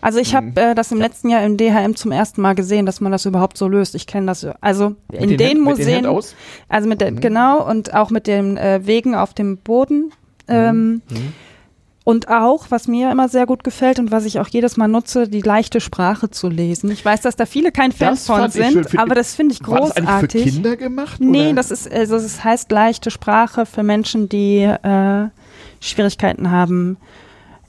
Also 0.00 0.18
ich 0.18 0.34
habe 0.34 0.48
mhm. 0.48 0.56
äh, 0.56 0.74
das 0.74 0.90
im 0.90 0.98
letzten 0.98 1.28
Jahr 1.28 1.44
im 1.44 1.56
DHM 1.56 1.94
zum 1.94 2.10
ersten 2.10 2.42
Mal 2.42 2.54
gesehen, 2.54 2.84
dass 2.84 3.00
man 3.00 3.12
das 3.12 3.24
überhaupt 3.24 3.56
so 3.56 3.68
löst. 3.68 3.94
Ich 3.94 4.06
kenne 4.06 4.26
das 4.26 4.44
also 4.60 4.96
in 5.12 5.28
den, 5.28 5.38
den 5.38 5.60
Museen, 5.60 6.04
den 6.04 6.22
also 6.68 6.88
mit 6.88 7.00
der, 7.00 7.12
mhm. 7.12 7.20
genau 7.20 7.68
und 7.68 7.94
auch 7.94 8.10
mit 8.10 8.26
den 8.26 8.56
äh, 8.56 8.80
Wegen 8.84 9.14
auf 9.14 9.32
dem 9.32 9.58
Boden. 9.58 10.12
Mhm. 10.48 10.54
Ähm, 10.54 11.02
mhm. 11.08 11.32
Und 12.04 12.28
auch, 12.28 12.66
was 12.70 12.88
mir 12.88 13.12
immer 13.12 13.28
sehr 13.28 13.46
gut 13.46 13.62
gefällt 13.62 14.00
und 14.00 14.10
was 14.10 14.24
ich 14.24 14.40
auch 14.40 14.48
jedes 14.48 14.76
Mal 14.76 14.88
nutze, 14.88 15.28
die 15.28 15.40
leichte 15.40 15.80
Sprache 15.80 16.30
zu 16.30 16.48
lesen. 16.48 16.90
Ich 16.90 17.04
weiß, 17.04 17.20
dass 17.20 17.36
da 17.36 17.46
viele 17.46 17.70
kein 17.70 17.92
Fan 17.92 18.10
das 18.10 18.26
von 18.26 18.50
sind, 18.50 18.90
schön, 18.90 18.98
aber 18.98 19.14
das 19.14 19.34
finde 19.34 19.54
ich 19.54 19.62
großartig. 19.62 20.06
War 20.06 20.22
das 20.22 20.32
für 20.32 20.50
Kinder 20.50 20.76
gemacht? 20.76 21.20
Nee, 21.20 21.46
oder? 21.46 21.54
das 21.54 21.70
ist, 21.70 21.90
also 21.90 22.16
es 22.16 22.42
heißt 22.42 22.72
leichte 22.72 23.12
Sprache 23.12 23.66
für 23.66 23.84
Menschen, 23.84 24.28
die 24.28 24.62
äh, 24.62 25.28
Schwierigkeiten 25.80 26.50
haben, 26.50 26.96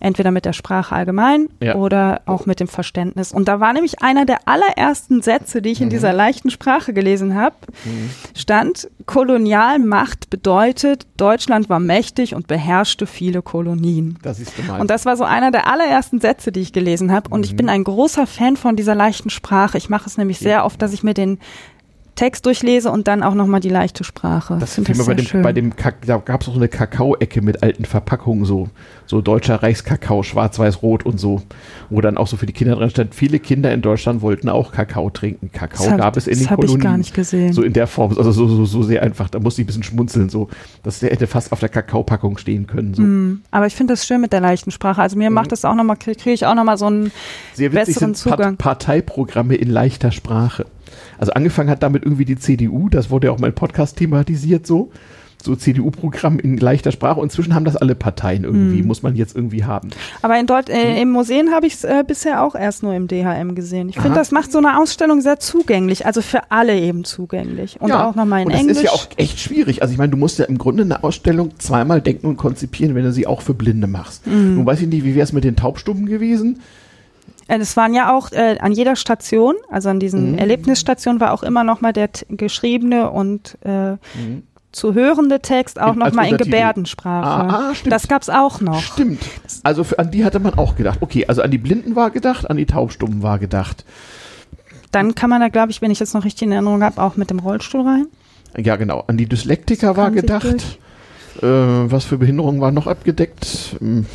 entweder 0.04 0.32
mit 0.32 0.46
der 0.46 0.54
Sprache 0.54 0.96
allgemein 0.96 1.50
ja. 1.62 1.76
oder 1.76 2.22
auch 2.26 2.46
mit 2.46 2.60
dem 2.60 2.68
Verständnis. 2.68 3.32
Und 3.32 3.48
da 3.48 3.60
war 3.60 3.74
nämlich 3.74 4.02
einer 4.02 4.26
der 4.26 4.48
allerersten 4.48 5.22
Sätze, 5.22 5.62
die 5.62 5.70
ich 5.70 5.82
in 5.82 5.88
mhm. 5.88 5.92
dieser 5.92 6.14
leichten 6.14 6.50
Sprache 6.50 6.94
gelesen 6.94 7.36
habe, 7.36 7.56
mhm. 7.86 8.10
stand, 8.36 8.90
Kolonialmacht 9.06 10.30
bedeutet, 10.30 11.08
Deutschland 11.18 11.70
war 11.70 11.80
mächtig 11.80 12.36
und 12.36 12.48
beherrschte 12.48 13.08
viele 13.08 13.42
Kolonien. 13.42 14.18
Das 14.22 14.40
ist 14.40 14.56
gemein. 14.56 14.82
Und 14.82 14.90
das 14.90 15.06
war 15.06 15.18
so 15.18 15.24
einer 15.24 15.52
der 15.52 15.68
allerersten 15.68 16.20
Sätze, 16.20 16.52
die 16.52 16.62
ich 16.62 16.74
gelesen 16.74 17.12
habe. 17.12 17.30
Und 17.30 17.42
mhm. 17.42 17.46
ich 17.46 17.56
bin 17.56 17.70
ein 17.70 17.84
großer 17.84 18.28
Fan 18.28 18.58
von 18.58 18.76
dieser 18.76 18.96
leichten 18.96 19.30
Sprache. 19.30 19.78
Ich 19.78 19.90
mache 19.90 20.08
es 20.08 20.18
nämlich 20.18 20.40
sehr 20.40 20.66
oft, 20.66 20.82
dass 20.82 20.94
ich 20.94 21.04
mir 21.04 21.14
den 21.14 21.40
Text 22.16 22.46
durchlese 22.46 22.92
und 22.92 23.08
dann 23.08 23.24
auch 23.24 23.34
nochmal 23.34 23.60
die 23.60 23.70
leichte 23.70 24.04
Sprache. 24.04 24.58
Das 24.60 24.76
finde 24.76 24.92
ich 24.92 25.06
bei 25.06 25.14
dem, 25.16 25.42
bei 25.42 25.54
dem 25.54 25.74
da 26.06 26.18
gab 26.18 26.42
es 26.42 26.48
auch 26.48 26.54
so 26.54 26.60
eine 26.60 26.68
Kakao-Ecke 26.68 27.42
mit 27.42 27.64
alten 27.64 27.86
Verpackungen, 27.86 28.46
so, 28.46 28.70
so 29.08 29.22
deutscher 29.22 29.64
Reichskakao, 29.64 30.22
schwarz-weiß-rot 30.22 31.06
und 31.06 31.20
so, 31.20 31.42
wo 31.90 32.02
dann 32.02 32.18
auch 32.18 32.28
so 32.28 32.38
für 32.38 32.46
die 32.46 32.54
Kinder 32.54 32.76
drin 32.76 32.92
stand, 32.92 33.16
viele 33.16 33.40
Kinder 33.40 33.74
in 33.74 33.82
Deutschland 33.82 34.22
wollten 34.22 34.48
auch 34.50 34.72
Kakao 34.72 35.10
trinken. 35.10 35.52
Kakao 35.52 35.86
das 35.86 35.98
gab 35.98 36.18
es 36.18 36.28
in 36.28 36.38
den 36.38 36.48
Kolonien. 36.48 36.62
Das 36.62 36.72
habe 36.72 36.78
ich 36.78 36.84
gar 36.84 36.98
nicht 36.98 37.14
gesehen. 37.16 37.54
So 37.54 37.64
in 37.64 37.74
der 37.74 37.88
Form, 37.88 38.16
also 38.16 38.32
so, 38.32 38.48
so, 38.48 38.66
so 38.66 38.84
sehr 38.84 39.02
einfach, 39.02 39.30
da 39.30 39.40
musste 39.40 39.62
ich 39.62 39.66
ein 39.66 39.68
bisschen 39.68 39.84
schmunzeln, 39.84 40.30
so. 40.30 40.50
Das 40.84 41.02
hätte 41.02 41.26
fast 41.26 41.52
auf 41.52 41.60
der 41.60 41.70
Kakaopackung 41.70 42.38
stehen 42.38 42.68
können. 42.68 42.94
So. 42.94 43.02
Mm, 43.02 43.42
aber 43.50 43.66
ich 43.66 43.76
finde 43.76 43.94
das 43.94 44.06
schön 44.06 44.22
mit 44.22 44.34
der 44.34 44.42
leichten 44.42 44.70
Sprache. 44.70 45.02
Also 45.02 45.18
mir 45.18 45.30
mhm. 45.30 45.36
macht 45.36 45.52
das 45.52 45.66
auch 45.66 45.76
nochmal, 45.76 45.98
kriege 45.98 46.32
ich 46.32 46.46
auch 46.46 46.56
nochmal 46.56 46.78
so 46.78 46.86
einen 46.86 47.12
sehr 47.54 47.70
besseren 47.70 48.14
sind 48.14 48.18
Zugang. 48.18 48.58
Parteiprogramme 48.58 49.56
in 49.56 49.70
leichter 49.70 50.12
Sprache. 50.12 50.66
Also 51.18 51.34
angefangen 51.34 51.70
hat 51.70 51.84
damit 51.84 52.04
irgendwie 52.04 52.26
die 52.26 52.38
CDU, 52.38 52.90
das 52.90 53.10
wurde 53.10 53.28
ja 53.28 53.34
auch 53.34 53.40
mein 53.40 53.54
Podcast 53.54 53.98
thematisiert 53.98 54.66
so. 54.68 54.92
So 55.44 55.58
CDU-Programm 55.58 56.40
in 56.40 56.56
leichter 56.56 56.94
Sprache. 56.94 57.20
Und 57.20 57.26
inzwischen 57.26 57.54
haben 57.54 57.66
das 57.66 57.76
alle 57.76 57.96
Parteien 57.96 58.46
irgendwie, 58.46 58.80
hm. 58.80 58.88
muss 58.88 59.04
man 59.04 59.18
jetzt 59.18 59.36
irgendwie 59.36 59.66
haben. 59.66 59.90
Aber 60.22 60.40
in 60.40 60.48
Deut 60.48 60.70
äh, 60.70 60.96
hm. 60.96 61.02
im 61.02 61.12
Museen 61.12 61.52
habe 61.52 61.68
ich 61.68 61.74
es 61.74 61.84
äh, 61.84 62.06
bisher 62.08 62.44
auch 62.44 62.56
erst 62.56 62.82
nur 62.82 62.94
im 62.94 63.10
DHM 63.10 63.54
gesehen. 63.54 63.90
Ich 63.90 64.00
finde, 64.00 64.18
das 64.18 64.32
macht 64.32 64.54
so 64.54 64.58
eine 64.58 64.80
Ausstellung 64.80 65.20
sehr 65.20 65.40
zugänglich, 65.40 66.06
also 66.06 66.22
für 66.22 66.50
alle 66.50 66.80
eben 66.80 67.04
zugänglich. 67.04 67.76
Und 67.82 67.90
ja. 67.90 68.08
auch 68.08 68.16
nochmal 68.16 68.42
in 68.42 68.48
und 68.48 68.54
das 68.54 68.62
Englisch. 68.62 68.78
Das 68.78 68.86
ist 68.86 68.90
ja 68.90 68.98
auch 68.98 69.08
echt 69.18 69.38
schwierig. 69.42 69.82
Also 69.82 69.92
ich 69.92 69.98
meine, 69.98 70.12
du 70.12 70.18
musst 70.18 70.40
ja 70.40 70.46
im 70.46 70.58
Grunde 70.58 70.84
eine 70.84 71.04
Ausstellung 71.04 71.52
zweimal 71.60 72.00
denken 72.00 72.28
und 72.28 72.38
konzipieren, 72.38 72.96
wenn 72.96 73.04
du 73.04 73.12
sie 73.12 73.28
auch 73.28 73.42
für 73.42 73.54
Blinde 73.54 73.88
machst. 73.88 74.26
Mhm. 74.26 74.56
Nun 74.56 74.66
weiß 74.66 74.80
ich 74.80 74.88
nicht, 74.88 75.04
wie 75.04 75.14
wäre 75.14 75.26
es 75.26 75.34
mit 75.34 75.44
den 75.44 75.58
Taubstummen 75.58 76.06
gewesen? 76.06 76.62
Es 77.48 77.78
waren 77.78 77.94
ja 77.94 78.16
auch 78.16 78.32
äh, 78.32 78.58
an 78.60 78.72
jeder 78.72 78.96
Station, 78.96 79.56
also 79.70 79.90
an 79.90 80.00
diesen 80.00 80.34
mhm. 80.34 80.38
Erlebnisstationen 80.38 81.20
war 81.20 81.34
auch 81.34 81.44
immer 81.44 81.64
nochmal 81.64 81.94
der 81.94 82.10
geschriebene 82.30 83.10
und 83.10 83.58
äh, 83.64 83.92
mhm. 83.92 84.44
zu 84.72 84.94
hörende 84.94 85.40
Text 85.42 85.80
auch 85.80 85.96
nochmal 85.96 86.30
in 86.30 86.38
Gebärdensprache. 86.38 87.28
Ah, 87.28 87.70
ah, 87.70 87.76
stimmt. 87.76 87.92
Das 87.92 88.08
gab's 88.08 88.30
auch 88.30 88.62
noch. 88.62 88.82
Stimmt. 88.82 89.22
Also 89.64 89.84
für, 89.84 90.00
an 90.00 90.12
die 90.12 90.24
hatte 90.26 90.40
man 90.40 90.54
auch 90.56 90.76
gedacht. 90.76 91.00
Okay, 91.02 91.26
also 91.28 91.42
an 91.42 91.52
die 91.52 91.58
Blinden 91.58 91.96
war 91.96 92.12
gedacht, 92.12 92.50
an 92.50 92.58
die 92.58 92.66
Taubstummen 92.66 93.24
war 93.24 93.40
gedacht. 93.40 93.86
Dann 94.92 95.16
kann 95.16 95.30
man 95.30 95.42
da, 95.42 95.50
glaube 95.50 95.72
ich, 95.72 95.82
wenn 95.82 95.92
ich 95.92 96.00
jetzt 96.00 96.14
noch 96.14 96.24
richtig 96.24 96.44
in 96.44 96.52
Erinnerung 96.52 96.84
habe, 96.84 97.02
auch 97.02 97.18
mit 97.18 97.30
dem 97.30 97.40
Rollstuhl 97.40 97.82
rein. 97.82 98.08
Ja, 98.58 98.76
genau. 98.76 99.04
An 99.08 99.18
die 99.18 99.26
Dyslektiker 99.26 99.98
war 99.98 100.12
gedacht. 100.12 100.78
Äh, 101.42 101.48
was 101.48 102.06
für 102.06 102.20
Behinderungen 102.20 102.62
war 102.62 102.72
noch 102.72 102.86
abgedeckt? 102.86 103.76
Hm. 103.80 104.06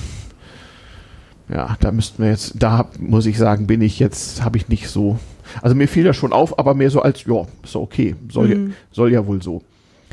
Ja, 1.53 1.76
da 1.80 1.92
müssten 1.92 2.22
wir 2.22 2.30
jetzt, 2.30 2.55
da 2.57 2.88
muss 2.99 3.26
ich 3.26 3.38
sagen, 3.38 3.66
bin 3.66 3.80
ich 3.80 3.99
jetzt, 3.99 4.44
habe 4.44 4.59
ich 4.59 4.68
nicht 4.68 4.88
so. 4.88 5.18
Also 5.62 5.74
mir 5.74 5.88
fiel 5.88 6.05
das 6.05 6.16
schon 6.16 6.32
auf, 6.32 6.59
aber 6.59 6.74
mehr 6.74 6.90
so 6.90 7.01
als, 7.01 7.24
ja, 7.24 7.46
ist 7.62 7.74
okay, 7.74 8.16
soll, 8.30 8.49
mhm. 8.49 8.68
ja, 8.68 8.74
soll 8.92 9.12
ja 9.12 9.26
wohl 9.26 9.42
so. 9.42 9.62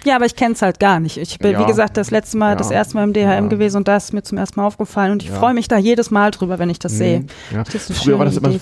Ja, 0.06 0.18
aber 0.18 0.26
ich 0.26 0.36
kenne 0.36 0.54
es 0.54 0.62
halt 0.62 0.80
gar 0.80 1.00
nicht. 1.00 1.18
Ich 1.18 1.40
bin, 1.40 1.54
ja, 1.54 1.62
wie 1.62 1.66
gesagt, 1.66 1.98
das 1.98 2.12
letzte 2.12 2.38
Mal, 2.38 2.52
ja, 2.52 2.56
das 2.56 2.70
erste 2.70 2.96
Mal 2.96 3.06
im 3.06 3.14
DHM 3.14 3.22
ja. 3.22 3.42
gewesen 3.48 3.78
und 3.78 3.88
das 3.88 4.06
ist 4.06 4.14
mir 4.14 4.22
zum 4.22 4.38
ersten 4.38 4.60
Mal 4.60 4.68
aufgefallen 4.68 5.14
und 5.14 5.24
ich 5.24 5.32
freue 5.32 5.54
mich 5.54 5.68
da 5.68 5.78
jedes 5.78 6.12
Mal 6.12 6.32
drüber, 6.32 6.60
wenn 6.60 6.70
ich 6.70 6.80
das 6.80 6.94
mhm. 6.94 6.98
sehe. 6.98 7.26
Das 7.52 7.92
Früher 7.92 8.20
war 8.20 8.26
das 8.26 8.38
immer 8.38 8.52
so, 8.52 8.60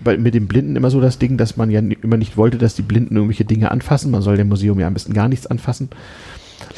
bei, 0.00 0.16
mit 0.16 0.34
den 0.34 0.46
Blinden 0.46 0.76
immer 0.76 0.90
so 0.90 1.00
das 1.00 1.18
Ding, 1.18 1.36
dass 1.36 1.56
man 1.56 1.70
ja 1.70 1.80
immer 1.80 2.16
nicht 2.16 2.36
wollte, 2.36 2.58
dass 2.58 2.74
die 2.74 2.82
Blinden 2.82 3.16
irgendwelche 3.16 3.44
Dinge 3.44 3.70
anfassen. 3.70 4.10
Man 4.10 4.22
soll 4.22 4.36
dem 4.36 4.48
Museum 4.48 4.78
ja 4.78 4.86
am 4.86 4.94
besten 4.94 5.14
gar 5.14 5.28
nichts 5.28 5.46
anfassen. 5.46 5.88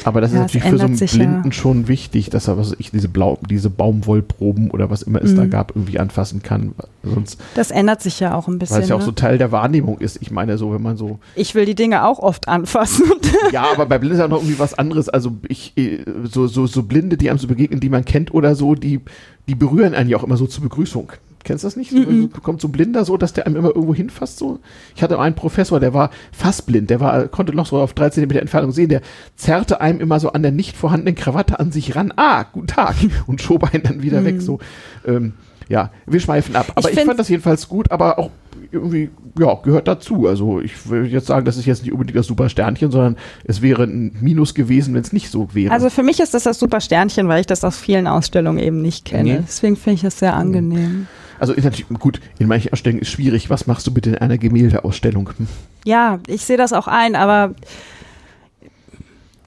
Aber 0.03 0.21
das 0.21 0.31
ja, 0.31 0.37
ist 0.37 0.53
natürlich 0.53 0.69
für 0.69 0.77
so 0.77 0.85
einen 0.85 0.97
Blinden 0.97 1.45
ja. 1.45 1.51
schon 1.51 1.87
wichtig, 1.87 2.29
dass 2.29 2.47
er, 2.47 2.57
was 2.57 2.75
ich, 2.77 2.91
diese, 2.91 3.09
Blau, 3.09 3.37
diese 3.49 3.69
Baumwollproben 3.69 4.71
oder 4.71 4.89
was 4.89 5.01
immer 5.01 5.21
es 5.21 5.31
mhm. 5.31 5.37
da 5.37 5.45
gab, 5.45 5.75
irgendwie 5.75 5.99
anfassen 5.99 6.41
kann. 6.43 6.73
Sonst, 7.03 7.39
das 7.55 7.71
ändert 7.71 8.01
sich 8.01 8.19
ja 8.19 8.35
auch 8.35 8.47
ein 8.47 8.59
bisschen. 8.59 8.77
Weil 8.77 8.83
es 8.83 8.89
ja 8.89 8.95
auch 8.95 8.99
ne? 8.99 9.05
so 9.05 9.11
Teil 9.11 9.37
der 9.37 9.51
Wahrnehmung 9.51 9.99
ist. 9.99 10.21
Ich 10.21 10.31
meine, 10.31 10.57
so, 10.57 10.73
wenn 10.73 10.81
man 10.81 10.97
so. 10.97 11.19
Ich 11.35 11.55
will 11.55 11.65
die 11.65 11.75
Dinge 11.75 12.05
auch 12.05 12.19
oft 12.19 12.47
anfassen. 12.47 13.05
ja, 13.51 13.65
aber 13.71 13.85
bei 13.85 13.97
Blinden 13.97 14.15
ist 14.15 14.21
ja 14.21 14.27
noch 14.27 14.37
irgendwie 14.37 14.59
was 14.59 14.73
anderes. 14.73 15.09
Also 15.09 15.37
ich, 15.47 15.73
äh, 15.77 16.03
so, 16.23 16.47
so, 16.47 16.67
so 16.67 16.83
Blinde, 16.83 17.17
die 17.17 17.29
einem 17.29 17.39
so 17.39 17.47
begegnen, 17.47 17.79
die 17.79 17.89
man 17.89 18.05
kennt 18.05 18.33
oder 18.33 18.55
so, 18.55 18.75
die, 18.75 19.01
die 19.47 19.55
berühren 19.55 19.93
einen 19.93 20.09
ja 20.09 20.17
auch 20.17 20.23
immer 20.23 20.37
so 20.37 20.47
zur 20.47 20.63
Begrüßung. 20.63 21.11
Kennst 21.43 21.63
du 21.63 21.67
das 21.67 21.75
nicht? 21.75 21.91
Mm 21.91 21.97
-mm. 21.97 22.41
Kommt 22.41 22.61
so 22.61 22.67
ein 22.67 22.71
Blinder 22.71 23.05
so, 23.05 23.17
dass 23.17 23.33
der 23.33 23.45
einem 23.45 23.55
immer 23.55 23.69
irgendwo 23.69 23.95
hinfasst 23.95 24.37
so. 24.37 24.59
Ich 24.95 25.03
hatte 25.03 25.19
einen 25.19 25.35
Professor, 25.35 25.79
der 25.79 25.93
war 25.93 26.11
fast 26.31 26.65
blind, 26.65 26.89
der 26.89 26.99
war, 26.99 27.27
konnte 27.27 27.53
noch 27.55 27.65
so 27.65 27.77
auf 27.79 27.93
drei 27.93 28.09
Zentimeter 28.09 28.41
Entfernung 28.41 28.71
sehen, 28.71 28.89
der 28.89 29.01
zerrte 29.35 29.81
einem 29.81 29.99
immer 29.99 30.19
so 30.19 30.31
an 30.31 30.43
der 30.43 30.51
nicht 30.51 30.77
vorhandenen 30.77 31.15
Krawatte 31.15 31.59
an 31.59 31.71
sich 31.71 31.95
ran. 31.95 32.13
Ah, 32.15 32.43
guten 32.43 32.67
Tag. 32.67 32.95
Und 33.27 33.41
schob 33.41 33.73
einen 33.73 33.83
dann 33.83 34.03
wieder 34.03 34.21
mm. 34.21 34.25
weg 34.25 34.41
so. 34.41 34.59
Ähm, 35.05 35.33
ja, 35.69 35.89
wir 36.05 36.19
schweifen 36.19 36.55
ab. 36.55 36.71
Aber 36.75 36.89
ich, 36.91 36.97
ich 36.97 37.03
fand 37.05 37.17
das 37.19 37.29
jedenfalls 37.29 37.69
gut, 37.69 37.91
aber 37.91 38.19
auch 38.19 38.29
irgendwie, 38.71 39.09
ja, 39.39 39.55
gehört 39.55 39.87
dazu. 39.87 40.27
Also 40.27 40.59
ich 40.59 40.89
würde 40.89 41.07
jetzt 41.07 41.27
sagen, 41.27 41.45
das 41.45 41.57
ist 41.57 41.65
jetzt 41.65 41.83
nicht 41.83 41.91
unbedingt 41.91 42.17
das 42.17 42.27
super 42.27 42.49
Sternchen, 42.49 42.91
sondern 42.91 43.17
es 43.45 43.61
wäre 43.61 43.83
ein 43.83 44.15
Minus 44.21 44.53
gewesen, 44.53 44.93
wenn 44.93 45.01
es 45.01 45.13
nicht 45.13 45.29
so 45.29 45.53
wäre. 45.53 45.73
Also 45.73 45.89
für 45.89 46.03
mich 46.03 46.19
ist 46.19 46.33
das 46.33 46.43
das 46.43 46.59
super 46.59 46.81
Sternchen, 46.81 47.27
weil 47.27 47.41
ich 47.41 47.47
das 47.47 47.63
aus 47.63 47.77
vielen 47.77 48.07
Ausstellungen 48.07 48.59
eben 48.59 48.81
nicht 48.81 49.05
kenne. 49.05 49.23
Nee. 49.23 49.39
Deswegen 49.47 49.75
finde 49.75 49.95
ich 49.95 50.03
es 50.03 50.19
sehr 50.19 50.35
angenehm. 50.35 51.07
Also 51.41 51.53
ist 51.53 51.63
natürlich 51.63 51.87
gut, 51.99 52.21
in 52.37 52.47
manchen 52.47 52.71
Ausstellungen 52.71 53.01
ist 53.01 53.09
schwierig. 53.09 53.49
Was 53.49 53.65
machst 53.65 53.87
du 53.87 53.91
bitte 53.91 54.11
in 54.11 54.17
einer 54.19 54.37
Gemäldeausstellung? 54.37 55.31
Hm? 55.35 55.47
Ja, 55.85 56.19
ich 56.27 56.45
sehe 56.45 56.55
das 56.55 56.71
auch 56.71 56.87
ein, 56.87 57.15
aber 57.15 57.55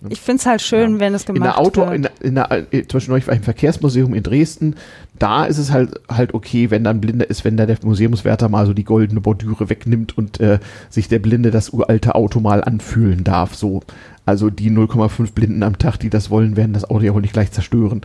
ich 0.09 0.21
finde 0.21 0.41
es 0.41 0.47
halt 0.47 0.61
schön, 0.61 0.95
ja. 0.95 0.99
wenn 0.99 1.15
es 1.15 1.25
gemacht 1.25 1.57
in 1.57 1.65
Auto, 1.65 1.83
wird. 1.83 1.95
In, 1.95 2.03
der, 2.03 2.13
in 2.21 2.35
der, 2.35 2.51
äh, 2.51 2.83
zum 2.83 2.99
Beispiel 2.99 3.13
neulich 3.13 3.27
war 3.29 3.35
ich 3.35 3.39
im 3.39 3.45
Verkehrsmuseum 3.45 4.13
in 4.13 4.25
Dresden. 4.25 4.75
Da 5.21 5.45
ist 5.45 5.59
es 5.59 5.71
halt 5.71 6.01
halt 6.09 6.35
okay, 6.35 6.73
wenn 6.73 6.83
dann 6.83 7.01
Blinder 7.01 7.31
ist, 7.31 7.45
wenn 7.45 7.57
da 7.57 7.65
der 7.65 7.79
Museumswärter 7.85 8.49
mal 8.49 8.67
so 8.67 8.75
die 8.75 8.83
goldene 8.83 9.21
Bordüre 9.21 9.71
wegnimmt 9.71 10.19
und 10.19 10.41
äh, 10.41 10.59
sich 10.91 11.07
der 11.07 11.21
Blinde 11.21 11.53
das 11.53 11.71
uralte 11.71 12.17
Auto 12.17 12.41
mal 12.41 12.65
anfühlen 12.65 13.23
darf. 13.23 13.55
So, 13.55 13.85
also 14.27 14.51
die 14.51 14.73
0,5 14.73 15.33
Blinden 15.33 15.63
am 15.63 15.79
Tag, 15.79 15.99
die 15.99 16.11
das 16.11 16.29
wollen, 16.29 16.57
werden 16.57 16.73
das 16.73 16.91
Auto 16.91 17.05
ja 17.05 17.15
wohl 17.15 17.23
nicht 17.23 17.35
gleich 17.35 17.53
zerstören. 17.53 18.01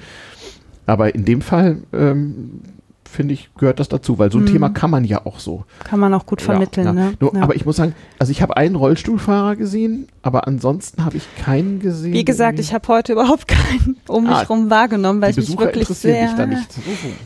Aber 0.86 1.16
in 1.16 1.26
dem 1.26 1.42
Fall 1.42 1.78
ähm, 1.92 2.62
finde 3.10 3.34
ich, 3.34 3.50
gehört 3.58 3.80
das 3.80 3.90
dazu, 3.90 4.20
weil 4.20 4.32
so 4.32 4.38
ein 4.38 4.44
mhm. 4.44 4.54
Thema 4.54 4.70
kann 4.70 4.92
man 4.92 5.04
ja 5.04 5.26
auch 5.26 5.40
so. 5.40 5.66
Kann 5.84 6.00
man 6.00 6.14
auch 6.14 6.26
gut 6.26 6.42
vermitteln, 6.42 6.86
ja, 6.86 6.94
ne? 6.94 7.14
Nur, 7.20 7.36
ja. 7.36 7.42
Aber 7.42 7.56
ich 7.56 7.66
muss 7.66 7.78
sagen, 7.78 7.96
also 8.20 8.32
ich 8.32 8.42
habe 8.42 8.56
einen 8.56 8.76
Rollstuhlfahrer 8.76 9.56
gesehen, 9.56 10.08
aber 10.22 10.48
ansonsten 10.48 11.04
habe 11.04 11.18
ich 11.18 11.24
keinen 11.36 11.80
gesehen. 11.80 12.14
Wie 12.14 12.24
gesagt, 12.24 12.60
ich 12.60 12.74
habe 12.74 12.88
heute 12.88 13.14
überhaupt 13.14 13.48
keinen 13.48 13.98
um 14.08 14.26
mich 14.26 14.34
ah, 14.34 14.44
rum 14.44 14.70
wahrgenommen, 14.70 15.22
weil 15.22 15.32
ich 15.32 15.38
mich 15.38 15.58
wirklich 15.58 15.88
sehr. 15.88 16.34
Da 16.36 16.46
nicht. 16.46 16.68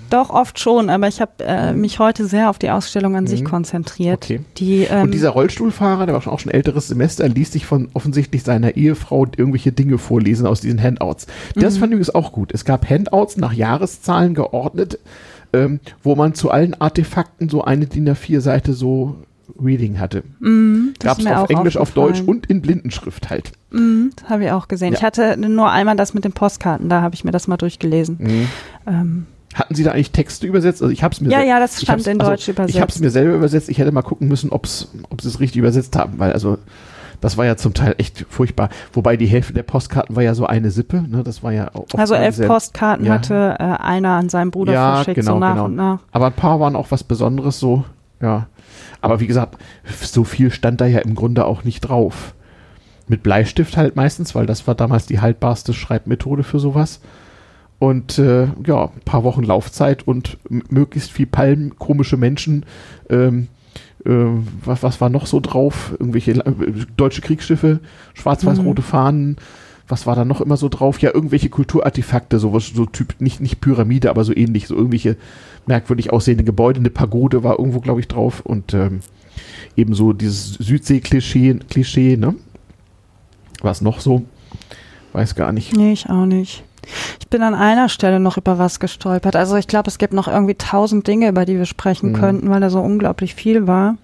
Doch 0.09 0.29
oft 0.29 0.59
schon, 0.59 0.89
aber 0.89 1.07
ich 1.07 1.19
habe 1.19 1.31
äh, 1.39 1.73
mhm. 1.73 1.81
mich 1.81 1.99
heute 1.99 2.25
sehr 2.25 2.49
auf 2.49 2.59
die 2.59 2.69
Ausstellung 2.69 3.15
an 3.15 3.25
mhm. 3.25 3.27
sich 3.27 3.43
konzentriert. 3.43 4.23
Okay. 4.23 4.41
Die, 4.57 4.83
ähm, 4.83 5.03
Und 5.03 5.13
dieser 5.13 5.31
Rollstuhlfahrer, 5.31 6.05
der 6.05 6.15
war 6.15 6.21
schon 6.21 6.33
auch 6.33 6.39
schon 6.39 6.51
älteres 6.51 6.87
Semester, 6.87 7.27
ließ 7.27 7.51
sich 7.51 7.65
von 7.65 7.89
offensichtlich 7.93 8.43
seiner 8.43 8.77
Ehefrau 8.77 9.25
irgendwelche 9.25 9.71
Dinge 9.71 9.97
vorlesen 9.97 10.47
aus 10.47 10.61
diesen 10.61 10.81
Handouts. 10.81 11.27
Das 11.55 11.75
mhm. 11.75 11.79
fand 11.79 11.91
ich 11.91 11.95
übrigens 11.95 12.15
auch 12.15 12.31
gut. 12.31 12.53
Es 12.53 12.63
gab 12.65 12.89
Handouts 12.89 13.37
nach 13.37 13.53
Jahreszahlen 13.53 14.33
geordnet 14.33 14.99
ähm, 15.53 15.79
wo 16.01 16.15
man 16.15 16.33
zu 16.33 16.51
allen 16.51 16.73
Artefakten 16.79 17.49
so 17.49 17.63
eine 17.63 17.85
DIN 17.85 18.09
A4-Seite 18.09 18.73
so 18.73 19.15
Reading 19.61 19.99
hatte. 19.99 20.23
Mm, 20.39 20.93
Gab 20.99 21.19
es 21.19 21.27
auf 21.27 21.49
Englisch, 21.49 21.77
auf 21.77 21.91
Deutsch 21.91 22.21
und 22.21 22.47
in 22.47 22.61
Blindenschrift 22.61 23.29
halt. 23.29 23.51
Mm, 23.71 24.07
das 24.15 24.29
habe 24.29 24.45
ich 24.45 24.51
auch 24.51 24.67
gesehen. 24.67 24.93
Ja. 24.93 24.99
Ich 24.99 25.03
hatte 25.03 25.37
nur 25.37 25.69
einmal 25.69 25.95
das 25.95 26.13
mit 26.13 26.25
den 26.25 26.31
Postkarten, 26.31 26.89
da 26.89 27.01
habe 27.01 27.15
ich 27.15 27.23
mir 27.23 27.31
das 27.31 27.47
mal 27.47 27.57
durchgelesen. 27.57 28.17
Mm. 28.19 28.47
Ähm. 28.87 29.25
Hatten 29.53 29.75
Sie 29.75 29.83
da 29.83 29.91
eigentlich 29.91 30.11
Texte 30.11 30.47
übersetzt? 30.47 30.81
Also 30.81 30.91
ich 30.91 31.03
habe 31.03 31.13
es 31.13 31.21
mir 31.21 31.29
ja 31.29 31.43
ja, 31.43 31.59
das 31.59 31.79
stand 31.79 32.07
in 32.07 32.17
Deutsch 32.17 32.49
also, 32.49 32.51
übersetzt. 32.51 32.75
Ich 32.75 32.81
habe 32.81 32.91
es 32.91 32.99
mir 32.99 33.11
selber 33.11 33.35
übersetzt. 33.35 33.69
Ich 33.69 33.77
hätte 33.77 33.91
mal 33.91 34.01
gucken 34.01 34.27
müssen, 34.27 34.49
ob 34.49 34.65
sie 34.65 34.87
es 35.27 35.39
richtig 35.39 35.57
übersetzt 35.57 35.95
haben, 35.95 36.17
weil 36.17 36.33
also 36.33 36.57
das 37.23 37.37
war 37.37 37.45
ja 37.45 37.55
zum 37.55 37.73
Teil 37.73 37.95
echt 37.99 38.25
furchtbar. 38.27 38.67
Wobei 38.91 39.15
die 39.15 39.27
Hälfte 39.27 39.53
der 39.53 39.63
Postkarten 39.63 40.13
war 40.13 40.23
ja 40.23 40.35
so 40.35 40.45
eine 40.45 40.71
Sippe. 40.71 41.05
Ne? 41.07 41.23
Das 41.23 41.41
war 41.41 41.53
ja 41.53 41.71
Also 41.95 42.15
elf 42.15 42.45
Postkarten 42.45 43.05
ja. 43.05 43.13
hatte 43.13 43.55
äh, 43.59 43.63
einer 43.63 44.09
an 44.09 44.27
seinen 44.27 44.51
Bruder 44.51 44.73
ja, 44.73 44.95
verschickt, 44.95 45.21
genau, 45.21 45.35
so 45.35 45.39
nach 45.39 45.53
genau. 45.53 45.65
und 45.65 45.75
nach. 45.75 45.99
Aber 46.11 46.25
ein 46.25 46.33
paar 46.33 46.59
waren 46.59 46.75
auch 46.75 46.91
was 46.91 47.05
Besonderes 47.05 47.61
so, 47.61 47.85
ja. 48.21 48.47
Aber 48.99 49.21
wie 49.21 49.27
gesagt, 49.27 49.57
so 50.01 50.25
viel 50.25 50.51
stand 50.51 50.81
da 50.81 50.85
ja 50.85 50.99
im 50.99 51.15
Grunde 51.15 51.45
auch 51.45 51.63
nicht 51.63 51.79
drauf. 51.79 52.33
Mit 53.07 53.23
Bleistift 53.23 53.77
halt 53.77 53.95
meistens, 53.95 54.35
weil 54.35 54.45
das 54.45 54.67
war 54.67 54.75
damals 54.75 55.05
die 55.05 55.21
haltbarste 55.21 55.73
Schreibmethode 55.73 56.43
für 56.43 56.59
sowas. 56.59 56.99
Und 57.79 58.19
äh, 58.19 58.47
ja, 58.65 58.85
ein 58.85 59.01
paar 59.05 59.23
Wochen 59.23 59.43
Laufzeit 59.43 60.05
und 60.05 60.37
möglichst 60.49 61.11
viel 61.11 61.27
Palmen, 61.27 61.77
komische 61.77 62.17
Menschen, 62.17 62.65
ähm, 63.09 63.43
äh, 63.43 63.62
was, 64.05 64.83
was 64.83 65.01
war 65.01 65.09
noch 65.09 65.27
so 65.27 65.39
drauf? 65.39 65.95
Irgendwelche 65.99 66.31
äh, 66.31 66.53
deutsche 66.97 67.21
Kriegsschiffe, 67.21 67.79
schwarz-weiß-rote 68.13 68.81
mhm. 68.81 68.85
Fahnen. 68.85 69.37
Was 69.87 70.07
war 70.07 70.15
da 70.15 70.25
noch 70.25 70.41
immer 70.41 70.57
so 70.57 70.69
drauf? 70.69 70.99
Ja, 70.99 71.13
irgendwelche 71.13 71.49
Kulturartefakte, 71.49 72.39
sowas, 72.39 72.71
so 72.73 72.85
Typ, 72.85 73.15
nicht, 73.19 73.41
nicht 73.41 73.61
Pyramide, 73.61 74.09
aber 74.09 74.23
so 74.23 74.35
ähnlich, 74.35 74.67
so 74.67 74.75
irgendwelche 74.75 75.17
merkwürdig 75.67 76.11
aussehende 76.11 76.43
Gebäude. 76.43 76.79
Eine 76.79 76.89
Pagode 76.89 77.43
war 77.43 77.59
irgendwo, 77.59 77.79
glaube 77.79 77.99
ich, 77.99 78.07
drauf 78.07 78.41
und 78.41 78.73
ähm, 78.73 79.01
ebenso 79.75 80.13
dieses 80.13 80.53
Südsee-Klischee, 80.53 81.59
Klischee, 81.69 82.17
ne? 82.17 82.35
Was 83.61 83.81
noch 83.81 83.99
so? 83.99 84.23
Weiß 85.13 85.35
gar 85.35 85.51
nicht. 85.51 85.75
Nee, 85.75 85.93
ich 85.93 86.09
auch 86.09 86.25
nicht. 86.25 86.63
Ich 87.19 87.27
bin 87.27 87.41
an 87.41 87.55
einer 87.55 87.89
Stelle 87.89 88.19
noch 88.19 88.37
über 88.37 88.57
was 88.57 88.79
gestolpert. 88.79 89.35
Also 89.35 89.55
ich 89.55 89.67
glaube, 89.67 89.89
es 89.89 89.97
gibt 89.97 90.13
noch 90.13 90.27
irgendwie 90.27 90.55
tausend 90.55 91.07
Dinge, 91.07 91.29
über 91.29 91.45
die 91.45 91.57
wir 91.57 91.65
sprechen 91.65 92.11
mhm. 92.11 92.15
könnten, 92.15 92.49
weil 92.49 92.61
da 92.61 92.69
so 92.69 92.79
unglaublich 92.79 93.35
viel 93.35 93.67
war. 93.67 93.97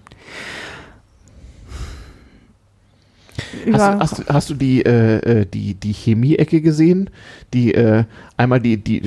Hast, 3.72 4.00
hast, 4.00 4.28
hast, 4.28 4.50
du 4.50 4.54
die, 4.54 4.84
äh, 4.84 5.40
äh, 5.40 5.46
die, 5.46 5.74
die 5.74 5.92
Chemie-Ecke 5.92 6.60
gesehen? 6.60 7.10
Die 7.52 7.74
äh, 7.74 8.04
einmal 8.36 8.60
die, 8.60 8.76
die, 8.76 9.02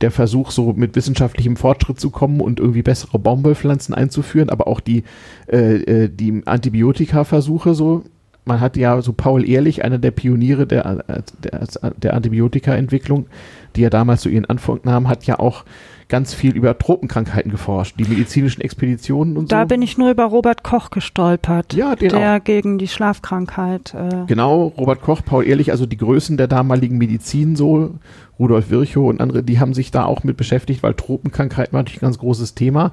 der 0.00 0.10
Versuch, 0.10 0.50
so 0.50 0.72
mit 0.72 0.94
wissenschaftlichem 0.96 1.56
Fortschritt 1.56 1.98
zu 1.98 2.10
kommen 2.10 2.40
und 2.40 2.60
irgendwie 2.60 2.82
bessere 2.82 3.18
Baumwollpflanzen 3.18 3.94
einzuführen, 3.94 4.50
aber 4.50 4.66
auch 4.66 4.80
die, 4.80 5.04
äh, 5.50 6.04
äh 6.04 6.08
die 6.08 6.42
Antibiotika-Versuche 6.44 7.74
so 7.74 8.04
man 8.48 8.60
hat 8.60 8.76
ja 8.76 9.00
so 9.02 9.12
Paul 9.12 9.48
Ehrlich, 9.48 9.84
einer 9.84 9.98
der 9.98 10.10
Pioniere 10.10 10.66
der, 10.66 11.04
der, 11.44 11.92
der 11.96 12.14
Antibiotika-Entwicklung, 12.14 13.26
die 13.76 13.84
er 13.84 13.90
damals 13.90 14.22
zu 14.22 14.28
so 14.28 14.34
ihren 14.34 14.46
Anfang 14.46 14.80
nahm, 14.82 15.08
hat 15.08 15.24
ja 15.24 15.38
auch 15.38 15.64
ganz 16.08 16.32
viel 16.32 16.56
über 16.56 16.76
Tropenkrankheiten 16.76 17.50
geforscht, 17.50 17.96
die 17.98 18.04
medizinischen 18.04 18.62
Expeditionen 18.62 19.36
und 19.36 19.52
da 19.52 19.56
so. 19.56 19.60
Da 19.60 19.64
bin 19.66 19.82
ich 19.82 19.98
nur 19.98 20.10
über 20.10 20.24
Robert 20.24 20.64
Koch 20.64 20.90
gestolpert. 20.90 21.74
Ja, 21.74 21.94
den 21.94 22.08
der 22.08 22.36
auch. 22.36 22.44
gegen 22.44 22.78
die 22.78 22.88
Schlafkrankheit. 22.88 23.94
Äh 23.94 24.24
genau, 24.26 24.72
Robert 24.78 25.02
Koch, 25.02 25.20
Paul 25.24 25.46
Ehrlich, 25.46 25.70
also 25.70 25.84
die 25.86 25.98
Größen 25.98 26.36
der 26.38 26.48
damaligen 26.48 26.96
Medizin 26.96 27.56
so, 27.56 27.96
Rudolf 28.38 28.70
Virchow 28.70 29.08
und 29.08 29.20
andere, 29.20 29.42
die 29.42 29.60
haben 29.60 29.74
sich 29.74 29.90
da 29.90 30.04
auch 30.04 30.24
mit 30.24 30.36
beschäftigt, 30.36 30.82
weil 30.82 30.94
Tropenkrankheiten 30.94 31.74
war 31.74 31.80
natürlich 31.80 32.00
ein 32.00 32.06
ganz 32.06 32.18
großes 32.18 32.54
Thema. 32.54 32.92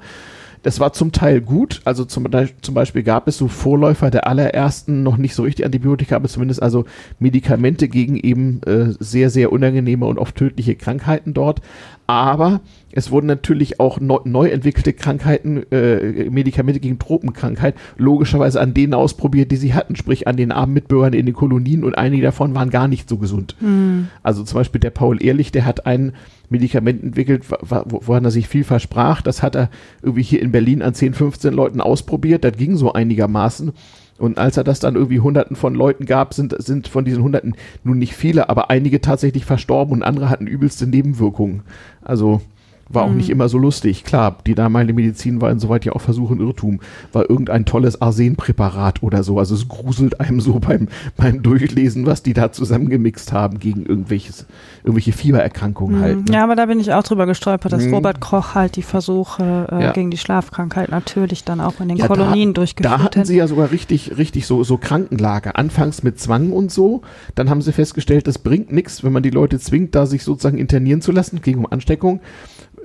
Das 0.66 0.80
war 0.80 0.92
zum 0.92 1.12
Teil 1.12 1.42
gut. 1.42 1.80
Also 1.84 2.04
zum, 2.04 2.26
zum, 2.60 2.74
Beispiel 2.74 3.04
gab 3.04 3.28
es 3.28 3.36
so 3.36 3.46
Vorläufer 3.46 4.10
der 4.10 4.26
allerersten, 4.26 5.04
noch 5.04 5.16
nicht 5.16 5.36
so 5.36 5.44
richtig 5.44 5.64
Antibiotika, 5.64 6.16
aber 6.16 6.26
zumindest 6.26 6.60
also 6.60 6.86
Medikamente 7.20 7.86
gegen 7.86 8.16
eben 8.16 8.60
äh, 8.64 8.92
sehr, 8.98 9.30
sehr 9.30 9.52
unangenehme 9.52 10.06
und 10.06 10.18
oft 10.18 10.34
tödliche 10.34 10.74
Krankheiten 10.74 11.34
dort. 11.34 11.62
Aber 12.06 12.60
es 12.92 13.10
wurden 13.10 13.26
natürlich 13.26 13.80
auch 13.80 14.00
neu, 14.00 14.18
neu 14.24 14.48
entwickelte 14.48 14.92
Krankheiten, 14.92 15.70
äh, 15.72 16.30
Medikamente 16.30 16.80
gegen 16.80 16.98
Tropenkrankheit, 16.98 17.74
logischerweise 17.96 18.60
an 18.60 18.74
denen 18.74 18.94
ausprobiert, 18.94 19.50
die 19.50 19.56
sie 19.56 19.74
hatten, 19.74 19.96
sprich 19.96 20.28
an 20.28 20.36
den 20.36 20.52
armen 20.52 20.74
Mitbürgern 20.74 21.12
in 21.12 21.26
den 21.26 21.34
Kolonien 21.34 21.82
und 21.84 21.98
einige 21.98 22.22
davon 22.22 22.54
waren 22.54 22.70
gar 22.70 22.86
nicht 22.86 23.08
so 23.08 23.18
gesund. 23.18 23.56
Mhm. 23.60 24.08
Also 24.22 24.44
zum 24.44 24.58
Beispiel 24.58 24.80
der 24.80 24.90
Paul 24.90 25.22
Ehrlich, 25.22 25.50
der 25.50 25.64
hat 25.64 25.86
ein 25.86 26.12
Medikament 26.48 27.02
entwickelt, 27.02 27.44
woran 27.48 28.24
er 28.24 28.30
sich 28.30 28.46
viel 28.46 28.62
versprach. 28.62 29.20
Das 29.20 29.42
hat 29.42 29.56
er 29.56 29.68
irgendwie 30.00 30.22
hier 30.22 30.40
in 30.40 30.52
Berlin 30.52 30.80
an 30.80 30.94
10, 30.94 31.14
15 31.14 31.52
Leuten 31.52 31.80
ausprobiert. 31.80 32.44
Das 32.44 32.56
ging 32.56 32.76
so 32.76 32.92
einigermaßen. 32.92 33.72
Und 34.18 34.38
als 34.38 34.56
er 34.56 34.64
das 34.64 34.80
dann 34.80 34.94
irgendwie 34.94 35.20
Hunderten 35.20 35.56
von 35.56 35.74
Leuten 35.74 36.06
gab, 36.06 36.32
sind, 36.32 36.54
sind 36.58 36.88
von 36.88 37.04
diesen 37.04 37.22
Hunderten 37.22 37.54
nun 37.84 37.98
nicht 37.98 38.14
viele, 38.14 38.48
aber 38.48 38.70
einige 38.70 39.00
tatsächlich 39.00 39.44
verstorben 39.44 39.92
und 39.92 40.02
andere 40.02 40.30
hatten 40.30 40.46
übelste 40.46 40.86
Nebenwirkungen. 40.86 41.62
Also 42.02 42.40
war 42.88 43.04
auch 43.04 43.10
mhm. 43.10 43.16
nicht 43.16 43.30
immer 43.30 43.48
so 43.48 43.58
lustig. 43.58 44.04
Klar, 44.04 44.36
die 44.46 44.54
damalige 44.54 44.94
Medizin 44.94 45.40
war 45.40 45.50
insoweit 45.50 45.84
ja 45.84 45.92
auch 45.92 46.00
Versuch 46.00 46.30
und 46.30 46.40
Irrtum. 46.40 46.80
War 47.12 47.28
irgendein 47.28 47.64
tolles 47.64 48.00
Arsenpräparat 48.00 49.02
oder 49.02 49.22
so. 49.24 49.38
Also 49.38 49.54
es 49.54 49.68
gruselt 49.68 50.20
einem 50.20 50.40
so 50.40 50.60
beim, 50.60 50.88
beim 51.16 51.42
Durchlesen, 51.42 52.06
was 52.06 52.22
die 52.22 52.32
da 52.32 52.52
zusammengemixt 52.52 53.32
haben 53.32 53.58
gegen 53.58 53.86
irgendwelches, 53.86 54.46
irgendwelche 54.84 55.12
Fiebererkrankungen 55.12 55.98
mhm. 55.98 56.02
halt. 56.02 56.28
Ne? 56.28 56.34
Ja, 56.34 56.44
aber 56.44 56.54
da 56.54 56.66
bin 56.66 56.78
ich 56.78 56.92
auch 56.92 57.02
drüber 57.02 57.26
gestolpert, 57.26 57.72
dass 57.72 57.84
mhm. 57.84 57.94
Robert 57.94 58.20
Koch 58.20 58.54
halt 58.54 58.76
die 58.76 58.82
Versuche 58.82 59.66
äh, 59.72 59.84
ja. 59.84 59.92
gegen 59.92 60.10
die 60.10 60.18
Schlafkrankheit 60.18 60.90
natürlich 60.90 61.44
dann 61.44 61.60
auch 61.60 61.80
in 61.80 61.88
den 61.88 61.96
ja, 61.96 62.06
Kolonien 62.06 62.54
da, 62.54 62.60
durchgeführt 62.60 62.92
hat. 62.92 63.00
Da 63.00 63.04
hatten 63.04 63.24
sie 63.24 63.36
ja 63.36 63.48
sogar 63.48 63.72
richtig, 63.72 64.16
richtig 64.16 64.46
so, 64.46 64.62
so 64.62 64.76
Krankenlager. 64.76 65.56
Anfangs 65.56 66.04
mit 66.04 66.20
Zwang 66.20 66.52
und 66.52 66.70
so. 66.70 67.02
Dann 67.34 67.50
haben 67.50 67.62
sie 67.62 67.72
festgestellt, 67.72 68.28
das 68.28 68.38
bringt 68.38 68.70
nichts, 68.70 69.02
wenn 69.02 69.12
man 69.12 69.24
die 69.24 69.30
Leute 69.30 69.58
zwingt, 69.58 69.94
da 69.96 70.06
sich 70.06 70.22
sozusagen 70.22 70.58
internieren 70.58 71.00
zu 71.00 71.10
lassen 71.10 71.40
gegen 71.42 71.66
Ansteckung. 71.66 72.20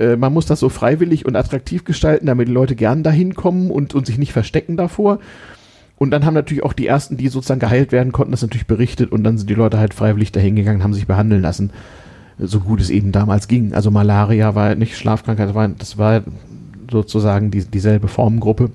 Äh, 0.02 0.18
man 0.18 0.34
muss 0.34 0.46
das 0.46 0.60
so 0.60 0.70
freiwillig 0.70 1.26
und 1.26 1.36
attraktiv 1.36 1.84
gestalten, 1.84 2.26
damit 2.26 2.48
die 2.48 2.54
Leute 2.54 2.76
gern 2.76 3.04
dahin 3.04 3.36
kommen 3.36 3.70
und, 3.70 3.94
und 3.94 4.06
sich 4.06 4.18
nicht 4.18 4.34
verstecken 4.34 4.76
davor. 4.76 5.20
Und 5.98 6.10
dann 6.10 6.26
haben 6.26 6.34
natürlich 6.34 6.64
auch 6.64 6.74
die 6.74 6.88
ersten, 6.88 7.16
die 7.16 7.28
sozusagen 7.28 7.60
geheilt 7.60 7.92
werden 7.92 8.12
konnten, 8.12 8.32
das 8.32 8.42
natürlich 8.42 8.66
berichtet 8.66 9.12
und 9.12 9.24
dann 9.24 9.38
sind 9.38 9.50
die 9.52 9.56
Leute 9.56 9.78
halt 9.78 9.94
freiwillig 9.94 10.32
dahin 10.32 10.56
gegangen, 10.56 10.84
haben 10.84 10.96
sich 10.96 11.06
behandeln 11.06 11.44
lassen, 11.44 11.70
so 12.40 12.60
gut 12.60 12.82
es 12.82 12.90
eben 12.90 13.12
damals 13.12 13.48
ging. 13.48 13.76
Also 13.76 13.92
Malaria 13.92 14.56
war 14.56 14.74
nicht 14.74 14.98
Schlafkrankheit, 14.98 15.50
das 15.50 15.56
war, 15.56 15.68
das 15.68 15.98
war 16.00 16.24
sozusagen 16.90 17.52
die, 17.52 17.64
dieselbe 17.66 18.08
Formengruppe. 18.08 18.72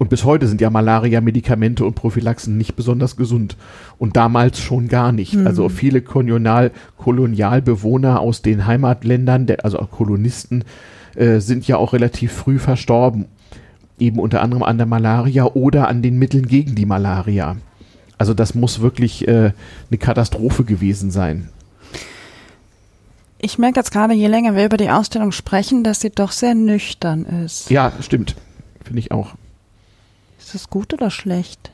Und 0.00 0.08
bis 0.08 0.24
heute 0.24 0.48
sind 0.48 0.62
ja 0.62 0.70
Malaria-Medikamente 0.70 1.84
und 1.84 1.94
Prophylaxen 1.94 2.56
nicht 2.56 2.74
besonders 2.74 3.16
gesund. 3.16 3.58
Und 3.98 4.16
damals 4.16 4.58
schon 4.58 4.88
gar 4.88 5.12
nicht. 5.12 5.34
Mhm. 5.34 5.46
Also 5.46 5.68
viele 5.68 6.00
Kolonial 6.00 6.70
Kolonialbewohner 6.96 8.18
aus 8.18 8.40
den 8.40 8.66
Heimatländern, 8.66 9.44
der, 9.44 9.62
also 9.62 9.76
Kolonisten, 9.76 10.64
äh, 11.16 11.40
sind 11.40 11.68
ja 11.68 11.76
auch 11.76 11.92
relativ 11.92 12.32
früh 12.32 12.58
verstorben. 12.58 13.26
Eben 13.98 14.20
unter 14.20 14.40
anderem 14.40 14.62
an 14.62 14.78
der 14.78 14.86
Malaria 14.86 15.44
oder 15.44 15.88
an 15.88 16.00
den 16.00 16.18
Mitteln 16.18 16.46
gegen 16.46 16.74
die 16.74 16.86
Malaria. 16.86 17.58
Also 18.16 18.32
das 18.32 18.54
muss 18.54 18.80
wirklich 18.80 19.28
äh, 19.28 19.52
eine 19.90 19.98
Katastrophe 19.98 20.64
gewesen 20.64 21.10
sein. 21.10 21.50
Ich 23.38 23.58
merke 23.58 23.80
jetzt 23.80 23.92
gerade, 23.92 24.14
je 24.14 24.28
länger 24.28 24.56
wir 24.56 24.64
über 24.64 24.78
die 24.78 24.88
Ausstellung 24.88 25.32
sprechen, 25.32 25.84
dass 25.84 26.00
sie 26.00 26.08
doch 26.08 26.32
sehr 26.32 26.54
nüchtern 26.54 27.26
ist. 27.44 27.68
Ja, 27.68 27.92
stimmt. 28.00 28.34
Finde 28.82 29.00
ich 29.00 29.12
auch. 29.12 29.34
Ist 30.52 30.64
das 30.64 30.70
gut 30.70 30.92
oder 30.92 31.12
schlecht? 31.12 31.70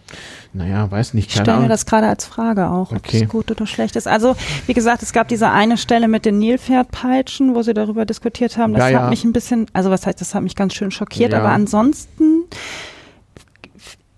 Naja, 0.52 0.90
weiß 0.90 1.14
nicht. 1.14 1.30
Ich 1.30 1.40
stelle 1.40 1.60
mir 1.60 1.68
das 1.68 1.86
gerade 1.86 2.08
als 2.08 2.26
Frage 2.26 2.68
auch, 2.68 2.90
ob 2.90 2.98
okay. 2.98 3.22
es 3.22 3.28
gut 3.30 3.50
oder 3.50 3.66
schlecht 3.66 3.96
ist. 3.96 4.06
Also, 4.06 4.36
wie 4.66 4.74
gesagt, 4.74 5.02
es 5.02 5.14
gab 5.14 5.28
diese 5.28 5.48
eine 5.48 5.78
Stelle 5.78 6.08
mit 6.08 6.26
den 6.26 6.38
Nilpferdpeitschen, 6.38 7.54
wo 7.54 7.62
sie 7.62 7.72
darüber 7.72 8.04
diskutiert 8.04 8.58
haben. 8.58 8.74
Das 8.74 8.82
ja, 8.82 8.88
ja. 8.90 9.02
hat 9.02 9.10
mich 9.10 9.24
ein 9.24 9.32
bisschen, 9.32 9.66
also 9.72 9.90
was 9.90 10.06
heißt, 10.06 10.20
das 10.20 10.34
hat 10.34 10.42
mich 10.42 10.56
ganz 10.56 10.74
schön 10.74 10.90
schockiert. 10.90 11.32
Ja. 11.32 11.38
Aber 11.38 11.48
ansonsten, 11.48 12.44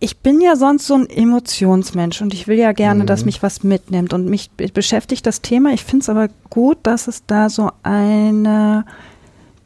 ich 0.01 0.19
bin 0.19 0.41
ja 0.41 0.57
sonst 0.57 0.89
so 0.89 0.95
ein 0.95 1.09
Emotionsmensch 1.09 2.21
und 2.21 2.35
ich 2.35 2.49
will 2.49 2.59
ja 2.59 2.73
gerne, 2.73 3.05
mhm. 3.05 3.07
dass 3.07 3.25
mich 3.25 3.41
was 3.45 3.63
mitnimmt. 3.63 4.13
Und 4.13 4.27
mich 4.27 4.51
beschäftigt 4.51 5.25
das 5.25 5.41
Thema. 5.41 5.73
Ich 5.73 5.85
finde 5.85 6.03
es 6.03 6.09
aber 6.09 6.31
gut, 6.51 6.79
dass 6.83 7.07
es 7.07 7.27
da 7.27 7.49
so 7.49 7.71
eine 7.85 8.85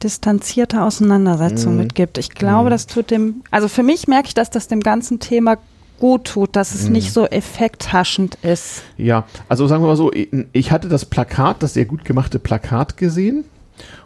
distanzierte 0.02 0.82
Auseinandersetzung 0.82 1.72
mhm. 1.72 1.82
mitgibt. 1.82 2.18
Ich 2.18 2.30
glaube, 2.30 2.66
mhm. 2.66 2.70
das 2.70 2.86
tut 2.86 3.10
dem, 3.10 3.42
also 3.50 3.68
für 3.68 3.82
mich 3.82 4.08
merke 4.08 4.28
ich, 4.28 4.34
dass 4.34 4.50
das 4.50 4.68
dem 4.68 4.80
ganzen 4.80 5.20
Thema 5.20 5.58
gut 6.00 6.24
tut, 6.24 6.56
dass 6.56 6.74
es 6.74 6.86
mhm. 6.86 6.92
nicht 6.92 7.12
so 7.12 7.26
effekthaschend 7.26 8.36
ist. 8.42 8.82
Ja, 8.96 9.24
also 9.48 9.66
sagen 9.66 9.82
wir 9.84 9.88
mal 9.88 9.96
so, 9.96 10.10
ich 10.52 10.72
hatte 10.72 10.88
das 10.88 11.04
Plakat, 11.04 11.62
das 11.62 11.74
sehr 11.74 11.84
gut 11.84 12.04
gemachte 12.04 12.38
Plakat 12.38 12.96
gesehen 12.96 13.44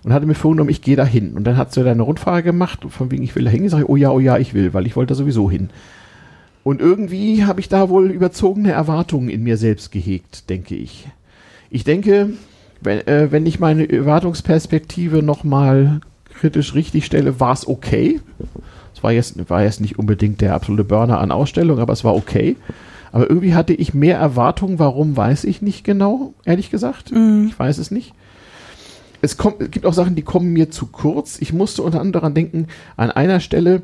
und 0.03 0.13
hatte 0.13 0.27
mir 0.27 0.35
vorgenommen, 0.35 0.71
ich 0.71 0.83
gehe 0.83 0.97
da 0.97 1.05
hin. 1.05 1.35
Und 1.37 1.45
dann 1.45 1.57
hat 1.57 1.73
sie 1.73 1.83
da 1.83 1.91
eine 1.91 2.03
Rundfahrt 2.03 2.45
gemacht, 2.45 2.81
von 2.89 3.11
wegen, 3.11 3.23
ich 3.23 3.35
will 3.35 3.45
da 3.45 3.51
hin. 3.51 3.65
Ich 3.65 3.71
sage, 3.71 3.91
oh 3.91 3.97
ja, 3.97 4.11
oh 4.11 4.21
ja, 4.21 4.37
ich 4.39 4.55
will, 4.55 4.75
weil 4.75 4.87
ich 4.87 4.95
wollte 4.95 5.15
da 5.15 5.15
sowieso 5.15 5.51
hin. 5.51 5.71
Und 6.65 6.81
irgendwie 6.81 7.45
habe 7.45 7.61
ich 7.61 7.69
da 7.69 7.89
wohl 7.89 8.11
überzogene 8.11 8.73
Erwartungen 8.73 9.29
in 9.29 9.43
mir 9.43 9.57
selbst 9.57 9.93
gehegt, 9.93 10.51
denke 10.51 10.75
ich. 10.75 11.09
Ich 11.71 11.85
denke, 11.85 12.31
wenn, 12.81 13.07
äh, 13.07 13.33
wenn 13.33 13.47
ich 13.47 13.59
meine 13.59 13.91
Erwartungsperspektive 13.91 15.23
nochmal 15.23 16.01
kritisch 16.35 16.75
richtig 16.75 17.07
stelle, 17.07 17.41
war 17.41 17.53
es 17.53 17.67
okay. 17.67 18.21
Es 18.95 19.03
war 19.03 19.13
jetzt, 19.13 19.51
war 19.51 19.63
jetzt 19.63 19.81
nicht 19.81 19.99
unbedingt 19.99 20.41
der 20.41 20.55
absolute 20.55 20.85
Burner 20.85 21.19
an 21.19 21.33
Ausstellung, 21.33 21.79
aber 21.79 21.93
es 21.93 22.05
war 22.05 22.15
okay. 22.15 22.57
Aber 23.13 23.29
irgendwie 23.29 23.55
hatte 23.55 23.73
ich 23.73 23.95
mehr 23.95 24.19
Erwartungen. 24.19 24.79
Warum, 24.79 25.17
weiß 25.17 25.45
ich 25.45 25.63
nicht 25.63 25.85
genau, 25.85 26.35
ehrlich 26.45 26.71
gesagt. 26.71 27.13
Mm. 27.13 27.47
Ich 27.49 27.59
weiß 27.59 27.79
es 27.79 27.91
nicht. 27.91 28.13
Es, 29.23 29.37
kommt, 29.37 29.61
es 29.61 29.71
gibt 29.71 29.87
auch 29.87 29.95
Sachen, 29.95 30.15
die 30.15 30.23
kommen 30.23 30.53
mir 30.53 30.71
zu 30.71 30.87
kurz. 30.87 31.39
Ich 31.41 31.53
musste 31.53 31.83
unter 31.83 32.01
anderem 32.01 32.13
daran 32.13 32.35
denken, 32.35 32.67
an 32.97 33.11
einer 33.11 33.41
Stelle 33.41 33.83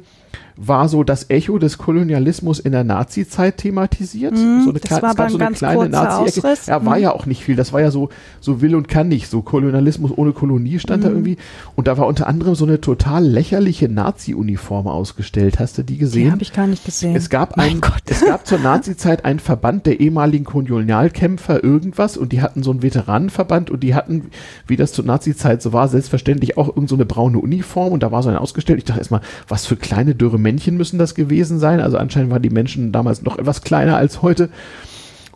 war 0.57 0.89
so 0.89 1.03
das 1.03 1.31
Echo 1.31 1.59
des 1.59 1.79
Kolonialismus 1.79 2.61
in 2.61 2.73
der 2.73 2.85
Nazi-Zeit 2.85 3.59
thematisiert. 3.59 4.35
Mm, 4.35 4.65
so 4.65 4.71
eine, 4.71 4.81
das 4.81 5.03
war 5.03 5.11
es 5.11 5.17
gab 5.17 5.31
so 5.31 5.39
eine 5.39 5.53
kleine 5.53 5.89
Nazi-Ecke. 5.89 6.57
Ja, 6.67 6.85
war 6.85 6.99
mm. 6.99 7.03
ja 7.03 7.13
auch 7.13 7.27
nicht 7.27 7.43
viel. 7.43 7.57
Das 7.57 7.73
war 7.73 7.81
ja 7.81 7.91
so, 7.91 8.11
so 8.41 8.61
will 8.61 8.75
und 8.75 8.89
kann 8.89 9.09
nicht. 9.09 9.29
So 9.29 9.43
Kolonialismus 9.43 10.13
ohne 10.17 10.33
Kolonie 10.33 10.79
stand 10.79 11.03
mm. 11.03 11.05
da 11.05 11.09
mhm. 11.09 11.17
irgendwie. 11.17 11.37
Und 11.75 11.87
da 11.87 11.97
war 11.97 12.07
unter 12.07 12.27
anderem 12.27 12.55
so 12.55 12.65
eine 12.65 12.81
total 12.81 13.25
lächerliche 13.25 13.89
Nazi-Uniform 13.89 14.87
ausgestellt. 14.87 15.59
Hast 15.59 15.79
du 15.79 15.83
die 15.83 15.99
gesehen? 15.99 16.27
Die 16.27 16.33
habe 16.33 16.43
ich 16.43 16.53
gar 16.53 16.67
nicht 16.67 16.85
gesehen. 16.85 17.17
Es 17.17 17.31
gab, 17.31 17.59
ein, 17.59 17.81
es 18.07 18.25
gab 18.25 18.47
zur 18.47 18.59
Nazi-Zeit 18.59 19.25
einen 19.25 19.39
Verband 19.39 19.87
der 19.87 20.01
ehemaligen 20.01 20.45
Kolonialkämpfer 20.45 21.65
irgendwas 21.65 22.17
und 22.17 22.33
die 22.33 22.43
hatten 22.43 22.63
so 22.63 22.71
einen 22.71 22.83
Veteranenverband 22.83 23.71
und 23.71 23.83
die 23.83 23.95
hatten, 23.95 24.31
wie 24.67 24.77
das 24.77 24.93
zur 24.93 25.05
Nazi-Zeit 25.05 25.63
so 25.63 25.73
war, 25.73 25.89
selbstverständlich 25.89 26.57
auch 26.59 26.69
irgend 26.69 26.89
so 26.89 26.95
eine 26.95 27.07
braune 27.07 27.39
Uniform 27.39 27.93
und 27.93 28.03
da 28.03 28.13
war 28.13 28.23
so 28.23 28.29
eine 28.29 28.41
ausgestellt. 28.41 28.79
Ich 28.79 28.85
dachte 28.85 29.01
erstmal, 29.01 29.23
was 29.49 29.67
für 29.67 29.77
kleine 29.77 30.15
dürre 30.15 30.39
Männchen 30.43 30.77
müssen 30.77 30.99
das 30.99 31.15
gewesen 31.15 31.59
sein. 31.59 31.81
Also 31.81 31.97
anscheinend 31.97 32.31
waren 32.31 32.43
die 32.43 32.51
Menschen 32.51 32.93
damals 32.93 33.23
noch 33.23 33.39
etwas 33.39 33.63
kleiner 33.63 33.97
als 33.97 34.23
heute. 34.23 34.51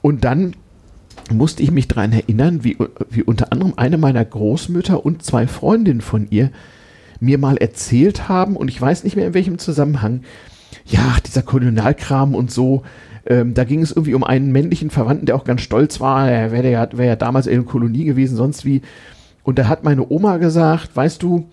Und 0.03 0.25
dann 0.25 0.55
musste 1.33 1.63
ich 1.63 1.71
mich 1.71 1.89
daran 1.89 2.13
erinnern, 2.13 2.63
wie, 2.63 2.77
wie 3.11 3.23
unter 3.23 3.53
anderem 3.53 3.75
eine 3.77 3.99
meiner 3.99 4.25
Großmütter 4.25 5.05
und 5.05 5.23
zwei 5.23 5.47
Freundinnen 5.47 6.01
von 6.01 6.29
ihr 6.31 6.51
mir 7.19 7.39
mal 7.39 7.57
erzählt 7.57 8.29
haben, 8.29 8.57
und 8.57 8.69
ich 8.69 8.81
weiß 8.81 9.05
nicht 9.05 9.17
mehr 9.17 9.29
in 9.29 9.35
welchem 9.35 9.59
Zusammenhang, 9.59 10.21
ja, 10.85 11.17
dieser 11.27 11.43
Kolonialkram 11.43 12.35
und 12.35 12.51
so, 12.51 12.83
ähm, 13.27 13.55
da 13.55 13.65
ging 13.65 13.83
es 13.83 13.91
irgendwie 13.91 14.15
um 14.15 14.23
einen 14.23 14.53
männlichen 14.53 14.91
Verwandten, 14.91 15.27
der 15.27 15.37
auch 15.37 15.45
ganz 15.45 15.63
stolz 15.63 16.01
war, 16.01 16.31
er 16.31 16.53
wäre 16.53 16.71
ja, 16.71 16.89
wär 16.93 17.07
ja 17.07 17.17
damals 17.17 17.47
in 17.47 17.55
der 17.55 17.65
Kolonie 17.65 18.05
gewesen, 18.05 18.37
sonst 18.37 18.65
wie. 18.65 18.83
Und 19.43 19.59
da 19.59 19.69
hat 19.69 19.85
meine 19.85 20.09
Oma 20.09 20.37
gesagt, 20.37 20.95
weißt 20.95 21.23
du, 21.23 21.49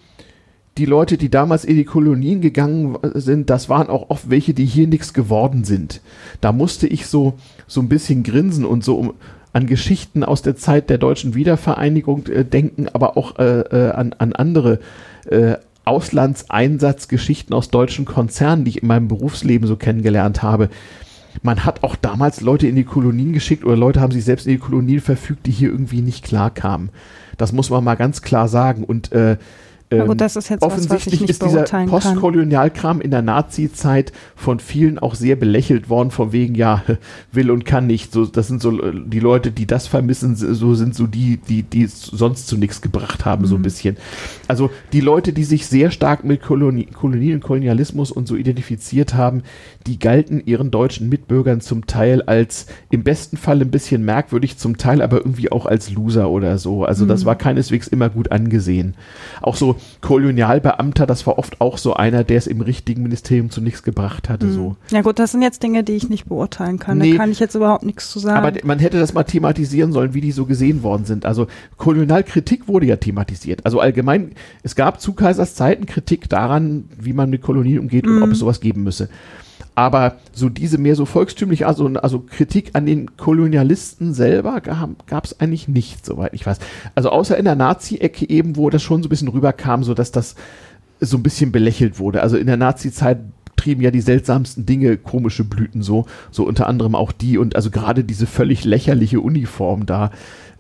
die 0.78 0.86
Leute, 0.86 1.18
die 1.18 1.30
damals 1.30 1.66
in 1.66 1.76
die 1.76 1.84
Kolonien 1.84 2.42
gegangen 2.42 2.98
sind, 3.14 3.50
das 3.50 3.70
waren 3.70 3.90
auch 3.90 4.10
oft 4.10 4.30
welche, 4.30 4.54
die 4.54 4.66
hier 4.66 4.88
nichts 4.88 5.14
geworden 5.14 5.64
sind. 5.64 6.02
Da 6.42 6.52
musste 6.52 6.88
ich 6.88 7.06
so, 7.06 7.34
so 7.68 7.80
ein 7.82 7.90
bisschen 7.90 8.24
grinsen 8.24 8.66
und 8.66 8.84
so 8.84 9.14
an 9.54 9.68
Geschichten 9.68 10.24
aus 10.24 10.42
der 10.42 10.56
Zeit 10.56 10.90
der 10.90 10.98
deutschen 10.98 11.36
Wiedervereinigung 11.36 12.26
äh, 12.28 12.44
denken, 12.44 12.88
aber 12.92 13.18
auch 13.18 13.38
äh, 13.38 13.60
äh, 13.60 13.92
an, 13.92 14.14
an 14.18 14.34
andere 14.34 14.80
äh, 15.30 15.56
Auslandseinsatzgeschichten 15.86 17.54
aus 17.54 17.70
deutschen 17.70 18.06
Konzernen, 18.06 18.66
die 18.66 18.70
ich 18.70 18.82
in 18.82 18.88
meinem 18.88 19.08
Berufsleben 19.08 19.68
so 19.68 19.76
kennengelernt 19.76 20.42
habe. 20.42 20.70
Man 21.44 21.66
hat 21.66 21.84
auch 21.84 21.96
damals 21.96 22.42
Leute 22.42 22.68
in 22.68 22.76
die 22.76 22.84
Kolonien 22.84 23.34
geschickt 23.34 23.64
oder 23.64 23.76
Leute 23.76 24.02
haben 24.02 24.12
sich 24.12 24.24
selbst 24.24 24.48
in 24.48 24.54
die 24.54 24.60
Kolonien 24.60 25.02
verfügt, 25.02 25.46
die 25.46 25.52
hier 25.52 25.70
irgendwie 25.70 26.02
nicht 26.02 26.24
klar 26.24 26.52
kamen. 26.52 26.90
Das 27.38 27.52
muss 27.52 27.70
man 27.70 27.84
mal 27.84 27.96
ganz 27.96 28.22
klar 28.22 28.48
sagen. 28.48 28.84
Und 28.84 29.12
äh, 29.12 29.38
ähm, 29.92 30.08
gut, 30.08 30.22
das 30.22 30.36
ist 30.36 30.50
jetzt 30.50 30.64
offensichtlich 30.64 31.22
was, 31.22 31.30
ist 31.30 31.44
dieser 31.44 31.64
Postkolonialkram 31.64 33.02
in 33.02 33.12
der 33.12 33.22
Nazi-Zeit 33.22 34.12
von 34.36 34.60
vielen 34.60 35.00
auch 35.00 35.16
sehr 35.16 35.36
belächelt 35.36 35.90
worden, 35.90 36.12
von 36.12 36.32
wegen, 36.32 36.56
ja, 36.56 36.84
will 37.32 37.52
und 37.52 37.66
kann 37.66 37.88
nicht. 37.88 38.12
So, 38.12 38.26
das 38.26 38.48
sind 38.48 38.62
so 38.62 38.72
die 38.72 39.20
Leute, 39.20 39.52
die 39.52 39.66
das 39.66 39.88
vermissen, 39.88 40.36
so 40.36 40.76
sind 40.76 40.96
so 40.96 41.08
die, 41.08 41.38
die, 41.38 41.64
die 41.64 41.84
es 41.84 42.02
sonst 42.02 42.48
zu 42.48 42.58
nichts 42.58 42.82
gebracht 42.82 43.26
haben, 43.26 43.44
mhm. 43.44 43.48
so 43.48 43.56
ein 43.56 43.60
mhm. 43.60 43.64
bisschen. 43.64 43.98
Also 44.48 44.70
die 44.92 45.02
Leute, 45.02 45.34
die 45.34 45.44
sich 45.44 45.68
sehr 45.68 45.92
stark 45.92 46.24
mit 46.24 46.42
Koloni 46.42 46.86
Kolonien 46.86 47.36
und 47.36 47.44
Kolonialismus 47.44 48.12
und 48.12 48.28
so 48.28 48.36
identifiziert 48.36 49.14
haben, 49.14 49.44
die 49.88 50.00
galten 50.00 50.42
ihren 50.46 50.72
deutschen 50.72 51.10
Mitbürgern 51.10 51.62
zum 51.62 51.86
Teil 51.88 52.22
als 52.24 52.68
im 52.90 53.04
besten 53.04 53.38
Fall 53.38 53.62
ein 53.62 53.72
bisschen 53.72 54.04
merkwürdig, 54.06 54.58
zum 54.58 54.78
Teil 54.78 55.02
aber 55.02 55.18
irgendwie 55.18 55.52
auch 55.52 55.66
als 55.66 55.92
Loser 55.92 56.30
oder 56.30 56.58
so. 56.58 56.84
Also 56.86 57.06
mhm. 57.06 57.10
das 57.10 57.26
war 57.26 57.36
keineswegs 57.36 57.88
immer 57.88 58.10
gut 58.10 58.32
angesehen. 58.32 58.96
Auch 59.42 59.56
so 59.56 59.76
Kolonialbeamter, 60.02 61.06
das 61.06 61.26
war 61.26 61.38
oft 61.38 61.62
auch 61.62 61.78
so 61.78 61.94
einer, 61.94 62.24
der 62.24 62.38
es 62.38 62.48
im 62.48 62.62
richtigen 62.62 63.04
Ministerium 63.04 63.50
zu 63.50 63.62
nichts 63.62 63.84
gebracht 63.84 64.30
hatte. 64.30 64.48
Mhm. 64.48 64.54
So. 64.54 64.76
Ja 64.90 65.02
gut, 65.02 65.20
das 65.20 65.32
sind 65.32 65.42
jetzt 65.42 65.64
Dinge, 65.64 65.84
die 65.84 65.94
ich 65.94 66.10
nicht 66.10 66.26
beurteilen 66.26 66.80
kann. 66.80 66.98
Nee, 66.98 67.12
da 67.12 67.18
kann 67.18 67.32
ich 67.32 67.40
jetzt 67.40 67.56
überhaupt 67.56 67.84
nichts 67.84 68.12
zu 68.12 68.20
sagen. 68.20 68.46
Aber 68.46 68.58
man 68.64 68.80
hätte 68.80 69.00
das 69.00 69.14
mal 69.14 69.24
thematisieren 69.24 69.92
sollen, 69.92 70.14
wie 70.14 70.22
die 70.22 70.32
so 70.32 70.46
gesehen 70.46 70.84
worden 70.84 71.06
sind. 71.06 71.26
Also 71.26 71.48
Kolonialkritik 71.78 72.68
wurde 72.68 72.86
ja 72.86 72.98
thematisiert. 72.98 73.66
Also 73.66 73.80
allgemein, 73.80 74.32
es 74.64 74.76
gab 74.76 75.00
zu 75.00 75.14
Kaisers 75.14 75.56
Zeiten 75.56 75.86
Kritik 75.86 76.30
daran, 76.30 76.86
wie 77.00 77.14
man 77.14 77.30
mit 77.30 77.42
Kolonien 77.42 77.80
umgeht 77.80 78.06
und 78.06 78.22
ob 78.22 78.28
mhm. 78.28 78.34
es 78.34 78.40
sowas 78.40 78.60
geben 78.60 78.84
müsse. 78.84 79.10
Aber 79.76 80.18
so 80.34 80.50
diese 80.50 80.78
mehr 80.78 80.96
so 80.96 81.06
volkstümlich, 81.06 81.66
also, 81.66 81.88
also 81.88 82.20
Kritik 82.20 82.72
an 82.74 82.86
den 82.86 83.18
Kolonialisten 83.18 84.14
selber 84.14 84.62
gab 84.62 85.26
es 85.26 85.40
eigentlich 85.40 85.68
nicht, 85.68 86.06
soweit 86.06 86.34
ich 86.34 86.46
weiß. 86.46 86.60
Also 86.94 87.10
außer 87.10 87.38
in 87.38 87.46
der 87.46 87.56
Nazi-Ecke 87.56 88.30
eben, 88.30 88.56
wo 88.56 88.70
das 88.70 88.84
schon 88.84 89.02
so 89.02 89.08
ein 89.08 89.10
bisschen 89.10 89.30
rüberkam, 89.30 89.84
so 89.84 89.94
dass 89.94 90.12
das 90.12 90.36
so 91.00 91.18
ein 91.18 91.24
bisschen 91.24 91.52
belächelt 91.52 91.98
wurde. 92.00 92.22
Also 92.22 92.38
in 92.38 92.48
der 92.48 92.58
Nazi-Zeit 92.58 93.18
trieben 93.56 93.82
ja 93.82 93.92
die 93.92 94.02
seltsamsten 94.02 94.66
Dinge, 94.66 94.98
komische 94.98 95.44
Blüten 95.44 95.82
so, 95.82 96.06
so 96.32 96.46
unter 96.46 96.68
anderem 96.68 96.96
auch 96.96 97.12
die 97.12 97.38
und 97.38 97.56
also 97.56 97.70
gerade 97.70 98.04
diese 98.04 98.28
völlig 98.28 98.66
lächerliche 98.66 99.22
Uniform 99.22 99.86
da, 99.86 100.12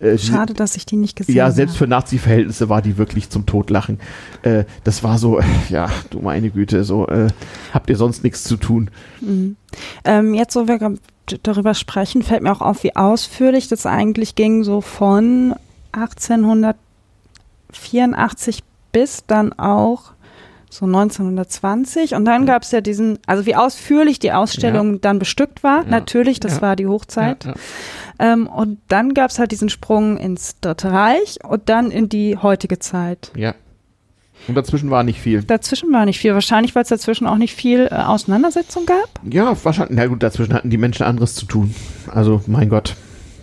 äh, 0.04 0.18
Schade, 0.18 0.54
dass 0.54 0.76
ich 0.76 0.86
die 0.86 0.98
nicht 0.98 1.16
gesehen 1.16 1.36
habe. 1.36 1.38
Ja, 1.38 1.52
selbst 1.52 1.78
für 1.78 1.88
Nazi-Verhältnisse 1.88 2.68
war 2.70 2.82
die 2.82 2.98
wirklich 2.98 3.30
zum 3.30 3.46
Totlachen. 3.46 4.00
Äh, 4.41 4.66
das 4.84 5.04
war 5.04 5.18
so, 5.18 5.39
ja, 5.70 5.89
du 6.10 6.20
meine 6.20 6.50
Güte, 6.50 6.84
so 6.84 7.08
äh, 7.08 7.30
habt 7.74 7.89
ihr 7.89 7.96
sonst 7.96 8.24
nichts 8.24 8.44
zu 8.44 8.58
tun. 8.58 8.89
Mhm. 9.22 9.56
Ähm, 10.04 10.34
jetzt, 10.34 10.56
wo 10.56 10.68
wir 10.68 10.98
darüber 11.44 11.74
sprechen, 11.74 12.22
fällt 12.22 12.44
mir 12.44 12.52
auch 12.52 12.62
auf, 12.62 12.84
wie 12.84 12.96
ausführlich 12.96 13.70
das 13.70 13.86
eigentlich 13.86 14.36
ging, 14.36 14.64
so 14.64 14.82
von 14.82 15.56
1884 15.94 18.64
bis 18.91 19.24
dann 19.26 19.54
auch 19.54 20.12
so 20.74 20.86
1920. 20.86 22.16
Und 22.16 22.26
dann 22.26 22.46
gab 22.46 22.64
es 22.64 22.72
ja 22.72 22.82
diesen, 22.82 23.20
also 23.28 23.46
wie 23.46 23.56
ausführlich 23.56 24.20
die 24.20 24.32
Ausstellung 24.32 24.94
ja. 24.94 25.00
dann 25.02 25.20
bestückt 25.20 25.64
war. 25.64 25.84
Ja. 25.84 25.90
Natürlich, 25.90 26.40
das 26.40 26.56
ja. 26.56 26.62
war 26.62 26.76
die 26.76 26.88
Hochzeit. 26.88 27.48
Ähm, 28.20 28.48
und 28.48 28.80
dann 28.88 29.14
gab 29.14 29.30
es 29.30 29.40
halt 29.40 29.52
diesen 29.52 29.70
Sprung 29.70 30.18
ins 30.18 30.60
Dritte 30.60 30.92
Reich 30.92 31.40
und 31.48 31.70
dann 31.70 31.92
in 31.92 32.10
die 32.10 32.38
heutige 32.38 32.80
Zeit. 32.80 33.32
Ja. 33.36 33.56
Und 34.48 34.56
dazwischen 34.56 34.90
war 34.90 35.04
nicht 35.04 35.22
viel. 35.22 35.44
Dazwischen 35.44 35.92
war 35.94 36.06
nicht 36.06 36.20
viel. 36.20 36.34
Wahrscheinlich, 36.34 36.76
weil 36.76 36.84
es 36.84 36.90
dazwischen 36.90 37.28
auch 37.28 37.38
nicht 37.38 37.56
viel 37.56 37.88
äh, 37.90 37.96
Auseinandersetzung 37.96 38.86
gab. 38.86 39.10
Ja, 39.30 39.56
wahrscheinlich. 39.64 39.96
Na 39.96 40.08
gut, 40.08 40.22
dazwischen 40.22 40.54
hatten 40.54 40.70
die 40.70 40.78
Menschen 40.78 41.04
anderes 41.04 41.36
zu 41.36 41.46
tun. 41.46 41.74
Also, 42.12 42.42
mein 42.48 42.70
Gott. 42.70 42.96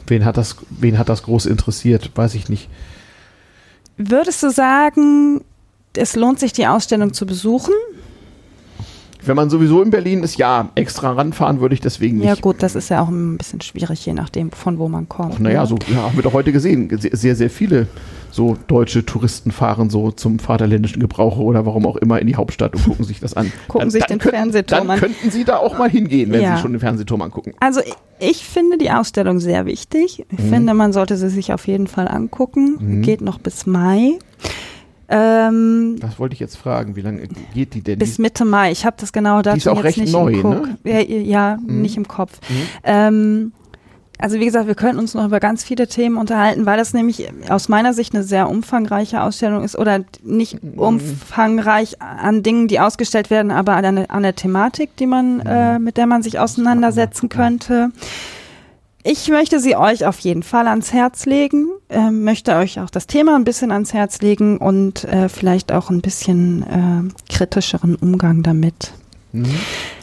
Wen 0.06 0.24
hat 0.24 0.36
das, 0.36 0.56
wen 0.68 0.98
hat 0.98 1.08
das 1.08 1.22
groß 1.22 1.46
interessiert? 1.46 2.10
Weiß 2.16 2.34
ich 2.34 2.48
nicht. 2.48 2.68
Würdest 3.96 4.42
du 4.42 4.50
sagen, 4.50 5.42
es 5.96 6.16
lohnt 6.16 6.38
sich, 6.40 6.52
die 6.52 6.66
Ausstellung 6.66 7.12
zu 7.12 7.26
besuchen? 7.26 7.74
Wenn 9.22 9.36
man 9.36 9.50
sowieso 9.50 9.82
in 9.82 9.90
Berlin 9.90 10.22
ist, 10.22 10.38
ja, 10.38 10.70
extra 10.76 11.10
ranfahren 11.12 11.60
würde 11.60 11.74
ich 11.74 11.80
deswegen 11.82 12.18
nicht. 12.18 12.26
Ja 12.26 12.36
gut, 12.36 12.62
das 12.62 12.74
ist 12.74 12.88
ja 12.88 13.02
auch 13.02 13.08
ein 13.10 13.36
bisschen 13.36 13.60
schwierig, 13.60 14.06
je 14.06 14.14
nachdem, 14.14 14.50
von 14.50 14.78
wo 14.78 14.88
man 14.88 15.10
kommt. 15.10 15.40
Naja, 15.40 15.60
ne? 15.60 15.66
so 15.66 15.76
ja, 15.92 16.04
haben 16.04 16.16
wir 16.16 16.22
doch 16.22 16.32
heute 16.32 16.52
gesehen. 16.52 16.88
Sehr, 16.98 17.36
sehr, 17.36 17.50
viele 17.50 17.86
so 18.30 18.56
deutsche 18.66 19.04
Touristen 19.04 19.50
fahren 19.50 19.90
so 19.90 20.10
zum 20.10 20.38
vaterländischen 20.38 21.00
Gebrauche 21.00 21.42
oder 21.42 21.66
warum 21.66 21.84
auch 21.84 21.96
immer 21.96 22.18
in 22.18 22.28
die 22.28 22.36
Hauptstadt 22.36 22.74
und 22.76 22.84
gucken 22.84 23.04
sich 23.04 23.20
das 23.20 23.34
an. 23.34 23.52
Gucken 23.68 23.90
sich 23.90 24.04
den 24.04 24.18
könnten, 24.20 24.36
Fernsehturm 24.36 24.86
Dann 24.86 24.90
an. 24.92 24.98
könnten 25.00 25.30
sie 25.30 25.44
da 25.44 25.56
auch 25.58 25.76
mal 25.76 25.90
hingehen, 25.90 26.32
wenn 26.32 26.40
Ja. 26.40 26.56
sie 26.56 26.62
schon 26.62 26.72
den 26.72 26.80
Fernsehturm 26.80 27.20
angucken. 27.20 27.52
Also 27.60 27.80
ich- 27.80 27.94
ich 28.20 28.44
finde 28.46 28.78
die 28.78 28.90
Ausstellung 28.90 29.38
sehr 29.40 29.66
wichtig. 29.66 30.24
Ich 30.30 30.38
Mhm. 30.38 30.48
finde, 30.48 30.74
man 30.74 30.92
sollte 30.94 31.16
sie 31.18 31.28
sich 31.28 31.52
auf 31.52 31.66
jeden 31.66 31.88
Fall 31.88 32.06
angucken. 32.08 32.76
Mhm. 32.80 33.02
Geht 33.02 33.20
noch 33.20 33.38
bis 33.38 33.66
Mai. 33.66 34.18
Ähm, 35.10 35.96
Das 36.00 36.18
wollte 36.18 36.34
ich 36.34 36.40
jetzt 36.40 36.56
fragen. 36.56 36.94
Wie 36.96 37.00
lange 37.02 37.26
geht 37.52 37.74
die 37.74 37.82
denn? 37.82 37.98
bis 37.98 38.16
Die- 38.16 38.22
Mitte 38.22 38.44
Mai. 38.44 38.70
Ich 38.70 38.86
habe 38.86 38.96
das 39.00 39.12
genaue 39.12 39.42
Datum 39.42 39.58
ist 39.58 39.68
auch 39.68 39.76
jetzt 39.76 39.84
recht 39.84 39.98
nicht 39.98 40.12
neu, 40.12 40.36
ne? 40.42 40.76
Ja, 40.84 41.00
ja 41.00 41.58
Mhm. 41.60 41.82
nicht 41.82 41.96
im 41.96 42.06
Kopf. 42.06 42.38
Mhm. 42.48 42.54
Ähm, 42.84 43.52
also 44.18 44.38
wie 44.38 44.44
gesagt, 44.44 44.66
wir 44.66 44.74
könnten 44.74 44.98
uns 44.98 45.14
noch 45.14 45.24
über 45.24 45.40
ganz 45.40 45.64
viele 45.64 45.88
Themen 45.88 46.16
unterhalten, 46.18 46.66
weil 46.66 46.76
das 46.76 46.92
nämlich 46.92 47.26
aus 47.48 47.68
meiner 47.70 47.94
Sicht 47.94 48.14
eine 48.14 48.22
sehr 48.22 48.50
umfangreiche 48.50 49.22
Ausstellung 49.22 49.64
ist 49.64 49.76
oder 49.78 50.00
nicht 50.22 50.62
Mhm. 50.62 50.78
umfangreich 50.78 52.00
an 52.02 52.42
Dingen, 52.42 52.68
die 52.68 52.80
ausgestellt 52.80 53.30
werden, 53.30 53.50
aber 53.50 53.76
an 53.76 53.96
der, 53.96 54.10
an 54.10 54.22
der 54.22 54.36
Thematik, 54.36 54.94
die 54.96 55.06
man, 55.06 55.40
äh, 55.40 55.78
mit 55.78 55.96
der 55.96 56.06
man 56.06 56.22
sich 56.22 56.38
auseinandersetzen 56.38 57.26
Mhm. 57.26 57.28
könnte. 57.30 57.88
Ich 59.02 59.28
möchte 59.28 59.60
sie 59.60 59.76
euch 59.76 60.04
auf 60.04 60.18
jeden 60.20 60.42
Fall 60.42 60.68
ans 60.68 60.92
Herz 60.92 61.24
legen, 61.24 61.68
ähm, 61.88 62.22
möchte 62.22 62.54
euch 62.56 62.80
auch 62.80 62.90
das 62.90 63.06
Thema 63.06 63.34
ein 63.34 63.44
bisschen 63.44 63.72
ans 63.72 63.94
Herz 63.94 64.20
legen 64.20 64.58
und 64.58 65.04
äh, 65.04 65.28
vielleicht 65.30 65.72
auch 65.72 65.88
ein 65.88 66.02
bisschen 66.02 66.62
äh, 66.62 67.32
kritischeren 67.32 67.94
Umgang 67.94 68.42
damit. 68.42 68.92
Mhm. 69.32 69.54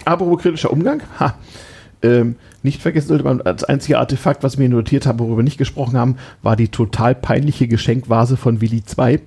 Apropos 0.04 0.42
kritischer 0.42 0.72
Umgang. 0.72 1.02
Ha. 1.20 1.36
Ähm, 2.02 2.38
nicht 2.64 2.82
vergessen 2.82 3.10
sollte 3.10 3.24
man, 3.24 3.42
als 3.42 3.64
einziger 3.64 4.00
Artefakt, 4.00 4.44
was 4.44 4.58
wir 4.58 4.68
notiert 4.68 5.06
haben, 5.06 5.20
worüber 5.20 5.38
wir 5.38 5.44
nicht 5.44 5.60
gesprochen 5.60 5.98
haben, 5.98 6.18
war 6.42 6.56
die 6.56 6.70
total 6.70 7.14
peinliche 7.14 7.68
Geschenkwase 7.68 8.36
von 8.36 8.62
Willi 8.62 8.84
II. 8.98 9.20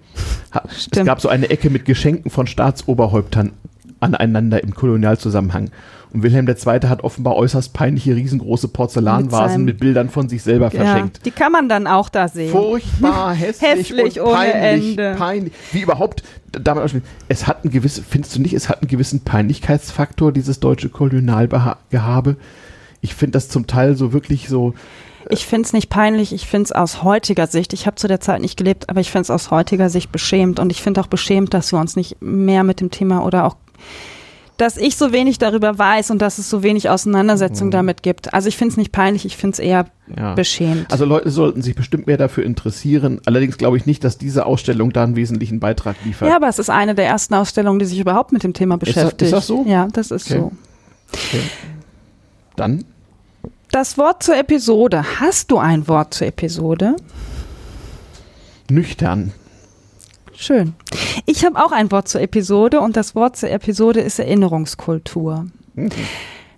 Ha, 0.53 0.63
es 0.69 0.91
gab 0.91 1.21
so 1.21 1.29
eine 1.29 1.49
Ecke 1.49 1.71
mit 1.71 1.85
Geschenken 1.85 2.31
von 2.31 2.49
Staatsoberhäuptern 2.49 3.53
aneinander 4.01 4.63
im 4.63 4.75
Kolonialzusammenhang. 4.75 5.71
Und 6.13 6.25
Wilhelm 6.25 6.49
II. 6.49 6.89
hat 6.89 7.05
offenbar 7.05 7.37
äußerst 7.37 7.73
peinliche, 7.73 8.17
riesengroße 8.17 8.69
Porzellanvasen 8.69 9.65
Mit 9.65 9.75
mit, 9.75 9.81
Bildern 9.81 10.09
von 10.11 10.29
sich 10.29 10.43
selber 10.43 10.71
verschenkt. 10.71 11.19
Ja, 11.19 11.23
die 11.25 11.31
kann 11.31 11.53
man 11.53 11.69
dann 11.69 11.87
auch 11.87 12.09
da 12.09 12.27
sehen. 12.27 12.51
Furchtbar, 12.51 13.33
hässlich, 13.33 13.71
Hässlich 13.79 14.21
und 14.21 14.33
peinlich, 14.33 14.91
Ende. 14.91 15.15
peinlich. 15.17 15.53
Wie 15.71 15.83
überhaupt, 15.83 16.25
damit 16.51 17.03
es 17.29 17.47
hat 17.47 17.63
einen 17.63 17.73
gewissen, 17.73 18.05
findest 18.09 18.35
du 18.35 18.41
nicht, 18.43 18.55
es 18.55 18.69
hat 18.69 18.83
einen 18.83 18.89
gewissen 18.89 19.21
Peinlichkeitsfaktor, 19.21 20.33
dieses 20.33 20.59
deutsche 20.59 20.89
Kolonialgehabe. 20.89 22.37
Ich 23.01 23.15
finde 23.15 23.33
das 23.33 23.49
zum 23.49 23.69
Teil 23.69 23.95
so 23.97 24.13
wirklich 24.13 24.49
so, 24.49 24.75
Ich 25.29 25.47
finde 25.47 25.67
es 25.67 25.73
nicht 25.73 25.91
peinlich, 25.91 26.33
ich 26.33 26.49
finde 26.49 26.65
es 26.65 26.73
aus 26.73 27.05
heutiger 27.05 27.47
Sicht, 27.47 27.73
ich 27.73 27.87
habe 27.87 27.97
zu 27.97 28.09
der 28.09 28.21
Zeit 28.21 28.41
nicht 28.41 28.57
gelebt, 28.57 28.91
aber 28.91 29.01
ich 29.01 29.13
finde 29.13 29.23
es 29.23 29.31
aus 29.31 29.53
heutiger 29.53 29.89
Sicht 29.91 30.11
beschämt 30.11 30.59
und 30.59 30.71
ich 30.71 30.83
finde 30.83 31.01
auch 31.01 31.07
beschämt, 31.07 31.55
dass 31.55 31.73
wir 31.73 31.79
uns 31.79 31.95
nicht 31.95 32.17
mehr 32.21 32.65
mit 32.65 32.81
dem 32.81 32.91
Thema 32.91 33.25
oder 33.25 33.45
auch 33.45 33.57
dass 34.57 34.77
ich 34.77 34.97
so 34.97 35.11
wenig 35.13 35.39
darüber 35.39 35.79
weiß 35.79 36.11
und 36.11 36.21
dass 36.21 36.37
es 36.37 36.51
so 36.51 36.63
wenig 36.63 36.91
Auseinandersetzung 36.91 37.69
Mhm. 37.69 37.73
damit 37.73 38.03
gibt. 38.03 38.35
Also 38.35 38.49
ich 38.49 38.59
finde 38.59 38.73
es 38.73 38.77
nicht 38.77 38.93
peinlich, 38.93 39.25
ich 39.25 39.39
finde 39.39 39.55
es 39.55 39.59
eher 39.59 39.87
ja. 40.15 40.35
beschämt. 40.35 40.93
Also 40.93 41.07
Leute 41.07 41.31
sollten 41.31 41.63
sich 41.63 41.75
bestimmt 41.75 42.07
mehr 42.07 42.19
dafür 42.19 42.45
interessieren. 42.45 43.21
Allerdings 43.25 43.57
glaube 43.57 43.79
ich 43.79 43.87
nicht, 43.87 44.05
dass 44.05 44.19
diese 44.19 44.45
Ausstellung 44.45 44.93
da 44.93 45.03
einen 45.05 45.17
wesentlichen 45.17 45.61
Beitrag 45.61 45.97
liefert. 46.05 46.29
ja, 46.29 46.37
aber 46.37 46.49
es 46.49 46.59
ist 46.59 46.69
eine 46.69 46.95
der 46.95 47.07
ersten 47.07 47.33
Ausstellungen, 47.35 47.79
die 47.79 47.87
sich 47.87 47.99
überhaupt 48.01 48.33
mit 48.33 48.43
dem 48.43 48.53
Thema 48.53 48.77
das- 48.77 48.91
ist 48.91 48.95
beschäftigt. 48.97 49.33
das 49.33 49.47
so? 49.47 49.65
Ja, 49.67 49.89
das 49.91 50.11
ist 50.11 50.31
Okay. 50.31 50.41
so. 50.41 50.53
Okay. 51.15 51.41
Dann 52.57 52.85
Das 53.73 53.97
Wort 53.97 54.23
zur 54.23 54.37
Episode. 54.37 55.05
Hast 55.21 55.51
du 55.51 55.57
ein 55.59 55.89
Wort 55.89 56.13
zur 56.13 56.27
Episode? 56.27 56.97
nüchtern. 58.71 59.33
Schön. 60.41 60.73
Ich 61.27 61.45
habe 61.45 61.63
auch 61.63 61.71
ein 61.71 61.93
Wort 61.93 62.09
zur 62.09 62.23
Episode 62.23 62.81
und 62.81 62.97
das 62.97 63.15
Wort 63.15 63.37
zur 63.37 63.51
Episode 63.51 64.01
ist 64.01 64.19
Erinnerungskultur. 64.19 65.45
Mhm. 65.75 65.91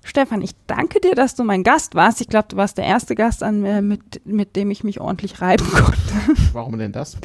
Stefan, 0.04 0.40
ich 0.40 0.52
danke 0.68 1.00
dir, 1.00 1.16
dass 1.16 1.34
du 1.34 1.42
mein 1.42 1.64
Gast 1.64 1.96
warst. 1.96 2.20
Ich 2.20 2.28
glaube, 2.28 2.46
du 2.48 2.56
warst 2.56 2.78
der 2.78 2.84
erste 2.84 3.16
Gast, 3.16 3.42
an, 3.42 3.64
äh, 3.64 3.82
mit, 3.82 4.24
mit 4.24 4.54
dem 4.54 4.70
ich 4.70 4.84
mich 4.84 5.00
ordentlich 5.00 5.40
reiben 5.40 5.68
konnte. 5.72 5.98
Warum 6.52 6.78
denn 6.78 6.92
das? 6.92 7.16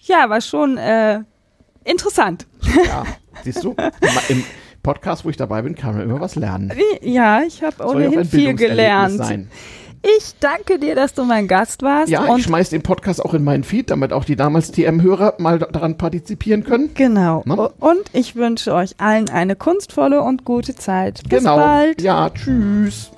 Ja, 0.00 0.28
war 0.28 0.42
schon 0.42 0.76
äh, 0.76 1.20
interessant. 1.84 2.46
Ja, 2.86 3.06
siehst 3.42 3.64
du, 3.64 3.74
im 4.28 4.44
Podcast, 4.82 5.24
wo 5.24 5.30
ich 5.30 5.38
dabei 5.38 5.62
bin, 5.62 5.74
kann 5.74 5.94
man 5.94 6.02
immer 6.02 6.20
was 6.20 6.34
lernen. 6.34 6.74
Ja, 7.00 7.40
ich 7.42 7.62
habe 7.62 7.82
ohnehin 7.82 8.26
viel 8.26 8.52
gelernt. 8.52 9.16
Sein. 9.16 9.50
Ich 10.18 10.34
danke 10.38 10.78
dir, 10.78 10.94
dass 10.94 11.14
du 11.14 11.24
mein 11.24 11.48
Gast 11.48 11.82
warst. 11.82 12.08
Ja, 12.10 12.36
ich 12.36 12.44
schmeiß 12.44 12.70
den 12.70 12.82
Podcast 12.82 13.24
auch 13.24 13.34
in 13.34 13.42
meinen 13.42 13.64
Feed, 13.64 13.90
damit 13.90 14.12
auch 14.12 14.24
die 14.24 14.36
damals 14.36 14.70
TM-Hörer 14.70 15.34
mal 15.38 15.58
daran 15.58 15.98
partizipieren 15.98 16.62
können. 16.62 16.90
Genau. 16.94 17.42
Ne? 17.44 17.54
Na? 17.56 17.70
Und 17.80 18.02
ich 18.12 18.36
wünsche 18.36 18.72
euch 18.72 18.94
allen 18.98 19.28
eine 19.28 19.56
kunstvolle 19.56 20.22
und 20.22 20.44
gute 20.44 20.76
Zeit. 20.76 21.22
Bis 21.28 21.40
genau. 21.40 21.56
bald. 21.56 22.02
Ja, 22.02 22.30
tschüss. 22.30 23.10